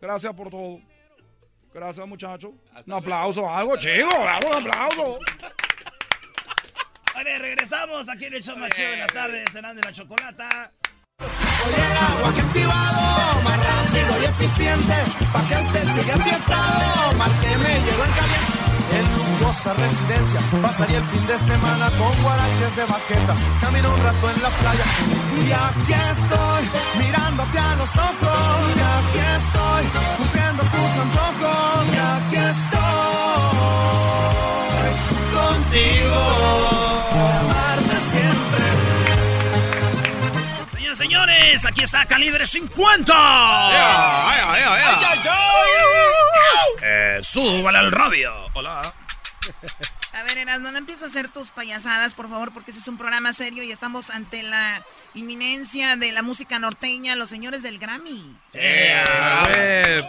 Gracias 0.00 0.32
por 0.32 0.48
todo. 0.48 0.80
Gracias, 1.74 2.06
muchachos. 2.06 2.52
Un 2.86 2.92
aplauso, 2.92 3.48
algo, 3.48 3.76
chico. 3.76 4.08
Dale 4.10 4.46
un 4.46 4.54
aplauso. 4.68 5.18
Vale, 7.14 7.38
regresamos 7.38 8.08
aquí 8.08 8.24
en 8.26 8.34
el 8.34 8.42
show 8.42 8.56
más 8.56 8.70
chido 8.74 8.90
de 8.90 8.96
las 8.96 9.12
tardes, 9.12 9.44
cenando 9.52 9.80
en 9.80 9.86
la 9.86 9.92
chocolata. 9.92 10.48
agua 11.18 12.34
que 12.34 12.40
activado, 12.40 13.42
más 13.44 13.56
rápido 13.56 14.22
y 14.22 14.24
eficiente, 14.24 14.94
pa' 15.32 15.46
que 15.46 15.54
usted 15.54 15.84
siga 15.94 16.14
enfiestado, 16.14 17.12
márqueme, 17.18 17.80
llegó 17.86 18.04
en 18.04 18.12
caliente. 18.12 18.62
En 18.92 19.04
lujosa 19.14 19.72
residencia, 19.74 20.40
pasaría 20.60 20.98
el 20.98 21.04
fin 21.06 21.26
de 21.26 21.38
semana 21.38 21.88
con 21.98 22.22
guaraches 22.22 22.76
de 22.76 22.84
baqueta, 22.84 23.34
camino 23.60 23.94
un 23.94 24.02
rato 24.02 24.30
en 24.30 24.42
la 24.42 24.48
playa. 24.50 24.84
Y 25.36 25.52
aquí 25.52 25.92
estoy, 25.92 26.62
mirándote 26.98 27.58
a 27.58 27.74
los 27.76 27.96
ojos, 27.96 28.76
y 28.76 28.80
aquí 28.80 29.20
estoy, 29.38 29.84
cumpliendo 30.18 30.62
tus 30.64 30.92
antojos, 31.04 31.51
señores, 41.52 41.64
aquí 41.66 41.82
está 41.82 42.06
Calibre 42.06 42.46
50. 42.46 43.12
ea, 43.12 43.76
ea, 44.36 44.58
ea. 44.58 44.72
Ay, 44.72 45.04
ay, 45.04 45.20
ay. 45.24 46.70
Eh, 46.82 47.18
súbale 47.22 47.78
al 47.78 47.92
radio. 47.92 48.32
Hola. 48.54 48.80
A 50.12 50.22
ver, 50.22 50.38
Erasmo, 50.38 50.70
no 50.70 50.78
empieces 50.78 51.04
a 51.04 51.06
hacer 51.06 51.28
tus 51.28 51.50
payasadas, 51.50 52.14
por 52.14 52.28
favor, 52.28 52.52
porque 52.52 52.70
ese 52.70 52.80
es 52.80 52.88
un 52.88 52.96
programa 52.96 53.32
serio 53.32 53.62
y 53.62 53.72
estamos 53.72 54.10
ante 54.10 54.42
la 54.42 54.84
inminencia 55.14 55.96
de 55.96 56.12
la 56.12 56.22
música 56.22 56.58
norteña, 56.58 57.16
los 57.16 57.28
señores 57.28 57.62
del 57.62 57.78
Grammy. 57.78 58.36
Qué 58.52 60.02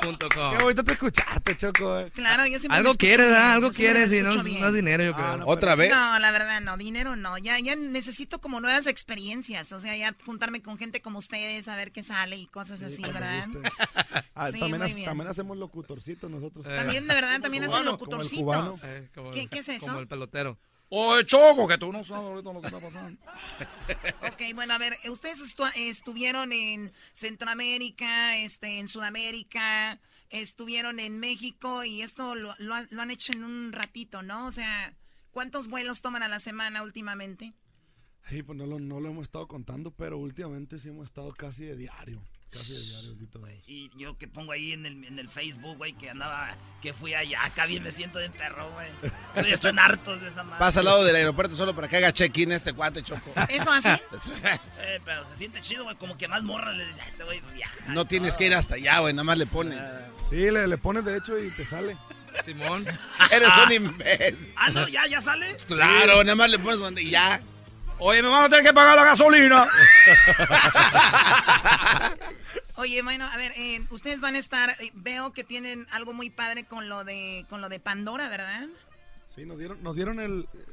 bonito 0.61 0.83
te 0.83 0.93
escuchaste, 0.93 1.57
Choco. 1.57 1.99
eh. 1.99 2.11
Claro, 2.11 2.45
yo 2.45 2.59
siempre 2.59 2.77
Algo 2.77 2.93
quieres. 2.95 3.31
Algo 3.31 3.71
quieres 3.71 4.13
y 4.13 4.21
no, 4.21 4.33
no 4.35 4.67
es 4.67 4.73
dinero, 4.73 5.03
yo 5.03 5.13
creo. 5.13 5.47
¿Otra 5.47 5.75
vez? 5.75 5.91
No, 5.91 6.19
la 6.19 6.31
verdad 6.31 6.61
no, 6.61 6.77
dinero 6.77 7.15
no. 7.15 7.37
Ya, 7.37 7.59
ya 7.59 7.75
necesito 7.75 8.39
como 8.41 8.59
nuevas 8.61 8.87
experiencias. 8.87 9.71
O 9.71 9.79
sea, 9.79 9.95
ya 9.95 10.15
juntarme 10.25 10.61
con 10.61 10.77
gente 10.77 11.01
como 11.01 11.19
ustedes, 11.19 11.67
a 11.67 11.75
ver 11.75 11.91
qué 11.91 12.03
sale 12.03 12.37
y 12.37 12.47
cosas 12.47 12.81
así, 12.81 13.01
¿verdad? 13.01 13.47
Ah, 14.35 14.51
Sí, 14.51 14.59
también, 14.59 14.81
muy 14.81 14.93
bien. 14.93 15.05
también 15.05 15.29
hacemos 15.29 15.57
locutorcitos 15.57 16.29
nosotros. 16.29 16.65
También, 16.65 17.07
de 17.07 17.13
verdad, 17.13 17.39
también 17.39 17.63
hacen 17.65 17.85
locutorcitos. 17.85 18.83
Eh, 18.83 19.07
¿Qué- 19.33 19.47
qué 19.47 19.59
es 19.59 19.69
eso? 19.69 19.85
Como 19.85 19.99
el 19.99 20.07
pelotero. 20.07 20.57
Oye, 20.95 21.25
Choco, 21.25 21.67
que 21.67 21.77
tú 21.79 21.91
no 21.91 22.03
sabes 22.03 22.23
ahorita 22.29 22.53
lo 22.53 22.61
que 22.61 22.67
está 22.67 22.79
pasando. 22.79 23.19
Ok, 24.31 24.41
bueno, 24.53 24.73
a 24.75 24.77
ver, 24.77 24.93
ustedes 25.09 25.39
estu- 25.41 25.71
estuvieron 25.75 26.51
en 26.53 26.91
Centroamérica, 27.13 28.37
este, 28.37 28.77
en 28.79 28.87
Sudamérica, 28.87 29.99
estuvieron 30.29 30.99
en 30.99 31.19
México 31.19 31.83
y 31.83 32.01
esto 32.03 32.35
lo, 32.35 32.53
lo 32.59 32.75
ha- 32.75 32.85
lo 32.91 33.01
han 33.01 33.09
hecho 33.11 33.33
en 33.33 33.43
un 33.43 33.71
ratito, 33.71 34.21
¿no? 34.21 34.45
O 34.45 34.51
sea, 34.51 34.93
¿cuántos 35.31 35.67
vuelos 35.67 36.01
toman 36.01 36.21
a 36.23 36.27
la 36.27 36.39
semana 36.39 36.83
últimamente? 36.83 37.53
Sí, 38.29 38.43
pues 38.43 38.57
no 38.57 38.65
lo, 38.67 38.79
no 38.79 38.99
lo 38.99 39.09
hemos 39.09 39.23
estado 39.23 39.47
contando, 39.47 39.89
pero 39.91 40.17
últimamente 40.19 40.77
sí 40.79 40.89
hemos 40.89 41.05
estado 41.05 41.33
casi 41.33 41.65
de 41.65 41.75
diario. 41.75 42.21
Casi 42.51 42.73
de 42.73 42.81
diario 42.81 43.09
ahorita. 43.11 43.39
Y 43.65 43.89
yo 43.97 44.17
que 44.17 44.27
pongo 44.27 44.51
ahí 44.51 44.73
en 44.73 44.85
el, 44.85 45.03
en 45.05 45.17
el 45.17 45.29
Facebook, 45.29 45.77
güey, 45.77 45.93
que 45.93 46.09
andaba, 46.09 46.55
que 46.81 46.93
fui 46.93 47.13
allá, 47.15 47.43
acá 47.45 47.65
bien 47.65 47.81
me 47.81 47.91
siento 47.91 48.19
de 48.19 48.29
perro, 48.29 48.69
güey. 48.71 48.87
Estoy- 49.35 49.53
Están 49.53 49.79
hartos 49.79 50.21
de 50.21 50.27
esa 50.27 50.43
madre. 50.43 50.59
Pasa 50.59 50.79
al 50.81 50.85
lado 50.85 51.03
del 51.03 51.15
aeropuerto 51.15 51.55
solo 51.55 51.73
para 51.73 51.87
que 51.87 51.97
haga 51.97 52.11
check-in 52.11 52.51
este 52.51 52.73
cuate, 52.73 53.01
Choco. 53.01 53.33
¿Eso 53.49 53.71
así? 53.71 53.89
Eh, 54.85 54.99
pero 55.05 55.25
se 55.25 55.37
siente 55.37 55.61
chido, 55.61 55.85
güey, 55.85 55.95
como 55.95 56.17
que 56.17 56.27
más 56.27 56.43
morras 56.43 56.75
le 56.75 56.85
dicen, 56.85 57.01
"Ah, 57.03 57.07
este 57.07 57.23
güey 57.23 57.41
viaja. 57.53 57.73
No 57.93 58.05
tienes 58.05 58.35
que 58.37 58.45
ir 58.47 58.53
hasta 58.53 58.75
allá, 58.75 58.99
güey, 58.99 59.13
nada 59.13 59.23
más 59.23 59.37
le 59.37 59.45
ponen. 59.47 59.81
Sí, 60.29 60.35
le, 60.51 60.67
le 60.67 60.77
pones 60.77 61.03
de 61.05 61.17
hecho 61.17 61.39
y 61.39 61.49
te 61.51 61.65
sale. 61.65 61.95
Simón. 62.45 62.85
Eres 63.31 63.49
un 63.65 63.71
imbécil. 63.71 64.53
Ah, 64.57 64.69
no, 64.69 64.87
ya, 64.87 65.07
ya 65.07 65.21
sale. 65.21 65.55
Claro, 65.67 66.23
nada 66.23 66.35
más 66.35 66.49
le 66.51 66.59
pones 66.59 66.79
donde 66.79 67.01
y 67.01 67.09
ya. 67.11 67.39
Oye, 67.99 68.21
me 68.21 68.27
van 68.27 68.43
a 68.45 68.49
tener 68.49 68.65
que 68.65 68.73
pagar 68.73 68.95
la 68.97 69.05
gasolina. 69.05 69.67
Oye, 72.93 73.01
bueno, 73.01 73.25
a 73.25 73.35
ver, 73.37 73.51
eh, 73.57 73.81
ustedes 73.89 74.21
van 74.21 74.35
a 74.35 74.37
estar, 74.37 74.69
eh, 74.79 74.91
veo 74.93 75.33
que 75.33 75.43
tienen 75.43 75.83
algo 75.93 76.13
muy 76.13 76.29
padre 76.29 76.65
con 76.65 76.89
lo 76.89 77.03
de, 77.03 77.43
con 77.49 77.59
lo 77.59 77.67
de 77.67 77.79
Pandora, 77.79 78.29
¿verdad? 78.29 78.67
Sí, 79.33 79.45
nos 79.45 79.57
dieron, 79.57 79.81
nos 79.81 79.95
dieron 79.95 80.19
el. 80.19 80.41
eh, 80.53 80.65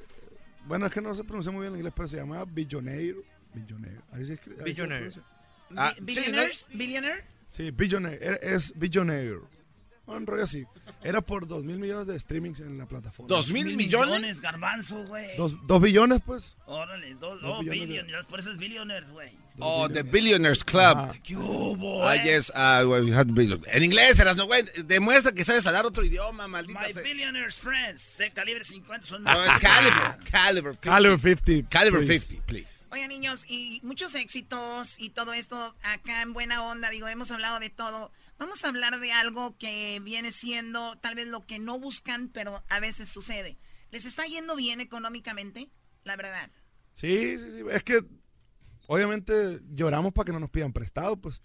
Bueno, 0.66 0.84
es 0.84 0.92
que 0.92 1.00
no 1.00 1.14
se 1.14 1.24
pronuncia 1.24 1.50
muy 1.50 1.62
bien 1.62 1.72
en 1.72 1.78
inglés, 1.78 1.94
pero 1.96 2.06
se 2.08 2.18
llama 2.18 2.44
Billionaire. 2.44 3.16
Billionaire. 3.54 4.00
Ahí 4.12 4.26
se 4.26 4.34
escribe. 4.34 4.58
se 4.58 4.64
Billionaire. 4.64 5.10
Ah, 5.78 5.94
Bi- 5.98 6.04
Billionaires, 6.04 6.68
Billionaire. 6.74 7.24
Sí, 7.48 7.70
Billionaire. 7.70 8.38
Es 8.42 8.78
Billionaire. 8.78 9.38
Un 10.16 10.26
rollo 10.26 10.44
así. 10.44 10.64
Era 11.02 11.20
por 11.20 11.46
dos 11.46 11.64
mil 11.64 11.78
millones 11.78 12.06
de 12.06 12.18
streamings 12.18 12.60
en 12.60 12.76
la 12.78 12.86
plataforma. 12.86 13.28
¿Dos 13.28 13.50
mil 13.50 13.76
millones? 13.76 14.40
garbanzo, 14.40 15.06
güey. 15.06 15.36
Dos, 15.36 15.54
dos 15.66 15.80
billones, 15.80 16.20
pues. 16.24 16.56
Órale, 16.66 17.14
dos, 17.14 17.40
Dos 17.40 17.56
oh, 17.60 17.62
de- 17.62 17.70
billionaires, 17.70 18.26
por 18.26 18.40
eso 18.40 18.50
es 18.50 18.58
billionaires, 18.58 19.10
güey. 19.12 19.30
Oh, 19.62 19.88
The 19.90 20.02
Billionaires 20.04 20.64
Club. 20.64 21.12
¿Qué 21.22 21.36
hubo, 21.36 22.06
Ah, 22.06 22.16
eh? 22.16 22.22
yes, 22.24 22.50
ah, 22.54 22.82
well, 22.86 23.04
we 23.04 23.14
had 23.14 23.26
billion- 23.26 23.62
En 23.70 23.82
inglés, 23.82 24.18
eras 24.18 24.34
no, 24.36 24.46
güey. 24.46 24.64
Demuestra 24.84 25.32
que 25.32 25.44
sabes 25.44 25.66
hablar 25.66 25.84
otro 25.84 26.02
idioma, 26.04 26.48
maldita 26.48 26.80
My 26.80 26.92
sea. 26.92 27.02
billionaires 27.02 27.56
friends, 27.56 28.00
sé 28.00 28.30
calibre 28.32 28.64
50 28.64 29.06
son... 29.06 29.22
No, 29.22 29.30
es 29.44 29.58
Caliber. 29.58 30.16
Caliber 30.30 30.72
50. 30.76 30.80
Caliber 30.80 31.18
50. 31.18 31.68
Caliber 31.68 32.06
please. 32.06 32.26
50, 32.26 32.46
please. 32.46 32.78
Oigan, 32.90 33.08
niños, 33.10 33.44
y 33.48 33.80
muchos 33.84 34.14
éxitos 34.14 34.98
y 34.98 35.10
todo 35.10 35.32
esto 35.34 35.74
acá 35.82 36.22
en 36.22 36.32
buena 36.32 36.62
onda, 36.64 36.88
digo, 36.90 37.06
hemos 37.08 37.30
hablado 37.30 37.60
de 37.60 37.68
todo. 37.70 38.10
Vamos 38.40 38.64
a 38.64 38.68
hablar 38.68 38.98
de 39.00 39.12
algo 39.12 39.58
que 39.58 40.00
viene 40.00 40.32
siendo 40.32 40.96
tal 40.96 41.14
vez 41.14 41.28
lo 41.28 41.44
que 41.44 41.58
no 41.58 41.78
buscan, 41.78 42.30
pero 42.30 42.64
a 42.70 42.80
veces 42.80 43.10
sucede. 43.10 43.58
¿Les 43.90 44.06
está 44.06 44.24
yendo 44.24 44.56
bien 44.56 44.80
económicamente? 44.80 45.68
La 46.04 46.16
verdad. 46.16 46.50
Sí, 46.94 47.36
sí, 47.36 47.50
sí. 47.50 47.64
Es 47.70 47.84
que 47.84 48.00
obviamente 48.86 49.60
lloramos 49.74 50.14
para 50.14 50.24
que 50.24 50.32
no 50.32 50.40
nos 50.40 50.48
pidan 50.48 50.72
prestado, 50.72 51.18
pues. 51.18 51.42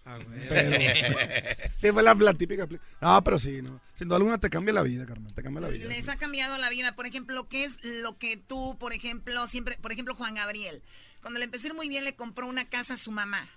Pero, 0.48 0.72
sí, 1.76 1.92
fue 1.92 2.02
la, 2.02 2.14
la 2.14 2.32
típica. 2.32 2.66
No, 3.02 3.22
pero 3.22 3.38
sí, 3.38 3.60
no. 3.60 3.78
Sin 3.92 4.08
duda 4.08 4.16
alguna 4.16 4.38
te 4.38 4.48
cambia 4.48 4.72
la 4.72 4.82
vida, 4.82 5.04
Carmen. 5.04 5.34
Te 5.34 5.42
cambia 5.42 5.60
la 5.60 5.68
vida. 5.68 5.88
Les 5.88 6.08
ha 6.08 6.16
cambiado 6.16 6.56
la 6.56 6.70
vida. 6.70 6.96
Por 6.96 7.04
ejemplo, 7.04 7.46
¿qué 7.50 7.64
es 7.64 7.84
lo 7.84 8.16
que 8.16 8.38
tú, 8.38 8.78
por 8.78 8.94
ejemplo, 8.94 9.46
siempre, 9.48 9.76
por 9.82 9.92
ejemplo, 9.92 10.14
Juan 10.14 10.36
Gabriel, 10.36 10.82
cuando 11.20 11.40
le 11.40 11.44
empecé 11.44 11.70
muy 11.74 11.90
bien, 11.90 12.04
le 12.04 12.16
compró 12.16 12.46
una 12.46 12.70
casa 12.70 12.94
a 12.94 12.96
su 12.96 13.12
mamá, 13.12 13.50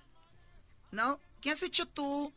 ¿no? 0.92 1.22
¿Qué 1.40 1.52
has 1.52 1.64
hecho 1.64 1.86
tú? 1.86 2.34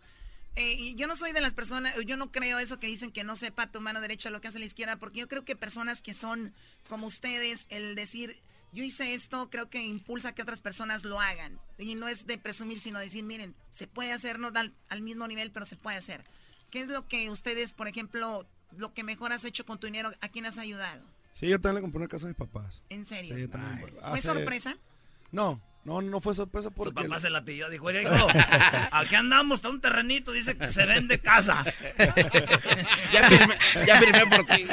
Eh, 0.55 0.95
yo 0.97 1.07
no 1.07 1.17
soy 1.17 1.33
de 1.33 1.41
las 1.41 1.55
personas, 1.55 1.95
yo 2.05 2.17
no 2.17 2.31
creo 2.31 2.59
eso 2.59 2.79
que 2.79 2.87
dicen 2.87 3.11
que 3.11 3.25
no 3.25 3.37
sepa 3.37 3.71
tu 3.71 3.81
mano 3.81 4.01
derecha 4.01 4.29
lo 4.31 4.41
que 4.41 4.49
hace 4.49 4.59
la 4.59 4.67
izquierda, 4.67 4.97
porque 4.97 5.21
yo 5.21 5.29
creo 5.29 5.45
que 5.45 5.57
personas 5.57 6.03
que 6.03 6.13
son 6.13 6.53
como 6.89 7.07
ustedes, 7.07 7.67
el 7.71 7.95
decir, 7.95 8.39
yo 8.73 8.85
hice 8.85 9.15
esto, 9.15 9.49
creo 9.51 9.71
que 9.71 9.83
impulsa 9.83 10.35
que 10.35 10.43
otras 10.43 10.61
personas 10.61 11.05
lo 11.05 11.21
hagan. 11.21 11.59
Y 11.79 11.95
no 11.95 12.07
es 12.09 12.27
de 12.27 12.37
presumir, 12.39 12.81
sino 12.81 12.99
decir, 12.99 13.25
miren, 13.25 13.55
se 13.71 13.87
puede 13.87 14.13
hacer, 14.13 14.39
no 14.39 14.51
al, 14.55 14.75
al 14.89 15.01
mismo 15.01 15.27
nivel, 15.27 15.51
pero 15.51 15.65
se 15.65 15.77
puede 15.77 15.97
hacer. 15.97 16.23
¿Qué 16.71 16.81
es 16.81 16.89
lo 16.89 17.07
que 17.09 17.31
ustedes, 17.31 17.73
por 17.73 17.89
ejemplo, 17.89 18.47
lo 18.77 18.93
que 18.95 19.05
mejor 19.05 19.33
has 19.33 19.45
hecho 19.45 19.65
con 19.65 19.79
tu 19.79 19.87
dinero? 19.87 20.11
¿A 20.21 20.29
quién 20.29 20.45
has 20.47 20.59
ayudado? 20.59 21.03
Sí, 21.33 21.49
yo 21.49 21.59
también 21.61 21.77
le 21.77 21.81
compré 21.83 21.99
una 21.99 22.09
casa 22.09 22.27
a 22.27 22.29
mis 22.29 22.37
papás. 22.37 22.83
¿En 22.91 23.05
serio? 23.07 23.35
Sí, 23.35 23.41
yo 23.43 23.49
también. 23.49 23.89
¿Fue 23.91 24.01
Hace- 24.03 24.23
sorpresa? 24.23 24.77
No, 25.31 25.61
no, 25.85 26.01
no 26.01 26.21
fue 26.21 26.35
sorpresa 26.35 26.69
Su 26.69 26.75
porque... 26.75 27.03
papá 27.05 27.19
se 27.19 27.29
la 27.31 27.45
pidió, 27.45 27.69
dijo, 27.69 27.87
"Oiga, 27.87 28.03
hijo, 28.17 28.27
aquí 28.93 29.15
andamos, 29.15 29.57
está 29.57 29.69
un 29.69 29.81
terrenito, 29.81 30.31
dice 30.33 30.57
que 30.57 30.71
se 30.71 30.87
vende 30.87 31.19
casa. 31.19 31.65
ya, 33.13 33.23
firmé, 33.29 33.55
ya 33.87 33.97
firmé 33.97 34.27
por 34.27 34.47
ti. 34.47 34.67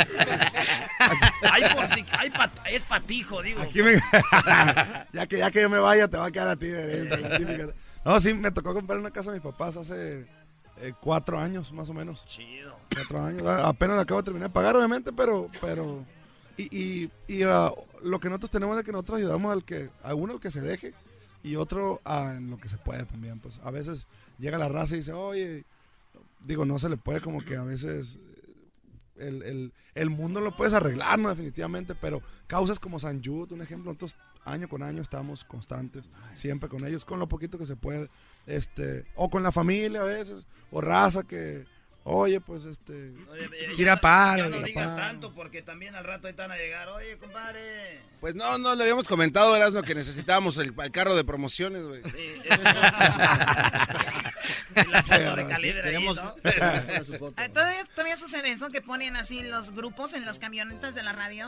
Ay, 1.51 1.63
por 1.75 1.87
si, 1.87 2.05
ay, 2.17 2.31
es 2.71 2.83
patijo, 2.83 3.41
digo. 3.41 3.61
Aquí 3.61 3.81
me- 3.81 3.95
ya, 5.13 5.27
que, 5.27 5.37
ya 5.37 5.51
que 5.51 5.61
yo 5.61 5.69
me 5.69 5.79
vaya, 5.79 6.07
te 6.07 6.17
va 6.17 6.27
a 6.27 6.31
quedar 6.31 6.49
a 6.49 6.55
ti 6.55 6.67
de 6.67 6.81
herencia. 6.83 7.17
la 7.17 7.37
típica. 7.37 7.67
No, 8.05 8.19
sí, 8.19 8.33
me 8.33 8.51
tocó 8.51 8.73
comprar 8.73 8.99
una 8.99 9.11
casa 9.11 9.31
a 9.31 9.33
mis 9.33 9.41
papás 9.41 9.77
hace 9.77 10.27
eh, 10.81 10.93
cuatro 11.01 11.39
años, 11.39 11.73
más 11.73 11.89
o 11.89 11.93
menos. 11.93 12.25
Chido. 12.27 12.77
Cuatro 12.93 13.23
años. 13.23 13.43
Ah, 13.45 13.67
Apenas 13.69 13.95
la 13.97 14.03
acabo 14.03 14.21
de 14.21 14.25
terminar 14.25 14.49
de 14.49 14.53
pagar, 14.53 14.75
obviamente, 14.75 15.11
pero... 15.11 15.49
pero 15.59 16.05
y 16.57 16.63
y, 16.77 17.11
y, 17.27 17.43
ah, 17.43 17.71
lo 18.03 18.19
que 18.19 18.29
nosotros 18.29 18.51
tenemos 18.51 18.77
es 18.77 18.83
que 18.83 18.91
nosotros 18.91 19.19
ayudamos 19.19 19.51
al 19.51 19.63
que, 19.63 19.89
a 20.03 20.13
uno 20.13 20.33
al 20.33 20.39
que 20.39 20.51
se 20.51 20.61
deje 20.61 20.93
y 21.43 21.55
otro 21.55 22.01
ah, 22.05 22.33
en 22.37 22.49
lo 22.49 22.57
que 22.57 22.69
se 22.69 22.77
puede 22.77 23.05
también. 23.05 23.39
Pues 23.39 23.59
a 23.63 23.71
veces 23.71 24.07
llega 24.37 24.57
la 24.57 24.69
raza 24.69 24.95
y 24.95 24.99
dice, 24.99 25.13
oye, 25.13 25.63
digo, 26.45 26.65
no 26.65 26.79
se 26.79 26.89
le 26.89 26.97
puede 26.97 27.21
como 27.21 27.41
que 27.43 27.55
a 27.57 27.63
veces 27.63 28.17
eh, 28.17 28.53
el, 29.27 29.43
el- 29.43 29.73
el 29.95 30.09
mundo 30.09 30.39
lo 30.39 30.55
puedes 30.55 30.73
arreglar, 30.73 31.19
¿no? 31.19 31.27
Definitivamente, 31.29 31.93
pero 31.93 32.21
causas 32.47 32.79
como 32.79 32.99
San 32.99 33.21
Jude, 33.23 33.53
un 33.53 33.61
ejemplo, 33.61 33.91
nosotros 33.91 34.15
año 34.45 34.69
con 34.69 34.81
año 34.81 35.01
estamos 35.01 35.43
constantes, 35.43 36.05
siempre 36.35 36.69
con 36.69 36.85
ellos, 36.85 37.03
con 37.03 37.19
lo 37.19 37.27
poquito 37.27 37.57
que 37.57 37.65
se 37.65 37.75
puede, 37.75 38.09
este, 38.45 39.05
o 39.15 39.29
con 39.29 39.43
la 39.43 39.51
familia 39.51 40.01
a 40.01 40.05
veces, 40.05 40.45
o 40.71 40.79
raza 40.79 41.23
que, 41.23 41.65
oye, 42.09 42.41
pues 42.41 42.65
este, 42.65 43.13
paro, 44.01 44.43
ya 44.43 44.49
no 44.49 44.55
tira 44.57 44.65
digas 44.65 44.89
paro. 44.89 45.01
tanto 45.01 45.33
porque 45.33 45.61
también 45.61 45.95
al 45.95 46.03
rato 46.03 46.27
van 46.35 46.51
a 46.51 46.57
llegar. 46.57 46.87
Oye, 46.89 47.17
compadre. 47.17 48.01
Pues 48.19 48.35
no, 48.35 48.57
no, 48.57 48.75
le 48.75 48.83
habíamos 48.83 49.07
comentado, 49.07 49.55
Erasmo, 49.55 49.81
que 49.81 49.95
necesitábamos 49.95 50.57
el, 50.57 50.73
el 50.77 50.91
carro 50.91 51.15
de 51.15 51.23
promociones, 51.23 51.83
güey. 51.83 52.01
La 54.75 55.03
foto 55.03 55.35
de 55.35 55.47
calibre 55.47 55.81
ahí, 55.81 55.95
Queremos- 55.95 56.15
¿no? 56.15 56.33
¿Todavía, 57.53 57.85
todavía 57.93 58.17
sucede 58.17 58.51
eso 58.51 58.69
que 58.69 58.81
ponen 58.81 59.15
así 59.15 59.41
los 59.43 59.71
grupos 59.71 60.13
en 60.13 60.25
los 60.25 60.39
camionetas 60.39 60.95
de 60.95 61.03
la 61.03 61.13
radio? 61.13 61.47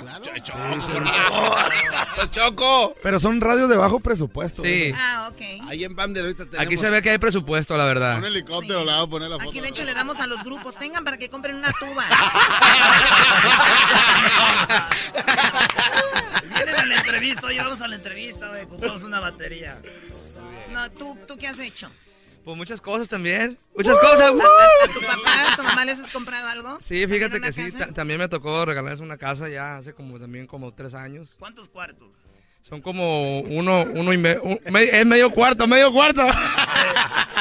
Choco. 2.31 2.95
Pero 3.01 3.19
son 3.19 3.39
radios 3.41 3.69
de 3.69 3.77
bajo 3.77 3.99
presupuesto. 3.99 4.61
Sí. 4.63 4.91
¿verdad? 4.91 4.99
Ah, 5.01 5.29
ok. 5.31 5.69
Ahí 5.69 5.83
en 5.83 5.95
Bamdel 5.95 6.23
ahorita 6.25 6.45
tenemos... 6.45 6.65
Aquí 6.65 6.77
se 6.77 6.89
ve 6.89 7.01
que 7.01 7.11
hay 7.11 7.17
presupuesto, 7.17 7.77
la 7.77 7.85
verdad. 7.85 8.17
Un 8.17 8.25
helicóptero 8.25 8.83
le 8.83 8.91
va 8.91 9.01
a 9.01 9.07
poner 9.07 9.29
la 9.29 9.38
foto. 9.38 9.49
Aquí 9.49 9.59
de 9.59 9.69
hecho 9.69 9.83
le 9.85 9.93
damos 9.93 10.19
a 10.19 10.27
los 10.27 10.43
grupos, 10.43 10.51
tengan 10.80 11.03
para 11.03 11.18
que 11.18 11.30
compren 11.30 11.56
una 11.56 11.72
tuba. 11.73 12.06
Vienen 16.53 16.76
a 16.76 16.86
la 16.86 16.95
entrevista, 16.98 17.48
oye, 17.48 17.57
vamos 17.60 17.82
a 17.82 17.88
la 17.88 17.95
entrevista, 17.95 18.49
güey, 18.49 18.65
compramos 18.68 19.03
una 19.03 19.19
batería. 19.19 19.80
No, 20.72 20.90
¿tú, 20.91 21.18
¿tú 21.28 21.38
qué 21.38 21.48
has 21.48 21.60
hecho? 21.60 21.91
Pues 22.44 22.57
muchas 22.57 22.82
cosas 22.82 23.07
también. 23.07 23.57
Muchas 23.76 23.98
cosas. 23.99 24.22
¿A, 24.22 24.34
a- 24.34 24.86
a 24.90 24.94
tu 24.94 24.99
papá, 25.02 25.53
a 25.53 25.56
tu 25.57 25.64
mamá 25.64 25.86
les 25.86 25.99
has 25.99 26.10
comprado 26.10 26.48
algo? 26.48 26.78
Sí, 26.82 27.06
fíjate 27.06 27.40
¿También 27.40 27.53
que 27.53 27.72
sí. 27.86 27.94
también 27.94 28.19
me 28.19 28.28
tocó 28.28 28.65
regalarles 28.65 28.99
una 28.99 29.18
casa 29.18 29.48
ya 29.48 29.78
hace 29.78 29.94
como 29.94 30.19
también 30.19 30.48
como 30.48 30.73
tres 30.73 30.95
años. 30.95 31.36
¿Cuántos 31.38 31.69
cuartos? 31.69 32.10
Son 32.61 32.81
como 32.81 33.39
uno, 33.41 33.83
uno 33.83 34.13
y 34.13 34.17
medio. 34.17 34.41
es 34.65 35.05
medio 35.05 35.31
cuarto, 35.31 35.65
medio 35.67 35.91
cuarto. 35.91 36.21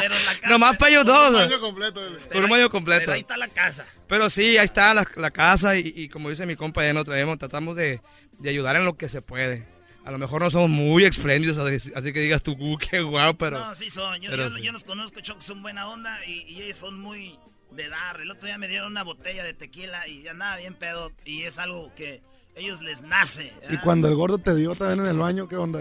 Pero 0.00 0.14
la 0.18 0.34
casa. 0.34 0.48
Nomás 0.48 0.76
para 0.78 0.90
ellos 0.90 1.04
dos. 1.04 1.28
Un 1.28 1.34
baño 1.34 1.60
completo. 1.60 2.00
Por 2.32 2.44
un 2.44 2.50
baño 2.50 2.70
completo. 2.70 3.00
Pero 3.02 3.12
ahí 3.12 3.20
está 3.20 3.36
la 3.36 3.48
casa. 3.48 3.84
Pero 4.08 4.30
sí, 4.30 4.56
ahí 4.58 4.64
está 4.64 4.94
la, 4.94 5.06
la 5.16 5.30
casa 5.30 5.76
y, 5.76 5.92
y 5.94 6.08
como 6.08 6.30
dice 6.30 6.46
mi 6.46 6.56
compa, 6.56 6.82
ya 6.84 7.04
traemos, 7.04 7.38
tratamos 7.38 7.76
de, 7.76 8.00
de 8.38 8.50
ayudar 8.50 8.76
en 8.76 8.84
lo 8.84 8.96
que 8.96 9.08
se 9.08 9.20
puede. 9.22 9.66
A 10.04 10.10
lo 10.10 10.16
mejor 10.18 10.40
no 10.40 10.50
somos 10.50 10.70
muy 10.70 11.04
espléndidos, 11.04 11.58
así, 11.58 11.92
así 11.94 12.12
que 12.14 12.20
digas 12.20 12.42
tú, 12.42 12.56
"Uh, 12.58 12.78
qué 12.78 13.00
guau, 13.02 13.36
pero... 13.36 13.58
no, 13.58 13.74
sí 13.74 13.90
son. 13.90 14.18
Yo, 14.22 14.34
yo- 14.34 14.50
sí. 14.50 14.62
yo 14.62 14.72
los 14.72 14.82
conozco, 14.84 15.20
Choc, 15.20 15.42
son 15.42 15.60
buena 15.60 15.86
onda 15.88 16.18
y, 16.26 16.40
y 16.50 16.62
ellos 16.62 16.78
son 16.78 16.98
muy 16.98 17.38
de 17.70 17.88
dar. 17.90 18.20
El 18.22 18.30
otro 18.30 18.46
día 18.46 18.56
me 18.56 18.66
dieron 18.66 18.90
una 18.90 19.02
botella 19.02 19.44
de 19.44 19.52
tequila 19.52 20.08
y 20.08 20.22
ya 20.22 20.32
nada, 20.32 20.56
bien 20.56 20.74
pedo. 20.74 21.12
Y 21.26 21.42
es 21.42 21.58
algo 21.58 21.94
que 21.94 22.22
ellos 22.54 22.80
les 22.82 23.02
nace. 23.02 23.52
Y 23.70 23.76
¿ah? 23.76 23.80
cuando 23.82 24.08
el 24.08 24.14
gordo 24.14 24.38
te 24.38 24.54
dio 24.54 24.74
también 24.74 25.00
en 25.00 25.06
el 25.06 25.18
baño, 25.18 25.48
¿qué 25.48 25.56
onda? 25.56 25.80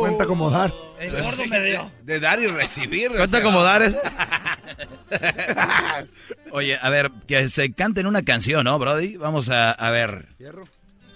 Cuenta 0.00 0.24
acomodar. 0.24 0.72
El 0.98 1.22
gordo 1.22 1.46
me 1.46 1.64
dio. 1.64 1.90
De 2.02 2.20
dar 2.20 2.40
y 2.40 2.46
recibir. 2.46 3.12
¿Cuánto 3.16 3.36
acomodar 3.36 3.82
es? 3.82 3.96
Oye, 6.52 6.78
a 6.80 6.90
ver, 6.90 7.10
que 7.26 7.48
se 7.48 7.72
canten 7.72 8.06
una 8.06 8.22
canción, 8.22 8.64
¿no, 8.64 8.78
Brody? 8.78 9.16
Vamos 9.16 9.48
a, 9.48 9.72
a 9.72 9.90
ver. 9.90 10.28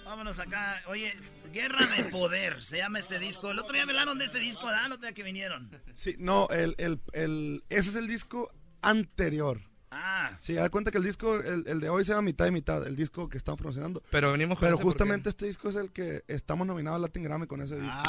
Vámonos 0.05 0.39
acá. 0.39 0.81
Oye, 0.87 1.11
Guerra 1.55 1.85
de 1.95 2.03
Poder 2.05 2.61
se 2.63 2.77
llama 2.77 2.99
este 2.99 3.17
disco. 3.17 3.51
El 3.51 3.59
otro 3.59 3.73
día 3.73 3.85
me 3.85 3.93
hablaron 3.93 4.19
de 4.19 4.25
este 4.25 4.39
disco, 4.39 4.67
¿verdad? 4.67 4.87
El 4.87 4.91
otro 4.93 5.07
día 5.07 5.13
que 5.13 5.23
vinieron. 5.23 5.69
Sí, 5.93 6.15
no, 6.19 6.49
el, 6.49 6.75
el, 6.77 6.99
el, 7.13 7.63
ese 7.69 7.91
es 7.91 7.95
el 7.95 8.07
disco 8.07 8.51
anterior. 8.81 9.61
Ah. 9.97 10.31
Sí, 10.39 10.53
da 10.53 10.69
cuenta 10.69 10.91
que 10.91 10.97
el 10.97 11.03
disco, 11.05 11.39
el, 11.39 11.63
el 11.67 11.79
de 11.79 11.89
hoy 11.89 12.03
se 12.03 12.11
llama 12.11 12.23
mitad 12.23 12.45
y 12.47 12.51
mitad, 12.51 12.85
el 12.85 12.95
disco 12.97 13.29
que 13.29 13.37
estamos 13.37 13.57
promocionando. 13.57 14.03
Pero 14.09 14.31
venimos 14.31 14.57
con 14.59 14.67
Pero 14.67 14.77
justamente 14.77 15.29
este 15.29 15.45
disco 15.45 15.69
es 15.69 15.75
el 15.75 15.91
que 15.91 16.23
estamos 16.27 16.67
nominados 16.67 16.97
al 16.97 17.03
Latin 17.03 17.23
Grammy 17.23 17.47
con 17.47 17.61
ese 17.61 17.79
disco. 17.79 18.01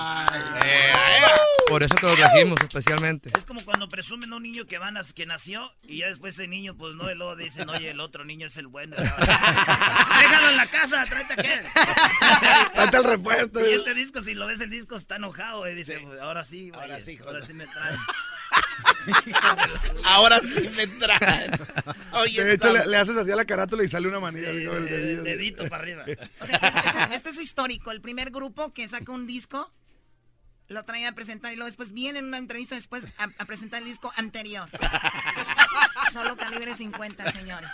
Por 1.68 1.82
eso 1.82 1.94
te 1.94 2.06
lo 2.06 2.14
trajimos 2.16 2.58
especialmente. 2.60 3.30
Es 3.36 3.44
como 3.44 3.64
cuando 3.64 3.88
presumen 3.88 4.32
a 4.32 4.36
un 4.36 4.42
niño 4.42 4.66
que, 4.66 4.78
van 4.78 4.96
a, 4.96 5.02
que 5.04 5.26
nació 5.26 5.72
y 5.82 5.98
ya 5.98 6.06
después 6.08 6.34
ese 6.34 6.48
niño, 6.48 6.76
pues 6.76 6.94
no, 6.94 7.10
y 7.10 7.14
luego 7.14 7.36
dicen, 7.36 7.68
oye, 7.68 7.90
el 7.90 8.00
otro 8.00 8.24
niño 8.24 8.46
es 8.46 8.56
el 8.56 8.66
bueno. 8.66 8.96
Déjalo 8.98 10.50
en 10.50 10.56
la 10.56 10.66
casa, 10.68 11.04
tráete 11.08 11.32
aquel. 11.34 11.60
Tráete 12.74 12.96
el 12.96 13.04
repuesto. 13.04 13.70
Y 13.70 13.74
este 13.74 13.94
disco, 13.94 14.20
si 14.20 14.34
lo 14.34 14.46
ves, 14.46 14.60
el 14.60 14.70
disco 14.70 14.96
está 14.96 15.16
enojado. 15.16 15.68
Y 15.68 15.74
dice, 15.74 15.98
"Pues, 16.00 16.20
ahora 16.20 16.44
sí, 16.44 16.70
güey, 16.70 16.80
Ahora 16.80 17.00
sí, 17.00 17.18
ahora 17.24 17.44
sí 17.44 17.52
me 17.52 17.66
traen. 17.66 17.96
Ahora 20.04 20.40
sí 20.40 20.68
me 20.76 20.86
traen. 20.86 21.50
Oye, 22.12 22.44
de 22.44 22.54
hecho, 22.54 22.72
le, 22.72 22.86
le 22.86 22.96
haces 22.96 23.16
así 23.16 23.30
a 23.30 23.36
la 23.36 23.44
carátula 23.44 23.84
y 23.84 23.88
sale 23.88 24.08
una 24.08 24.20
manilla. 24.20 24.50
digo, 24.52 24.74
el 24.76 24.86
dedillo. 24.88 25.22
dedito 25.22 25.68
para 25.68 25.82
arriba. 25.82 26.04
O 26.40 26.46
sea, 26.46 27.10
este, 27.12 27.30
es 27.30 27.38
histórico. 27.40 27.90
El 27.90 28.00
primer 28.00 28.30
grupo 28.30 28.72
que 28.72 28.86
saca 28.88 29.10
un 29.12 29.26
disco 29.26 29.72
lo 30.68 30.84
trae 30.84 31.06
a 31.06 31.12
presentar 31.12 31.52
y 31.52 31.56
luego 31.56 31.66
después 31.66 31.92
viene 31.92 32.18
en 32.18 32.24
una 32.26 32.38
entrevista 32.38 32.74
después 32.74 33.06
a, 33.18 33.28
a 33.38 33.44
presentar 33.44 33.80
el 33.82 33.86
disco 33.88 34.10
anterior. 34.16 34.68
Solo 36.12 36.36
calibre 36.36 36.74
50, 36.74 37.30
señores. 37.32 37.70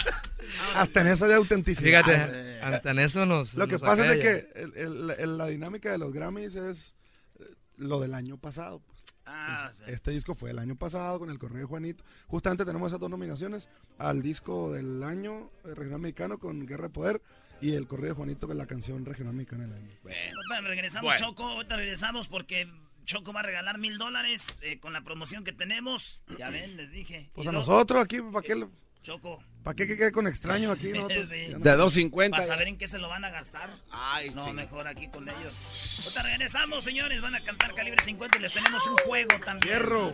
Hasta 0.75 1.01
en 1.01 1.07
eso 1.07 1.27
de 1.27 1.35
autenticidad. 1.35 2.05
Fíjate, 2.05 2.61
hasta 2.61 2.91
en 2.91 2.99
eso 2.99 3.25
nos... 3.25 3.55
Lo 3.55 3.67
que 3.67 3.75
nos 3.75 3.83
pasa 3.83 4.13
es 4.15 4.21
que 4.21 4.53
el- 4.61 4.77
el- 4.77 5.11
el- 5.19 5.39
la 5.39 5.47
dinámica 5.47 5.91
de 5.91 5.99
los 5.99 6.13
Grammys 6.13 6.55
es 6.57 6.95
eh, 7.41 7.45
lo 7.77 8.01
del 8.01 8.13
año 8.15 8.37
pasado. 8.37 8.83
Pues. 9.25 9.37
Ah, 9.37 9.69
Entonces, 9.71 9.95
Este 9.95 10.11
disco 10.11 10.35
fue 10.35 10.51
el 10.51 10.59
año 10.59 10.77
pasado 10.77 11.19
con 11.19 11.31
el 11.31 11.39
Correo 11.39 11.59
de 11.61 11.65
Juanito. 11.67 12.05
Justamente 12.27 12.65
tenemos 12.65 12.89
esas 12.89 13.01
dos 13.01 13.11
nominaciones 13.11 13.69
al 13.99 14.23
disco 14.23 14.73
del 14.73 15.03
año 15.03 15.51
eh, 15.65 15.75
regional 15.75 16.01
mexicano 16.01 16.39
con 16.39 16.67
Guerra 16.67 16.85
de 16.85 16.91
Poder 16.91 17.23
y 17.61 17.75
el 17.75 17.87
Correo 17.87 18.09
de 18.11 18.15
Juanito 18.15 18.47
con 18.49 18.59
la 18.59 18.67
canción 18.67 19.05
regional 19.05 19.35
mexicana 19.35 19.65
del 19.67 19.75
año. 19.75 19.91
Ahorita 20.05 20.61
regresamos, 20.69 21.05
Bueno. 21.05 21.27
Choco. 21.27 21.45
Ahorita 21.45 21.77
regresamos 21.77 22.29
porque 22.29 22.69
Choco 23.05 23.33
va 23.33 23.41
a 23.41 23.45
regalar 23.45 23.79
mil 23.79 23.99
dólares 23.99 24.45
eh, 24.63 24.79
con 24.81 24.93
la 24.93 25.03
promoción 25.03 25.45
que 25.45 25.53
tenemos. 25.53 26.21
Ya 26.39 26.51
ven, 26.51 26.77
les 26.77 26.91
dije. 26.91 27.31
Pues 27.35 27.45
Y 27.47 27.49
a 27.49 27.53
luego- 27.53 27.67
nosotros 27.71 28.05
aquí, 28.05 28.21
¿para 28.21 28.43
qué, 28.47 28.67
Choco. 29.03 29.43
¿Para 29.63 29.75
qué 29.75 29.87
que 29.87 29.97
quede 29.97 30.13
con 30.13 30.27
extraños 30.27 30.77
aquí? 30.77 30.89
Nosotros? 30.89 31.29
Sí. 31.33 31.47
Ya 31.49 31.59
no- 31.59 31.65
De 31.65 31.77
2.50. 31.77 32.31
Para 32.31 32.43
saber 32.47 32.69
en 32.69 32.77
qué 32.79 32.87
se 32.89 32.99
lo 32.99 33.09
van 33.09 33.25
a 33.25 33.31
gastar. 33.31 33.71
Ay, 33.91 34.31
no, 34.31 34.45
sí. 34.45 34.53
mejor 34.53 34.87
aquí 34.89 35.09
con 35.09 35.29
ellos. 35.29 36.01
Ahorita 36.05 36.23
regresamos, 36.23 36.85
señores. 36.85 37.21
Van 37.23 37.35
a 37.35 37.41
cantar 37.43 37.75
calibre 37.75 38.03
50 38.03 38.39
y 38.39 38.41
les 38.43 38.53
tenemos 38.53 38.87
un 38.87 38.97
juego 38.99 39.35
también. 39.45 39.75
Hierro. 39.75 40.13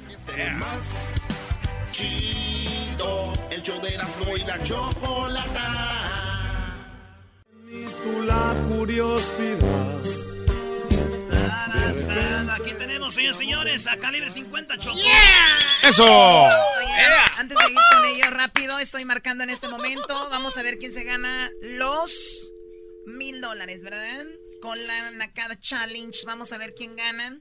Chido, 1.93 3.33
el 3.51 3.63
show 3.63 3.81
de 3.83 3.95
Erasmo 3.95 4.37
y 4.37 4.41
la 4.45 4.63
Chocolata. 4.63 5.95
tú 8.05 8.23
la 8.23 8.55
curiosidad. 8.69 9.98
Aquí 11.73 12.73
tenemos, 12.79 13.15
señores, 13.15 13.37
señores, 13.37 13.87
a 13.87 13.97
calibre 13.99 14.31
50 14.31 14.79
Choco. 14.79 14.99
¡Eso! 15.83 16.05
Oye, 16.05 17.07
antes 17.37 17.57
de 17.59 17.73
ir 17.73 17.79
con 17.93 18.05
ello 18.07 18.31
rápido, 18.31 18.79
estoy 18.79 19.05
marcando 19.05 19.45
en 19.45 19.51
este 19.51 19.69
momento. 19.69 20.31
Vamos 20.31 20.57
a 20.57 20.63
ver 20.63 20.79
quién 20.79 20.93
se 20.93 21.05
gana 21.05 21.51
los 21.63 22.51
mil 23.07 23.41
dólares, 23.41 23.83
¿verdad? 23.83 24.25
Con 24.63 24.87
la 24.87 25.11
Nakada 25.13 25.59
Challenge. 25.61 26.19
Vamos 26.27 26.53
a 26.53 26.59
ver 26.59 26.75
quién 26.75 26.97
gana. 26.97 27.39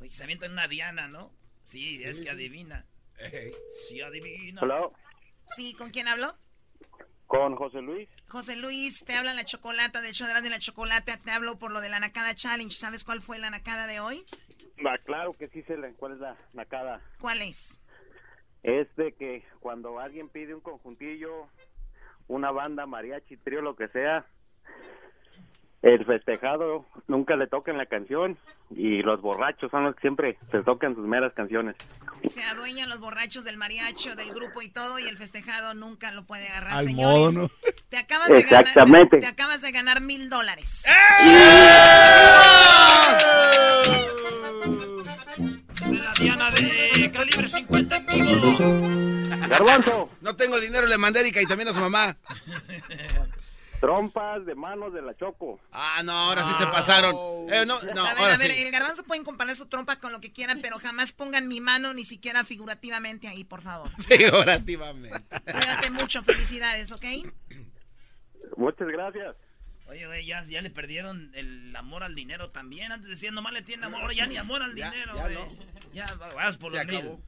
Oye, 0.00 0.12
se 0.12 0.24
avientan 0.24 0.52
una 0.52 0.68
diana, 0.68 1.08
¿no? 1.08 1.32
Sí, 1.64 2.02
es 2.04 2.20
que 2.20 2.30
adivina. 2.30 2.86
Sí, 3.88 4.00
adivina. 4.00 4.60
Hola, 4.62 4.90
Sí, 5.56 5.74
¿con 5.74 5.90
quién 5.90 6.06
hablo? 6.06 6.36
Con 7.30 7.54
José 7.54 7.80
Luis. 7.80 8.08
José 8.26 8.56
Luis, 8.56 9.04
te 9.04 9.14
habla 9.14 9.34
la 9.34 9.44
chocolata, 9.44 10.00
de 10.00 10.08
hecho, 10.08 10.26
de 10.26 10.50
la 10.50 10.58
chocolata, 10.58 11.16
te 11.16 11.30
hablo 11.30 11.60
por 11.60 11.70
lo 11.70 11.80
de 11.80 11.88
la 11.88 12.00
Nakada 12.00 12.34
Challenge. 12.34 12.74
¿Sabes 12.74 13.04
cuál 13.04 13.22
fue 13.22 13.38
la 13.38 13.50
Nakada 13.50 13.86
de 13.86 14.00
hoy? 14.00 14.24
Va, 14.84 14.98
claro 14.98 15.32
que 15.34 15.46
sí 15.46 15.62
sé 15.62 15.76
cuál 15.96 16.14
es 16.14 16.18
la 16.18 16.36
nacada. 16.54 17.00
¿Cuál 17.20 17.42
es? 17.42 17.80
Es 18.64 18.88
de 18.96 19.12
que 19.12 19.44
cuando 19.60 20.00
alguien 20.00 20.28
pide 20.28 20.56
un 20.56 20.60
conjuntillo, 20.60 21.46
una 22.26 22.50
banda, 22.50 22.84
mariachi, 22.86 23.36
trío, 23.36 23.62
lo 23.62 23.76
que 23.76 23.86
sea, 23.88 24.26
el 25.82 26.04
festejado 26.04 26.84
nunca 27.08 27.36
le 27.36 27.46
tocan 27.46 27.78
la 27.78 27.86
canción 27.86 28.36
y 28.70 29.02
los 29.02 29.20
borrachos 29.22 29.70
son 29.70 29.84
los 29.84 29.94
que 29.94 30.02
siempre 30.02 30.38
se 30.50 30.62
tocan 30.62 30.94
sus 30.94 31.06
meras 31.06 31.32
canciones. 31.34 31.76
Se 32.22 32.42
adueñan 32.44 32.88
los 32.90 33.00
borrachos 33.00 33.44
del 33.44 33.56
mariacho, 33.56 34.14
del 34.14 34.32
grupo 34.34 34.60
y 34.60 34.68
todo, 34.68 34.98
y 34.98 35.04
el 35.08 35.16
festejado 35.16 35.72
nunca 35.74 36.12
lo 36.12 36.24
puede 36.24 36.48
agarrar, 36.48 36.74
Al 36.74 36.84
señores. 36.84 37.18
modo, 37.18 37.32
¿no? 37.32 37.48
Te 37.88 37.96
acabas 37.96 38.28
de 38.28 38.38
Exactamente. 38.40 39.16
ganar, 39.16 39.20
te 39.20 39.26
acabas 39.42 39.62
de 39.62 39.72
ganar 39.72 40.00
mil 40.02 40.28
dólares. 40.28 40.84
Es 45.82 45.90
la 45.92 46.12
diana 46.20 46.50
de 46.50 47.10
calibre 47.12 47.48
50 47.48 47.96
en 47.96 48.06
vivo. 48.06 48.58
Garbanzo. 49.48 50.10
No 50.20 50.36
tengo 50.36 50.60
dinero, 50.60 50.86
le 50.86 50.98
mandé 50.98 51.20
Erika 51.20 51.40
y 51.40 51.46
también 51.46 51.68
a 51.68 51.72
su 51.72 51.80
mamá. 51.80 52.16
Trompas 53.80 54.44
de 54.44 54.54
manos 54.54 54.92
de 54.92 55.00
la 55.00 55.16
Choco. 55.16 55.58
Ah, 55.72 56.02
no, 56.04 56.12
ahora 56.12 56.42
sí 56.44 56.52
se 56.58 56.66
pasaron. 56.66 57.14
Eh, 57.50 57.64
no, 57.66 57.80
no, 57.80 58.04
a 58.04 58.12
ver, 58.14 58.18
ahora 58.22 58.34
a 58.34 58.36
ver, 58.36 58.50
sí. 58.50 58.58
el 58.62 58.70
garbanzo 58.70 59.04
pueden 59.04 59.24
comparar 59.24 59.56
su 59.56 59.66
trompa 59.68 59.96
con 59.96 60.12
lo 60.12 60.20
que 60.20 60.32
quieran, 60.32 60.60
pero 60.60 60.78
jamás 60.78 61.12
pongan 61.12 61.48
mi 61.48 61.60
mano 61.60 61.94
ni 61.94 62.04
siquiera 62.04 62.44
figurativamente 62.44 63.26
ahí, 63.26 63.42
por 63.44 63.62
favor. 63.62 63.88
Figurativamente. 64.06 65.18
Cuídate 65.44 65.90
mucho, 65.90 66.22
felicidades, 66.22 66.92
¿ok? 66.92 67.04
Muchas 68.56 68.88
gracias. 68.88 69.34
Oye, 69.88 70.06
güey, 70.06 70.26
ya, 70.26 70.44
ya 70.44 70.60
le 70.60 70.70
perdieron 70.70 71.32
el 71.34 71.74
amor 71.74 72.04
al 72.04 72.14
dinero 72.14 72.50
también. 72.50 72.92
Antes 72.92 73.08
decían, 73.08 73.34
nomás 73.34 73.52
le 73.54 73.62
tienen 73.62 73.84
amor, 73.84 74.02
ahora 74.02 74.14
ya 74.14 74.26
ni 74.26 74.36
amor 74.36 74.62
al 74.62 74.74
Ya, 74.74 74.90
dinero, 74.90 75.16
ya 75.16 75.22
güey. 75.22 75.34
no. 75.34 75.48
Ya, 75.92 76.06
va- 76.20 76.28
vas 76.34 76.56
por 76.58 76.70
Se 76.70 76.84
los. 76.84 77.18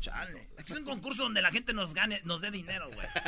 Chale. 0.00 0.48
Es 0.56 0.70
un 0.70 0.84
concurso 0.84 1.24
donde 1.24 1.42
la 1.42 1.50
gente 1.50 1.72
nos 1.74 1.92
gane, 1.92 2.20
nos 2.24 2.40
dé 2.40 2.50
dinero, 2.52 2.88
güey. 2.92 3.06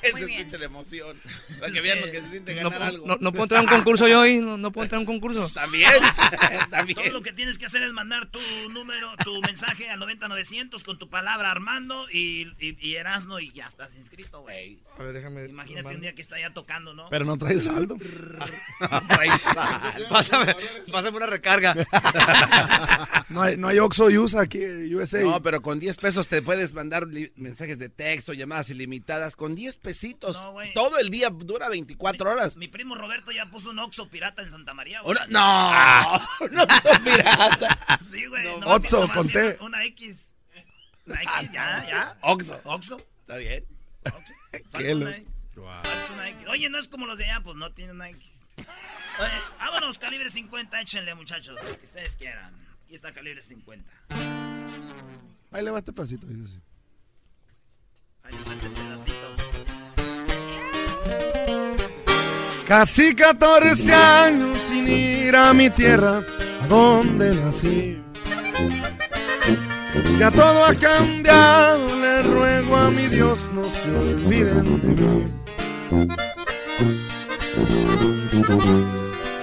Se 0.02 0.12
bien. 0.24 0.30
escucha 0.40 0.58
la 0.58 0.64
emoción. 0.66 1.16
Para 1.58 1.72
que 1.72 1.80
vean 1.80 2.00
lo 2.00 2.10
que 2.10 2.20
se 2.20 2.30
siente 2.30 2.54
No, 2.62 2.70
ganar 2.70 2.88
algo. 2.88 3.06
no, 3.06 3.16
no 3.20 3.32
puedo 3.32 3.44
entrar 3.44 3.60
a 3.60 3.62
un 3.62 3.68
concurso 3.68 4.08
yo 4.08 4.20
hoy, 4.20 4.40
no, 4.40 4.56
no 4.56 4.72
puedo 4.72 4.84
entrar 4.84 4.98
a 4.98 5.00
un 5.00 5.06
concurso. 5.06 5.48
También. 6.70 6.96
Todo 6.96 7.10
lo 7.10 7.22
que 7.22 7.32
tienes 7.32 7.58
que 7.58 7.66
hacer 7.66 7.82
es 7.82 7.92
mandar 7.92 8.26
tu 8.30 8.40
número, 8.70 9.12
tu 9.24 9.40
mensaje 9.42 9.88
al 9.90 9.98
90900 10.00 10.82
con 10.84 10.98
tu 10.98 11.08
palabra 11.08 11.50
Armando 11.50 12.06
y, 12.10 12.48
y, 12.58 12.76
y 12.80 12.94
Erasno 12.96 13.40
y 13.40 13.52
ya 13.52 13.66
estás 13.66 13.94
inscrito, 13.96 14.40
güey. 14.42 14.78
A 14.98 15.02
ver, 15.02 15.12
déjame. 15.12 15.44
Imagínate 15.46 15.94
un 15.94 16.00
día 16.00 16.14
que 16.14 16.22
está 16.22 16.38
ya 16.38 16.52
tocando, 16.52 16.94
¿no? 16.94 17.08
Pero 17.10 17.24
no 17.24 17.36
traes 17.38 17.64
saldo. 17.64 17.96
Pásame, 20.08 20.54
pásame 20.90 21.16
una 21.16 21.26
recarga. 21.26 21.74
No 23.28 23.42
hay, 23.42 23.56
no 23.56 23.68
hay 23.68 23.78
Oxxo 23.78 24.06
USA 24.06 24.42
aquí, 24.42 24.60
USA. 24.94 25.20
No, 25.22 25.42
pero 25.42 25.62
con 25.62 25.78
10 25.78 25.96
pesos 25.98 26.28
te 26.28 26.42
puedes 26.42 26.72
mandar 26.72 27.06
mensajes 27.36 27.78
de 27.78 27.88
texto, 27.88 28.32
llamadas 28.32 28.70
ilimitadas. 28.70 29.36
Con 29.36 29.54
10 29.54 29.78
pesitos. 29.90 30.36
No, 30.36 30.52
güey. 30.52 30.72
todo 30.72 30.98
el 30.98 31.10
día 31.10 31.30
dura 31.30 31.68
24 31.68 32.30
horas. 32.30 32.56
Mi 32.56 32.68
primo 32.68 32.94
Roberto 32.94 33.30
ya 33.32 33.46
puso 33.46 33.70
un 33.70 33.78
Oxxo 33.80 34.08
pirata 34.08 34.42
en 34.42 34.50
Santa 34.50 34.72
María, 34.74 35.00
güey. 35.00 35.16
Ahora- 35.18 35.26
no, 35.28 36.48
no 36.50 36.66
son 36.80 37.04
piratas. 37.04 37.78
Sí, 38.10 38.26
güey. 38.26 38.44
No, 38.44 38.78
nomás 38.78 39.10
conté. 39.14 39.58
Una 39.60 39.84
X. 39.84 40.30
Una 41.06 41.22
X, 41.22 41.52
ya, 41.52 41.86
ya. 41.88 42.16
Oxxo. 42.22 42.60
Oxxo. 42.64 43.04
Está 43.22 43.36
bien. 43.36 43.64
Falta 44.04 44.78
Qué 44.78 44.94
una 44.94 45.04
lo- 45.06 45.10
X. 45.10 45.28
Falta 45.54 46.12
una 46.14 46.28
X. 46.30 46.48
Oye, 46.48 46.70
no 46.70 46.78
es 46.78 46.88
como 46.88 47.06
los 47.06 47.18
de 47.18 47.24
allá, 47.24 47.40
pues 47.42 47.56
no 47.56 47.72
tiene 47.72 47.92
una 47.92 48.08
X. 48.10 48.32
Oye, 48.58 49.30
vámonos, 49.58 49.98
calibre 49.98 50.30
50, 50.30 50.80
échenle, 50.80 51.14
muchachos, 51.14 51.54
lo 51.62 51.78
que 51.78 51.84
ustedes 51.86 52.16
quieran. 52.16 52.54
Aquí 52.84 52.94
está 52.94 53.12
calibre 53.12 53.42
50. 53.42 53.90
Ahí 55.52 55.64
le 55.64 55.70
va 55.70 55.78
este 55.80 55.92
pasito. 55.92 56.26
dice 56.26 56.44
así. 56.44 56.60
Ahí 58.22 58.34
está 58.34 58.52
este 58.54 58.68
pedacito. 58.70 59.09
Casi 62.70 63.16
14 63.16 63.92
años 63.92 64.56
sin 64.68 64.86
ir 64.86 65.34
a 65.34 65.52
mi 65.52 65.70
tierra, 65.70 66.24
a 66.62 66.66
donde 66.68 67.34
nací. 67.34 68.00
Ya 70.20 70.30
todo 70.30 70.64
ha 70.66 70.72
cambiado, 70.76 72.00
le 72.00 72.22
ruego 72.22 72.76
a 72.76 72.92
mi 72.92 73.08
Dios 73.08 73.40
no 73.52 73.64
se 73.64 73.90
olviden 73.90 74.80
de 74.82 75.02
mí. 75.02 75.32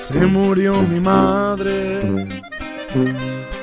Se 0.08 0.26
murió 0.26 0.82
mi 0.84 1.02
madre 1.02 2.00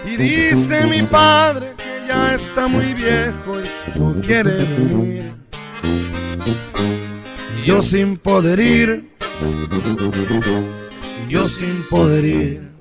y 0.04 0.16
dice 0.18 0.84
mi 0.84 1.00
padre 1.04 1.72
que 1.78 2.06
ya 2.06 2.34
está 2.34 2.68
muy 2.68 2.92
viejo 2.92 3.62
y 3.62 3.98
no 3.98 4.14
quiere 4.20 4.56
venir. 4.76 5.32
Yo 7.64 7.80
sin 7.80 8.18
poder 8.18 8.60
ir, 8.60 9.13
yo 11.28 11.48
sin 11.48 11.82
poder 11.90 12.24
ir. 12.24 12.74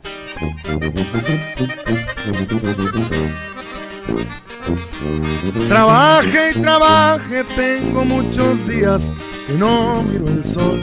Trabaje 5.68 6.52
y 6.52 6.62
trabaje, 6.62 7.44
tengo 7.56 8.06
muchos 8.06 8.68
días 8.68 9.12
que 9.48 9.54
no 9.54 10.04
miro 10.04 10.28
el 10.28 10.44
sol. 10.44 10.80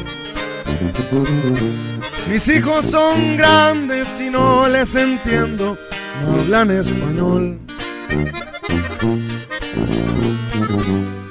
Mis 2.29 2.49
hijos 2.49 2.87
son 2.87 3.37
grandes 3.37 4.09
y 4.21 4.31
no 4.31 4.69
les 4.69 4.95
entiendo, 4.95 5.79
no 6.23 6.41
hablan 6.41 6.71
español. 6.71 7.59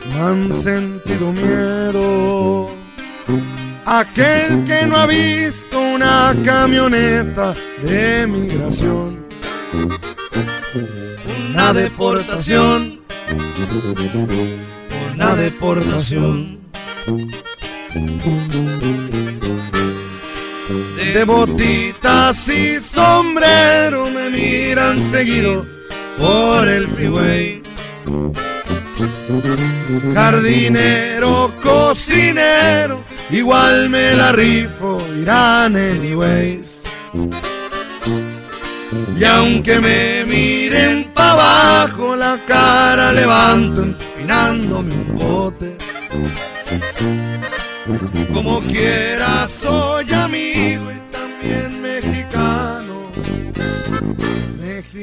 Me 0.10 0.22
han 0.22 0.54
sentido 0.62 1.34
miedo. 1.34 2.79
Aquel 3.92 4.66
que 4.66 4.86
no 4.86 4.98
ha 4.98 5.08
visto 5.08 5.80
una 5.80 6.36
camioneta 6.46 7.56
de 7.82 8.28
migración. 8.28 9.18
Una 11.50 11.74
deportación. 11.74 13.02
Una 15.16 15.34
deportación. 15.34 16.60
De 21.16 21.24
botitas 21.24 22.48
y 22.48 22.80
sombrero 22.80 24.06
me 24.12 24.30
miran 24.30 25.10
seguido 25.10 25.66
por 26.20 26.68
el 26.68 26.88
freeway. 26.90 27.64
Jardinero, 30.14 31.54
cocinero, 31.62 33.04
igual 33.30 33.90
me 33.90 34.14
la 34.14 34.32
rifo, 34.32 35.00
irán 35.18 35.76
anyways. 35.76 36.82
Y 39.18 39.24
aunque 39.24 39.80
me 39.80 40.26
miren 40.26 41.12
pa' 41.14 41.32
abajo, 41.32 42.16
la 42.16 42.40
cara 42.46 43.12
levanto 43.12 43.84
empinándome 43.84 44.94
un 44.94 45.18
bote. 45.18 45.78
Como 48.34 48.62
quiera 48.62 49.48
soy 49.48 50.12
amigo 50.14 50.92
y 50.92 51.00
también 51.12 51.79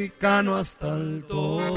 mexicano 0.06 0.56
hasta 0.56 0.96
el 0.96 1.24
tope. 1.24 1.74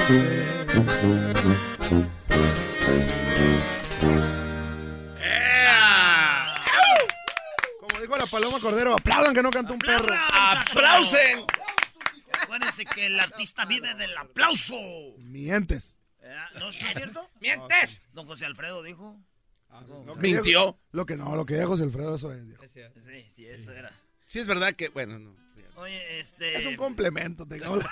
Como 7.79 8.01
dijo 8.01 8.17
la 8.17 8.25
Paloma 8.27 8.59
Cordero, 8.59 8.93
aplaudan 8.93 9.33
que 9.33 9.41
no 9.41 9.49
canta 9.49 9.73
un 9.73 9.79
perro. 9.79 10.13
¡Aplausen! 10.31 11.45
Acuérdense 12.43 12.85
que 12.85 13.07
el 13.07 13.19
artista 13.19 13.65
vive 13.65 13.95
del 13.95 14.15
aplauso. 14.15 14.77
Mientes. 15.17 15.97
¿Eh? 16.21 16.35
¿No, 16.55 16.59
¿No 16.59 16.69
es 16.69 16.93
cierto? 16.95 17.29
¡Mientes! 17.39 18.01
Don 18.13 18.27
José 18.27 18.45
Alfredo 18.45 18.83
dijo. 18.83 19.19
Lo 20.05 20.15
que 20.15 20.21
Mintió. 20.21 20.77
Lo 20.91 21.05
que 21.05 21.15
no, 21.15 21.35
lo 21.35 21.45
que 21.45 21.55
dijo 21.55 21.69
José 21.69 21.83
Alfredo, 21.83 22.15
eso 22.15 22.31
es. 22.31 22.43
Sí, 22.71 22.81
sí, 23.29 23.47
eso 23.47 23.71
era. 23.71 23.91
Sí, 24.25 24.39
es 24.39 24.45
verdad 24.47 24.73
que, 24.75 24.89
bueno, 24.89 25.17
no. 25.17 25.35
Oye, 25.79 26.19
este. 26.19 26.57
Es 26.57 26.65
un 26.65 26.75
complemento, 26.75 27.45
tengámoslo. 27.45 27.89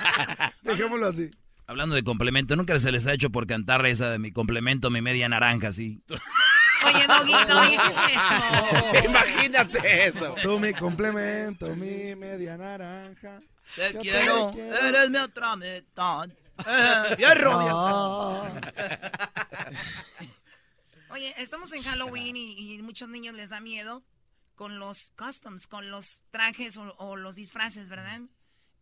Dejémoslo 0.62 1.06
así. 1.08 1.30
Hablando 1.66 1.94
de 1.94 2.02
complemento, 2.02 2.56
nunca 2.56 2.78
se 2.78 2.92
les 2.92 3.06
ha 3.06 3.14
hecho 3.14 3.30
por 3.30 3.46
cantar 3.46 3.86
esa 3.86 4.10
de 4.10 4.18
mi 4.18 4.32
complemento, 4.32 4.90
mi 4.90 5.00
media 5.00 5.28
naranja, 5.28 5.72
sí. 5.72 6.02
Oye, 6.10 7.06
Doggy, 7.06 7.32
Doggy, 7.32 7.76
¿qué 7.78 7.86
es 7.86 7.96
eso? 8.16 9.04
Imagínate 9.08 10.06
eso. 10.08 10.34
Tú 10.42 10.58
mi 10.58 10.72
complemento, 10.74 11.74
mi 11.76 12.14
media 12.16 12.58
naranja. 12.58 13.40
Te 13.76 13.92
Yo 13.94 14.00
quiero, 14.00 14.50
quiero. 14.52 14.76
eres 14.76 15.08
mi 15.10 15.18
otra 15.18 15.56
mitad. 15.56 16.28
Eh, 16.66 17.16
fierro, 17.16 17.52
Ah. 17.54 18.50
Oye, 21.10 21.32
estamos 21.38 21.72
en 21.72 21.82
Halloween 21.82 22.36
y, 22.36 22.74
y 22.74 22.82
muchos 22.82 23.08
niños 23.08 23.34
les 23.34 23.50
da 23.50 23.60
miedo 23.60 24.02
con 24.54 24.78
los 24.78 25.12
customs, 25.16 25.66
con 25.66 25.90
los 25.90 26.22
trajes 26.30 26.76
o, 26.76 26.94
o 26.98 27.16
los 27.16 27.36
disfraces, 27.36 27.88
¿verdad? 27.88 28.20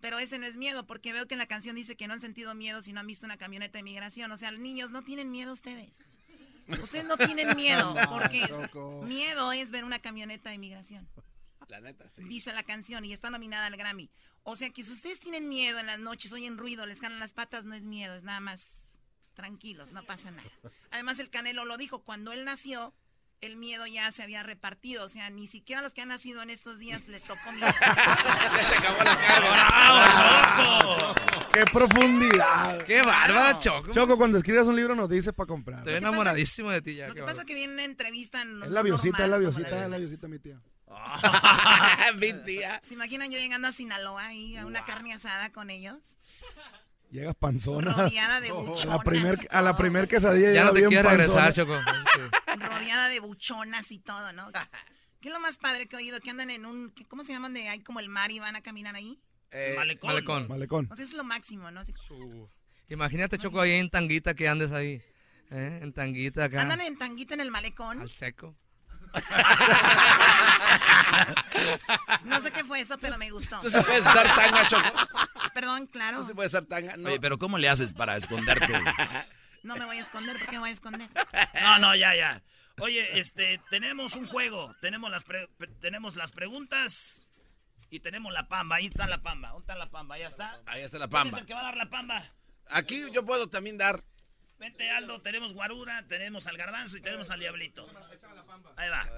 Pero 0.00 0.18
ese 0.18 0.38
no 0.38 0.46
es 0.46 0.56
miedo, 0.56 0.86
porque 0.86 1.12
veo 1.12 1.26
que 1.26 1.34
en 1.34 1.38
la 1.38 1.46
canción 1.46 1.76
dice 1.76 1.96
que 1.96 2.08
no 2.08 2.14
han 2.14 2.20
sentido 2.20 2.54
miedo 2.54 2.80
si 2.80 2.92
no 2.92 3.00
han 3.00 3.06
visto 3.06 3.26
una 3.26 3.36
camioneta 3.36 3.78
de 3.78 3.82
migración. 3.82 4.32
O 4.32 4.36
sea, 4.36 4.50
niños 4.50 4.90
no 4.90 5.02
tienen 5.02 5.30
miedo 5.30 5.52
ustedes. 5.52 5.98
Ustedes 6.82 7.04
no 7.04 7.16
tienen 7.16 7.54
miedo, 7.56 7.94
porque 8.08 8.48
miedo 9.04 9.52
es 9.52 9.70
ver 9.70 9.84
una 9.84 9.98
camioneta 9.98 10.50
de 10.50 10.58
migración. 10.58 11.08
La 11.68 11.80
neta, 11.80 12.08
sí. 12.08 12.24
Dice 12.24 12.52
la 12.52 12.62
canción 12.62 13.04
y 13.04 13.12
está 13.12 13.30
nominada 13.30 13.66
al 13.66 13.76
Grammy. 13.76 14.10
O 14.42 14.56
sea 14.56 14.70
que 14.70 14.82
si 14.82 14.92
ustedes 14.92 15.20
tienen 15.20 15.48
miedo 15.48 15.78
en 15.78 15.86
las 15.86 15.98
noches, 15.98 16.32
oyen 16.32 16.56
ruido, 16.56 16.86
les 16.86 17.00
jalan 17.00 17.20
las 17.20 17.32
patas, 17.32 17.64
no 17.64 17.74
es 17.74 17.84
miedo, 17.84 18.14
es 18.14 18.24
nada 18.24 18.40
más 18.40 18.96
tranquilos, 19.34 19.92
no 19.92 20.04
pasa 20.04 20.30
nada. 20.30 20.50
Además 20.90 21.18
el 21.18 21.30
Canelo 21.30 21.64
lo 21.64 21.76
dijo, 21.76 22.02
cuando 22.02 22.32
él 22.32 22.44
nació, 22.44 22.94
el 23.40 23.56
miedo 23.56 23.86
ya 23.86 24.10
se 24.12 24.22
había 24.22 24.42
repartido. 24.42 25.04
O 25.04 25.08
sea, 25.08 25.30
ni 25.30 25.46
siquiera 25.46 25.82
los 25.82 25.92
que 25.92 26.02
han 26.02 26.08
nacido 26.08 26.42
en 26.42 26.50
estos 26.50 26.78
días 26.78 27.08
les 27.08 27.24
tocó 27.24 27.52
miedo. 27.52 27.66
se 28.68 28.76
acabó 28.76 29.02
la 29.04 29.16
carga. 29.16 31.14
¡Qué 31.52 31.64
profundidad! 31.64 32.84
¡Qué 32.84 33.02
bárbara, 33.02 33.58
Choco! 33.58 33.90
Choco, 33.90 34.16
cuando 34.16 34.38
escribas 34.38 34.68
un 34.68 34.76
libro 34.76 34.94
nos 34.94 35.08
dice 35.08 35.32
para 35.32 35.48
comprar. 35.48 35.80
Estoy 35.80 35.94
enamoradísimo 35.94 36.70
de 36.70 36.80
ti 36.80 36.94
ya. 36.94 37.08
Lo 37.08 37.14
que 37.14 37.20
qué 37.20 37.26
pasa 37.26 37.40
es 37.40 37.46
que 37.46 37.54
viene 37.54 37.72
una 37.72 37.84
entrevista 37.84 38.42
en 38.42 38.62
Es 38.62 38.70
la 38.70 38.82
biosita, 38.82 39.24
es 39.24 39.30
la 39.30 39.38
biosita, 39.38 39.84
es 39.84 39.90
la 39.90 39.98
biosita, 39.98 40.28
mi 40.28 40.38
tía. 40.38 40.60
Mi 42.16 42.32
tía. 42.32 42.80
¿Se 42.82 42.94
imaginan 42.94 43.30
yo 43.30 43.38
llegando 43.38 43.68
a 43.68 43.72
Sinaloa 43.72 44.26
ahí 44.26 44.56
a 44.56 44.66
una 44.66 44.84
carne 44.84 45.12
asada 45.12 45.50
con 45.52 45.70
ellos? 45.70 46.16
Llegas 47.10 47.34
panzona. 47.34 47.92
Rodeada 47.92 48.40
de 48.40 48.48
a 48.50 48.54
la 48.54 48.60
buchonas 48.60 49.04
primer, 49.04 49.38
a 49.50 49.62
la 49.62 49.76
primer 49.76 50.08
quesadilla 50.08 50.52
Ya 50.52 50.64
no 50.64 50.72
te 50.72 50.86
quieres 50.86 51.04
regresar. 51.10 51.52
Choco. 51.52 51.74
Rodeada 52.46 53.08
de 53.08 53.20
buchonas 53.20 53.90
y 53.92 53.98
todo, 53.98 54.32
¿no? 54.32 54.50
¿Qué 55.20 55.28
es 55.28 55.34
lo 55.34 55.40
más 55.40 55.58
padre 55.58 55.86
que 55.86 55.96
he 55.96 55.98
oído? 55.98 56.20
Que 56.20 56.30
andan 56.30 56.50
en 56.50 56.64
un... 56.64 56.90
¿qué- 56.92 57.06
¿Cómo 57.06 57.24
se 57.24 57.32
llaman? 57.32 57.52
De 57.52 57.68
hay 57.68 57.80
como 57.80 58.00
el 58.00 58.08
mar 58.08 58.30
y 58.30 58.38
van 58.38 58.56
a 58.56 58.62
caminar 58.62 58.94
ahí. 58.96 59.20
Eh, 59.50 59.74
malecón. 59.76 60.08
Malecón. 60.08 60.48
Malecón. 60.48 60.88
O 60.90 60.94
sea, 60.94 61.02
eso 61.02 61.12
es 61.12 61.16
lo 61.16 61.24
máximo, 61.24 61.70
¿no? 61.70 61.80
Así- 61.80 61.92
Imagínate, 62.88 63.36
Choco, 63.38 63.60
ahí 63.60 63.72
en 63.72 63.90
tanguita 63.90 64.34
que 64.34 64.48
andes 64.48 64.72
ahí. 64.72 65.02
¿eh? 65.50 65.80
En 65.82 65.92
tanguita 65.92 66.44
acá. 66.44 66.62
Andan 66.62 66.80
en 66.80 66.96
tanguita 66.96 67.34
en 67.34 67.40
el 67.40 67.50
malecón. 67.50 68.00
Al 68.00 68.10
seco. 68.10 68.56
No 72.24 72.40
sé 72.40 72.50
qué 72.50 72.64
fue 72.64 72.80
eso, 72.80 72.98
pero 72.98 73.18
me 73.18 73.30
gustó. 73.30 73.58
¿Tú 73.60 73.70
se 73.70 73.82
puedes 73.82 74.00
usar 74.06 74.26
tanga, 74.34 74.68
Choco? 74.68 74.92
Perdón, 75.54 75.86
claro. 75.86 76.18
¿Tú 76.18 76.24
se 76.24 76.34
puede 76.34 76.46
usar 76.48 76.64
tanga? 76.66 76.96
No. 76.96 77.08
Oye, 77.08 77.20
pero 77.20 77.38
¿cómo 77.38 77.58
le 77.58 77.68
haces 77.68 77.94
para 77.94 78.16
esconderte? 78.16 78.66
No 79.62 79.76
me 79.76 79.84
voy 79.84 79.98
a 79.98 80.00
esconder, 80.00 80.36
¿por 80.38 80.46
qué 80.46 80.52
me 80.52 80.58
voy 80.60 80.70
a 80.70 80.72
esconder? 80.72 81.08
No, 81.62 81.78
no, 81.78 81.94
ya, 81.94 82.14
ya. 82.14 82.42
Oye, 82.78 83.18
este, 83.20 83.60
tenemos 83.68 84.14
un 84.14 84.26
juego. 84.26 84.74
Tenemos 84.80 85.10
las, 85.10 85.22
pre- 85.24 85.48
pre- 85.58 85.68
tenemos 85.80 86.16
las 86.16 86.32
preguntas 86.32 87.26
y 87.90 88.00
tenemos 88.00 88.32
la 88.32 88.48
pamba. 88.48 88.76
Ahí 88.76 88.86
está 88.86 89.06
la 89.06 89.20
pamba. 89.22 89.48
¿Dónde 89.50 89.64
está 89.64 89.74
la 89.74 89.90
pamba? 89.90 90.18
¿Ya 90.18 90.28
está? 90.28 90.58
Ahí 90.66 90.82
está 90.82 90.98
la 90.98 91.08
¿Quién 91.08 91.26
es 91.26 91.32
pamba. 91.32 91.38
el 91.40 91.46
que 91.46 91.54
va 91.54 91.60
a 91.60 91.64
dar 91.64 91.76
la 91.76 91.90
pamba? 91.90 92.24
Aquí 92.70 93.04
yo 93.12 93.24
puedo 93.26 93.48
también 93.48 93.76
dar. 93.76 94.02
Vente, 94.60 94.90
Aldo. 94.90 95.20
Tenemos 95.22 95.54
guarura, 95.54 96.04
tenemos 96.06 96.46
al 96.46 96.56
garbanzo 96.56 96.96
y 96.96 97.00
tenemos 97.00 97.30
al 97.30 97.40
diablito. 97.40 97.84
Ahí 98.76 98.88
va. 98.90 99.08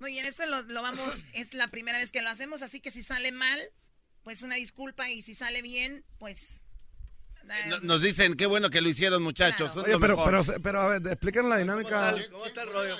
Muy 0.00 0.12
bien, 0.12 0.24
esto 0.26 0.46
lo, 0.46 0.62
lo 0.62 0.80
vamos, 0.82 1.22
es 1.34 1.54
la 1.54 1.68
primera 1.68 1.98
vez 1.98 2.10
que 2.12 2.22
lo 2.22 2.30
hacemos, 2.30 2.62
así 2.62 2.80
que 2.80 2.90
si 2.90 3.02
sale 3.02 3.30
mal, 3.32 3.60
pues 4.22 4.42
una 4.42 4.54
disculpa 4.54 5.10
y 5.10 5.22
si 5.22 5.34
sale 5.34 5.60
bien, 5.60 6.04
pues... 6.18 6.62
eh, 7.42 7.68
No- 7.68 7.80
Nos 7.80 8.00
dicen 8.02 8.34
qué 8.34 8.46
bueno 8.46 8.70
que 8.70 8.80
lo 8.80 8.88
hicieron, 8.88 9.22
muchachos. 9.24 9.76
Oye, 9.76 9.98
pero, 10.00 10.16
mejor. 10.16 10.44
pero, 10.46 10.62
pero, 10.62 10.80
a 10.82 10.86
ver, 10.98 11.06
explícanos 11.08 11.50
la 11.50 11.56
dinámica. 11.58 12.14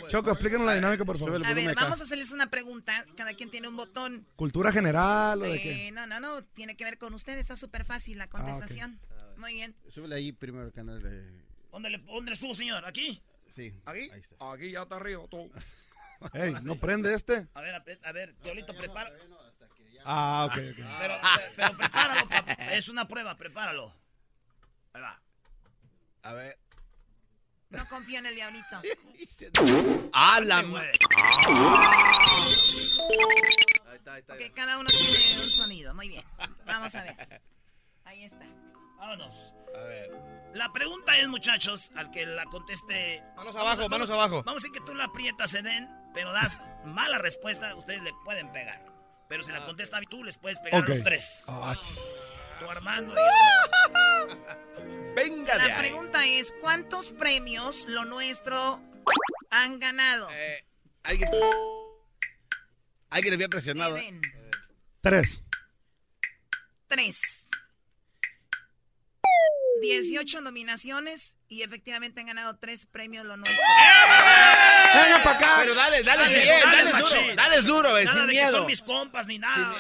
Choco, 0.09 0.33
explícanos 0.33 0.67
la 0.67 0.75
dinámica, 0.75 1.05
por 1.05 1.19
favor. 1.19 1.35
a 1.47 1.55
ver, 1.55 1.75
vamos 1.77 2.01
a 2.01 2.05
hacerles 2.05 2.33
una 2.33 2.51
pregunta, 2.51 3.07
cada 3.17 3.33
quien 3.35 3.51
tiene 3.51 3.69
un 3.69 3.77
botón. 3.77 4.27
¿Cultura 4.35 4.73
general 4.73 5.41
o 5.43 5.45
de 5.45 5.63
qué? 5.63 5.89
Eh, 5.89 5.93
no, 5.93 6.07
no, 6.09 6.19
no, 6.19 6.43
tiene 6.45 6.77
que 6.77 6.85
ver 6.85 6.99
con 6.99 7.15
usted, 7.15 7.39
está 7.39 7.55
súper 7.57 7.85
fácil 7.85 8.19
la 8.19 8.29
contestación. 8.29 8.99
Muy 9.39 9.55
bien. 9.55 9.75
Súbele 9.89 10.17
ahí 10.17 10.33
primero 10.33 10.67
el 10.67 10.73
canal 10.73 11.01
de... 11.01 11.43
¿Dónde 11.71 11.91
le, 11.91 11.99
dónde 11.99 12.33
le 12.33 12.37
subo, 12.37 12.55
señor? 12.55 12.85
¿Aquí? 12.85 13.23
Sí. 13.49 13.73
¿Aquí? 13.87 14.11
Ahí 14.11 14.21
está. 14.21 14.53
Aquí 14.53 14.71
ya 14.73 14.83
está 14.83 14.97
arriba, 14.97 15.25
tú. 15.31 15.51
Ey, 16.35 16.55
¿no 16.63 16.75
prende 16.75 17.15
este? 17.15 17.47
A 17.55 17.61
ver, 17.61 17.75
a 17.77 17.79
ver, 17.79 18.01
a 18.03 18.13
ver, 18.13 18.35
Diablito, 18.43 18.75
prepara. 18.75 19.13
Ah, 20.05 20.49
ok, 20.51 20.53
ok. 20.53 20.85
Pero, 20.99 21.19
pero, 21.23 21.53
pero 21.55 21.77
prepáralo, 21.77 22.29
papá. 22.29 22.53
Es 22.75 22.89
una 22.89 23.07
prueba, 23.07 23.37
prepáralo. 23.37 23.95
Ahí 24.93 25.03
va. 25.03 25.23
A 26.23 26.33
ver. 26.33 26.59
No 27.71 27.87
confío 27.89 28.19
en 28.19 28.27
el 28.27 28.35
diablito. 28.35 28.83
¡Ah, 30.13 30.41
la 30.43 30.63
Güey. 30.63 30.91
Ok, 34.29 34.55
cada 34.55 34.79
uno 34.79 34.89
tiene 34.89 35.43
un 35.43 35.51
sonido. 35.51 35.95
Muy 35.95 36.09
bien. 36.09 36.25
Vamos 36.67 36.95
a 36.95 37.05
ver. 37.05 37.43
Ahí 38.05 38.25
está. 38.25 38.47
Vámonos. 38.99 39.53
A 39.77 39.81
ver. 39.85 40.11
La 40.55 40.73
pregunta 40.73 41.17
es, 41.19 41.29
muchachos, 41.29 41.91
al 41.95 42.11
que 42.11 42.25
la 42.27 42.45
conteste. 42.47 43.21
Manos 43.37 43.55
Vamos 43.55 43.57
abajo, 43.57 43.83
a- 43.85 43.89
manos 43.89 44.09
vamos- 44.09 44.11
abajo. 44.11 44.43
Vamos 44.45 44.63
a 44.63 44.67
decir 44.67 44.73
que 44.81 44.87
tú 44.87 44.95
la 44.95 45.05
aprietas, 45.05 45.55
Eden, 45.55 45.89
pero 46.15 46.33
das 46.33 46.59
mala 46.85 47.19
respuesta, 47.19 47.75
ustedes 47.77 48.03
le 48.03 48.13
pueden 48.25 48.51
pegar. 48.53 48.85
Pero 49.29 49.43
si 49.43 49.53
la 49.53 49.65
contesta 49.67 50.01
tú, 50.09 50.25
les 50.25 50.39
puedes 50.39 50.59
pegar 50.61 50.83
a 50.83 50.89
los 50.89 51.03
tres. 51.03 51.45
Ah, 51.49 51.77
Tú, 52.59 52.69
Armando. 52.71 53.15
y- 53.15 53.19
Venga 55.15 55.59
de 55.59 55.69
La 55.69 55.77
ahí. 55.77 55.81
pregunta 55.81 56.25
es, 56.27 56.53
¿cuántos 56.61 57.13
premios 57.13 57.85
lo 57.89 58.05
nuestro 58.05 58.81
han 59.51 59.79
ganado? 59.79 60.29
Eh, 60.33 60.65
alguien. 61.05 61.29
Alguien 63.11 63.31
le 63.33 63.35
había 63.37 63.49
presionado. 63.49 63.97
¿eh? 63.97 64.09
Eden, 64.09 64.21
Tres. 65.03 65.45
tres. 66.89 67.38
18 69.81 70.41
nominaciones 70.41 71.37
y 71.49 71.63
efectivamente 71.63 72.21
han 72.21 72.27
ganado 72.27 72.57
tres 72.59 72.87
premios 72.87 73.25
lo 73.25 73.37
nuestro. 73.37 73.63
¡Venga 74.95 75.23
para 75.23 75.37
acá! 75.37 75.57
Pero 75.61 75.75
dale, 75.75 76.03
dale, 76.03 76.23
Dale, 76.25 76.41
bien, 76.43 76.61
dale, 76.65 76.83
dale, 76.91 76.99
duro. 77.03 77.35
Dale 77.37 77.61
duro, 77.63 77.99
eh, 77.99 78.05
Nada 78.05 78.17
sin 78.19 78.27
miedo. 78.27 78.57
son 78.59 78.67
mis 78.67 78.83
compas 78.83 79.27
ni 79.29 79.39
nada. 79.39 79.77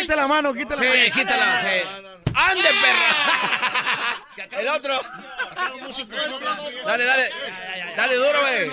Quita 0.00 0.16
la 0.16 0.26
mano, 0.26 0.52
quita 0.52 0.74
la 0.76 0.82
Sí, 0.82 0.88
mano. 0.88 1.14
quítala. 1.14 1.60
sí. 1.60 1.82
¡Ande, 2.34 2.68
perra! 2.80 3.16
El 4.60 4.68
otro. 4.68 5.00
Dale, 6.86 7.04
dale. 7.04 7.30
Dale 7.96 8.14
duro, 8.16 8.40
güey. 8.40 8.70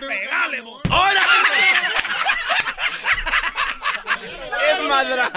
Pegale. 0.00 0.62
¡Ahora! 0.90 1.26
¡Qué 4.76 4.82
madra! 4.82 5.30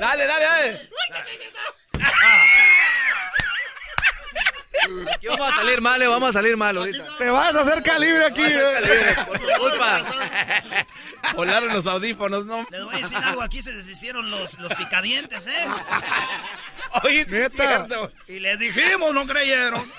Dale, 0.00 0.26
dale, 0.26 0.44
dale. 0.44 0.90
Aquí 5.14 5.26
vamos 5.26 5.48
a 5.52 5.56
salir 5.56 5.80
mal, 5.80 6.00
eh, 6.02 6.06
vamos 6.08 6.28
a 6.30 6.32
salir 6.32 6.56
mal 6.56 6.76
ahorita. 6.76 7.06
Te 7.18 7.28
vas 7.30 7.54
a 7.54 7.60
hacer 7.62 7.82
calibre 7.82 8.24
aquí. 8.24 8.42
eh. 8.44 9.16
Por 9.26 9.38
tu 9.38 9.46
culpa. 9.58 10.04
Volaron 11.34 11.72
los 11.72 11.86
audífonos, 11.86 12.46
¿no? 12.46 12.66
Les 12.70 12.84
voy 12.84 12.94
a 12.94 12.98
decir 12.98 13.16
algo, 13.18 13.42
aquí 13.42 13.60
se 13.62 13.72
deshicieron 13.72 14.30
los, 14.30 14.58
los 14.58 14.72
picadientes, 14.74 15.46
¿eh? 15.46 15.64
Oye, 17.04 17.20
es 17.20 17.26
cierto. 17.28 18.12
Y 18.26 18.38
les 18.40 18.58
dijimos, 18.58 19.12
no 19.14 19.26
creyeron. 19.26 19.90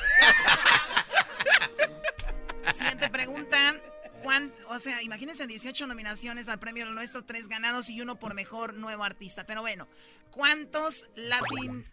Siguiente 2.73 3.09
pregunta. 3.09 3.75
¿Cuán- 4.23 4.53
o 4.67 4.79
sea, 4.79 5.01
imagínense 5.01 5.47
18 5.47 5.87
nominaciones 5.87 6.47
al 6.47 6.59
premio 6.59 6.85
Lo 6.85 6.91
Nuestro, 6.91 7.23
tres 7.23 7.47
ganados 7.47 7.89
y 7.89 8.01
uno 8.01 8.17
por 8.19 8.33
mejor 8.35 8.73
nuevo 8.75 9.03
artista. 9.03 9.45
Pero 9.45 9.61
bueno, 9.61 9.87
¿cuántos 10.29 11.05
Latin 11.15 11.85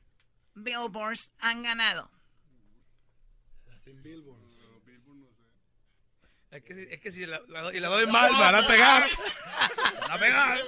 Billboards 0.55 1.31
han 1.41 1.63
ganado? 1.63 2.11
Es 6.51 6.63
que, 6.65 6.75
si- 6.75 6.89
es 6.91 7.01
que 7.01 7.13
si 7.13 7.27
la, 7.27 7.41
la- 7.49 7.75
y 7.75 7.81
la 7.81 7.89
doy 7.89 8.07
mal, 8.11 8.33
me 8.33 8.39
van 8.39 8.55
a 8.55 8.67
pegar. 8.67 9.07
Me 9.07 10.01
van 10.01 10.11
a 10.11 10.19
pegar. 10.19 10.59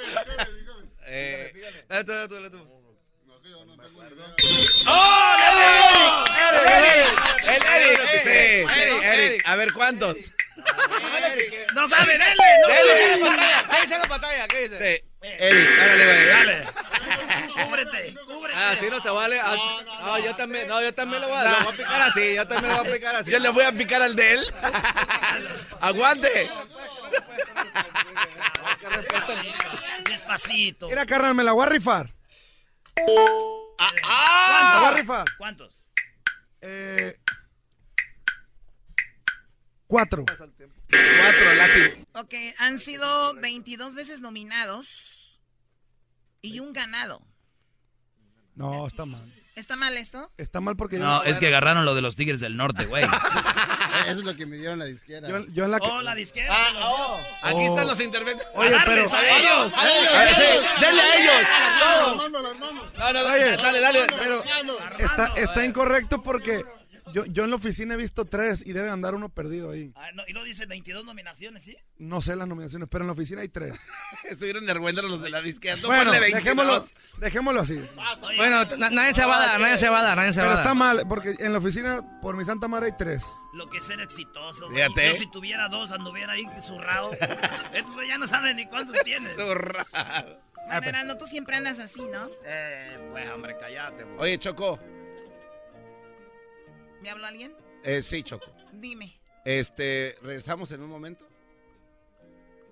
Eh, 1.07 1.53
Dale 1.89 2.05
tú, 2.05 2.13
dale 2.13 2.29
tú, 2.29 2.35
dale 2.35 2.51
tú. 2.51 2.77
¡Oh! 4.87 5.37
¡El 6.39 6.57
Eric! 6.69 7.21
¡El 7.43 7.63
Eric! 7.67 8.01
Sí, 8.23 8.29
Eric, 8.29 8.71
sí, 8.71 8.79
Eric. 8.81 9.05
Eric. 9.05 9.43
A 9.47 9.57
ver, 9.57 9.73
¿cuántos? 9.73 10.17
No 11.75 11.89
sabe, 11.89 12.13
dele, 12.13 12.35
no 12.63 13.27
sabe. 13.27 13.67
¿Qué 13.71 13.81
dice 13.83 13.99
la 13.99 14.05
pantalla? 14.05 14.47
¿Qué 14.49 14.63
dice? 14.69 14.79
Sí. 14.79 15.05
Eric, 15.23 15.69
güey. 15.77 16.27
Dale. 16.27 16.67
Cúbrete, 17.65 18.15
cúbrete. 18.27 18.59
Ah, 18.59 18.71
así 18.71 18.89
no 18.91 19.01
se 19.01 19.11
vale. 19.11 19.41
Ah, 19.41 19.57
No, 20.03 20.19
yo 20.19 20.35
también, 20.37 20.69
no, 20.69 20.81
yo 20.81 20.93
también 20.95 21.23
lo 21.23 21.29
voy 21.29 21.39
a, 21.39 21.45
lo 21.45 21.65
voy 21.65 21.75
a 21.75 21.77
picar 21.77 22.03
así, 22.03 22.35
yo 22.35 22.47
también 22.49 22.73
lo 22.73 22.83
voy 22.83 22.89
a 22.89 22.95
picar 22.95 23.17
así. 23.17 23.31
Yo 23.31 23.39
le 23.39 23.49
voy 23.51 23.65
a 23.65 23.73
picar 23.73 24.03
al 24.03 24.17
de 24.17 24.33
él. 24.35 24.41
Aguante. 25.81 26.51
Despacito. 30.09 30.89
Mira, 30.89 31.07
carnal, 31.07 31.35
me 31.35 31.45
la 31.45 31.53
voy 31.53 31.65
a 31.67 31.69
rifar. 31.69 32.15
Ah, 33.79 33.91
La 33.93 33.93
ah. 34.05 34.79
voy 34.81 34.89
a 34.89 34.97
rifar. 35.01 35.25
¿Cuántos? 35.39 35.75
Eh, 36.61 37.19
cuatro. 39.87 40.25
Cuatro 40.27 41.55
Latin. 41.55 42.07
Ok, 42.15 42.35
han 42.59 42.79
sido 42.79 43.35
22 43.35 43.95
veces 43.95 44.21
nominados 44.21 45.41
y 46.43 46.61
un 46.61 46.73
ganado. 46.73 47.23
No, 48.55 48.87
está 48.87 49.07
mal. 49.07 49.33
¿Está 49.57 49.77
mal 49.77 49.97
esto? 49.97 50.31
Está 50.39 50.61
mal 50.61 50.77
porque 50.77 50.99
No, 50.99 51.23
es 51.25 51.39
que 51.39 51.49
agarraron 51.49 51.85
lo 51.85 51.95
de 51.95 52.01
los 52.03 52.17
Tigres 52.17 52.41
del 52.41 52.57
Norte, 52.57 52.87
güey. 52.87 53.05
Eso 54.07 54.21
es 54.21 54.25
lo 54.25 54.35
que 54.37 54.47
me 54.47 54.57
dieron 54.57 54.79
la 54.79 54.87
disquera. 54.87 55.29
yo, 55.29 55.45
yo 55.49 55.65
en 55.65 55.73
la 55.73 55.79
que... 55.81 55.87
Oh, 55.87 56.01
la 56.01 56.15
disquera. 56.15 56.57
los 56.73 56.73
dio. 56.73 57.17
Aquí 57.43 57.55
Oh. 57.57 57.69
están 57.71 57.87
los 57.87 58.01
interventos. 58.01 58.47
Oye, 58.55 58.77
pero... 58.87 59.05
A 59.13 59.39
ellos. 59.39 59.73
Eh, 59.73 60.29
sí, 60.37 60.81
denle 60.81 61.03
a 61.03 61.17
ellos. 61.17 61.49
Armando, 62.09 62.39
Armando. 62.39 62.93
No, 62.97 63.13
no, 63.13 63.21
Oye, 63.33 63.57
dale, 63.57 63.81
dale. 63.81 64.07
Pero 64.19 64.43
está, 64.99 65.27
está 65.37 65.65
incorrecto 65.65 66.23
porque 66.23 66.65
Yo, 67.13 67.25
yo 67.27 67.45
en 67.45 67.51
la 67.51 67.57
oficina 67.57 67.95
he 67.95 67.97
visto 67.97 68.25
tres 68.25 68.63
y 68.67 68.73
debe 68.73 68.91
andar 68.91 69.15
uno 69.15 69.29
perdido 69.29 69.71
ahí. 69.71 69.93
Ah, 69.97 70.11
no, 70.15 70.23
y 70.29 70.33
no 70.33 70.45
dice 70.45 70.67
22 70.67 71.05
nominaciones, 71.05 71.63
¿sí? 71.63 71.77
No 71.99 72.21
sé 72.21 72.37
las 72.37 72.47
nominaciones, 72.49 72.89
pero 72.91 73.03
en 73.03 73.07
la 73.09 73.13
oficina 73.13 73.43
hay 73.43 73.49
tres. 73.49 73.75
Estuvieron 74.29 74.65
nervuentos 74.65 75.05
los 75.05 75.23
de 75.23 75.31
la 75.31 75.41
disquera. 75.41 75.77
Tú 75.77 75.87
bueno, 75.89 76.05
ponle 76.05 76.21
22. 76.21 76.43
dejémoslo, 76.45 76.85
dejémoslo 77.19 77.61
así. 77.61 77.81
Bueno, 78.37 78.65
na- 78.77 78.91
nadie 78.91 79.15
se 79.15 79.25
va 79.25 79.37
a 79.37 79.47
dar, 79.47 79.61
nadie 79.61 79.79
se 79.79 79.89
va 79.89 80.01
a 80.01 80.03
dar, 80.03 80.17
nadie 80.17 80.33
se 80.33 80.41
va 80.41 80.45
Pero 80.47 80.53
a 80.53 80.57
dar. 80.57 80.65
está 80.65 80.75
mal, 80.75 81.03
porque 81.09 81.35
en 81.39 81.53
la 81.53 81.59
oficina, 81.59 82.21
por 82.21 82.37
mi 82.37 82.45
santa 82.45 82.69
madre, 82.69 82.87
hay 82.87 82.93
tres. 82.97 83.25
Lo 83.55 83.69
que 83.69 83.79
es 83.79 83.85
ser 83.85 84.01
exitoso. 84.01 84.71
güey. 84.71 84.83
Fíjate. 84.85 85.09
Yo 85.09 85.15
si 85.15 85.31
tuviera 85.31 85.69
dos, 85.69 85.91
anduviera 85.93 86.33
ahí 86.35 86.45
zurrado. 86.67 87.11
Entonces 87.73 88.09
ya 88.09 88.19
no 88.19 88.27
saben 88.27 88.57
ni 88.57 88.67
cuántos 88.67 88.97
tienes. 89.05 89.35
Zurrado. 89.37 90.41
Bueno, 90.83 91.17
tú 91.19 91.27
siempre 91.27 91.57
andas 91.57 91.81
así, 91.81 92.01
¿no? 92.13 92.31
Eh, 92.45 93.09
pues 93.11 93.29
hombre, 93.31 93.57
cállate. 93.59 94.05
Oye, 94.19 94.39
Choco. 94.39 94.79
¿Me 97.03 97.11
habló 97.11 97.27
alguien? 97.27 97.55
Eh, 97.83 98.03
sí, 98.03 98.23
Choco. 98.23 98.47
Dime. 98.73 99.21
Este, 99.45 100.17
regresamos 100.23 100.71
en 100.73 100.83
un 100.83 100.91
momento. 100.91 101.27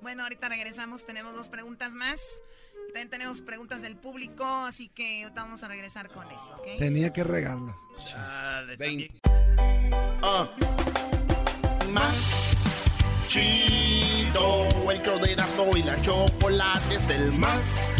Bueno, 0.01 0.23
ahorita 0.23 0.49
regresamos, 0.49 1.07
tenemos 1.07 1.35
dos 1.35 1.49
preguntas 1.49 1.95
más. 1.95 2.43
También 2.89 3.11
tenemos 3.11 3.41
preguntas 3.43 3.83
del 3.83 3.97
público, 3.97 4.45
así 4.45 4.89
que 4.89 5.23
ahorita 5.25 5.43
vamos 5.43 5.63
a 5.63 5.69
regresar 5.69 6.09
con 6.09 6.27
eso, 6.31 6.57
¿ok? 6.59 6.79
Tenía 6.79 7.13
que 7.13 7.23
regarlas. 7.23 7.77
Ah. 10.23 10.49
Más 11.93 12.55
chido, 13.29 14.91
el 14.91 15.03
show 15.03 15.19
de 15.21 15.33
Erasmo 15.33 15.77
y 15.77 15.83
la 15.83 16.01
chocolate 16.01 16.95
es 16.95 17.11
el 17.11 17.33
más 17.33 17.97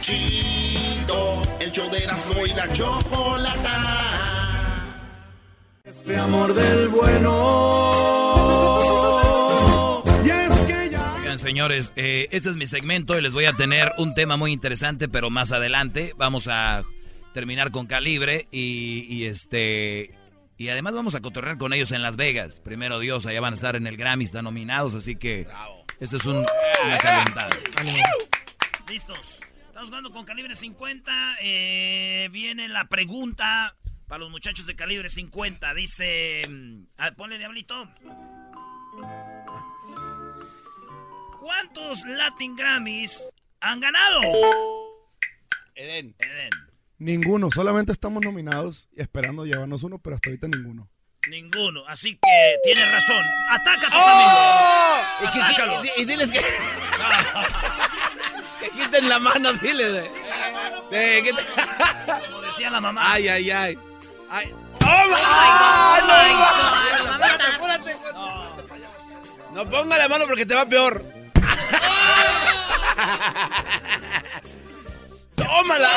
chido, 0.00 1.42
el 1.60 1.72
show 1.72 1.90
de 1.90 2.04
Erasmo 2.04 2.46
y 2.46 2.50
la 2.50 2.72
chocolata. 2.72 4.35
Este 5.98 6.16
amor 6.16 6.54
del 6.54 6.88
bueno. 6.88 7.22
Y 10.24 10.28
es 10.30 10.58
que 10.66 10.90
ya. 10.90 11.14
Oigan, 11.20 11.38
señores, 11.38 11.92
eh, 11.96 12.28
este 12.30 12.50
es 12.50 12.56
mi 12.56 12.66
segmento 12.66 13.18
y 13.18 13.22
les 13.22 13.32
voy 13.34 13.46
a 13.46 13.52
tener 13.54 13.92
un 13.98 14.14
tema 14.14 14.36
muy 14.36 14.52
interesante, 14.52 15.08
pero 15.08 15.30
más 15.30 15.52
adelante 15.52 16.14
vamos 16.16 16.48
a 16.48 16.84
terminar 17.34 17.70
con 17.70 17.86
Calibre 17.86 18.46
y, 18.50 19.06
y 19.08 19.24
este 19.26 20.10
y 20.58 20.68
además 20.70 20.94
vamos 20.94 21.14
a 21.14 21.20
cotorrear 21.20 21.58
con 21.58 21.72
ellos 21.74 21.92
en 21.92 22.02
Las 22.02 22.16
Vegas. 22.16 22.60
Primero 22.60 22.98
Dios, 22.98 23.26
allá 23.26 23.40
van 23.40 23.52
a 23.52 23.56
estar 23.56 23.76
en 23.76 23.86
el 23.86 23.96
Grammy, 23.96 24.24
están 24.24 24.44
nominados, 24.44 24.94
así 24.94 25.16
que 25.16 25.46
esto 26.00 26.16
es 26.16 26.24
un, 26.26 26.36
una 26.36 26.98
calentada. 26.98 27.50
Listos. 28.88 29.40
Estamos 29.66 29.88
jugando 29.90 30.10
con 30.12 30.24
calibre 30.24 30.54
50. 30.54 31.36
eh, 31.42 32.28
viene 32.32 32.68
la 32.68 32.86
pregunta 32.88 33.74
para 34.06 34.20
los 34.20 34.30
muchachos 34.30 34.66
de 34.66 34.76
calibre 34.76 35.08
50. 35.08 35.74
Dice. 35.74 36.42
mm, 36.48 36.84
ah, 36.98 37.10
ponle 37.16 37.38
diablito. 37.38 37.88
¿Cuántos 41.40 42.04
Latin 42.06 42.56
Grammys 42.56 43.22
han 43.60 43.80
ganado? 43.80 44.20
Eden. 45.74 46.14
Eden. 46.18 46.50
Ninguno, 46.98 47.50
solamente 47.50 47.92
estamos 47.92 48.24
nominados 48.24 48.88
y 48.96 49.02
esperando 49.02 49.44
llevarnos 49.44 49.82
uno, 49.82 49.98
pero 49.98 50.16
hasta 50.16 50.30
ahorita 50.30 50.48
ninguno. 50.48 50.88
Ninguno. 51.28 51.84
Así 51.88 52.14
que 52.14 52.56
tienes 52.64 52.90
razón. 52.90 53.22
Ataca 53.50 53.86
a 53.88 53.90
tus 53.90 54.00
¡Oh! 54.00 54.08
amigos. 54.08 55.06
Y, 55.20 55.30
que- 55.32 55.42
Atácalos. 55.42 55.86
y- 55.86 56.00
y 56.00 56.04
diles 56.04 56.32
que. 56.32 56.38
que 58.60 58.70
quiten 58.70 59.08
la 59.08 59.18
mano, 59.18 59.52
diles. 59.54 60.08
que 60.90 61.32
te- 61.34 62.22
Como 62.30 62.40
decía 62.42 62.70
la 62.70 62.80
mamá. 62.80 63.12
Ay, 63.12 63.28
ay, 63.28 63.50
ay. 63.50 63.78
Ay. 64.36 64.52
¡Oh, 64.52 64.58
¡Ah, 64.84 65.98
no! 66.06 66.12
Apúrate, 67.14 67.46
apúrate. 67.54 67.96
No 69.54 69.64
ponga 69.70 69.96
la 69.96 70.10
mano 70.10 70.26
porque 70.26 70.44
te 70.44 70.54
va 70.54 70.66
peor. 70.66 71.02
¡Tómala! 75.36 75.90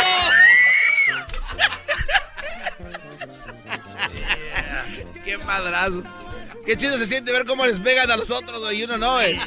¡Qué 5.26 5.38
madrazo! 5.40 6.02
Qué 6.66 6.78
chido 6.78 6.98
se 6.98 7.08
siente 7.08 7.34
ver 7.34 7.46
cómo 7.46 7.66
les 7.66 7.82
pegan 7.82 8.10
a 8.10 8.16
los 8.16 8.32
otros 8.32 8.62
güey, 8.62 8.80
y 8.80 8.84
uno 8.84 8.98
no, 8.98 9.20
eh. 9.22 9.38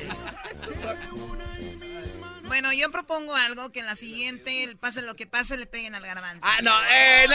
Bueno, 2.52 2.70
yo 2.74 2.90
propongo 2.90 3.34
algo 3.34 3.72
que 3.72 3.80
en 3.80 3.86
la 3.86 3.94
siguiente, 3.96 4.62
el 4.62 4.76
pase 4.76 5.00
lo 5.00 5.16
que 5.16 5.26
pase, 5.26 5.56
le 5.56 5.64
peguen 5.64 5.94
al 5.94 6.02
garbanzo. 6.02 6.46
Ah, 6.46 6.60
no, 6.62 6.72
eh, 6.92 7.24
no. 7.26 7.34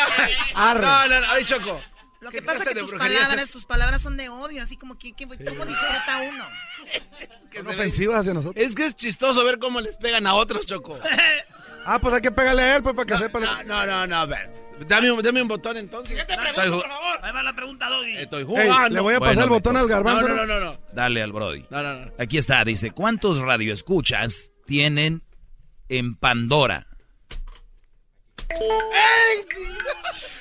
Arre. 0.53 0.81
No, 0.81 1.07
no, 1.07 1.21
no, 1.21 1.27
ay, 1.31 1.43
Choco. 1.43 1.81
Lo 2.19 2.29
¿Qué 2.29 2.37
que 2.37 2.43
pasa 2.43 2.61
es 2.61 2.69
que 2.69 2.75
tus 2.81 2.91
es 2.93 2.99
palabras, 2.99 3.49
tus 3.49 3.65
palabras 3.65 3.99
son 4.03 4.15
de 4.15 4.29
odio, 4.29 4.61
así 4.61 4.77
como 4.77 4.95
que, 4.99 5.13
que- 5.13 5.25
¿cómo 5.25 5.65
disfruta 5.65 6.21
uno? 6.21 6.45
Que 7.49 7.57
Son 7.59 7.67
ofensivas 7.69 8.19
hacia 8.19 8.35
nosotros. 8.35 8.63
Es 8.63 8.75
que 8.75 8.85
es 8.85 8.95
chistoso 8.95 9.43
ver 9.43 9.57
cómo 9.57 9.81
les 9.81 9.97
pegan 9.97 10.27
a 10.27 10.35
otros, 10.35 10.67
Choco. 10.67 10.99
Ah, 11.89 11.97
pues 11.99 12.13
hay 12.13 12.21
que 12.21 12.31
pegarle 12.31 12.61
a 12.63 12.75
él, 12.75 12.83
pues, 12.83 12.93
para 12.93 13.05
que 13.07 13.17
sepa. 13.17 13.39
No, 13.39 13.63
no, 13.63 13.85
no, 13.87 14.05
no, 14.05 14.15
a 14.17 14.25
ver. 14.25 14.51
Dame 14.87 15.09
un, 15.09 15.23
dame 15.23 15.41
un 15.41 15.47
botón 15.47 15.77
entonces. 15.77 16.19
Estoy, 16.19 16.35
ju- 16.69 16.83
Ahí 17.23 17.31
va 17.33 17.41
la 17.43 17.53
pregunta, 17.55 17.87
Doggy. 17.87 18.17
estoy 18.17 18.43
jugando. 18.43 18.89
le 18.89 18.99
voy 18.99 19.13
a 19.15 19.19
pasar 19.19 19.35
Bueno, 19.35 19.43
el 19.45 19.49
botón 19.49 19.77
al 19.77 19.87
garbanzo. 19.87 20.27
no, 20.27 20.35
no, 20.35 20.45
no, 20.45 20.59
no. 20.59 20.79
Dale 20.91 21.23
al 21.23 21.31
Brody. 21.31 21.65
No, 21.69 21.81
no, 21.81 21.93
no. 21.93 22.11
Aquí 22.19 22.37
está, 22.37 22.63
dice, 22.65 22.91
¿cuántos 22.91 23.39
radioescuchas 23.39 24.51
tienen 24.67 25.23
en 25.89 26.15
Pandora? 26.15 26.85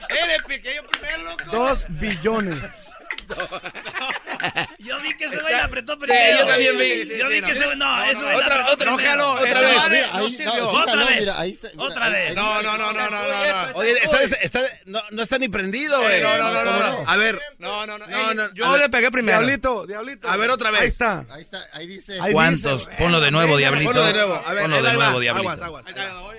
Eres 0.09 0.43
pequeño 0.47 0.83
primero, 0.91 1.23
loco. 1.31 1.45
Dos 1.51 1.87
billones. 1.89 2.86
Yo 4.79 5.01
vi 5.01 5.15
que 5.15 5.25
ese 5.25 5.41
güey 5.41 5.55
apretó 5.55 5.95
Sí, 5.95 5.99
primero. 6.01 6.39
yo 6.39 6.47
también 6.47 6.79
vi. 6.79 7.19
Yo 7.19 7.29
vi 7.29 7.43
que 7.43 7.53
ese 7.53 7.65
güey. 7.65 7.77
No, 7.77 7.97
güey 7.97 8.15
le 8.15 8.37
Otra, 8.37 8.65
vez. 8.67 8.77
No 8.85 8.97
no, 9.17 10.29
sí 10.29 10.45
Otra 10.47 11.05
vez. 11.05 11.29
Otra 11.77 12.09
vez. 12.09 12.35
No, 12.35 12.63
no, 12.63 12.79
no, 12.79 12.93
no, 12.93 13.11
no, 13.11 13.11
no, 13.11 13.67
no. 13.73 13.79
Oye, 13.79 13.93
está, 14.03 14.23
está, 14.23 14.61
no, 14.85 15.03
no 15.11 15.23
está 15.23 15.39
ni 15.39 15.49
prendido, 15.49 16.01
güey. 16.01 16.23
no, 16.23 16.39
no, 16.39 16.51
no, 16.53 16.65
no, 16.65 16.79
no. 16.79 17.05
A 17.11 17.17
ver. 17.17 17.41
No, 17.59 17.87
no, 17.87 17.99
no. 17.99 18.07
No, 18.07 18.35
no, 18.35 18.55
yo 18.55 18.77
le 18.77 18.89
pegué 18.89 19.11
primero. 19.11 19.39
Diablito, 19.39 19.87
diablito. 19.87 20.29
A 20.29 20.37
ver, 20.37 20.51
otra 20.51 20.71
vez. 20.71 20.83
Ahí 20.83 20.89
está. 20.89 21.27
Ahí 21.31 21.43
está, 21.43 21.67
ahí 21.73 21.87
dice. 21.87 22.19
¿Cuántos? 22.33 22.89
Ponlo 22.99 23.21
de 23.21 23.31
nuevo, 23.31 23.57
Diablito. 23.57 23.91
Ponlo 23.91 24.07
de 24.07 24.13
nuevo. 24.13 24.43
A 24.45 24.53
ver, 24.53 24.63
Ponlo 24.63 24.83
de 24.83 24.93
nuevo. 24.95 25.21
Diablito. 25.21 25.51
Aguas, 25.51 25.63
aguas. 25.63 25.85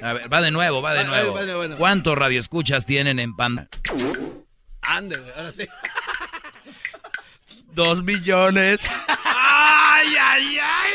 A 0.01 0.13
ver, 0.13 0.31
va 0.31 0.41
de 0.41 0.51
nuevo, 0.51 0.81
va 0.81 0.93
de 0.93 1.03
nuevo. 1.03 1.77
¿Cuántos 1.77 2.17
radioescuchas 2.17 2.85
tienen 2.85 3.19
en 3.19 3.35
Pandora? 3.35 3.67
Ande, 4.81 5.17
güey, 5.17 5.31
ahora 5.35 5.51
sí. 5.51 5.67
Dos 7.77 8.01
millones. 8.01 8.81
¡Ay, 9.23 10.15
ay, 10.19 10.57
ay! 10.59 10.91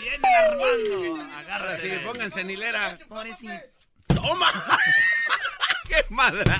Viene 0.00 0.26
Armando. 0.34 1.30
Agárrate. 1.36 1.82
sí, 1.82 1.98
pónganse 2.06 2.40
en 2.40 2.48
hilera. 2.48 2.98
Pobrecito. 3.06 3.52
¡Toma! 4.06 4.50
¡Qué 5.86 6.06
madre! 6.08 6.42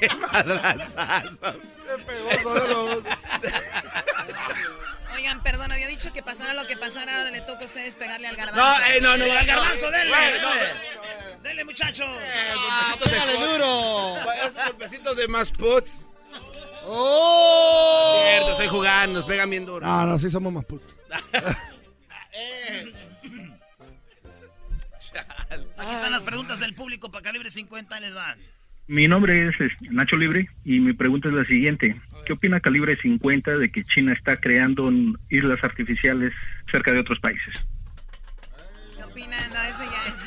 ¡Qué 0.00 0.08
madrazazos! 0.16 1.56
Oigan, 5.14 5.42
perdón, 5.42 5.72
había 5.72 5.86
dicho 5.86 6.12
que 6.12 6.22
pasara 6.22 6.54
lo 6.54 6.66
que 6.66 6.76
pasara, 6.76 7.18
ahora 7.18 7.30
le 7.30 7.40
toca 7.42 7.62
a 7.62 7.64
ustedes 7.66 7.96
pegarle 7.96 8.28
al 8.28 8.36
garbanzo. 8.36 8.62
No, 8.80 8.86
eh, 8.86 9.00
no, 9.00 9.16
no, 9.16 9.24
Al 9.24 9.46
no. 9.46 9.48
garbanzo, 9.54 9.90
denle, 9.90 10.16
Güey, 10.16 10.40
no, 10.40 10.50
denle. 10.50 10.70
Dele, 11.42 11.64
muchacho. 11.64 12.04
golpecitos 12.06 13.10
de 13.10 13.10
Pégale 13.10 13.32
fo- 13.38 13.52
duro. 13.52 14.32
Esos 14.46 14.64
golpecitos 14.66 15.16
de 15.16 15.28
más 15.28 15.50
puts. 15.50 16.04
¡Oh! 16.84 18.22
Cierto, 18.28 18.50
estoy 18.52 18.66
jugando, 18.68 19.20
nos 19.20 19.28
pegan 19.28 19.50
bien 19.50 19.64
duro. 19.66 19.86
No, 19.86 20.06
no, 20.06 20.18
sí 20.18 20.30
somos 20.30 20.52
más 20.52 20.64
putos. 20.64 20.94
Eh. 22.32 22.92
Aquí 25.78 25.92
están 25.92 26.12
las 26.12 26.22
preguntas 26.22 26.60
del 26.60 26.74
público 26.74 27.10
para 27.10 27.22
calibre 27.24 27.50
50. 27.50 27.92
ahí 27.94 28.00
les 28.02 28.14
van. 28.14 28.38
Mi 28.86 29.08
nombre 29.08 29.48
es 29.48 29.54
Nacho 29.90 30.16
Libre 30.16 30.48
y 30.64 30.78
mi 30.78 30.92
pregunta 30.92 31.28
es 31.28 31.34
la 31.34 31.44
siguiente. 31.44 32.00
¿Qué 32.24 32.32
opina 32.34 32.60
Calibre 32.60 32.96
50 33.00 33.56
de 33.58 33.72
que 33.72 33.84
China 33.84 34.12
está 34.12 34.36
creando 34.36 34.90
islas 35.28 35.58
artificiales 35.64 36.32
cerca 36.70 36.92
de 36.92 37.00
otros 37.00 37.18
países? 37.18 37.52
¿Qué 38.96 39.02
opinan? 39.04 39.52
No, 39.52 39.62
eso 39.62 39.82
ya, 39.84 40.06
eso 40.12 40.26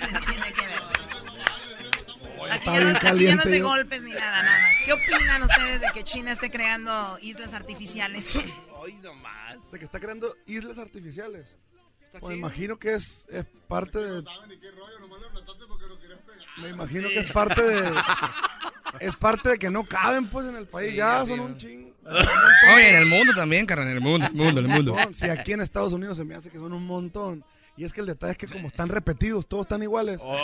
Está 2.65 2.73
ya, 2.73 2.79
no, 2.79 2.85
bien 2.85 2.95
aquí 2.95 3.03
ya 3.05 3.11
no 3.11 3.15
caliente, 3.17 3.49
se 3.49 3.59
yo. 3.59 3.67
golpes 3.67 4.01
ni 4.03 4.11
nada, 4.11 4.43
nada 4.43 4.61
más. 4.61 4.71
¿Qué 4.85 4.93
opinan 4.93 5.41
ustedes 5.43 5.81
de 5.81 5.87
que 5.93 6.03
China 6.03 6.31
esté 6.31 6.49
creando 6.49 7.17
islas 7.21 7.53
artificiales? 7.53 8.27
Hoy 8.77 8.95
nomás. 8.97 9.57
De 9.71 9.79
que 9.79 9.85
está 9.85 9.99
creando 9.99 10.35
islas 10.45 10.77
artificiales. 10.77 11.55
Pues 12.19 12.37
imagino 12.37 12.77
que 12.77 12.93
es, 12.93 13.25
es 13.29 13.43
parte 13.67 13.97
de. 13.97 14.23
Me 16.61 16.69
imagino 16.69 17.09
que 17.09 17.19
es 17.19 17.31
parte 17.31 17.61
de. 17.61 17.91
es 18.99 19.15
parte 19.17 19.49
de 19.49 19.57
que 19.57 19.69
no 19.69 19.83
caben, 19.83 20.29
pues, 20.29 20.47
en 20.47 20.55
el 20.55 20.67
país. 20.67 20.91
Sí, 20.91 20.95
ya 20.97 21.25
son 21.25 21.39
un 21.39 21.57
ching. 21.57 21.91
Oye, 22.75 22.89
en 22.89 22.95
el 22.97 23.05
mundo 23.07 23.33
también, 23.33 23.65
carnal, 23.65 23.87
en 23.87 23.93
el 23.95 24.01
mundo, 24.01 24.27
el 24.27 24.33
mundo, 24.33 24.59
el 24.59 24.67
mundo. 24.67 24.95
Si 25.13 25.27
aquí 25.29 25.53
en 25.53 25.61
Estados 25.61 25.93
Unidos 25.93 26.17
se 26.17 26.23
me 26.23 26.35
hace 26.35 26.49
que 26.49 26.57
son 26.57 26.73
un 26.73 26.85
montón. 26.85 27.43
Y 27.75 27.85
es 27.85 27.91
que 27.93 28.01
el 28.01 28.05
detalle 28.07 28.33
es 28.33 28.37
que 28.37 28.45
como 28.45 28.67
están 28.67 28.89
repetidos, 28.89 29.47
todos 29.47 29.65
están 29.65 29.81
iguales, 29.81 30.21
Oh. 30.23 30.35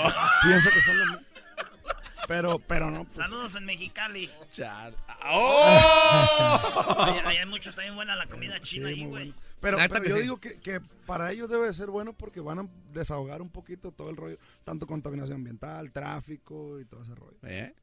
pienso 0.43 0.69
que 0.71 0.81
son 0.81 0.97
los. 0.97 1.17
Pero, 2.27 2.59
pero 2.59 2.91
no. 2.91 3.03
pues. 3.03 3.13
Saludos 3.13 3.55
en 3.55 3.65
Mexicali. 3.65 4.29
¡Oh! 5.25 6.95
Ahí- 6.99 7.21
ahí 7.25 7.37
hay 7.37 7.45
muchos, 7.45 7.67
está 7.67 7.81
bien 7.81 7.95
buena 7.95 8.15
la 8.15 8.27
comida 8.27 8.59
china 8.61 8.89
ahí, 8.89 9.05
güey. 9.05 9.33
Pero, 9.59 9.77
yo 9.79 10.15
sí. 10.15 10.21
digo 10.21 10.39
que, 10.39 10.59
que 10.59 10.79
para 11.05 11.31
ellos 11.31 11.49
debe 11.49 11.71
ser 11.73 11.89
bueno 11.89 12.13
porque 12.13 12.39
van 12.39 12.59
a 12.59 12.67
desahogar 12.91 13.41
un 13.41 13.49
poquito 13.49 13.91
todo 13.91 14.09
el 14.09 14.15
rollo, 14.17 14.37
tanto 14.63 14.87
contaminación 14.87 15.37
ambiental, 15.37 15.91
tráfico 15.91 16.79
y 16.79 16.85
todo 16.85 17.01
ese 17.01 17.15
rollo. 17.15 17.37
¿Eh? 17.43 17.73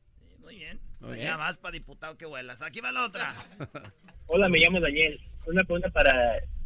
Muy 0.40 0.56
bien. 0.56 0.80
Muy 1.00 1.16
ya 1.18 1.22
bien. 1.24 1.38
vas 1.38 1.58
para 1.58 1.72
diputado 1.72 2.16
que 2.16 2.24
vuelas. 2.26 2.62
Aquí 2.62 2.80
va 2.80 2.92
la 2.92 3.04
otra. 3.04 3.34
Hola, 4.26 4.48
me 4.48 4.58
llamo 4.58 4.80
Daniel. 4.80 5.20
Una 5.46 5.62
pregunta 5.64 5.88
para 5.90 6.12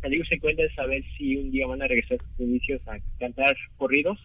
Peligro 0.00 0.26
se 0.28 0.38
cuenta 0.38 0.62
de 0.62 0.74
saber 0.74 1.02
si 1.18 1.36
un 1.36 1.50
día 1.50 1.66
van 1.66 1.82
a 1.82 1.86
regresar 1.86 2.18
a 2.20 2.24
sus 2.30 2.40
inicios 2.40 2.80
a 2.86 2.96
cantar 3.18 3.56
corridos. 3.76 4.18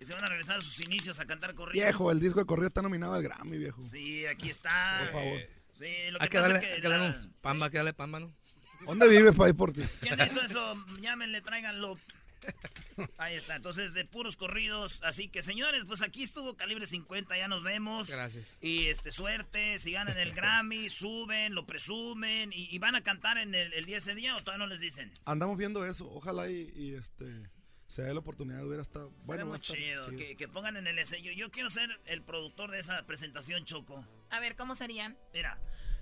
Que 0.00 0.06
se 0.06 0.14
van 0.14 0.24
a 0.24 0.28
regresar 0.28 0.56
a 0.56 0.60
sus 0.62 0.80
inicios 0.80 1.20
a 1.20 1.26
cantar 1.26 1.54
corridos. 1.54 1.84
Viejo, 1.84 2.10
el 2.10 2.20
disco 2.20 2.40
de 2.40 2.46
corrido 2.46 2.68
está 2.68 2.80
nominado 2.80 3.12
al 3.12 3.22
Grammy, 3.22 3.58
viejo. 3.58 3.82
Sí, 3.82 4.24
aquí 4.24 4.48
está. 4.48 5.00
Por 5.04 5.12
favor. 5.22 5.40
Sí, 5.72 5.84
lo 6.10 6.18
que 6.18 6.24
Hay 6.24 6.28
que 6.30 6.38
pasa 6.38 6.48
darle, 6.52 6.56
es 6.58 6.64
que 6.64 6.72
hay 6.72 6.80
que 6.80 6.88
darle 6.88 7.08
la- 7.10 7.16
un 7.20 7.32
pamba, 7.42 7.66
hay 7.66 7.70
que 7.70 7.76
darle 7.76 7.92
pamba, 7.92 8.20
¿no? 8.20 8.32
¿Dónde 8.86 9.08
vives 9.08 9.34
para 9.36 9.50
ir 9.50 9.56
por 9.56 9.74
ti? 9.74 9.82
¿Quién 10.00 10.18
hizo 10.24 10.40
eso? 10.40 10.74
Llámenle, 11.02 11.42
tráiganlo. 11.42 11.98
Ahí 13.18 13.36
está, 13.36 13.56
entonces 13.56 13.92
de 13.92 14.06
puros 14.06 14.36
corridos. 14.36 15.00
Así 15.02 15.28
que 15.28 15.42
señores, 15.42 15.84
pues 15.84 16.00
aquí 16.00 16.22
estuvo 16.22 16.56
Calibre 16.56 16.86
50, 16.86 17.36
ya 17.36 17.48
nos 17.48 17.62
vemos. 17.62 18.08
Gracias. 18.08 18.56
Y 18.62 18.86
este, 18.86 19.10
suerte, 19.10 19.78
si 19.78 19.92
ganan 19.92 20.16
el 20.16 20.32
Grammy, 20.32 20.88
suben, 20.88 21.54
lo 21.54 21.66
presumen. 21.66 22.54
Y, 22.54 22.74
y 22.74 22.78
van 22.78 22.94
a 22.96 23.02
cantar 23.02 23.36
en 23.36 23.54
el, 23.54 23.74
el 23.74 23.84
día 23.84 23.98
ese 23.98 24.14
día 24.14 24.34
o 24.34 24.40
todavía 24.40 24.64
no 24.64 24.70
les 24.72 24.80
dicen? 24.80 25.12
Andamos 25.26 25.58
viendo 25.58 25.84
eso. 25.84 26.10
Ojalá 26.10 26.50
y, 26.50 26.72
y, 26.74 26.94
este 26.94 27.42
se 27.90 28.02
dé 28.02 28.14
la 28.14 28.20
oportunidad. 28.20 28.64
Hubiera 28.64 28.82
estado 28.82 29.10
Bueno, 29.26 29.46
muy 29.46 29.58
chido, 29.58 30.04
chido. 30.04 30.16
Que, 30.16 30.36
que 30.36 30.46
pongan 30.46 30.76
en 30.76 30.86
el 30.86 31.04
sello. 31.06 31.32
Yo 31.32 31.50
quiero 31.50 31.68
ser 31.70 31.90
el 32.06 32.22
productor 32.22 32.70
de 32.70 32.78
esa 32.78 33.04
presentación, 33.04 33.64
Choco. 33.64 34.06
A 34.30 34.38
ver, 34.38 34.54
¿cómo 34.54 34.76
sería? 34.76 35.16
Mira, 35.34 35.58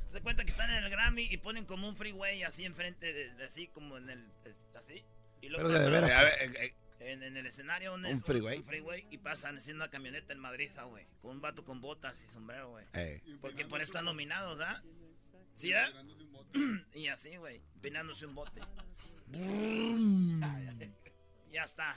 se 0.09 0.21
cuenta 0.21 0.45
que 0.45 0.51
están 0.51 0.69
en 0.71 0.85
el 0.85 0.91
Grammy 0.91 1.23
y 1.23 1.39
ponen 1.39 1.65
como 1.65 1.89
un 1.89 1.97
freeway 1.97 2.43
así 2.43 2.67
enfrente, 2.67 3.11
de, 3.15 3.33
de 3.35 3.45
así 3.47 3.69
como 3.69 3.97
en 3.97 4.11
el. 4.11 4.31
así. 4.77 5.03
Y 5.41 5.49
luego 5.49 5.67
Pero 5.69 5.81
de 5.81 5.89
veras, 5.91 6.11
A 6.11 6.23
ver, 6.25 6.33
eh, 6.43 6.67
eh, 6.67 6.75
en, 7.13 7.23
en 7.23 7.37
el 7.39 7.47
escenario 7.47 7.93
donde 7.93 8.11
¿Un 8.11 8.17
es 8.17 8.23
freeway? 8.23 8.59
un 8.59 8.65
freeway 8.65 9.07
y 9.11 9.17
pasan 9.17 9.57
haciendo 9.57 9.83
una 9.85 9.91
camioneta 9.91 10.35
en 10.35 10.41
Madrid, 10.41 10.71
ah, 10.77 10.85
güey. 10.85 11.07
Con 11.23 11.31
un 11.31 11.41
vato 11.41 11.65
con 11.65 11.81
botas 11.81 12.23
y 12.23 12.29
sombrero, 12.29 12.69
güey. 12.71 12.85
eh. 12.93 13.23
Porque 13.41 13.65
por 13.65 13.81
eso 13.81 13.93
están 13.93 14.05
nominados, 14.05 14.61
¿ah? 14.61 14.83
¿Sí, 15.55 15.73
ah? 15.73 15.89
y 16.95 17.07
así, 17.09 17.35
güey. 17.39 17.63
Empinándose 17.77 18.27
un 18.27 18.35
bote. 18.35 18.61
ya 21.53 21.63
está. 21.65 21.97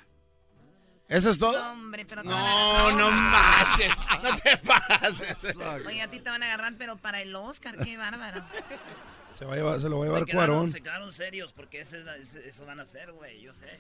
¿Eso 1.07 1.29
es 1.29 1.37
todo? 1.37 1.51
No, 1.61 1.71
hombre, 1.73 2.05
pero 2.05 2.23
No, 2.23 2.91
no 2.93 3.11
manches. 3.11 3.91
No 4.23 4.35
te 4.43 4.57
pases. 4.57 5.57
Oye, 5.85 6.01
a 6.01 6.09
ti 6.09 6.19
te 6.21 6.29
van 6.29 6.41
a 6.41 6.45
agarrar, 6.45 6.73
pero 6.77 6.95
para 6.97 7.21
el 7.21 7.35
Oscar, 7.35 7.77
qué 7.83 7.97
bárbaro. 7.97 8.43
Se, 9.37 9.43
va 9.45 9.53
a 9.53 9.57
llevar- 9.57 9.81
se 9.81 9.89
lo 9.89 9.97
va 9.99 10.05
a 10.05 10.07
llevar 10.07 10.21
se, 10.21 10.25
quedaron, 10.31 10.55
Cuarón. 10.55 10.71
se 10.71 10.81
quedaron 10.81 11.11
serios 11.11 11.51
porque 11.51 11.81
ese, 11.81 11.99
es 11.99 12.05
la- 12.05 12.15
ese- 12.15 12.47
eso 12.47 12.65
van 12.65 12.79
a 12.79 12.83
hacer, 12.83 13.11
güey. 13.11 13.41
Yo 13.41 13.53
sé. 13.53 13.77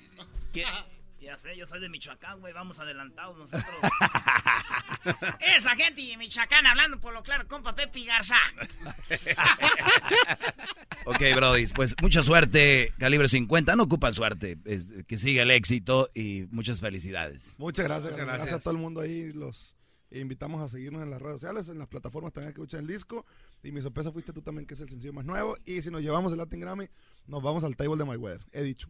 Ya 1.21 1.37
sé, 1.37 1.55
yo 1.55 1.65
soy 1.67 1.79
de 1.79 1.87
Michoacán, 1.87 2.39
güey. 2.41 2.51
Vamos 2.51 2.79
adelantados 2.79 3.37
nosotros. 3.37 3.63
Esa 5.57 5.75
gente 5.75 6.01
de 6.01 6.17
Michoacán 6.17 6.65
hablando 6.65 6.99
por 6.99 7.13
lo 7.13 7.23
claro 7.23 7.47
con 7.47 7.63
Pepe 7.63 8.03
Garza. 8.05 8.37
Ok, 11.05 11.19
Brody, 11.35 11.65
pues 11.73 11.95
mucha 12.01 12.21
suerte, 12.21 12.91
calibre 12.99 13.27
50. 13.27 13.75
No 13.75 13.83
ocupan 13.83 14.13
suerte. 14.13 14.57
es- 14.65 14.89
que 15.07 15.17
siga 15.17 15.41
el 15.43 15.49
éxito 15.51 16.09
y 16.13 16.45
muchas 16.51 16.79
felicidades. 16.79 17.55
Muchas 17.57 17.85
gracias, 17.85 18.11
Muchas 18.11 18.25
gracias. 18.25 18.37
gracias. 18.45 18.59
a 18.59 18.63
todo 18.63 18.71
el 18.75 18.79
mundo 18.79 19.01
ahí. 19.01 19.31
Los 19.33 19.75
invitamos 20.11 20.61
a 20.61 20.69
seguirnos 20.69 21.01
en 21.01 21.09
las 21.09 21.19
redes 21.21 21.35
sociales, 21.41 21.69
en 21.69 21.79
las 21.79 21.87
plataformas 21.87 22.33
también 22.33 22.53
que 22.53 22.61
escuchan 22.61 22.81
el 22.81 22.87
disco. 22.87 23.25
Y 23.63 23.71
mi 23.71 23.81
sorpresa 23.81 24.11
fuiste 24.11 24.31
tú 24.31 24.41
también, 24.43 24.67
que 24.67 24.75
es 24.75 24.81
el 24.81 24.89
sencillo 24.89 25.13
más 25.13 25.25
nuevo. 25.25 25.57
Y 25.65 25.81
si 25.81 25.89
nos 25.89 26.01
llevamos 26.03 26.31
el 26.33 26.37
Latin 26.37 26.59
Grammy, 26.59 26.87
nos 27.25 27.41
vamos 27.41 27.63
al 27.63 27.75
table 27.75 27.97
de 27.97 28.05
My 28.05 28.17
Weather. 28.17 28.45
He 28.51 28.61
dicho. 28.61 28.87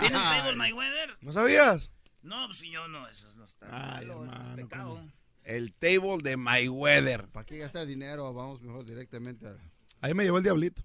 ¿Tienen 0.00 0.12
table 0.12 0.56
my 0.56 0.72
weather? 0.72 1.16
¿No 1.20 1.30
sabías? 1.32 1.90
No, 2.22 2.46
pues 2.46 2.60
yo 2.62 2.86
no, 2.88 3.06
eso 3.08 3.28
no 3.36 3.44
está. 3.44 3.66
Ay, 3.98 4.06
malo, 4.06 4.24
eso 4.24 4.42
es 4.42 4.48
pecado. 4.56 5.04
El 5.44 5.72
table 5.74 6.18
de 6.22 6.36
My 6.36 6.68
Weather. 6.68 7.26
¿Para 7.28 7.44
qué 7.44 7.58
gastar 7.58 7.84
dinero? 7.86 8.32
Vamos 8.32 8.60
mejor 8.62 8.84
directamente 8.84 9.46
a... 9.48 9.56
Ahí 10.00 10.14
me 10.14 10.22
llevó 10.24 10.38
el 10.38 10.44
diablito. 10.44 10.82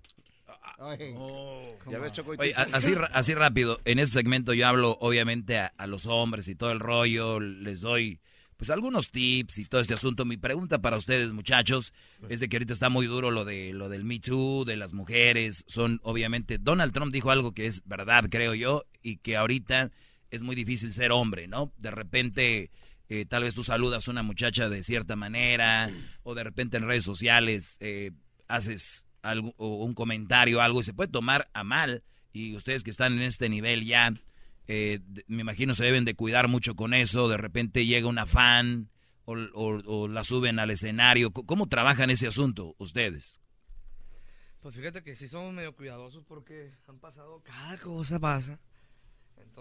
Ay, 0.79 1.15
Ya 1.91 1.99
ves, 1.99 2.11
Choco, 2.13 2.33
y 2.35 2.37
Oye, 2.39 2.53
así, 2.55 2.93
ra- 2.93 3.09
así 3.13 3.33
rápido, 3.33 3.79
en 3.85 3.99
ese 3.99 4.13
segmento 4.13 4.53
yo 4.53 4.67
hablo 4.67 4.97
obviamente 5.01 5.57
a, 5.57 5.73
a 5.77 5.87
los 5.87 6.05
hombres 6.05 6.47
y 6.47 6.55
todo 6.55 6.71
el 6.71 6.79
rollo, 6.79 7.39
les 7.39 7.81
doy 7.81 8.19
pues 8.57 8.69
algunos 8.71 9.11
tips 9.11 9.59
y 9.59 9.65
todo 9.65 9.81
este 9.81 9.93
asunto. 9.93 10.25
Mi 10.25 10.37
pregunta 10.37 10.79
para 10.81 10.97
ustedes, 10.97 11.31
muchachos, 11.31 11.93
es 12.29 12.39
de 12.39 12.49
que 12.49 12.57
ahorita 12.57 12.73
está 12.73 12.89
muy 12.89 13.05
duro 13.07 13.29
lo 13.31 13.43
de 13.45 13.73
lo 13.73 13.89
del 13.89 14.03
Me 14.03 14.19
Too, 14.19 14.65
de 14.65 14.77
las 14.77 14.93
mujeres, 14.93 15.63
son 15.67 15.99
obviamente 16.03 16.57
Donald 16.59 16.93
Trump 16.93 17.11
dijo 17.13 17.29
algo 17.31 17.53
que 17.53 17.67
es 17.67 17.83
verdad, 17.87 18.25
creo 18.29 18.53
yo, 18.55 18.85
y 19.01 19.17
que 19.17 19.35
ahorita 19.37 19.91
es 20.31 20.43
muy 20.43 20.55
difícil 20.55 20.93
ser 20.93 21.11
hombre, 21.11 21.47
¿no? 21.47 21.71
De 21.77 21.91
repente 21.91 22.71
eh, 23.09 23.25
tal 23.25 23.43
vez 23.43 23.55
tú 23.55 23.63
saludas 23.63 24.07
a 24.07 24.11
una 24.11 24.23
muchacha 24.23 24.69
de 24.69 24.83
cierta 24.83 25.15
manera 25.15 25.89
o 26.23 26.35
de 26.35 26.43
repente 26.43 26.77
en 26.77 26.83
redes 26.87 27.05
sociales 27.05 27.77
eh, 27.79 28.11
haces 28.47 29.05
algo, 29.21 29.53
o 29.57 29.83
un 29.85 29.93
comentario, 29.93 30.61
algo, 30.61 30.81
y 30.81 30.83
se 30.83 30.93
puede 30.93 31.11
tomar 31.11 31.45
a 31.53 31.63
mal. 31.63 32.03
Y 32.33 32.55
ustedes 32.55 32.83
que 32.83 32.91
están 32.91 33.13
en 33.13 33.21
este 33.23 33.49
nivel 33.49 33.85
ya, 33.85 34.13
eh, 34.67 34.99
me 35.27 35.41
imagino 35.41 35.73
se 35.73 35.83
deben 35.85 36.05
de 36.05 36.15
cuidar 36.15 36.47
mucho 36.47 36.75
con 36.75 36.93
eso. 36.93 37.27
De 37.29 37.37
repente 37.37 37.85
llega 37.85 38.07
una 38.07 38.25
fan 38.25 38.89
o, 39.25 39.33
o- 39.53 39.81
o 39.85 40.07
la 40.07 40.23
suben 40.23 40.59
al 40.59 40.69
escenario. 40.71 41.31
¿Cómo 41.31 41.67
trabajan 41.67 42.09
ese 42.09 42.27
asunto 42.27 42.75
ustedes? 42.77 43.39
Pues 44.61 44.75
fíjate 44.75 45.03
que 45.03 45.15
sí 45.15 45.27
somos 45.27 45.53
medio 45.53 45.73
cuidadosos 45.75 46.23
porque 46.25 46.73
han 46.87 46.99
pasado, 46.99 47.41
cada 47.43 47.77
cosa 47.79 48.19
pasa. 48.19 48.59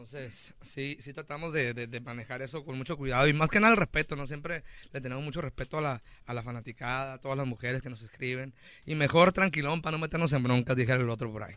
Entonces, 0.01 0.53
sí, 0.61 0.99
sí 1.01 1.15
tratamos 1.15 1.55
de, 1.55 1.73
de- 1.73 1.87
de 1.87 2.01
manejar 2.03 2.43
eso 2.43 2.67
con 2.67 2.77
mucho 2.77 2.99
cuidado 2.99 3.27
y 3.29 3.33
más 3.33 3.49
que 3.49 3.61
nada 3.61 3.73
el 3.73 3.79
respeto, 3.79 4.15
¿no? 4.15 4.27
Siempre 4.27 4.63
le 4.93 5.01
tenemos 5.01 5.25
mucho 5.25 5.41
respeto 5.41 5.79
a 5.79 5.81
la, 5.81 6.03
a 6.27 6.35
la 6.35 6.43
fanaticada, 6.43 7.15
a 7.15 7.19
todas 7.19 7.39
las 7.39 7.47
mujeres 7.47 7.81
que 7.81 7.89
nos 7.89 8.03
escriben. 8.03 8.53
Y 8.85 8.95
mejor 8.95 9.33
tranquilón 9.33 9.81
para 9.81 9.97
no 9.97 10.03
meternos 10.03 10.35
en 10.35 10.43
broncas, 10.43 10.77
dijera 10.77 11.03
el 11.03 11.09
otro 11.09 11.33
por 11.33 11.45
ahí. 11.45 11.55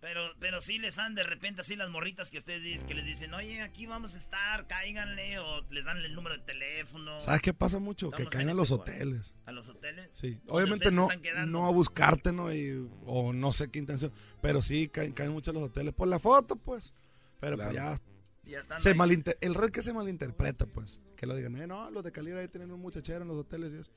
Pero, 0.00 0.22
pero 0.40 0.62
sí 0.62 0.78
les 0.78 0.96
dan 0.96 1.14
de 1.14 1.22
repente 1.22 1.60
así 1.60 1.76
las 1.76 1.90
morritas 1.90 2.30
que 2.30 2.38
ustedes 2.38 2.62
dicen, 2.62 2.88
que 2.88 2.94
les 2.94 3.04
dicen, 3.04 3.34
oye, 3.34 3.60
aquí 3.60 3.84
vamos 3.84 4.14
a 4.14 4.18
estar, 4.18 4.66
cáiganle, 4.66 5.38
o 5.40 5.60
les 5.70 5.84
dan 5.84 5.98
el 5.98 6.14
número 6.14 6.38
de 6.38 6.42
teléfono. 6.44 7.20
¿Sabes 7.20 7.42
qué 7.42 7.52
pasa 7.52 7.78
mucho? 7.78 8.10
Que 8.10 8.24
caen 8.24 8.44
en 8.48 8.54
a 8.54 8.54
los 8.54 8.70
este 8.70 8.80
hoteles. 8.82 9.34
¿A 9.44 9.52
los 9.52 9.68
hoteles? 9.68 10.08
Sí, 10.14 10.40
obviamente 10.48 10.90
no, 10.90 11.08
no 11.46 11.66
a 11.66 11.70
buscarte, 11.72 12.32
¿no? 12.32 12.54
Y- 12.54 12.88
o 13.04 13.34
no 13.34 13.52
sé 13.52 13.70
qué 13.70 13.78
intención, 13.80 14.10
pero 14.40 14.62
sí 14.62 14.88
caen, 14.88 15.12
caen 15.12 15.32
mucho 15.32 15.50
a 15.50 15.54
los 15.54 15.64
hoteles 15.64 15.92
por 15.92 16.08
la 16.08 16.18
foto, 16.18 16.56
pues. 16.56 16.94
Pero 17.40 17.56
pues 17.56 17.72
ya, 17.72 17.96
Ya 18.44 18.58
están 18.60 18.78
se 18.78 18.94
malinter- 18.94 19.36
el 19.40 19.54
rol 19.54 19.70
que 19.72 19.82
se 19.82 19.92
malinterpreta, 19.92 20.66
pues. 20.66 21.00
Que 21.16 21.26
lo 21.26 21.34
digan, 21.36 21.56
eh, 21.56 21.66
no, 21.66 21.90
los 21.90 22.02
de 22.04 22.12
calibre 22.12 22.40
ahí 22.40 22.48
tienen 22.48 22.70
un 22.72 22.80
muchachero 22.80 23.22
en 23.22 23.28
los 23.28 23.36
hoteles 23.38 23.72
y 23.72 23.76
eso. 23.78 23.92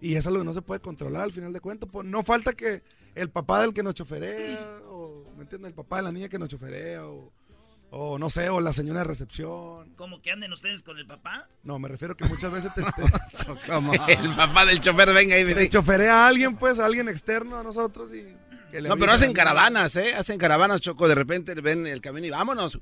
Y 0.00 0.14
eso 0.16 0.28
es 0.28 0.32
lo 0.34 0.40
que 0.40 0.44
no 0.46 0.52
se 0.54 0.62
puede 0.62 0.80
controlar 0.80 1.22
al 1.22 1.32
final 1.32 1.52
de 1.52 1.60
cuentas. 1.60 1.88
Pues 1.90 2.06
no 2.06 2.22
falta 2.24 2.52
que 2.52 2.82
el 3.14 3.30
papá 3.30 3.60
del 3.62 3.72
que 3.72 3.82
nos 3.82 3.94
choferea, 3.94 4.80
o, 4.88 5.32
¿me 5.36 5.42
entiendes? 5.42 5.68
El 5.70 5.74
papá 5.74 5.96
de 5.98 6.02
la 6.02 6.12
niña 6.12 6.28
que 6.28 6.38
nos 6.38 6.48
choferea, 6.48 7.06
o, 7.06 7.32
o 7.90 8.18
no 8.18 8.28
sé, 8.28 8.48
o 8.50 8.60
la 8.60 8.72
señora 8.72 9.00
de 9.00 9.04
recepción. 9.04 9.94
¿Cómo 9.94 10.20
que 10.20 10.32
anden 10.32 10.52
ustedes 10.52 10.82
con 10.82 10.98
el 10.98 11.06
papá? 11.06 11.48
No, 11.62 11.78
me 11.78 11.88
refiero 11.88 12.16
que 12.16 12.24
muchas 12.26 12.52
veces 12.52 12.74
te, 12.74 12.82
te- 12.82 14.12
El 14.22 14.34
papá 14.34 14.66
del 14.66 14.80
chofer 14.80 15.12
venga 15.14 15.36
ahí. 15.36 15.54
te 15.54 15.68
choferea 15.68 16.24
a 16.24 16.28
alguien, 16.28 16.56
pues, 16.56 16.80
a 16.80 16.86
alguien 16.86 17.08
externo 17.08 17.56
a 17.56 17.62
nosotros 17.62 18.12
y 18.12 18.36
No, 18.82 18.96
pero 18.96 19.12
hacen 19.12 19.32
caravanas, 19.32 19.96
¿eh? 19.96 20.14
Hacen 20.14 20.38
caravanas, 20.38 20.80
Choco. 20.80 21.08
De 21.08 21.14
repente 21.14 21.54
ven 21.54 21.86
el 21.86 22.00
camión 22.00 22.24
y 22.24 22.30
vámonos. 22.30 22.78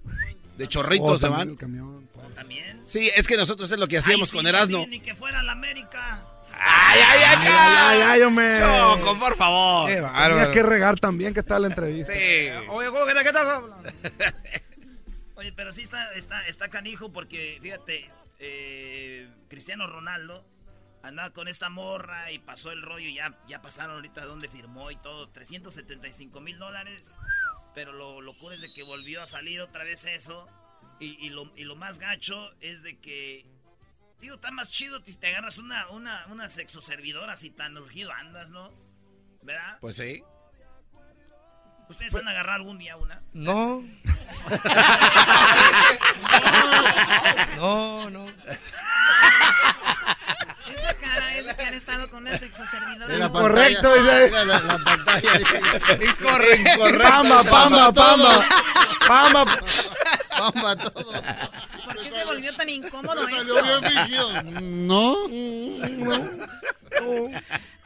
De 0.56 0.68
chorritos 0.68 1.20
se 1.20 1.26
también 1.26 1.38
van. 1.46 1.50
el 1.50 1.56
camión, 1.58 2.08
pues. 2.14 2.34
También. 2.34 2.80
Sí, 2.86 3.10
es 3.14 3.26
que 3.26 3.36
nosotros 3.36 3.70
es 3.72 3.78
lo 3.78 3.86
que 3.88 3.98
hacíamos 3.98 4.28
Ay, 4.28 4.30
sí, 4.30 4.36
con 4.36 4.46
Erasmo. 4.46 4.84
sí, 4.84 4.90
ni 4.90 5.00
que 5.00 5.14
fuera 5.14 5.42
la 5.42 5.52
América. 5.52 6.22
¡Ay, 6.64 7.00
ay, 7.00 7.20
ay, 7.26 7.36
Ay, 7.48 7.48
ay, 7.50 8.00
ay, 8.02 8.20
hombre. 8.22 8.60
Choco, 8.60 9.18
por 9.18 9.36
favor. 9.36 9.88
Qué 9.88 9.94
Tenía 9.96 10.10
bárbaro. 10.10 10.50
que 10.50 10.62
regar 10.62 11.00
también 11.00 11.32
que 11.34 11.40
está 11.40 11.58
la 11.58 11.68
entrevista. 11.68 12.14
Sí. 12.14 12.48
Oye, 12.68 12.88
¿cómo 12.90 13.06
que 13.06 13.14
de 13.14 13.20
qué 13.22 13.28
estás 13.28 13.46
hablando? 13.46 13.76
Oye, 15.36 15.52
pero 15.56 15.72
sí 15.72 15.82
está, 15.82 16.12
está, 16.12 16.40
está 16.46 16.68
canijo 16.68 17.10
porque, 17.12 17.58
fíjate, 17.62 18.08
eh, 18.38 19.28
Cristiano 19.48 19.86
Ronaldo 19.86 20.44
andaba 21.02 21.30
con 21.30 21.48
esta 21.48 21.68
morra 21.68 22.30
y 22.32 22.38
pasó 22.38 22.70
el 22.70 22.82
rollo 22.82 23.08
y 23.08 23.14
ya, 23.14 23.38
ya 23.48 23.62
pasaron 23.62 23.96
ahorita 23.96 24.24
donde 24.24 24.48
firmó 24.48 24.90
y 24.90 24.96
todo, 24.96 25.28
375 25.30 26.40
mil 26.40 26.58
dólares. 26.58 27.16
Pero 27.74 27.92
lo 27.92 28.20
locura 28.20 28.54
es 28.54 28.60
de 28.60 28.72
que 28.72 28.82
volvió 28.82 29.22
a 29.22 29.26
salir 29.26 29.60
otra 29.60 29.84
vez 29.84 30.04
eso. 30.04 30.46
Y, 31.00 31.26
y 31.26 31.30
lo, 31.30 31.50
y 31.56 31.64
lo 31.64 31.74
más 31.74 31.98
gacho 31.98 32.52
es 32.60 32.82
de 32.82 32.98
que 32.98 33.46
Digo, 34.22 34.36
está 34.36 34.50
más 34.52 34.70
chido 34.70 35.02
si 35.04 35.16
te 35.16 35.26
agarras 35.26 35.58
una, 35.58 35.90
una, 35.90 36.24
una 36.28 36.48
sexo 36.48 36.80
servidora 36.80 37.32
así 37.32 37.50
tan 37.50 37.76
urgido 37.76 38.12
andas, 38.12 38.50
¿no? 38.50 38.70
¿Verdad? 39.42 39.78
Pues 39.80 39.96
sí. 39.96 40.22
¿Ustedes 41.88 42.12
van 42.12 42.28
a 42.28 42.30
agarrar 42.30 42.54
algún 42.54 42.78
día 42.78 42.96
una? 42.96 43.20
No. 43.32 43.82
no, 47.56 48.10
no. 48.10 48.28
Esa 48.28 48.46
que 51.56 51.62
han 51.62 51.74
estado 51.74 52.08
con 52.10 52.22
una 52.22 52.36
sexoservidora. 52.38 53.26
Incorrecto, 53.26 53.94
dice. 53.94 54.30
La, 54.30 54.44
la 54.44 54.78
pantalla. 54.84 55.40
Incorrecto, 56.00 56.70
incorrecto. 56.70 57.08
Pamba, 57.08 57.42
pamba, 57.44 57.92
pamba. 57.92 58.44
Pamba. 59.06 59.58
Pamba 60.30 60.76
todo. 60.76 61.12
¿Por 61.84 62.02
qué 62.02 62.10
se 62.10 62.24
volvió 62.24 62.54
tan 62.54 62.68
incómodo 62.68 63.28
Salió 63.28 63.58
esto? 63.58 64.42
No. 64.60 65.28
no. 65.28 66.30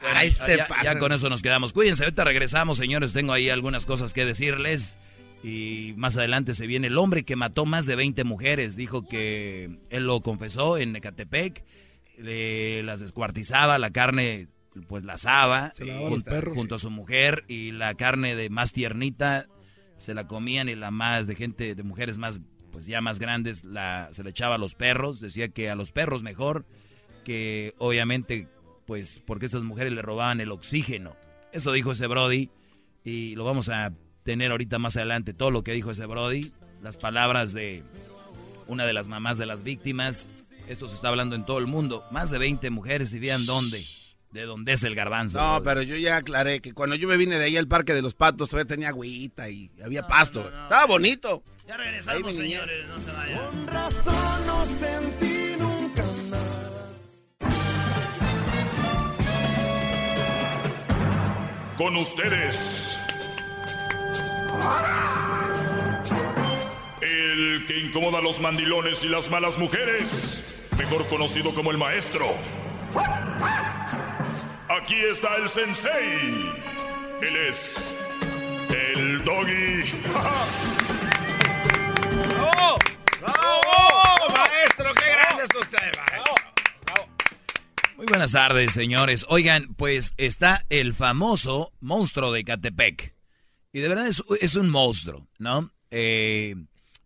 Ahí 0.01 0.31
se 0.31 0.57
ya, 0.57 0.67
ya 0.83 0.99
con 0.99 1.11
eso 1.11 1.29
nos 1.29 1.41
quedamos. 1.41 1.73
Cuídense, 1.73 2.03
ahorita 2.03 2.23
regresamos, 2.23 2.77
señores. 2.77 3.13
Tengo 3.13 3.33
ahí 3.33 3.49
algunas 3.49 3.85
cosas 3.85 4.13
que 4.13 4.25
decirles. 4.25 4.97
Y 5.43 5.93
más 5.97 6.17
adelante 6.17 6.55
se 6.55 6.67
viene 6.67 6.87
el 6.87 6.97
hombre 6.97 7.23
que 7.23 7.35
mató 7.35 7.65
más 7.65 7.85
de 7.85 7.95
20 7.95 8.23
mujeres. 8.23 8.75
Dijo 8.75 9.07
que 9.07 9.69
él 9.89 10.05
lo 10.05 10.21
confesó 10.21 10.77
en 10.77 10.95
Ecatepec. 10.95 11.63
Le, 12.17 12.83
las 12.83 12.99
descuartizaba, 12.99 13.77
la 13.77 13.91
carne 13.91 14.47
pues 14.87 15.03
la 15.03 15.13
asaba 15.13 15.71
la 15.79 15.97
junto, 15.97 16.29
perros. 16.29 16.55
junto 16.55 16.75
a 16.75 16.79
su 16.79 16.91
mujer 16.91 17.43
y 17.47 17.71
la 17.71 17.95
carne 17.95 18.35
de 18.35 18.49
más 18.49 18.73
tiernita 18.73 19.47
se 19.97 20.13
la 20.13 20.27
comían 20.27 20.69
y 20.69 20.75
la 20.75 20.91
más 20.91 21.27
de 21.27 21.35
gente, 21.35 21.75
de 21.75 21.83
mujeres 21.83 22.17
más, 22.17 22.39
pues 22.71 22.85
ya 22.85 23.01
más 23.01 23.19
grandes, 23.19 23.63
la, 23.63 24.09
se 24.11 24.23
le 24.23 24.29
echaba 24.29 24.55
a 24.55 24.59
los 24.59 24.75
perros. 24.75 25.19
Decía 25.19 25.49
que 25.49 25.69
a 25.69 25.75
los 25.75 25.91
perros 25.91 26.23
mejor, 26.23 26.65
que 27.23 27.73
obviamente, 27.79 28.47
pues 28.85 29.21
porque 29.25 29.47
estas 29.47 29.63
mujeres 29.63 29.93
le 29.93 30.01
robaban 30.01 30.39
el 30.39 30.51
oxígeno. 30.51 31.15
Eso 31.51 31.71
dijo 31.71 31.91
ese 31.91 32.07
Brody 32.07 32.51
y 33.03 33.35
lo 33.35 33.43
vamos 33.43 33.69
a 33.69 33.93
tener 34.23 34.51
ahorita 34.51 34.77
más 34.79 34.97
adelante, 34.97 35.33
todo 35.33 35.51
lo 35.51 35.63
que 35.63 35.73
dijo 35.73 35.91
ese 35.91 36.05
Brody, 36.05 36.51
las 36.81 36.97
palabras 36.97 37.53
de 37.53 37.83
una 38.67 38.85
de 38.85 38.93
las 38.93 39.07
mamás 39.07 39.37
de 39.37 39.45
las 39.45 39.63
víctimas. 39.63 40.29
Esto 40.67 40.87
se 40.87 40.95
está 40.95 41.09
hablando 41.09 41.35
en 41.35 41.45
todo 41.45 41.59
el 41.59 41.67
mundo. 41.67 42.03
Más 42.11 42.29
de 42.31 42.37
20 42.37 42.69
mujeres 42.69 43.13
y 43.13 43.19
vean 43.19 43.45
dónde, 43.45 43.85
de 44.31 44.41
dónde 44.43 44.73
es 44.73 44.83
el 44.83 44.95
garbanzo. 44.95 45.37
No, 45.39 45.53
Brody. 45.61 45.63
pero 45.63 45.81
yo 45.83 45.95
ya 45.95 46.17
aclaré 46.17 46.59
que 46.61 46.73
cuando 46.73 46.95
yo 46.95 47.07
me 47.07 47.15
vine 47.17 47.37
de 47.39 47.45
ahí 47.45 47.57
al 47.57 47.67
Parque 47.67 47.93
de 47.93 48.01
los 48.01 48.13
Patos 48.15 48.49
todavía 48.49 48.67
tenía 48.67 48.89
agüita 48.89 49.49
y 49.49 49.71
había 49.83 50.01
No, 50.01 50.07
pasto. 50.07 50.43
no, 50.43 50.49
no. 50.51 50.63
Estaba 50.63 50.85
bonito. 50.85 51.43
Ya 51.67 51.77
regresamos, 51.77 52.33
señores, 52.35 52.85
no 52.87 52.99
se 52.99 53.11
vayan. 53.11 53.37
Con 53.39 53.67
razón 53.67 54.47
no 54.47 54.65
sentí 54.65 55.55
nunca 55.57 56.03
nada. 56.29 56.87
Con 61.77 61.95
ustedes. 61.97 62.97
El 67.01 67.65
que 67.67 67.79
incomoda 67.79 68.17
a 68.19 68.21
los 68.21 68.39
mandilones 68.41 69.03
y 69.03 69.09
las 69.09 69.29
malas 69.29 69.57
mujeres. 69.57 70.43
Mejor 70.77 71.07
conocido 71.07 71.53
como 71.53 71.71
el 71.71 71.77
maestro. 71.77 72.35
Aquí 74.69 74.95
está 74.95 75.35
el 75.37 75.49
sensei. 75.49 76.51
Él 77.21 77.35
es. 77.47 77.97
El 78.69 79.23
doggy. 79.23 79.91
¡Bravo! 82.35 82.77
¡Bravo! 83.19 84.33
¡Maestro, 84.37 84.93
qué 84.93 85.09
grande 85.09 85.43
es 85.43 85.59
usted, 85.59 85.91
maestro! 85.97 86.35
Muy 87.95 88.05
buenas 88.05 88.31
tardes, 88.31 88.73
señores. 88.73 89.25
Oigan, 89.29 89.73
pues 89.73 90.13
está 90.17 90.61
el 90.69 90.93
famoso 90.93 91.73
monstruo 91.79 92.31
de 92.31 92.43
Catepec. 92.43 93.15
Y 93.73 93.79
de 93.79 93.87
verdad 93.87 94.07
es, 94.07 94.23
es 94.41 94.55
un 94.55 94.69
monstruo, 94.69 95.27
¿no? 95.39 95.71
Eh, 95.89 96.55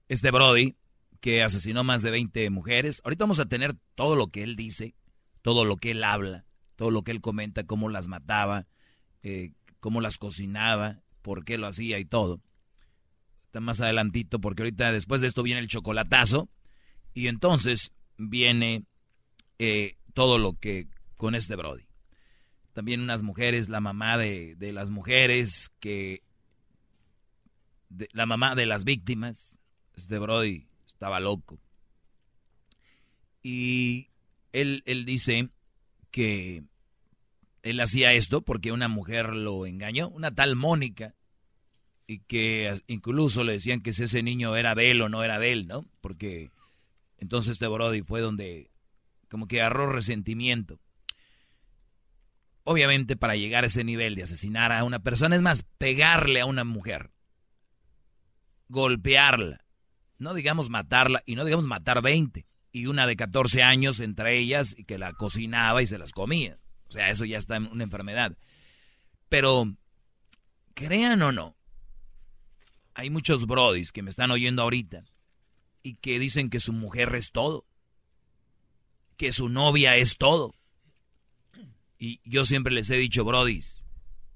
este 0.09 0.31
Brody, 0.31 0.75
que 1.21 1.43
asesinó 1.43 1.83
más 1.83 2.01
de 2.01 2.11
20 2.11 2.49
mujeres. 2.49 3.01
Ahorita 3.05 3.23
vamos 3.23 3.39
a 3.39 3.45
tener 3.45 3.75
todo 3.95 4.15
lo 4.15 4.27
que 4.27 4.43
él 4.43 4.55
dice, 4.55 4.95
todo 5.43 5.63
lo 5.65 5.77
que 5.77 5.91
él 5.91 6.03
habla, 6.03 6.45
todo 6.75 6.89
lo 6.91 7.03
que 7.03 7.11
él 7.11 7.21
comenta, 7.21 7.63
cómo 7.63 7.89
las 7.89 8.07
mataba, 8.07 8.67
eh, 9.21 9.51
cómo 9.79 10.01
las 10.01 10.17
cocinaba, 10.17 11.03
por 11.21 11.45
qué 11.45 11.59
lo 11.59 11.67
hacía 11.67 11.99
y 11.99 12.05
todo. 12.05 12.41
Está 13.45 13.59
más 13.59 13.81
adelantito, 13.81 14.41
porque 14.41 14.63
ahorita 14.63 14.91
después 14.91 15.21
de 15.21 15.27
esto 15.27 15.43
viene 15.43 15.61
el 15.61 15.67
chocolatazo. 15.67 16.49
Y 17.13 17.27
entonces 17.27 17.91
viene 18.17 18.85
eh, 19.59 19.97
todo 20.13 20.39
lo 20.39 20.53
que 20.53 20.87
con 21.17 21.35
este 21.35 21.55
Brody. 21.55 21.85
También 22.73 23.01
unas 23.01 23.21
mujeres, 23.21 23.69
la 23.69 23.81
mamá 23.81 24.17
de, 24.17 24.55
de 24.55 24.71
las 24.71 24.89
mujeres, 24.89 25.69
que 25.79 26.23
la 28.13 28.25
mamá 28.25 28.55
de 28.55 28.65
las 28.65 28.85
víctimas, 28.85 29.59
este 29.93 30.17
Brody 30.17 30.70
estaba 31.01 31.19
loco. 31.19 31.59
Y 33.41 34.09
él, 34.51 34.83
él 34.85 35.03
dice 35.03 35.49
que 36.11 36.63
él 37.63 37.79
hacía 37.79 38.13
esto 38.13 38.43
porque 38.43 38.71
una 38.71 38.87
mujer 38.87 39.33
lo 39.33 39.65
engañó, 39.65 40.09
una 40.09 40.29
tal 40.29 40.55
Mónica, 40.55 41.15
y 42.05 42.19
que 42.19 42.79
incluso 42.85 43.43
le 43.43 43.53
decían 43.53 43.81
que 43.81 43.93
si 43.93 44.03
ese 44.03 44.21
niño 44.21 44.55
era 44.55 44.75
de 44.75 44.91
él 44.91 45.01
o 45.01 45.09
no 45.09 45.23
era 45.23 45.39
de 45.39 45.51
él, 45.51 45.65
¿no? 45.65 45.87
Porque 46.01 46.51
entonces 47.17 47.53
este 47.53 47.67
Brody 47.67 48.03
fue 48.03 48.21
donde 48.21 48.69
como 49.27 49.47
que 49.47 49.59
agarró 49.59 49.91
resentimiento. 49.91 50.79
Obviamente 52.63 53.15
para 53.15 53.35
llegar 53.35 53.63
a 53.63 53.67
ese 53.67 53.83
nivel 53.83 54.13
de 54.13 54.23
asesinar 54.23 54.71
a 54.71 54.83
una 54.83 54.99
persona 54.99 55.35
es 55.35 55.41
más 55.41 55.63
pegarle 55.79 56.41
a 56.41 56.45
una 56.45 56.63
mujer, 56.63 57.09
golpearla, 58.67 59.65
no 60.21 60.33
digamos 60.33 60.69
matarla 60.69 61.21
y 61.25 61.35
no 61.35 61.45
digamos 61.45 61.65
matar 61.65 62.01
20 62.01 62.45
y 62.71 62.85
una 62.85 63.07
de 63.07 63.15
14 63.15 63.63
años 63.63 63.99
entre 63.99 64.37
ellas 64.37 64.75
y 64.77 64.85
que 64.85 64.97
la 64.97 65.13
cocinaba 65.13 65.81
y 65.81 65.87
se 65.87 65.97
las 65.97 66.11
comía. 66.11 66.57
O 66.87 66.91
sea, 66.91 67.09
eso 67.09 67.25
ya 67.25 67.37
está 67.37 67.57
en 67.57 67.67
una 67.67 67.83
enfermedad. 67.83 68.37
Pero 69.29 69.75
crean 70.73 71.21
o 71.21 71.31
no, 71.31 71.55
hay 72.93 73.09
muchos 73.09 73.45
brodis 73.45 73.91
que 73.91 74.01
me 74.01 74.09
están 74.09 74.31
oyendo 74.31 74.61
ahorita 74.61 75.03
y 75.83 75.95
que 75.95 76.19
dicen 76.19 76.49
que 76.49 76.59
su 76.59 76.73
mujer 76.73 77.13
es 77.15 77.31
todo 77.31 77.65
que 79.21 79.31
su 79.31 79.49
novia 79.49 79.97
es 79.97 80.17
todo. 80.17 80.55
Y 81.99 82.21
yo 82.25 82.43
siempre 82.43 82.73
les 82.73 82.89
he 82.89 82.97
dicho, 82.97 83.23
brodis, 83.23 83.85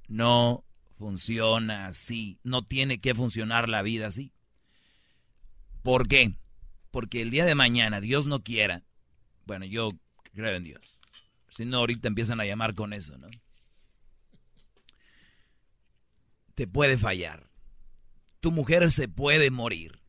no 0.07 0.63
funciona 0.99 1.87
así. 1.87 2.37
No 2.43 2.63
tiene 2.63 3.01
que 3.01 3.15
funcionar 3.15 3.67
la 3.67 3.81
vida 3.81 4.05
así. 4.05 4.31
¿Por 5.85 6.07
qué? 6.07 6.33
Porque 6.89 7.21
el 7.21 7.29
día 7.29 7.45
de 7.45 7.53
mañana, 7.53 8.01
Dios 8.01 8.25
no 8.25 8.41
quiera, 8.41 8.81
bueno, 9.45 9.65
yo 9.65 9.91
creo 10.33 10.55
en 10.55 10.63
Dios. 10.63 10.81
Si 11.51 11.63
no, 11.63 11.77
ahorita 11.77 12.07
empiezan 12.07 12.39
a 12.41 12.45
llamar 12.45 12.73
con 12.73 12.91
eso, 12.91 13.19
¿no? 13.19 13.27
Te 16.55 16.65
puede 16.65 16.97
fallar. 16.97 17.51
Tu 18.39 18.51
mujer 18.51 18.91
se 18.91 19.07
puede 19.07 19.51
morir. 19.51 19.99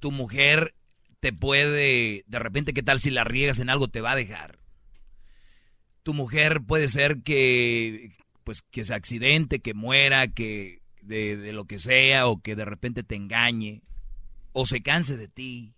Tu 0.00 0.10
mujer 0.10 0.74
te 1.20 1.32
puede, 1.32 2.24
de 2.26 2.38
repente, 2.40 2.74
¿qué 2.74 2.82
tal 2.82 2.98
si 2.98 3.12
la 3.12 3.22
riegas 3.22 3.60
en 3.60 3.70
algo 3.70 3.86
te 3.86 4.00
va 4.00 4.10
a 4.10 4.16
dejar? 4.16 4.58
Tu 6.02 6.14
mujer 6.14 6.62
puede 6.66 6.88
ser 6.88 7.22
que, 7.22 8.10
pues, 8.42 8.62
que 8.62 8.82
se 8.82 8.92
accidente, 8.92 9.60
que 9.60 9.72
muera, 9.72 10.26
que 10.26 10.82
de, 11.00 11.36
de 11.36 11.52
lo 11.52 11.66
que 11.66 11.78
sea, 11.78 12.26
o 12.26 12.42
que 12.42 12.56
de 12.56 12.64
repente 12.64 13.04
te 13.04 13.14
engañe, 13.14 13.82
o 14.52 14.66
se 14.66 14.82
canse 14.82 15.16
de 15.16 15.28
ti, 15.28 15.74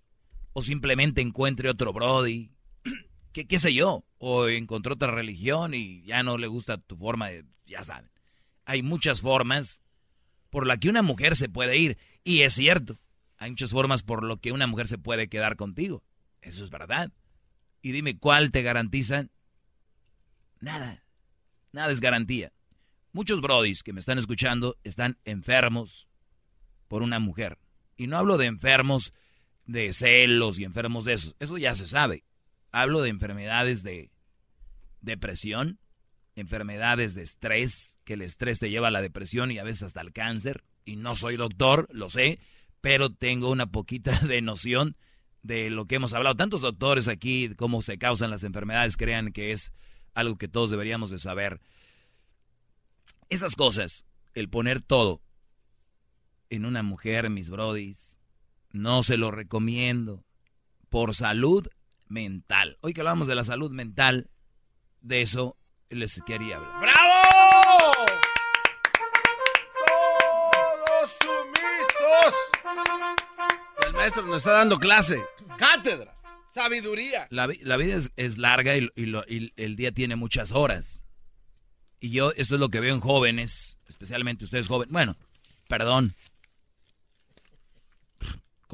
o 0.52 0.62
simplemente 0.62 1.20
encuentre 1.20 1.68
otro 1.68 1.92
Brody, 1.92 2.50
¿qué, 3.32 3.46
qué 3.46 3.58
sé 3.58 3.74
yo? 3.74 4.04
O 4.18 4.48
encontró 4.48 4.94
otra 4.94 5.10
religión 5.10 5.74
y 5.74 6.02
ya 6.02 6.22
no 6.22 6.38
le 6.38 6.46
gusta 6.46 6.78
tu 6.78 6.96
forma 6.96 7.28
de, 7.28 7.44
ya 7.66 7.84
saben. 7.84 8.10
Hay 8.64 8.82
muchas 8.82 9.20
formas 9.20 9.82
por 10.50 10.66
la 10.66 10.78
que 10.78 10.88
una 10.88 11.02
mujer 11.02 11.36
se 11.36 11.48
puede 11.48 11.76
ir, 11.76 11.98
y 12.22 12.42
es 12.42 12.54
cierto. 12.54 13.00
Hay 13.36 13.50
muchas 13.50 13.72
formas 13.72 14.02
por 14.02 14.22
lo 14.22 14.38
que 14.38 14.52
una 14.52 14.66
mujer 14.66 14.88
se 14.88 14.98
puede 14.98 15.28
quedar 15.28 15.56
contigo. 15.56 16.02
Eso 16.40 16.62
es 16.62 16.70
verdad. 16.70 17.12
Y 17.82 17.92
dime, 17.92 18.16
¿cuál 18.16 18.50
te 18.50 18.62
garantizan? 18.62 19.30
Nada. 20.60 21.04
Nada 21.72 21.92
es 21.92 22.00
garantía. 22.00 22.52
Muchos 23.12 23.40
brodis 23.40 23.82
que 23.82 23.92
me 23.92 24.00
están 24.00 24.18
escuchando 24.18 24.78
están 24.84 25.18
enfermos 25.24 26.08
por 26.88 27.02
una 27.02 27.18
mujer. 27.18 27.58
Y 27.96 28.06
no 28.06 28.18
hablo 28.18 28.36
de 28.36 28.46
enfermos 28.46 29.12
de 29.66 29.92
celos 29.92 30.58
y 30.58 30.64
enfermos 30.64 31.04
de 31.04 31.14
eso. 31.14 31.34
Eso 31.38 31.58
ya 31.58 31.74
se 31.74 31.86
sabe. 31.86 32.24
Hablo 32.70 33.02
de 33.02 33.10
enfermedades 33.10 33.82
de 33.82 34.10
depresión, 35.00 35.78
enfermedades 36.34 37.14
de 37.14 37.22
estrés, 37.22 37.98
que 38.04 38.14
el 38.14 38.22
estrés 38.22 38.58
te 38.58 38.70
lleva 38.70 38.88
a 38.88 38.90
la 38.90 39.02
depresión 39.02 39.50
y 39.50 39.58
a 39.58 39.64
veces 39.64 39.84
hasta 39.84 40.00
al 40.00 40.12
cáncer. 40.12 40.64
Y 40.84 40.96
no 40.96 41.16
soy 41.16 41.36
doctor, 41.36 41.88
lo 41.90 42.10
sé, 42.10 42.38
pero 42.80 43.10
tengo 43.10 43.50
una 43.50 43.66
poquita 43.66 44.18
de 44.26 44.42
noción 44.42 44.96
de 45.42 45.70
lo 45.70 45.86
que 45.86 45.96
hemos 45.96 46.12
hablado. 46.12 46.36
Tantos 46.36 46.62
doctores 46.62 47.08
aquí, 47.08 47.54
cómo 47.56 47.82
se 47.82 47.98
causan 47.98 48.30
las 48.30 48.44
enfermedades, 48.44 48.96
crean 48.96 49.32
que 49.32 49.52
es 49.52 49.72
algo 50.14 50.36
que 50.36 50.48
todos 50.48 50.70
deberíamos 50.70 51.10
de 51.10 51.18
saber. 51.18 51.60
Esas 53.28 53.56
cosas, 53.56 54.04
el 54.34 54.48
poner 54.48 54.80
todo 54.80 55.22
en 56.50 56.64
una 56.64 56.82
mujer, 56.82 57.30
mis 57.30 57.50
brodis, 57.50 58.18
no 58.70 59.02
se 59.02 59.16
lo 59.16 59.30
recomiendo. 59.30 60.24
Por 60.88 61.14
salud 61.14 61.66
mental. 62.06 62.78
Hoy 62.80 62.94
que 62.94 63.00
hablamos 63.00 63.26
de 63.26 63.34
la 63.34 63.42
salud 63.44 63.70
mental, 63.72 64.30
de 65.00 65.22
eso 65.22 65.56
les 65.90 66.22
quería 66.24 66.56
hablar. 66.56 66.80
¡Bravo! 66.80 68.06
Todos 69.86 71.10
sumisos. 71.20 72.34
El 73.86 73.92
maestro 73.94 74.22
nos 74.26 74.38
está 74.38 74.52
dando 74.52 74.78
clase. 74.78 75.22
Cátedra. 75.58 76.16
Sabiduría. 76.48 77.26
La, 77.30 77.46
vi- 77.48 77.58
la 77.62 77.76
vida 77.76 77.96
es, 77.96 78.12
es 78.16 78.38
larga 78.38 78.76
y, 78.76 78.88
y 78.94 79.06
lo- 79.06 79.24
y 79.26 79.52
el 79.56 79.74
día 79.76 79.90
tiene 79.92 80.14
muchas 80.16 80.52
horas. 80.52 81.04
Y 82.00 82.10
yo, 82.10 82.30
esto 82.32 82.54
es 82.54 82.60
lo 82.60 82.68
que 82.68 82.80
veo 82.80 82.94
en 82.94 83.00
jóvenes, 83.00 83.78
especialmente 83.88 84.44
ustedes 84.44 84.68
jóvenes. 84.68 84.92
Bueno, 84.92 85.16
perdón. 85.68 86.14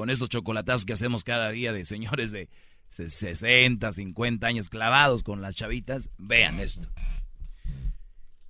Con 0.01 0.09
estos 0.09 0.31
chocolatazos 0.31 0.87
que 0.87 0.95
hacemos 0.95 1.25
cada 1.25 1.51
día 1.51 1.75
de 1.75 1.85
señores 1.85 2.31
de 2.31 2.49
se- 2.89 3.11
60, 3.11 3.93
50 3.93 4.47
años 4.47 4.71
clavados 4.71 5.23
con 5.23 5.43
las 5.43 5.55
chavitas, 5.55 6.09
vean 6.17 6.59
esto. 6.59 6.89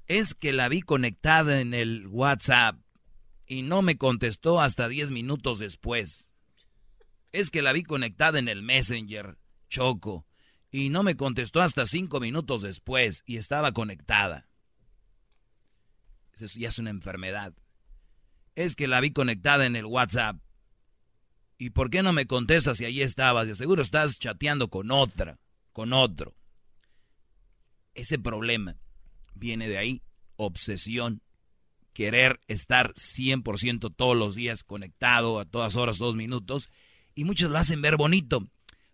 Es 0.06 0.32
que 0.36 0.52
la 0.52 0.68
vi 0.68 0.82
conectada 0.82 1.60
en 1.60 1.74
el 1.74 2.06
WhatsApp 2.06 2.78
y 3.48 3.62
no 3.62 3.82
me 3.82 3.98
contestó 3.98 4.60
hasta 4.60 4.86
10 4.86 5.10
minutos 5.10 5.58
después. 5.58 6.32
Es 7.32 7.50
que 7.50 7.62
la 7.62 7.72
vi 7.72 7.82
conectada 7.82 8.38
en 8.38 8.46
el 8.46 8.62
Messenger, 8.62 9.36
Choco, 9.68 10.28
y 10.70 10.88
no 10.90 11.02
me 11.02 11.16
contestó 11.16 11.62
hasta 11.62 11.84
5 11.84 12.20
minutos 12.20 12.62
después 12.62 13.24
y 13.26 13.38
estaba 13.38 13.72
conectada. 13.72 14.46
Eso 16.32 16.46
ya 16.60 16.68
es 16.68 16.78
una 16.78 16.90
enfermedad. 16.90 17.52
Es 18.54 18.76
que 18.76 18.86
la 18.86 19.00
vi 19.00 19.10
conectada 19.10 19.66
en 19.66 19.74
el 19.74 19.86
WhatsApp. 19.86 20.36
¿Y 21.60 21.68
por 21.68 21.90
qué 21.90 22.02
no 22.02 22.14
me 22.14 22.26
contestas 22.26 22.78
si 22.78 22.86
allí 22.86 23.02
estabas? 23.02 23.46
De 23.46 23.54
seguro 23.54 23.82
estás 23.82 24.18
chateando 24.18 24.70
con 24.70 24.90
otra, 24.90 25.38
con 25.74 25.92
otro. 25.92 26.34
Ese 27.92 28.18
problema 28.18 28.78
viene 29.34 29.68
de 29.68 29.76
ahí, 29.76 30.02
obsesión, 30.36 31.20
querer 31.92 32.40
estar 32.48 32.94
100% 32.94 33.94
todos 33.94 34.16
los 34.16 34.34
días 34.34 34.64
conectado 34.64 35.38
a 35.38 35.44
todas 35.44 35.76
horas, 35.76 35.98
dos 35.98 36.16
minutos, 36.16 36.70
y 37.14 37.24
muchos 37.24 37.50
lo 37.50 37.58
hacen 37.58 37.82
ver 37.82 37.98
bonito. 37.98 38.48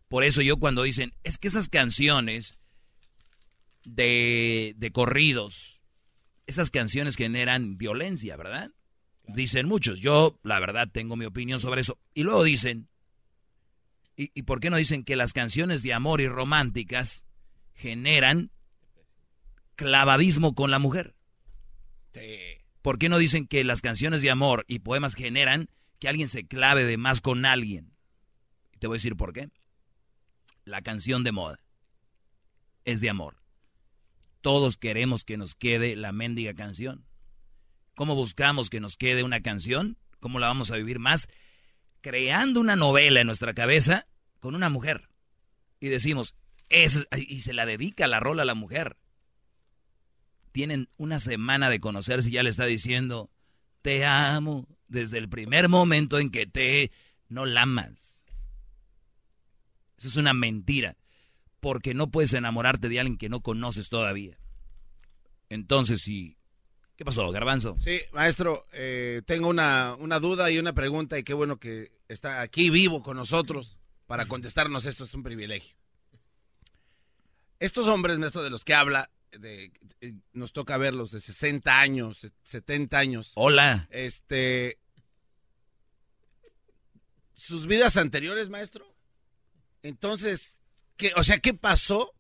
Por 0.09 0.25
eso 0.25 0.43
yo 0.43 0.57
cuando 0.57 0.83
dicen, 0.83 1.13
es 1.23 1.39
que 1.39 1.47
esas 1.47 1.69
canciones 1.69 2.59
de, 3.85 4.75
de 4.77 4.91
corridos, 4.91 5.81
esas 6.49 6.71
canciones 6.71 7.15
generan 7.15 7.79
violencia, 7.79 8.37
¿verdad? 8.37 8.73
Dicen 9.29 9.67
muchos. 9.67 10.01
Yo, 10.01 10.39
la 10.43 10.61
verdad, 10.61 10.89
tengo 10.91 11.17
mi 11.17 11.25
opinión 11.25 11.61
sobre 11.61 11.81
eso. 11.81 11.99
Y 12.15 12.23
luego 12.23 12.45
dicen, 12.45 12.89
¿y, 14.17 14.31
y 14.35 14.43
por 14.43 14.61
qué 14.61 14.71
no 14.71 14.77
dicen 14.77 15.05
que 15.05 15.17
las 15.17 15.33
canciones 15.33 15.83
de 15.83 15.93
amor 15.93 16.21
y 16.21 16.29
románticas 16.29 17.25
generan 17.75 18.51
clavadismo 19.77 20.55
con 20.55 20.71
la 20.71 20.79
mujer? 20.79 21.15
¿Por 22.83 22.99
qué 22.99 23.09
no 23.09 23.19
dicen 23.19 23.47
que 23.47 23.65
las 23.65 23.83
canciones 23.83 24.23
de 24.23 24.31
amor 24.31 24.65
y 24.69 24.79
poemas 24.81 25.15
generan 25.15 25.69
que 25.99 26.09
alguien 26.09 26.29
se 26.29 26.47
clave 26.47 26.85
de 26.85 26.97
más 26.97 27.21
con 27.21 27.45
alguien? 27.45 27.93
Y 28.73 28.79
te 28.79 28.87
voy 28.87 28.95
a 28.97 28.99
decir 28.99 29.17
por 29.17 29.33
qué. 29.33 29.51
La 30.65 30.83
canción 30.83 31.25
de 31.25 31.33
moda 31.33 31.61
es 32.85 33.01
de 33.01 33.11
amor. 33.11 33.37
Todos 34.41 34.77
queremos 34.77 35.25
que 35.25 35.37
nos 35.37 35.55
quede 35.55 35.97
la 35.97 36.13
mendiga 36.13 36.55
canción. 36.55 37.06
¿Cómo 37.97 38.15
buscamos 38.15 38.71
que 38.71 38.79
nos 38.79 38.97
quede 38.97 39.25
una 39.25 39.41
canción? 39.41 39.97
¿Cómo 40.21 40.39
la 40.39 40.49
vamos 40.49 40.71
a 40.71 40.77
vivir 40.77 40.99
más? 40.99 41.29
Creando 42.03 42.61
una 42.61 42.77
novela 42.77 43.23
en 43.23 43.27
nuestra 43.27 43.55
cabeza 43.55 44.07
con 44.39 44.55
una 44.55 44.69
mujer. 44.69 45.09
Y 45.81 45.89
decimos, 45.89 46.35
"Esa 46.69 47.01
es-", 47.11 47.29
y 47.29 47.41
se 47.41 47.55
la 47.55 47.65
dedica 47.67 48.07
la 48.07 48.21
rola 48.21 48.43
a 48.43 48.45
la 48.45 48.55
mujer. 48.55 48.99
Tienen 50.53 50.89
una 50.99 51.19
semana 51.19 51.71
de 51.71 51.81
conocerse 51.81 52.29
y 52.29 52.33
ya 52.33 52.43
le 52.43 52.51
está 52.51 52.67
diciendo, 52.67 53.31
te 53.81 54.05
amo 54.05 54.69
desde 54.89 55.17
el 55.17 55.29
primer 55.29 55.69
momento 55.69 56.19
en 56.19 56.31
que 56.31 56.47
te 56.47 56.91
no 57.29 57.47
la 57.47 57.63
amas. 57.63 58.27
Eso 59.97 60.09
es 60.09 60.17
una 60.17 60.35
mentira, 60.35 60.97
porque 61.61 61.95
no 61.95 62.11
puedes 62.11 62.35
enamorarte 62.35 62.91
de 62.91 63.01
alguien 63.01 63.17
que 63.17 63.31
no 63.31 63.41
conoces 63.41 63.89
todavía. 63.89 64.39
Entonces, 65.49 66.03
si... 66.03 66.36
¿Qué 66.97 67.05
pasó, 67.05 67.31
Garbanzo? 67.31 67.77
Sí, 67.79 68.01
maestro, 68.13 68.67
eh, 68.73 69.21
tengo 69.27 69.49
una, 69.49 69.95
una 69.99 70.19
duda 70.19 70.51
y 70.51 70.59
una 70.59 70.73
pregunta 70.73 71.19
y 71.19 71.25
qué 71.25 71.35
bueno 71.35 71.59
que 71.59 71.93
está 72.09 72.41
aquí 72.41 72.71
vivo 72.71 73.03
con 73.03 73.17
nosotros 73.17 73.77
para 74.07 74.27
contestarnos 74.27 74.87
esto, 74.87 75.05
es 75.05 75.13
un 75.15 75.23
privilegio. 75.23 75.77
Estos 77.59 77.87
hombres, 77.89 78.19
maestro, 78.19 78.43
de 78.43 78.51
los 78.51 78.65
que 78.65 78.75
habla, 78.75 79.11
de, 79.33 79.73
eh, 80.01 80.15
nos 80.33 80.53
toca 80.53 80.79
verlos 80.79 81.11
de 81.11 81.21
60 81.21 81.79
años, 81.81 82.19
se- 82.19 82.31
70 82.45 82.99
años. 82.99 83.33
Hola. 83.35 83.89
Este... 83.91 84.79
¿Sus 87.35 87.67
vidas 87.67 87.97
anteriores, 87.99 88.49
maestro? 88.49 88.87
Entonces, 89.83 90.61
¿qué, 90.97 91.13
o 91.17 91.25
sea, 91.25 91.39
¿qué 91.39 91.53
pasó 91.53 92.15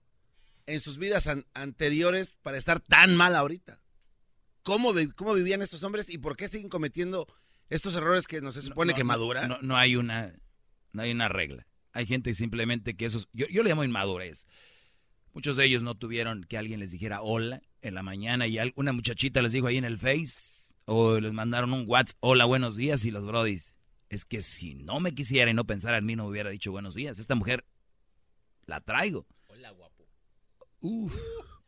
en 0.67 0.81
sus 0.81 0.99
vidas 0.99 1.27
an- 1.27 1.47
anteriores 1.55 2.37
para 2.43 2.59
estar 2.59 2.81
tan 2.81 3.17
mal 3.17 3.35
ahorita? 3.35 3.81
¿Cómo, 4.67 4.93
¿Cómo 5.15 5.33
vivían 5.33 5.63
estos 5.63 5.85
hombres 5.85 6.11
y 6.11 6.19
por 6.19 6.37
qué 6.37 6.49
siguen 6.49 6.69
cometiendo 6.69 7.29
estos 7.71 7.95
errores 7.95 8.27
que 8.27 8.41
no 8.41 8.51
se 8.51 8.63
supone 8.63 8.91
No, 8.91 8.97
que 8.97 9.05
madura? 9.05 9.47
No, 9.47 9.59
no 9.63 9.77
hay 9.77 9.95
una, 9.95 10.35
no 10.91 11.03
hay 11.03 11.13
una 11.13 11.29
regla. 11.29 11.69
Hay 11.93 12.05
gente 12.05 12.35
simplemente 12.35 12.97
que 12.97 13.07
esos, 13.07 13.29
yo, 13.33 13.47
yo 13.47 13.63
le 13.63 13.71
llamo 13.71 13.85
inmadurez. 13.85 14.49
Muchos 15.33 15.55
de 15.55 15.67
ellos 15.67 15.85
no 15.85 15.95
tuvieron 15.95 16.43
que 16.43 16.59
alguien 16.59 16.81
les 16.81 16.91
dijera 16.91 17.23
hola 17.23 17.63
en 17.81 17.95
la 17.95 18.03
mañana 18.03 18.49
y 18.49 18.59
una 18.75 18.93
muchachita 18.93 19.41
les 19.41 19.53
dijo 19.53 19.69
ahí 19.69 19.77
en 19.77 19.85
el 19.85 19.99
Face 19.99 20.75
o 20.85 21.21
les 21.21 21.33
mandaron 21.33 21.73
un 21.73 21.85
WhatsApp, 21.87 22.17
hola, 22.19 22.45
buenos 22.45 22.75
días 22.75 23.05
y 23.05 23.13
los 23.13 23.25
brodis. 23.25 23.77
Es 24.09 24.25
que 24.25 24.43
si 24.43 24.75
no 24.75 24.99
me 24.99 25.15
quisiera 25.15 25.49
y 25.49 25.55
no 25.55 25.65
pensara 25.65 25.99
en 25.99 26.07
mí 26.07 26.17
no 26.17 26.27
hubiera 26.27 26.51
dicho 26.51 26.73
buenos 26.73 26.97
días. 26.97 27.21
Esta 27.21 27.37
mujer 27.37 27.65
la 28.65 28.81
traigo. 28.81 29.29
Hola, 29.47 29.71
guapo. 29.71 30.09
Uf, 30.81 31.17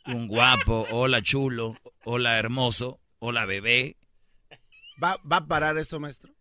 un 0.09 0.27
guapo, 0.29 0.87
hola 0.91 1.23
chulo, 1.23 1.77
hola 2.05 2.39
hermoso, 2.39 3.01
hola 3.19 3.45
bebé. 3.47 3.97
¿Va, 5.03 5.17
¿Va 5.31 5.39
a 5.39 5.47
parar 5.47 5.79
esto, 5.79 6.01
maestro? 6.01 6.33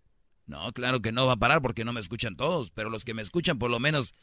No, 0.45 0.71
claro 0.71 1.01
que 1.01 1.11
no 1.11 1.27
va 1.27 1.33
a 1.33 1.37
parar 1.37 1.61
porque 1.61 1.83
no 1.85 1.93
me 1.93 1.99
escuchan 1.99 2.35
todos, 2.35 2.71
pero 2.71 2.89
los 2.89 3.03
que 3.03 3.13
me 3.13 3.21
escuchan 3.21 3.59
por 3.59 3.69
lo 3.69 3.79
menos, 3.79 4.15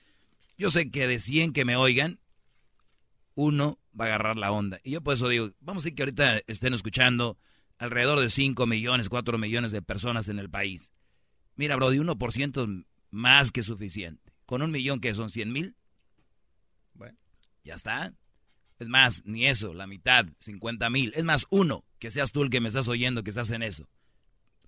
yo 0.57 0.71
sé 0.71 0.91
que 0.91 1.07
de 1.07 1.19
100 1.19 1.53
que 1.53 1.65
me 1.65 1.77
oigan, 1.77 2.19
uno 3.35 3.79
va 3.99 4.07
a 4.07 4.09
agarrar 4.09 4.37
la 4.37 4.51
onda. 4.51 4.81
Y 4.83 4.93
yo 4.93 5.03
por 5.03 5.15
eso 5.15 5.29
digo, 5.29 5.51
vamos 5.61 5.83
a 5.83 5.85
decir 5.85 5.95
que 5.97 6.03
ahorita 6.05 6.41
estén 6.47 6.73
escuchando 6.73 7.39
alrededor 7.79 8.21
de 8.21 8.31
5 8.31 8.67
millones, 8.67 9.09
4 9.09 9.37
millones 9.39 9.73
de 9.73 9.83
personas 9.83 10.29
en 10.29 10.39
el 10.39 10.49
país. 10.49 10.93
Mira, 11.57 11.77
bro, 11.77 11.91
de 11.91 12.01
1% 12.01 12.87
más 13.11 13.53
que 13.53 13.63
suficiente. 13.63 14.33
Con 14.47 14.63
un 14.63 14.71
millón 14.71 15.01
que 15.01 15.15
son 15.15 15.31
100 15.31 15.53
mil, 15.53 15.77
Bueno. 16.95 17.17
ya 17.65 17.75
está. 17.75 18.15
Es 18.79 18.89
más, 18.89 19.23
ni 19.25 19.47
eso, 19.47 19.73
la 19.73 19.87
mitad, 19.87 20.27
50 20.41 20.91
mil. 20.91 21.13
Es 21.15 21.25
más, 21.25 21.47
uno, 21.51 21.85
que 21.99 22.11
seas 22.11 22.33
tú 22.33 22.43
el 22.43 22.51
que 22.51 22.61
me 22.61 22.69
estás 22.69 22.89
oyendo, 22.89 23.23
que 23.23 23.31
estás 23.31 23.51
en 23.51 23.63
eso. 23.63 23.89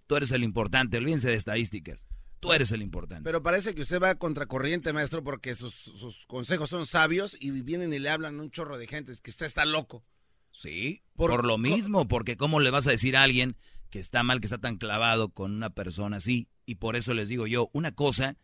Tú 0.06 0.16
eres 0.16 0.30
el 0.30 0.44
importante, 0.44 0.98
olvídense 0.98 1.28
de 1.28 1.34
estadísticas. 1.34 2.06
Tú 2.38 2.52
eres 2.52 2.70
el 2.70 2.82
importante. 2.82 3.24
Pero 3.24 3.42
parece 3.42 3.74
que 3.74 3.82
usted 3.82 4.00
va 4.00 4.14
contracorriente, 4.14 4.92
maestro, 4.92 5.24
porque 5.24 5.54
sus, 5.54 5.74
sus 5.74 6.26
consejos 6.26 6.70
son 6.70 6.86
sabios 6.86 7.36
y 7.40 7.50
vienen 7.50 7.92
y 7.92 7.98
le 7.98 8.10
hablan 8.10 8.38
a 8.38 8.42
un 8.42 8.50
chorro 8.50 8.78
de 8.78 8.86
gente. 8.86 9.10
Es 9.10 9.20
que 9.20 9.30
usted 9.30 9.46
está 9.46 9.64
loco. 9.64 10.04
Sí, 10.52 11.02
Por- 11.16 11.30
por, 11.30 11.44
lo 11.44 11.58
mismo, 11.58 12.06
porque 12.06 12.36
¿cómo 12.36 12.60
le 12.60 12.70
vas 12.70 12.86
a 12.86 12.90
decir 12.90 13.16
a 13.16 13.22
alguien 13.24 13.56
que 13.90 13.98
está 13.98 14.22
mal, 14.22 14.40
que 14.40 14.46
está 14.46 14.58
tan 14.58 14.76
clavado 14.76 15.30
con 15.30 15.52
una 15.52 15.70
persona 15.70 16.18
así? 16.18 16.48
Y 16.64 16.76
por 16.76 16.94
eso 16.94 17.14
les 17.14 17.28
digo 17.28 17.46
yo, 17.46 17.68
una 17.72 17.92
cosa 17.92 18.36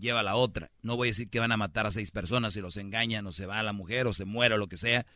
lleva 0.00 0.20
a 0.20 0.24
la 0.24 0.36
otra. 0.36 0.70
No 0.82 0.96
voy 0.96 1.08
a 1.08 1.10
decir 1.10 1.28
que 1.28 1.40
van 1.40 1.52
a 1.52 1.56
matar 1.56 1.86
a 1.86 1.92
seis 1.92 2.10
personas 2.10 2.54
si 2.54 2.60
los 2.60 2.76
engañan 2.76 3.26
o 3.26 3.32
se 3.32 3.46
va 3.46 3.60
a 3.60 3.62
la 3.62 3.72
mujer 3.72 4.06
o 4.06 4.12
se 4.12 4.24
muere 4.24 4.54
o 4.54 4.58
lo 4.58 4.68
que 4.68 4.76
sea, 4.76 5.06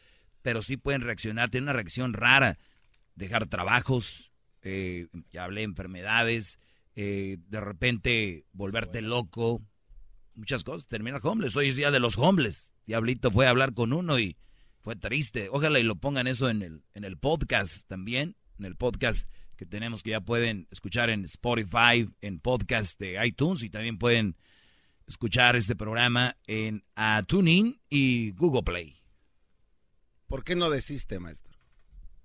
pero 0.43 0.63
sí 0.63 0.77
pueden 0.77 1.01
reaccionar, 1.01 1.51
tienen 1.51 1.65
una 1.65 1.73
reacción 1.73 2.13
rara, 2.13 2.59
dejar 3.15 3.47
trabajos, 3.47 4.33
eh, 4.63 5.09
ya 5.33 5.45
hablé, 5.45 5.63
enfermedades, 5.63 6.59
eh, 6.97 7.39
de 7.49 7.61
repente 7.61 8.45
volverte 8.53 9.03
loco, 9.03 9.63
muchas 10.35 10.65
cosas, 10.65 10.87
terminar 10.87 11.21
homeless. 11.23 11.57
Hoy 11.57 11.69
es 11.69 11.77
día 11.77 11.91
de 11.91 12.01
los 12.01 12.19
homeless. 12.19 12.73
Diablito 12.87 13.31
fue 13.31 13.47
a 13.47 13.51
hablar 13.51 13.73
con 13.75 13.93
uno 13.93 14.19
y 14.19 14.37
fue 14.81 14.97
triste. 14.97 15.49
Ojalá 15.51 15.79
y 15.79 15.83
lo 15.83 15.97
pongan 15.97 16.27
eso 16.27 16.51
en 16.51 16.63
el, 16.63 16.83
en 16.93 17.05
el 17.05 17.17
podcast 17.17 17.87
también, 17.89 18.37
en 18.59 18.67
el 18.67 18.77
podcast 18.77 19.29
que 19.57 19.67
tenemos 19.67 20.03
que 20.03 20.11
ya 20.11 20.21
pueden 20.21 20.67
escuchar 20.71 21.11
en 21.11 21.25
Spotify, 21.25 22.09
en 22.21 22.41
podcast 22.41 22.99
de 22.99 23.25
iTunes 23.25 23.63
y 23.63 23.71
también 23.71 23.99
pueden 23.99 24.37
escuchar 25.07 25.57
este 25.57 25.77
programa 25.77 26.37
en 26.47 26.83
a 26.97 27.23
TuneIn 27.27 27.81
y 27.89 28.33
Google 28.33 28.63
Play. 28.63 28.97
¿Por 30.27 30.45
qué 30.45 30.57
no 30.57 30.71
desiste, 30.71 31.21
maestro? 31.21 31.55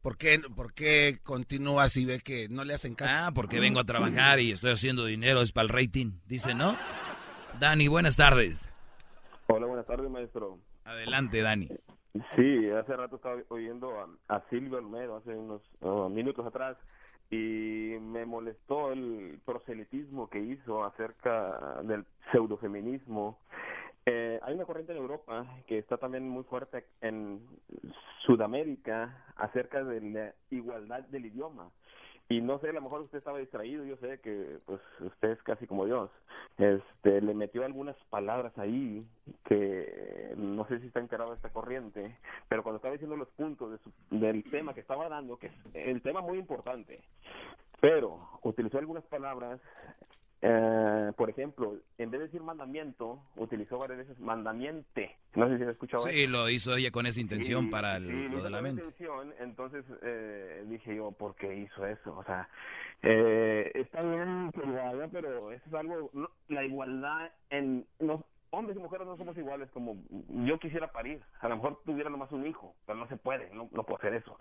¿Por 0.02 0.18
qué, 0.18 0.40
¿Por 0.56 0.74
qué 0.74 1.20
continúas 1.24 1.98
y 1.98 2.06
ve 2.06 2.20
que 2.22 2.48
no 2.50 2.64
le 2.64 2.74
hacen 2.74 2.96
caso? 2.96 3.14
Ah, 3.14 3.32
porque 3.36 3.60
vengo 3.60 3.80
a 3.80 3.84
trabajar 3.84 4.40
y 4.40 4.52
estoy 4.52 4.72
haciendo 4.72 5.06
dinero, 5.06 5.42
es 5.42 5.52
para 5.52 5.64
el 5.64 5.70
rating, 5.70 6.14
dice, 6.26 6.56
¿no? 6.56 6.78
Dani, 7.60 7.90
buenas 7.90 8.16
tardes. 8.16 8.70
Hola, 9.48 9.66
buenas 9.66 9.86
tardes, 9.86 10.10
maestro. 10.10 10.60
Adelante, 10.86 11.42
Dani. 11.42 11.68
Sí, 12.36 12.70
hace 12.70 12.96
rato 12.96 13.18
estaba 13.18 13.36
oyendo 13.50 13.92
a, 14.00 14.36
a 14.36 14.44
Silvio 14.50 14.78
Olmedo, 14.78 15.18
hace 15.18 15.36
unos 15.36 15.62
uh, 15.82 16.10
minutos 16.10 16.46
atrás, 16.46 16.78
y 17.30 17.96
me 18.00 18.26
molestó 18.26 18.92
el 18.92 19.40
proselitismo 19.46 20.30
que 20.30 20.40
hizo 20.40 20.84
acerca 20.84 21.82
del 21.84 22.06
pseudofeminismo. 22.32 23.38
Eh, 24.06 24.40
hay 24.42 24.56
una 24.56 24.66
corriente 24.66 24.94
en 24.94 25.00
Europa 25.00 25.46
que 25.68 25.78
está 25.78 25.98
también 25.98 26.28
muy 26.28 26.44
fuerte 26.44 26.86
en 27.02 27.42
Sudamérica 28.26 29.26
acerca 29.36 29.84
de 29.84 30.02
la 30.02 30.34
igualdad 30.50 31.04
del 31.04 31.28
idioma. 31.28 31.70
Y 32.32 32.42
no 32.42 32.60
sé, 32.60 32.70
a 32.70 32.74
lo 32.74 32.82
mejor 32.82 33.02
usted 33.02 33.18
estaba 33.18 33.40
distraído, 33.40 33.84
yo 33.86 33.98
sé 33.98 34.20
que 34.20 34.60
pues 34.68 34.80
usted 35.00 35.32
es 35.32 35.42
casi 35.42 35.66
como 35.66 35.86
Dios. 35.86 36.12
Este, 36.60 37.22
le 37.22 37.34
metió 37.34 37.66
algunas 37.66 37.96
palabras 38.12 38.56
ahí 38.60 39.04
que 39.46 40.36
no 40.38 40.68
sé 40.68 40.80
si 40.80 40.88
está 40.88 41.00
enterado 41.00 41.32
de 41.32 41.38
esta 41.38 41.50
corriente, 41.50 42.16
pero 42.48 42.62
cuando 42.62 42.78
estaba 42.78 42.92
diciendo 42.94 43.16
los 43.16 43.30
puntos 43.30 43.72
de 43.72 43.78
su- 43.80 43.92
del 44.12 44.44
tema 44.44 44.76
que 44.76 44.82
estaba 44.82 45.10
dando, 45.10 45.38
que 45.38 45.48
es 45.48 45.54
el 45.74 46.04
tema 46.04 46.22
muy 46.22 46.38
importante, 46.38 47.02
pero 47.82 48.20
utilizó 48.44 48.78
algunas 48.78 49.06
palabras 49.06 49.60
eh, 50.42 51.12
por 51.18 51.30
ejemplo, 51.30 51.76
en 51.98 52.12
vez 52.12 52.20
de 52.22 52.26
decir 52.28 52.42
mandamiento, 52.42 53.22
utilizó 53.36 53.78
varias 53.78 54.00
veces 54.00 54.20
mandamiente. 54.20 55.18
No 55.36 55.48
sé 55.50 55.58
si 55.58 55.64
has 55.64 55.70
escuchado 55.70 56.04
Sí, 56.04 56.22
eso. 56.24 56.32
lo 56.32 56.50
hizo 56.50 56.76
ella 56.76 56.92
con 56.92 57.06
esa 57.06 57.20
intención 57.22 57.66
Sí, 57.66 57.70
para 57.72 57.98
el- 57.98 58.08
sí, 58.08 58.30
lo 58.30 58.42
de 58.44 58.50
la 58.50 58.62
mente. 58.62 58.82
intención, 58.82 59.34
entonces 59.40 59.86
eh, 60.02 60.64
dije 60.68 60.96
yo, 60.96 61.12
¿por 61.12 61.36
qué 61.36 61.56
hizo 61.56 61.86
eso? 61.86 62.18
O 62.18 62.24
sea, 62.24 62.48
eh, 63.04 63.72
está 63.76 64.02
bien 64.02 64.52
haga, 64.80 65.08
pero 65.12 65.52
eso 65.52 65.64
es 65.68 65.74
algo, 65.74 66.10
no- 66.14 66.32
la 66.48 66.64
igualdad 66.64 67.32
en... 67.50 67.86
No, 68.00 68.24
hombres 68.52 68.76
y 68.76 68.80
mujeres 68.80 69.06
no 69.06 69.16
somos 69.16 69.38
iguales 69.38 69.70
como 69.72 69.96
yo 70.30 70.58
quisiera 70.58 70.92
parir. 70.92 71.22
A 71.42 71.50
lo 71.50 71.58
mejor 71.58 71.82
tuviera 71.86 72.10
nomás 72.10 72.32
un 72.32 72.48
hijo, 72.48 72.74
pero 72.88 72.98
no 72.98 73.08
se 73.08 73.16
puede, 73.16 73.50
no, 73.54 73.70
no 73.72 73.84
puedo 73.84 73.98
hacer 73.98 74.16
eso. 74.16 74.40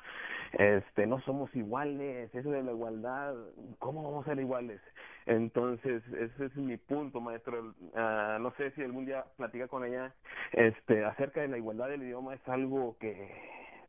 Este, 0.52 1.06
no 1.06 1.20
somos 1.20 1.54
iguales, 1.54 2.34
eso 2.34 2.50
de 2.50 2.62
la 2.62 2.72
igualdad, 2.72 3.34
¿cómo 3.78 4.02
vamos 4.04 4.26
a 4.26 4.30
ser 4.30 4.40
iguales? 4.40 4.80
Entonces, 5.28 6.02
ese 6.18 6.46
es 6.46 6.56
mi 6.56 6.78
punto, 6.78 7.20
maestro. 7.20 7.74
Ah, 7.94 8.38
no 8.40 8.50
sé 8.52 8.70
si 8.70 8.82
algún 8.82 9.04
día 9.04 9.26
platica 9.36 9.68
con 9.68 9.84
ella 9.84 10.14
este, 10.52 11.04
acerca 11.04 11.42
de 11.42 11.48
la 11.48 11.58
igualdad 11.58 11.88
del 11.88 12.02
idioma, 12.02 12.34
es 12.34 12.48
algo 12.48 12.96
que, 12.98 13.30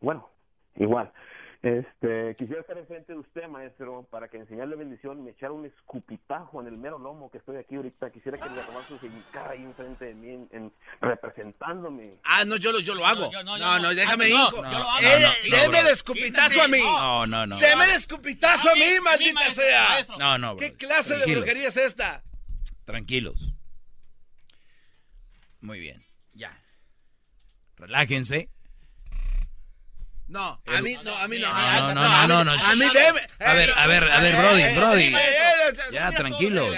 bueno, 0.02 0.28
igual. 0.76 1.14
Este, 1.62 2.36
quisiera 2.38 2.62
estar 2.62 2.78
enfrente 2.78 3.12
de 3.12 3.20
usted, 3.20 3.46
maestro, 3.50 4.04
para 4.10 4.30
que 4.30 4.38
enseñarle 4.38 4.78
bendición, 4.78 5.22
me 5.26 5.32
echara 5.32 5.52
un 5.52 5.66
escupitajo 5.66 6.62
en 6.62 6.68
el 6.68 6.78
mero 6.78 6.98
lomo 6.98 7.30
que 7.30 7.38
estoy 7.40 7.58
aquí 7.58 7.76
ahorita. 7.76 8.10
Quisiera 8.12 8.38
que 8.38 8.50
le 8.50 8.62
tomase 8.64 8.98
su 8.98 9.10
cara 9.34 9.52
ahí 9.52 9.64
enfrente 9.64 10.06
de 10.06 10.14
mí, 10.14 10.30
en, 10.30 10.48
en- 10.54 10.74
representándome. 11.02 12.18
Ah, 12.24 12.46
no, 12.46 12.56
yo 12.56 12.72
lo, 12.72 12.80
yo 12.80 12.96
lo 12.96 13.06
hago. 13.06 13.30
yo- 13.30 13.44
no, 13.44 13.58
no, 13.58 13.58
yo 13.58 13.66
no, 13.66 13.80
no. 13.80 13.94
déjame 13.94 14.26
Ah, 14.26 14.30
no, 14.30 14.46
hinco. 14.48 14.56
yo 14.56 14.80
lo 14.80 14.90
hago. 14.90 15.00
Eh, 15.06 15.50
deme 15.52 15.80
el 15.82 15.88
escupitazo 15.88 16.62
a 16.62 16.68
mí. 16.70 16.80
No, 16.82 17.28
no, 17.28 17.46
no. 17.46 17.58
Deme 17.60 17.84
el 17.84 17.92
escupitazo 17.92 18.70
a 18.70 18.76
mí, 18.76 18.86
maldita 19.04 19.50
sea. 19.50 20.06
No, 20.18 20.38
no, 20.38 20.56
¿Qué 20.56 20.70
bro. 20.70 20.78
clase 20.78 21.18
de 21.18 21.26
brujería 21.36 21.68
es 21.68 21.76
esta? 21.76 22.24
Tranquilos. 22.86 23.54
Muy 25.60 25.82
bien, 25.82 26.02
ya. 26.34 26.58
Relájense. 27.76 28.50
No, 30.30 30.62
a 30.68 30.82
mí 30.82 30.96
no, 31.04 31.16
a 31.18 31.28
mí 31.28 31.40
no. 31.40 31.52
No, 31.52 31.94
no, 31.96 32.28
no, 32.28 32.44
no, 32.46 32.52
A 32.52 32.76
mí 32.76 32.86
deme. 32.94 33.22
A 33.40 33.54
ver, 33.56 33.72
a 33.76 33.88
ver, 33.88 34.04
a 34.12 34.22
ver, 34.22 34.36
Eh, 34.36 34.38
Brody, 34.38 34.62
eh, 34.62 34.74
Brody. 34.76 35.04
eh, 35.16 35.92
Ya, 35.92 36.12
tranquilos. 36.12 36.78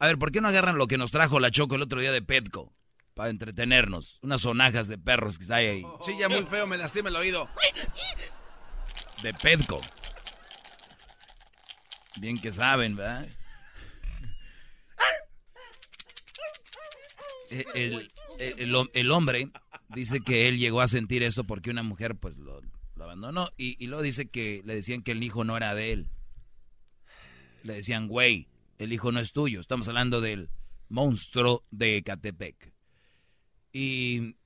A 0.00 0.06
ver, 0.08 0.18
¿por 0.18 0.32
qué 0.32 0.40
no 0.40 0.48
agarran 0.48 0.76
lo 0.78 0.88
que 0.88 0.98
nos 0.98 1.12
trajo 1.12 1.38
la 1.38 1.50
Choco 1.52 1.76
el 1.76 1.82
otro 1.82 2.00
día 2.00 2.10
de 2.12 2.22
Petco? 2.22 2.74
Para 3.14 3.30
entretenernos. 3.30 4.18
Unas 4.22 4.40
sonajas 4.42 4.88
de 4.88 4.98
perros 4.98 5.38
que 5.38 5.52
hay 5.54 5.66
ahí. 5.66 5.82
Sí, 6.04 6.16
ya 6.18 6.28
muy 6.28 6.44
feo, 6.46 6.66
me 6.66 6.76
lastima 6.76 7.08
el 7.08 7.16
oído. 7.16 7.48
De 9.22 9.32
Petco. 9.32 9.80
Bien 12.16 12.36
que 12.40 12.50
saben, 12.50 12.96
¿verdad? 12.96 13.28
El, 17.74 18.10
el- 18.38 18.90
el 18.92 19.10
hombre 19.12 19.50
dice 19.88 20.20
que 20.20 20.48
él 20.48 20.58
llegó 20.58 20.80
a 20.80 20.88
sentir 20.88 21.22
esto 21.22 21.44
porque 21.44 21.70
una 21.70 21.82
mujer 21.82 22.14
pues 22.16 22.36
lo, 22.36 22.60
lo 22.98 23.04
abandonó 23.04 23.48
y, 23.56 23.82
y 23.82 23.86
luego 23.86 24.02
dice 24.02 24.28
que 24.28 24.62
le 24.64 24.74
decían 24.74 25.02
que 25.02 25.12
el 25.12 25.22
hijo 25.22 25.44
no 25.44 25.56
era 25.56 25.74
de 25.74 25.92
él. 25.92 26.10
Le 27.62 27.74
decían, 27.74 28.08
güey, 28.08 28.48
el 28.78 28.92
hijo 28.92 29.12
no 29.12 29.20
es 29.20 29.32
tuyo. 29.32 29.60
Estamos 29.60 29.88
hablando 29.88 30.20
del 30.20 30.50
monstruo 30.88 31.64
de 31.70 32.02
Catepec. 32.02 32.74
Y 33.72 34.36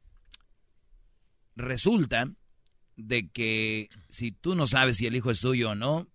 resulta 1.57 2.31
de 2.97 3.31
que 3.31 3.89
si 4.09 4.33
tú 4.33 4.55
no 4.55 4.67
sabes 4.67 4.97
si 4.97 5.07
el 5.07 5.17
hijo 5.17 5.31
es 5.31 5.41
tuyo 5.41 5.71
o 5.71 5.75
no, 5.75 6.09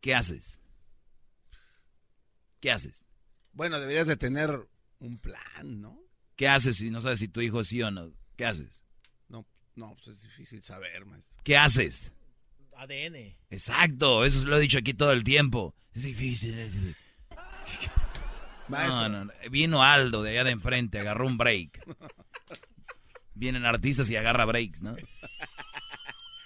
¿qué 0.00 0.14
haces? 0.14 0.60
¿Qué 2.60 2.70
haces? 2.70 3.06
Bueno, 3.52 3.80
deberías 3.80 4.06
de 4.06 4.16
tener 4.16 4.68
un 5.00 5.18
plan, 5.18 5.80
¿no? 5.80 5.98
¿Qué 6.36 6.48
haces 6.48 6.76
si 6.76 6.90
no 6.90 7.00
sabes 7.00 7.18
si 7.18 7.28
tu 7.28 7.40
hijo 7.40 7.60
es 7.60 7.68
sí 7.68 7.82
o 7.82 7.90
no? 7.90 8.12
¿Qué 8.36 8.46
haces? 8.46 8.79
No, 9.80 9.94
pues 9.94 10.08
es 10.08 10.22
difícil 10.22 10.62
saber, 10.62 11.06
maestro. 11.06 11.40
¿Qué 11.42 11.56
haces? 11.56 12.12
ADN. 12.76 13.34
Exacto, 13.48 14.26
eso 14.26 14.46
lo 14.46 14.58
he 14.58 14.60
dicho 14.60 14.76
aquí 14.76 14.92
todo 14.92 15.10
el 15.12 15.24
tiempo. 15.24 15.74
Es 15.94 16.02
difícil. 16.02 16.58
es 16.58 16.74
difícil. 16.74 16.96
Maestro. 18.68 19.08
No, 19.08 19.08
no, 19.08 19.24
no. 19.24 19.32
Vino 19.50 19.82
Aldo 19.82 20.22
de 20.22 20.32
allá 20.32 20.44
de 20.44 20.50
enfrente, 20.50 20.98
agarró 20.98 21.26
un 21.26 21.38
break. 21.38 21.82
Vienen 23.34 23.64
artistas 23.64 24.10
y 24.10 24.16
agarra 24.16 24.44
breaks, 24.44 24.82
¿no? 24.82 24.96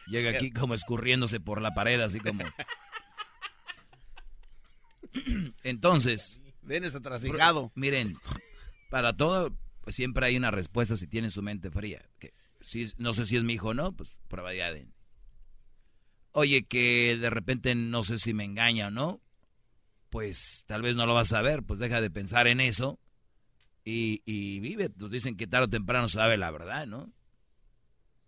Llega 0.06 0.30
aquí 0.30 0.52
como 0.52 0.74
escurriéndose 0.74 1.40
por 1.40 1.60
la 1.60 1.74
pared, 1.74 2.00
así 2.00 2.20
como. 2.20 2.44
Entonces. 5.64 6.40
Vienes 6.62 6.94
atrasigado. 6.94 7.72
Miren, 7.74 8.14
para 8.90 9.16
todo, 9.16 9.52
pues 9.80 9.96
siempre 9.96 10.24
hay 10.24 10.36
una 10.36 10.52
respuesta 10.52 10.96
si 10.96 11.08
tienen 11.08 11.32
su 11.32 11.42
mente 11.42 11.72
fría. 11.72 12.08
Que 12.20 12.32
si 12.64 12.86
no 12.96 13.12
sé 13.12 13.26
si 13.26 13.36
es 13.36 13.44
mi 13.44 13.54
hijo 13.54 13.68
o 13.68 13.74
no, 13.74 13.92
pues 13.92 14.16
prueba 14.26 14.50
de 14.50 14.62
ADN. 14.62 14.94
Oye, 16.32 16.64
que 16.64 17.16
de 17.20 17.30
repente 17.30 17.74
no 17.74 18.02
sé 18.02 18.18
si 18.18 18.32
me 18.32 18.44
engaña 18.44 18.88
o 18.88 18.90
no, 18.90 19.20
pues 20.08 20.64
tal 20.66 20.80
vez 20.80 20.96
no 20.96 21.04
lo 21.06 21.14
vas 21.14 21.32
a 21.34 21.42
ver, 21.42 21.62
pues 21.62 21.78
deja 21.78 22.00
de 22.00 22.10
pensar 22.10 22.46
en 22.46 22.60
eso 22.60 22.98
y, 23.84 24.22
y 24.24 24.60
vive. 24.60 24.88
Pues 24.88 25.12
dicen 25.12 25.36
que 25.36 25.46
tarde 25.46 25.66
o 25.66 25.68
temprano 25.68 26.08
sabe 26.08 26.38
la 26.38 26.50
verdad, 26.50 26.86
¿no? 26.86 27.12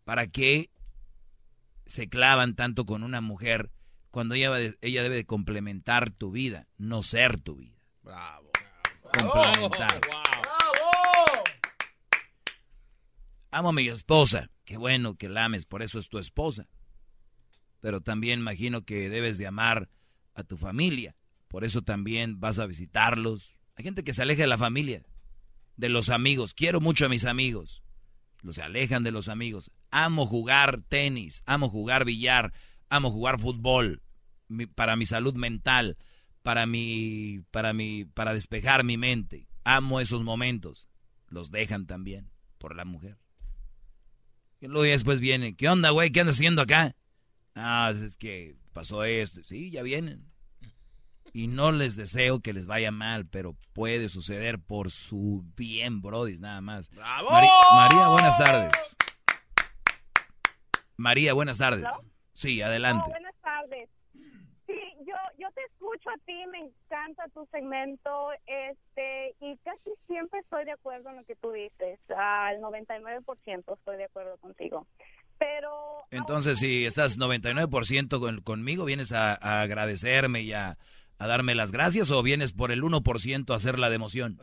¿Para 0.04 0.26
qué 0.26 0.70
se 1.86 2.08
clavan 2.08 2.54
tanto 2.54 2.84
con 2.84 3.02
una 3.02 3.22
mujer 3.22 3.70
cuando 4.10 4.34
ella, 4.34 4.52
ella 4.82 5.02
debe 5.02 5.16
de 5.16 5.24
complementar 5.24 6.10
tu 6.10 6.30
vida, 6.30 6.68
no 6.76 7.02
ser 7.02 7.40
tu 7.40 7.56
vida? 7.56 7.78
Bravo. 8.02 8.50
Complementar. 9.02 10.00
Amo 13.56 13.70
a 13.70 13.72
mi 13.72 13.88
esposa. 13.88 14.50
Qué 14.66 14.76
bueno 14.76 15.16
que 15.16 15.30
la 15.30 15.46
ames, 15.46 15.64
por 15.64 15.80
eso 15.80 15.98
es 15.98 16.10
tu 16.10 16.18
esposa. 16.18 16.68
Pero 17.80 18.02
también 18.02 18.40
imagino 18.40 18.84
que 18.84 19.08
debes 19.08 19.38
de 19.38 19.46
amar 19.46 19.88
a 20.34 20.44
tu 20.44 20.58
familia. 20.58 21.16
Por 21.48 21.64
eso 21.64 21.80
también 21.80 22.38
vas 22.38 22.58
a 22.58 22.66
visitarlos. 22.66 23.58
Hay 23.74 23.84
gente 23.84 24.04
que 24.04 24.12
se 24.12 24.20
aleja 24.20 24.42
de 24.42 24.48
la 24.48 24.58
familia, 24.58 25.06
de 25.78 25.88
los 25.88 26.10
amigos. 26.10 26.52
Quiero 26.52 26.82
mucho 26.82 27.06
a 27.06 27.08
mis 27.08 27.24
amigos. 27.24 27.82
Los 28.42 28.58
alejan 28.58 29.04
de 29.04 29.10
los 29.10 29.26
amigos. 29.26 29.70
Amo 29.90 30.26
jugar 30.26 30.82
tenis, 30.82 31.42
amo 31.46 31.70
jugar 31.70 32.04
billar, 32.04 32.52
amo 32.90 33.10
jugar 33.10 33.40
fútbol. 33.40 34.02
Para 34.74 34.96
mi 34.96 35.06
salud 35.06 35.32
mental, 35.32 35.96
para 36.42 36.66
mi, 36.66 37.40
para 37.52 37.72
mi, 37.72 38.04
para 38.04 38.34
despejar 38.34 38.84
mi 38.84 38.98
mente. 38.98 39.48
Amo 39.64 40.00
esos 40.00 40.24
momentos. 40.24 40.88
Los 41.28 41.50
dejan 41.50 41.86
también 41.86 42.30
por 42.58 42.76
la 42.76 42.84
mujer. 42.84 43.16
Y 44.66 44.68
luego 44.68 44.84
ya 44.84 44.90
después 44.92 45.20
viene, 45.20 45.54
¿qué 45.54 45.68
onda, 45.68 45.90
güey? 45.90 46.10
¿Qué 46.10 46.18
andas 46.18 46.34
haciendo 46.34 46.60
acá? 46.60 46.96
Ah, 47.54 47.92
es 47.94 48.16
que 48.16 48.56
pasó 48.72 49.04
esto. 49.04 49.40
Sí, 49.44 49.70
ya 49.70 49.84
vienen. 49.84 50.26
Y 51.32 51.46
no 51.46 51.70
les 51.70 51.94
deseo 51.94 52.40
que 52.40 52.52
les 52.52 52.66
vaya 52.66 52.90
mal, 52.90 53.26
pero 53.28 53.54
puede 53.74 54.08
suceder 54.08 54.58
por 54.58 54.90
su 54.90 55.44
bien, 55.56 56.02
brodis, 56.02 56.40
nada 56.40 56.60
más. 56.62 56.88
¡Bravo! 56.90 57.30
Mari- 57.30 57.46
María, 57.76 58.08
buenas 58.08 58.38
tardes. 58.38 58.72
María, 60.96 61.32
buenas 61.32 61.58
tardes. 61.58 61.84
Sí, 62.32 62.60
adelante. 62.60 63.04
Oh, 63.06 63.10
buenas 63.10 63.34
tardes. 63.40 63.88
Escucho 65.86 66.10
a 66.10 66.18
ti, 66.24 66.34
me 66.50 66.58
encanta 66.58 67.28
tu 67.32 67.46
segmento, 67.52 68.30
este, 68.46 69.36
y 69.40 69.56
casi 69.58 69.90
siempre 70.08 70.40
estoy 70.40 70.64
de 70.64 70.72
acuerdo 70.72 71.10
en 71.10 71.16
lo 71.18 71.24
que 71.24 71.36
tú 71.36 71.52
dices. 71.52 72.00
Al 72.10 72.60
99% 72.60 73.72
estoy 73.72 73.96
de 73.96 74.04
acuerdo 74.04 74.36
contigo. 74.38 74.84
Pero... 75.38 75.70
Entonces, 76.10 76.58
si 76.58 76.84
estás 76.86 77.18
99% 77.20 78.18
con, 78.18 78.40
conmigo, 78.40 78.84
¿vienes 78.84 79.12
a, 79.12 79.34
agradecerme 79.62 80.40
y 80.40 80.54
a, 80.54 80.76
darme 81.20 81.54
las 81.54 81.70
gracias 81.70 82.10
o 82.10 82.20
vienes 82.20 82.52
por 82.52 82.72
el 82.72 82.82
1% 82.82 83.52
a 83.52 83.56
hacer 83.56 83.78
la 83.78 83.88
democión? 83.88 84.38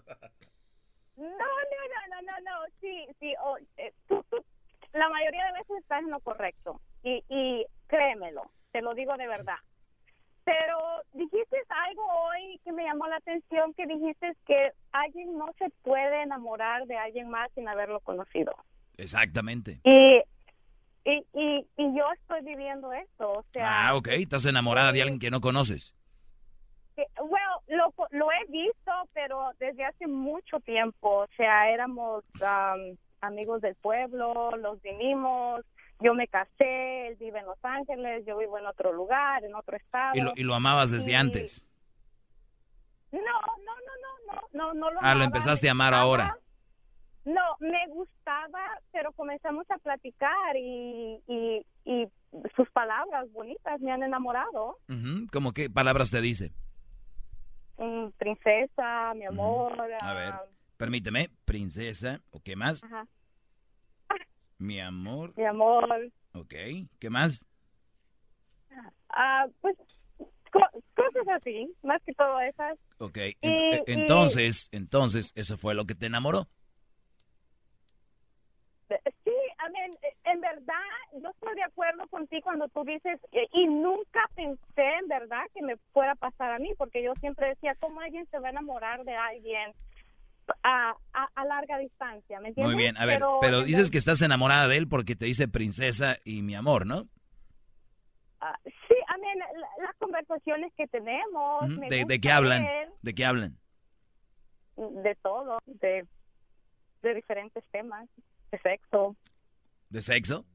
No, 1.18 1.24
no, 1.26 1.28
no, 1.28 2.07
no, 2.10 2.22
no, 2.22 2.40
no. 2.40 2.74
Sí, 2.80 3.06
sí. 3.20 3.34
Eh, 3.76 3.94
la 4.94 5.10
mayoría 5.10 5.45
de 5.48 5.60
veces 5.60 5.78
estás 5.82 6.03
en 6.03 6.10
lo 6.10 6.22
correcto. 6.22 6.80
Y, 7.03 7.22
y 7.28 7.65
créemelo, 7.88 8.49
te 8.72 8.82
lo 8.82 8.94
digo 8.94 9.18
de 9.18 9.28
verdad. 9.28 9.57
Pero 10.44 10.78
dijiste 11.14 11.57
algo 11.70 12.03
hoy 12.26 12.60
que 12.64 12.72
me 12.72 12.84
llamó 12.84 13.07
la 13.07 13.18
atención, 13.18 13.74
que 13.74 13.86
dijiste 13.86 14.36
que 14.45 14.72
alguien 14.91 15.38
no 15.38 15.52
se 15.57 15.70
puede 15.84 16.24
enamorar 16.24 16.86
de 16.86 16.98
alguien 16.98 17.30
más 17.30 17.49
sin 17.53 17.68
haberlo 17.68 17.99
conocido. 18.02 18.53
Exactamente. 18.98 19.80
Y, 19.84 20.22
y, 21.06 21.26
y, 21.34 21.68
y 21.78 21.98
yo 21.98 22.11
estoy 22.14 22.41
viviendo 22.41 22.91
esto, 22.94 23.32
o 23.32 23.44
sea... 23.52 23.90
Ah, 23.90 23.95
ok, 23.95 24.10
estás 24.10 24.45
enamorada 24.45 24.91
de 24.91 25.02
alguien 25.02 25.20
que 25.20 25.32
no 25.32 25.41
conoces. 25.41 25.94
Bueno, 26.95 27.49
lo, 27.68 27.94
lo 28.11 28.32
he 28.32 28.45
visto, 28.52 28.91
pero 29.14 29.52
desde 29.60 29.86
hace 29.86 30.07
mucho 30.07 30.60
tiempo, 30.60 31.22
o 31.22 31.28
sea, 31.36 31.72
éramos 31.72 32.24
amigos 33.22 33.61
del 33.61 33.76
pueblo, 33.76 34.52
los 34.57 34.82
vinimos, 34.82 35.61
yo 36.03 36.13
me 36.13 36.27
casé, 36.27 37.07
él 37.07 37.15
vive 37.15 37.39
en 37.39 37.45
Los 37.45 37.63
Ángeles, 37.63 38.25
yo 38.25 38.38
vivo 38.38 38.57
en 38.57 38.65
otro 38.65 38.91
lugar, 38.91 39.43
en 39.43 39.55
otro 39.55 39.77
estado. 39.77 40.11
¿Y 40.15 40.21
lo, 40.21 40.34
y 40.35 40.43
lo 40.43 40.53
amabas 40.53 40.91
desde 40.91 41.15
antes? 41.15 41.65
No, 43.11 43.19
no, 43.19 43.25
no, 43.25 43.73
no, 44.01 44.34
no, 44.34 44.41
no, 44.51 44.73
no 44.73 44.91
lo 44.91 44.99
Ah, 45.01 45.15
lo 45.15 45.23
empezaste 45.23 45.67
a 45.67 45.71
amar 45.71 45.93
ahora. 45.93 46.38
No, 47.25 47.41
me 47.59 47.88
gustaba, 47.88 48.59
pero 48.91 49.13
comenzamos 49.13 49.65
a 49.71 49.77
platicar 49.77 50.57
y, 50.57 51.21
y, 51.27 51.65
y 51.85 52.07
sus 52.55 52.69
palabras 52.71 53.31
bonitas 53.31 53.80
me 53.80 53.91
han 53.91 54.03
enamorado. 54.03 54.77
¿Cómo 55.31 55.53
qué 55.53 55.69
palabras 55.69 56.11
te 56.11 56.19
dice? 56.19 56.51
Mm, 57.77 58.09
princesa, 58.17 59.13
mi 59.15 59.25
amor. 59.25 59.73
A 60.01 60.13
ver, 60.13 60.34
permíteme, 60.75 61.30
princesa, 61.45 62.19
¿o 62.31 62.41
qué 62.41 62.55
más? 62.57 62.84
Ajá. 62.84 63.07
Mi 64.57 64.80
amor. 64.80 65.34
Mi 65.35 65.45
amor. 65.45 66.11
Ok, 66.34 66.53
¿qué 66.99 67.09
más? 67.09 67.45
Ah, 69.09 69.45
pues 69.61 69.75
cosas 70.51 71.27
así, 71.35 71.73
más 71.84 72.01
que 72.03 72.13
todo 72.13 72.39
esas. 72.41 72.77
Ok, 72.99 73.17
entonces, 73.41 74.69
entonces, 74.71 75.31
¿eso 75.35 75.57
fue 75.57 75.75
lo 75.75 75.85
que 75.85 75.95
te 75.95 76.05
enamoró? 76.05 76.47
Sí, 79.23 79.31
en 80.25 80.41
verdad, 80.41 80.73
yo 81.13 81.30
estoy 81.30 81.55
de 81.55 81.63
acuerdo 81.63 82.07
contigo 82.07 82.43
cuando 82.43 82.67
tú 82.69 82.84
dices, 82.84 83.19
y 83.53 83.65
nunca 83.65 84.30
pensé 84.35 84.95
en 85.01 85.07
verdad 85.07 85.43
que 85.53 85.63
me 85.63 85.77
fuera 85.91 86.11
a 86.11 86.15
pasar 86.15 86.51
a 86.51 86.59
mí, 86.59 86.73
porque 86.77 87.01
yo 87.01 87.13
siempre 87.19 87.49
decía, 87.49 87.75
¿cómo 87.80 88.01
alguien 88.01 88.27
se 88.30 88.38
va 88.39 88.49
a 88.49 88.51
enamorar 88.51 89.03
de 89.03 89.15
alguien? 89.15 89.73
A, 90.64 90.95
a, 91.14 91.45
larga 91.45 91.78
distancia, 91.78 92.40
¿me 92.40 92.49
entiendes? 92.49 92.74
Muy 92.74 92.82
bien, 92.82 92.98
a 92.98 93.06
ver, 93.06 93.22
pero, 93.41 93.64
dices 93.64 93.91
que 93.91 93.98
estás 93.98 94.22
enamorada 94.22 94.68
de 94.68 94.78
él 94.78 94.88
porque 94.88 95.15
te 95.15 95.26
dice 95.26 95.48
princesa 95.48 96.18
y 96.24 96.41
mi 96.41 96.56
amor, 96.56 96.86
¿no? 96.86 97.07
Ah, 98.41 98.57
sí, 98.64 98.95
a 99.07 99.18
mí 99.18 99.28
las 99.82 99.95
conversaciones 99.98 100.74
que 100.76 100.88
tenemos. 100.88 101.64
¿De, 101.90 102.20
qué 102.20 102.32
hablan? 102.32 102.65
¿De 103.02 103.14
qué 103.14 103.26
hablan? 103.26 103.57
De 104.76 105.15
todo, 105.22 105.60
de, 105.65 106.06
de 107.02 107.14
diferentes 107.14 107.64
temas, 107.72 108.10
de 108.52 108.60
sexo. 108.60 109.15
¿De 109.90 110.02
sexo? 110.02 110.45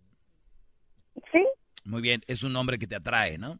Sí. 1.32 1.46
Muy 1.84 2.02
bien, 2.02 2.20
es 2.26 2.42
un 2.42 2.54
hombre 2.56 2.78
que 2.78 2.86
te 2.86 2.96
atrae, 2.96 3.38
¿no? 3.38 3.58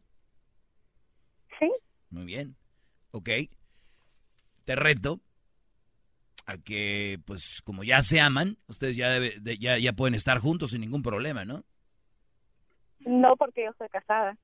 Sí. 1.57 1.71
Muy 2.11 2.25
bien. 2.25 2.55
Ok. 3.11 3.29
Te 4.65 4.75
reto 4.75 5.19
a 6.49 6.57
que, 6.57 7.19
pues, 7.25 7.61
como 7.63 7.83
ya 7.83 8.01
se 8.01 8.19
aman, 8.19 8.57
ustedes 8.67 8.95
ya, 8.95 9.19
ya, 9.59 9.77
ya 9.77 9.93
pueden 9.93 10.15
estar 10.15 10.39
juntos 10.39 10.71
sin 10.71 10.81
ningún 10.81 11.03
problema, 11.03 11.45
¿no? 11.45 11.63
No, 13.01 13.35
porque 13.37 13.65
yo 13.65 13.71
soy 13.77 13.87
casada. 13.89 14.35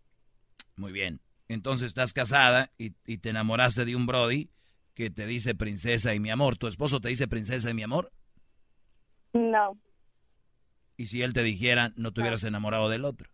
Muy 0.76 0.92
bien. 0.92 1.20
Entonces 1.48 1.88
estás 1.88 2.14
casada 2.14 2.72
y, 2.78 2.94
y, 3.08 3.18
te 3.18 3.30
enamoraste 3.30 3.86
de 3.86 3.96
un 3.96 4.06
Brody 4.06 4.52
que 4.94 5.10
te 5.10 5.26
dice 5.26 5.56
princesa 5.56 6.14
y 6.14 6.20
mi 6.20 6.30
amor. 6.30 6.58
¿Tu 6.58 6.68
esposo 6.68 7.00
te 7.00 7.10
dice 7.10 7.28
princesa 7.28 7.72
y 7.72 7.74
mi 7.74 7.84
amor? 7.84 8.12
No. 9.34 9.78
¿Y 10.98 11.08
si 11.08 11.24
él 11.24 11.34
te 11.34 11.44
dijera 11.44 11.92
no 11.96 12.14
te 12.14 12.22
hubieras 12.22 12.44
enamorado 12.44 12.90
del 12.90 13.06
otro? 13.06 13.32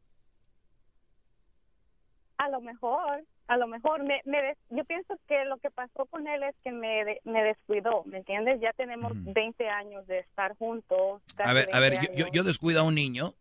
A 2.42 2.50
lo 2.50 2.62
mejor 2.62 3.24
a 3.52 3.58
lo 3.58 3.68
mejor 3.68 4.02
me, 4.06 4.22
yo 4.70 4.86
pienso 4.86 5.14
que 5.28 5.44
lo 5.44 5.58
que 5.58 5.70
pasó 5.72 6.06
con 6.06 6.26
él 6.26 6.42
es 6.44 6.56
que 6.64 6.72
me, 6.72 7.20
me 7.26 7.44
descuidó, 7.44 8.06
¿me 8.06 8.20
entiendes? 8.20 8.62
Ya 8.62 8.72
tenemos 8.72 9.12
20 9.14 9.68
años 9.68 10.08
de 10.08 10.20
estar 10.20 10.56
juntos. 10.56 11.22
A 11.38 11.52
ver, 11.52 11.68
a 11.74 11.80
ver, 11.82 12.00
yo, 12.16 12.28
yo, 12.32 12.44
descuido 12.44 12.80
a 12.80 12.84
un 12.84 12.96
niño 12.96 13.36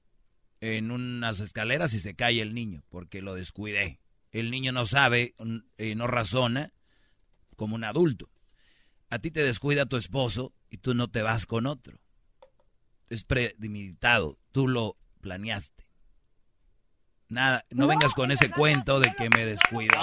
en 0.60 0.90
unas 0.90 1.38
escaleras 1.38 1.94
y 1.94 2.00
se 2.00 2.16
cae 2.16 2.40
el 2.40 2.54
niño 2.54 2.82
porque 2.88 3.22
lo 3.22 3.34
descuidé. 3.34 4.00
El 4.32 4.50
niño 4.50 4.72
no 4.72 4.84
sabe, 4.84 5.34
eh, 5.78 5.94
no 5.94 6.08
razona 6.08 6.72
como 7.54 7.76
un 7.76 7.84
adulto. 7.84 8.28
A 9.10 9.20
ti 9.20 9.30
te 9.30 9.44
descuida 9.44 9.86
tu 9.86 9.96
esposo 9.96 10.52
y 10.70 10.78
tú 10.78 10.94
no 10.94 11.06
te 11.06 11.22
vas 11.22 11.46
con 11.46 11.66
otro. 11.66 12.00
Es 13.08 13.22
premeditado, 13.22 14.38
tú 14.50 14.66
lo 14.66 14.96
planeaste. 15.20 15.84
Nada, 17.30 17.64
no, 17.70 17.86
vengas 17.86 18.12
con 18.12 18.32
ese 18.32 18.50
cuento 18.50 18.98
de 18.98 19.14
que 19.14 19.30
me 19.30 19.46
descuido. 19.46 19.96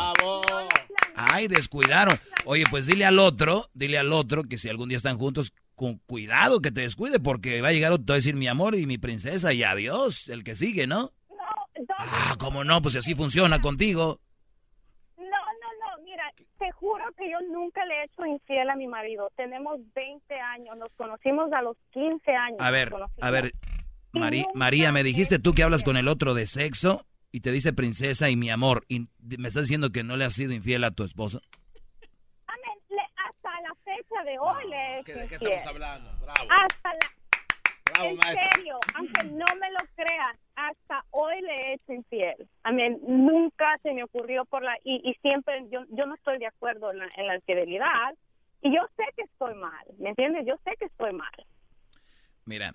Ay, 1.14 1.50
descuidaron. 1.50 2.18
Oye, 2.46 2.64
pues 2.70 2.88
dile 2.88 3.06
al 3.06 3.20
otro, 3.20 3.66
dile 3.74 3.98
al 3.98 4.14
otro 4.14 4.44
que 4.44 4.58
si 4.58 4.70
algún 4.70 4.88
día 4.88 4.96
están 4.96 5.18
juntos, 5.18 5.52
con 5.76 5.98
cuidado 5.98 6.62
que 6.62 6.72
te 6.72 6.82
descuide, 6.82 7.20
porque 7.20 7.62
va 7.62 7.68
a 7.68 7.74
llegar 7.74 7.92
otro 7.92 8.14
a 8.14 8.16
decir 8.16 8.36
mi 8.36 8.48
amor 8.48 8.76
y 8.76 8.86
mi 8.86 8.98
princesa 8.98 9.52
y 9.52 9.62
adiós, 9.62 10.30
el 10.30 10.46
que 10.46 10.56
sigue, 10.56 10.88
¿no? 10.88 11.12
Ah, 12.00 12.36
¿cómo 12.40 12.64
no? 12.64 12.82
Pues 12.82 12.96
así 12.96 13.14
funciona 13.14 13.60
contigo. 13.60 14.22
No, 15.18 15.26
no, 15.26 15.28
no, 15.28 16.04
mira, 16.06 16.32
te 16.58 16.72
juro 16.72 17.04
que 17.18 17.30
yo 17.30 17.42
nunca 17.52 17.86
le 17.86 17.94
he 17.94 18.04
hecho 18.06 18.26
infiel 18.26 18.70
a 18.70 18.76
mi 18.78 18.88
marido. 18.88 19.30
Tenemos 19.36 19.80
20 19.94 20.34
años, 20.34 20.78
nos 20.78 20.94
conocimos 20.96 21.52
a 21.52 21.62
los 21.62 21.76
15 21.92 22.32
años. 22.32 22.62
A 22.62 22.72
ver, 22.72 22.94
a 23.20 23.32
ver, 23.32 23.52
María, 24.54 24.94
me 24.94 25.04
dijiste 25.04 25.40
tú 25.40 25.54
que 25.54 25.64
hablas 25.64 25.84
con 25.84 25.98
el 25.98 26.08
otro 26.08 26.34
de 26.34 26.46
sexo 26.46 27.06
y 27.38 27.40
te 27.40 27.52
dice 27.52 27.72
princesa 27.72 28.32
y 28.32 28.36
mi 28.36 28.50
amor, 28.50 28.84
y 28.88 29.10
me 29.20 29.48
estás 29.48 29.66
diciendo 29.66 29.92
que 29.92 30.04
no 30.04 30.18
le 30.18 30.26
has 30.26 30.34
sido 30.34 30.54
infiel 30.54 30.84
a 30.84 30.90
tu 30.90 31.04
esposo. 31.04 31.40
hasta 32.48 33.62
la 33.62 33.76
fecha 33.84 34.24
de 34.26 34.40
hoy 34.40 34.68
le 34.68 35.04
¿De 35.14 35.28
qué 35.28 35.36
estamos 35.36 35.68
hablando? 35.68 36.10
Bravo. 36.20 36.50
Hasta 36.50 36.94
la... 36.94 38.06
en 38.08 38.20
serio, 38.20 38.80
aunque 38.96 39.24
no 39.26 39.46
me 39.62 39.70
lo 39.70 39.80
creas, 39.96 40.36
hasta 40.56 41.06
hoy 41.12 41.40
le 41.42 41.54
he 41.54 41.74
hecho 41.76 41.94
infiel. 41.94 42.50
A 42.64 42.72
mí 42.72 42.82
nunca 43.08 43.78
se 43.84 43.94
me 43.94 44.04
ocurrió 44.04 44.44
por 44.46 44.64
la... 44.64 44.76
Y, 44.84 45.16
siempre 45.22 45.64
yo, 45.72 45.86
yo 45.92 46.08
no 46.08 46.16
estoy 46.16 46.40
de 46.40 46.48
acuerdo 46.48 46.90
en 46.90 46.98
la, 46.98 47.08
en 47.18 47.28
la 47.28 47.36
infidelidad. 47.36 48.16
Y 48.64 48.74
yo 48.74 48.82
sé 48.96 49.04
que 49.16 49.22
estoy 49.26 49.54
mal, 49.54 49.86
¿me 50.00 50.10
entiendes? 50.10 50.44
Yo 50.48 50.56
sé 50.64 50.72
que 50.80 50.86
estoy 50.86 51.14
mal. 51.14 51.46
Mira, 52.46 52.74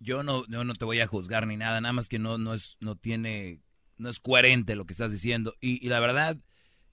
yo 0.00 0.22
no, 0.22 0.44
yo 0.48 0.64
no 0.64 0.74
te 0.74 0.84
voy 0.84 1.00
a 1.00 1.06
juzgar 1.06 1.46
ni 1.46 1.56
nada, 1.56 1.80
nada 1.80 1.94
más 1.94 2.10
que 2.10 2.18
no, 2.18 2.36
no, 2.36 2.52
es, 2.52 2.76
no 2.80 2.94
tiene 2.94 3.62
no 3.98 4.08
es 4.08 4.20
coherente 4.20 4.76
lo 4.76 4.84
que 4.84 4.92
estás 4.92 5.12
diciendo. 5.12 5.54
Y, 5.60 5.88
la 5.88 6.00
verdad, 6.00 6.36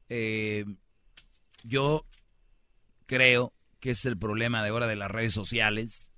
eh, 0.09 0.65
yo 1.63 2.05
creo 3.05 3.53
que 3.80 3.91
es 3.91 4.05
el 4.05 4.17
problema 4.17 4.63
de 4.63 4.69
ahora 4.69 4.88
de 4.88 4.95
las 4.95 5.11
redes 5.11 5.34
sociales, 5.34 6.13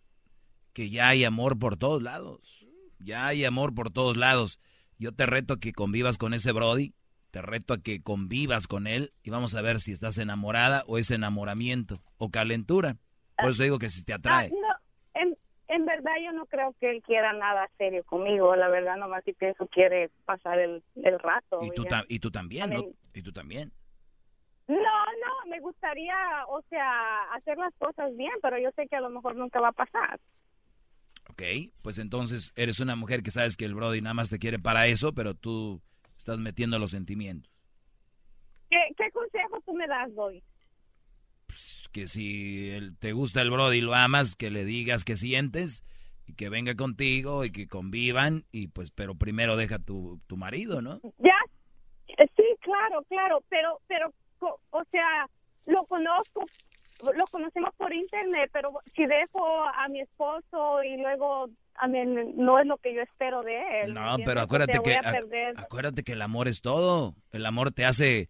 que 0.73 0.89
ya 0.89 1.09
hay 1.09 1.23
amor 1.23 1.59
por 1.59 1.77
todos 1.77 2.01
lados. 2.01 2.67
Ya 2.99 3.27
hay 3.27 3.45
amor 3.45 3.73
por 3.73 3.91
todos 3.91 4.17
lados. 4.17 4.59
Yo 4.97 5.11
te 5.11 5.25
reto 5.25 5.55
a 5.55 5.59
que 5.59 5.73
convivas 5.73 6.17
con 6.17 6.33
ese 6.33 6.51
Brody, 6.51 6.93
te 7.31 7.41
reto 7.41 7.73
a 7.73 7.81
que 7.81 8.01
convivas 8.01 8.67
con 8.67 8.87
él 8.87 9.13
y 9.23 9.29
vamos 9.29 9.55
a 9.55 9.61
ver 9.61 9.79
si 9.79 9.91
estás 9.91 10.17
enamorada 10.17 10.83
o 10.85 10.97
es 10.97 11.09
enamoramiento 11.11 12.03
o 12.17 12.29
calentura. 12.29 12.97
Por 13.37 13.51
eso 13.51 13.63
digo 13.63 13.79
que 13.79 13.89
si 13.89 14.03
te 14.03 14.13
atrae. 14.13 14.51
Ah, 14.53 14.70
en 15.71 15.85
verdad 15.85 16.11
yo 16.23 16.33
no 16.33 16.45
creo 16.47 16.75
que 16.79 16.91
él 16.91 17.01
quiera 17.01 17.31
nada 17.31 17.69
serio 17.77 18.03
conmigo, 18.03 18.55
la 18.57 18.67
verdad 18.67 18.97
nomás 18.97 19.23
si 19.23 19.31
pienso 19.31 19.67
quiere 19.67 20.09
pasar 20.25 20.59
el, 20.59 20.83
el 21.01 21.17
rato. 21.17 21.59
Y 21.63 21.71
tú, 21.71 21.85
y 22.09 22.19
tú 22.19 22.29
también, 22.29 22.71
¿no? 22.71 22.83
Y 23.13 23.21
tú 23.21 23.31
también. 23.31 23.71
No, 24.67 24.75
no, 24.75 25.49
me 25.49 25.59
gustaría, 25.61 26.13
o 26.49 26.61
sea, 26.69 27.23
hacer 27.33 27.57
las 27.57 27.73
cosas 27.75 28.15
bien, 28.17 28.33
pero 28.41 28.57
yo 28.59 28.69
sé 28.75 28.87
que 28.87 28.97
a 28.97 29.01
lo 29.01 29.09
mejor 29.09 29.35
nunca 29.35 29.61
va 29.61 29.69
a 29.69 29.73
pasar. 29.73 30.19
Ok, 31.29 31.41
pues 31.81 31.99
entonces 31.99 32.51
eres 32.57 32.81
una 32.81 32.97
mujer 32.97 33.23
que 33.23 33.31
sabes 33.31 33.55
que 33.55 33.63
el 33.63 33.73
Brody 33.73 34.01
nada 34.01 34.13
más 34.13 34.29
te 34.29 34.39
quiere 34.39 34.59
para 34.59 34.87
eso, 34.87 35.13
pero 35.13 35.35
tú 35.35 35.81
estás 36.17 36.41
metiendo 36.41 36.79
los 36.79 36.91
sentimientos. 36.91 37.49
¿Qué, 38.69 38.77
qué 38.97 39.09
consejo 39.11 39.61
tú 39.65 39.73
me 39.73 39.87
das, 39.87 40.13
Boy? 40.13 40.43
Pues, 41.51 41.89
que 41.91 42.07
si 42.07 42.69
el- 42.69 42.97
te 42.97 43.11
gusta 43.11 43.41
el 43.41 43.51
Brody 43.51 43.77
y 43.77 43.81
lo 43.81 43.93
amas, 43.93 44.35
que 44.35 44.49
le 44.49 44.63
digas 44.63 45.03
que 45.03 45.17
sientes 45.17 45.83
y 46.25 46.33
que 46.33 46.47
venga 46.49 46.75
contigo 46.75 47.43
y 47.43 47.51
que 47.51 47.67
convivan 47.67 48.45
y 48.51 48.67
pues, 48.67 48.89
pero 48.91 49.15
primero 49.15 49.57
deja 49.57 49.79
tu, 49.79 50.21
tu 50.27 50.37
marido, 50.37 50.81
¿no? 50.81 51.01
Ya, 51.19 51.35
eh, 52.07 52.27
sí, 52.37 52.43
claro, 52.61 53.03
claro, 53.09 53.43
pero, 53.49 53.81
pero, 53.87 54.13
o 54.39 54.83
sea, 54.91 55.27
lo 55.65 55.83
conozco, 55.85 56.45
lo 57.13 57.25
conocemos 57.25 57.71
por 57.75 57.93
internet, 57.93 58.49
pero 58.53 58.71
si 58.95 59.05
dejo 59.05 59.63
a 59.63 59.87
mi 59.89 59.99
esposo 59.99 60.83
y 60.83 60.97
luego, 60.97 61.49
a 61.75 61.87
mí, 61.87 61.99
no 62.35 62.59
es 62.59 62.65
lo 62.65 62.77
que 62.77 62.93
yo 62.93 63.01
espero 63.01 63.43
de 63.43 63.83
él. 63.83 63.93
¿me 63.93 63.99
No, 63.99 64.17
pero 64.23 64.39
acuérdate 64.41 64.79
que 64.81 64.97
acuérdate 65.55 66.03
que 66.03 66.13
el 66.13 66.21
amor 66.21 66.47
es 66.47 66.61
todo. 66.61 67.15
El 67.31 67.45
amor 67.45 67.71
te 67.71 67.85
hace 67.85 68.29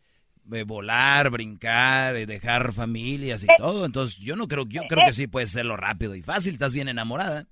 eh, 0.54 0.64
volar, 0.64 1.30
brincar, 1.30 2.16
eh, 2.16 2.26
dejar 2.26 2.74
familias 2.74 3.44
y 3.44 3.48
todo. 3.58 3.86
Entonces, 3.86 4.18
yo 4.18 4.36
no 4.36 4.48
creo, 4.48 4.66
yo 4.68 4.84
creo 4.88 5.04
que 5.06 5.14
sí 5.14 5.28
puedes 5.28 5.52
hacerlo 5.52 5.78
rápido 5.78 6.16
y 6.16 6.22
fácil. 6.22 6.54
Estás 6.54 6.74
bien 6.74 6.88
enamorada. 6.88 7.48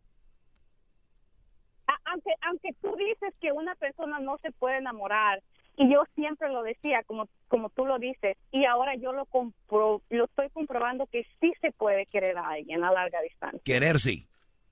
aunque, 2.05 2.31
aunque 2.41 2.69
tú 2.81 2.95
dices 2.95 3.33
que 3.39 3.51
una 3.51 3.75
persona 3.75 4.19
no 4.19 4.37
se 4.41 4.51
puede 4.51 4.77
enamorar, 4.77 5.41
y 5.77 5.89
yo 5.91 6.03
siempre 6.15 6.49
lo 6.49 6.61
decía, 6.63 7.03
como, 7.05 7.29
como 7.47 7.69
tú 7.69 7.85
lo 7.85 7.99
dices, 7.99 8.35
y 8.51 8.65
ahora 8.65 8.95
yo 8.95 9.13
lo, 9.13 9.25
compro, 9.25 10.01
lo 10.09 10.25
estoy 10.25 10.49
comprobando 10.49 11.07
que 11.07 11.25
sí 11.39 11.53
se 11.61 11.71
puede 11.71 12.05
querer 12.07 12.37
a 12.37 12.49
alguien 12.49 12.83
a 12.83 12.91
larga 12.91 13.21
distancia. 13.21 13.61
Querer 13.63 13.99
sí, 13.99 14.27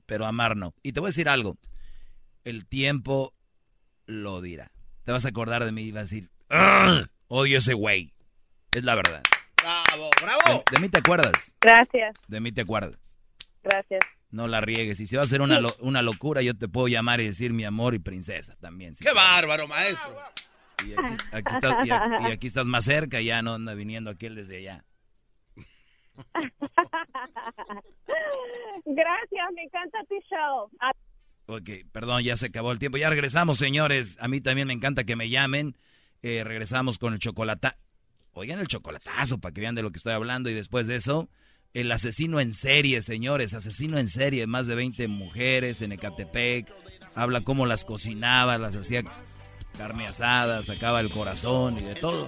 pero 0.06 0.26
amar 0.26 0.58
no. 0.58 0.74
Y 0.84 0.92
te 0.92 1.00
voy 1.00 1.08
a 1.08 1.10
decir 1.10 1.30
algo. 1.30 1.56
El 2.44 2.68
tiempo 2.68 3.34
lo 4.06 4.42
dirá. 4.42 4.72
Te 5.06 5.14
vas 5.14 5.26
a 5.26 5.30
acordar 5.30 5.64
de 5.64 5.72
mí 5.72 5.84
y 5.84 5.92
vas 5.92 6.00
a 6.00 6.16
decir, 6.16 6.30
"Ugh, 6.50 7.08
odio 7.28 7.58
ese 7.58 7.74
güey. 7.74 8.14
Es 8.76 8.84
la 8.84 8.96
verdad. 8.96 9.24
Bravo, 9.62 10.10
bravo. 10.22 10.64
De, 10.70 10.76
de 10.76 10.80
mí 10.82 10.90
te 10.90 11.00
acuerdas. 11.00 11.56
Gracias, 11.62 12.16
De 12.28 12.40
mí 12.40 12.52
te 12.52 12.62
acuerdas. 12.62 13.18
gracias. 13.64 14.00
No 14.30 14.48
la 14.48 14.60
riegues. 14.62 15.00
Y 15.00 15.06
si 15.08 15.16
va 15.16 15.24
a 15.24 15.28
ser 15.28 15.42
una, 15.42 15.60
lo- 15.60 15.76
una 15.80 16.02
locura, 16.02 16.42
yo 16.42 16.54
te 16.54 16.68
puedo 16.68 16.88
llamar 16.90 17.22
y 17.22 17.26
decir 17.26 17.54
mi 17.54 17.64
amor 17.64 17.94
y 17.96 18.00
princesa 18.00 18.56
también. 18.60 18.94
si 18.94 19.04
Qué 19.04 19.12
quieres. 19.12 19.24
bárbaro, 19.24 19.68
maestro. 19.70 20.14
Y 20.86 20.92
aquí, 20.94 21.22
aquí 21.32 21.54
estás, 21.56 21.86
y 21.88 21.90
aquí- 21.92 22.24
y 22.28 22.32
aquí 22.32 22.48
estás 22.48 22.68
más 22.68 22.84
cerca, 22.86 23.22
ya 23.22 23.42
no 23.42 23.54
anda 23.56 23.74
viniendo 23.74 24.10
aquel 24.12 24.36
desde 24.36 24.58
allá. 24.58 24.84
Gracias, 28.86 29.46
me 29.56 29.64
encanta 29.64 30.00
tu 30.08 30.16
show. 30.30 30.70
Ok, 31.48 31.70
perdón, 31.92 32.24
ya 32.24 32.36
se 32.36 32.48
acabó 32.48 32.72
el 32.72 32.80
tiempo. 32.80 32.98
Ya 32.98 33.10
regresamos, 33.10 33.58
señores. 33.58 34.18
A 34.20 34.28
mí 34.28 34.42
también 34.42 34.68
me 34.68 34.74
encanta 34.74 35.04
que 35.06 35.16
me 35.16 35.30
llamen. 35.30 35.76
Eh, 36.22 36.44
regresamos 36.44 36.98
con 36.98 37.14
el 37.14 37.20
chocolata. 37.20 37.78
Oigan 38.34 38.60
el 38.60 38.68
chocolatazo 38.68 39.40
para 39.40 39.54
que 39.54 39.62
vean 39.62 39.76
de 39.76 39.82
lo 39.82 39.92
que 39.92 39.98
estoy 39.98 40.14
hablando. 40.14 40.50
Y 40.50 40.54
después 40.54 40.88
de 40.88 40.96
eso, 40.96 41.30
el 41.74 41.92
asesino 41.92 42.40
en 42.40 42.54
serie, 42.54 43.02
señores. 43.02 43.54
Asesino 43.54 43.98
en 43.98 44.08
serie. 44.10 44.48
Más 44.48 44.68
de 44.68 44.76
20 44.76 45.08
mujeres 45.08 45.82
en 45.82 45.92
Ecatepec. 45.92 46.72
Habla 47.16 47.42
cómo 47.42 47.66
las 47.66 47.84
cocinaba, 47.84 48.58
las 48.58 48.76
hacía 48.76 49.04
carne 49.78 50.08
asada, 50.08 50.64
sacaba 50.64 51.00
el 51.00 51.10
corazón 51.10 51.78
y 51.78 51.84
de 51.84 51.96
todo. 51.96 52.28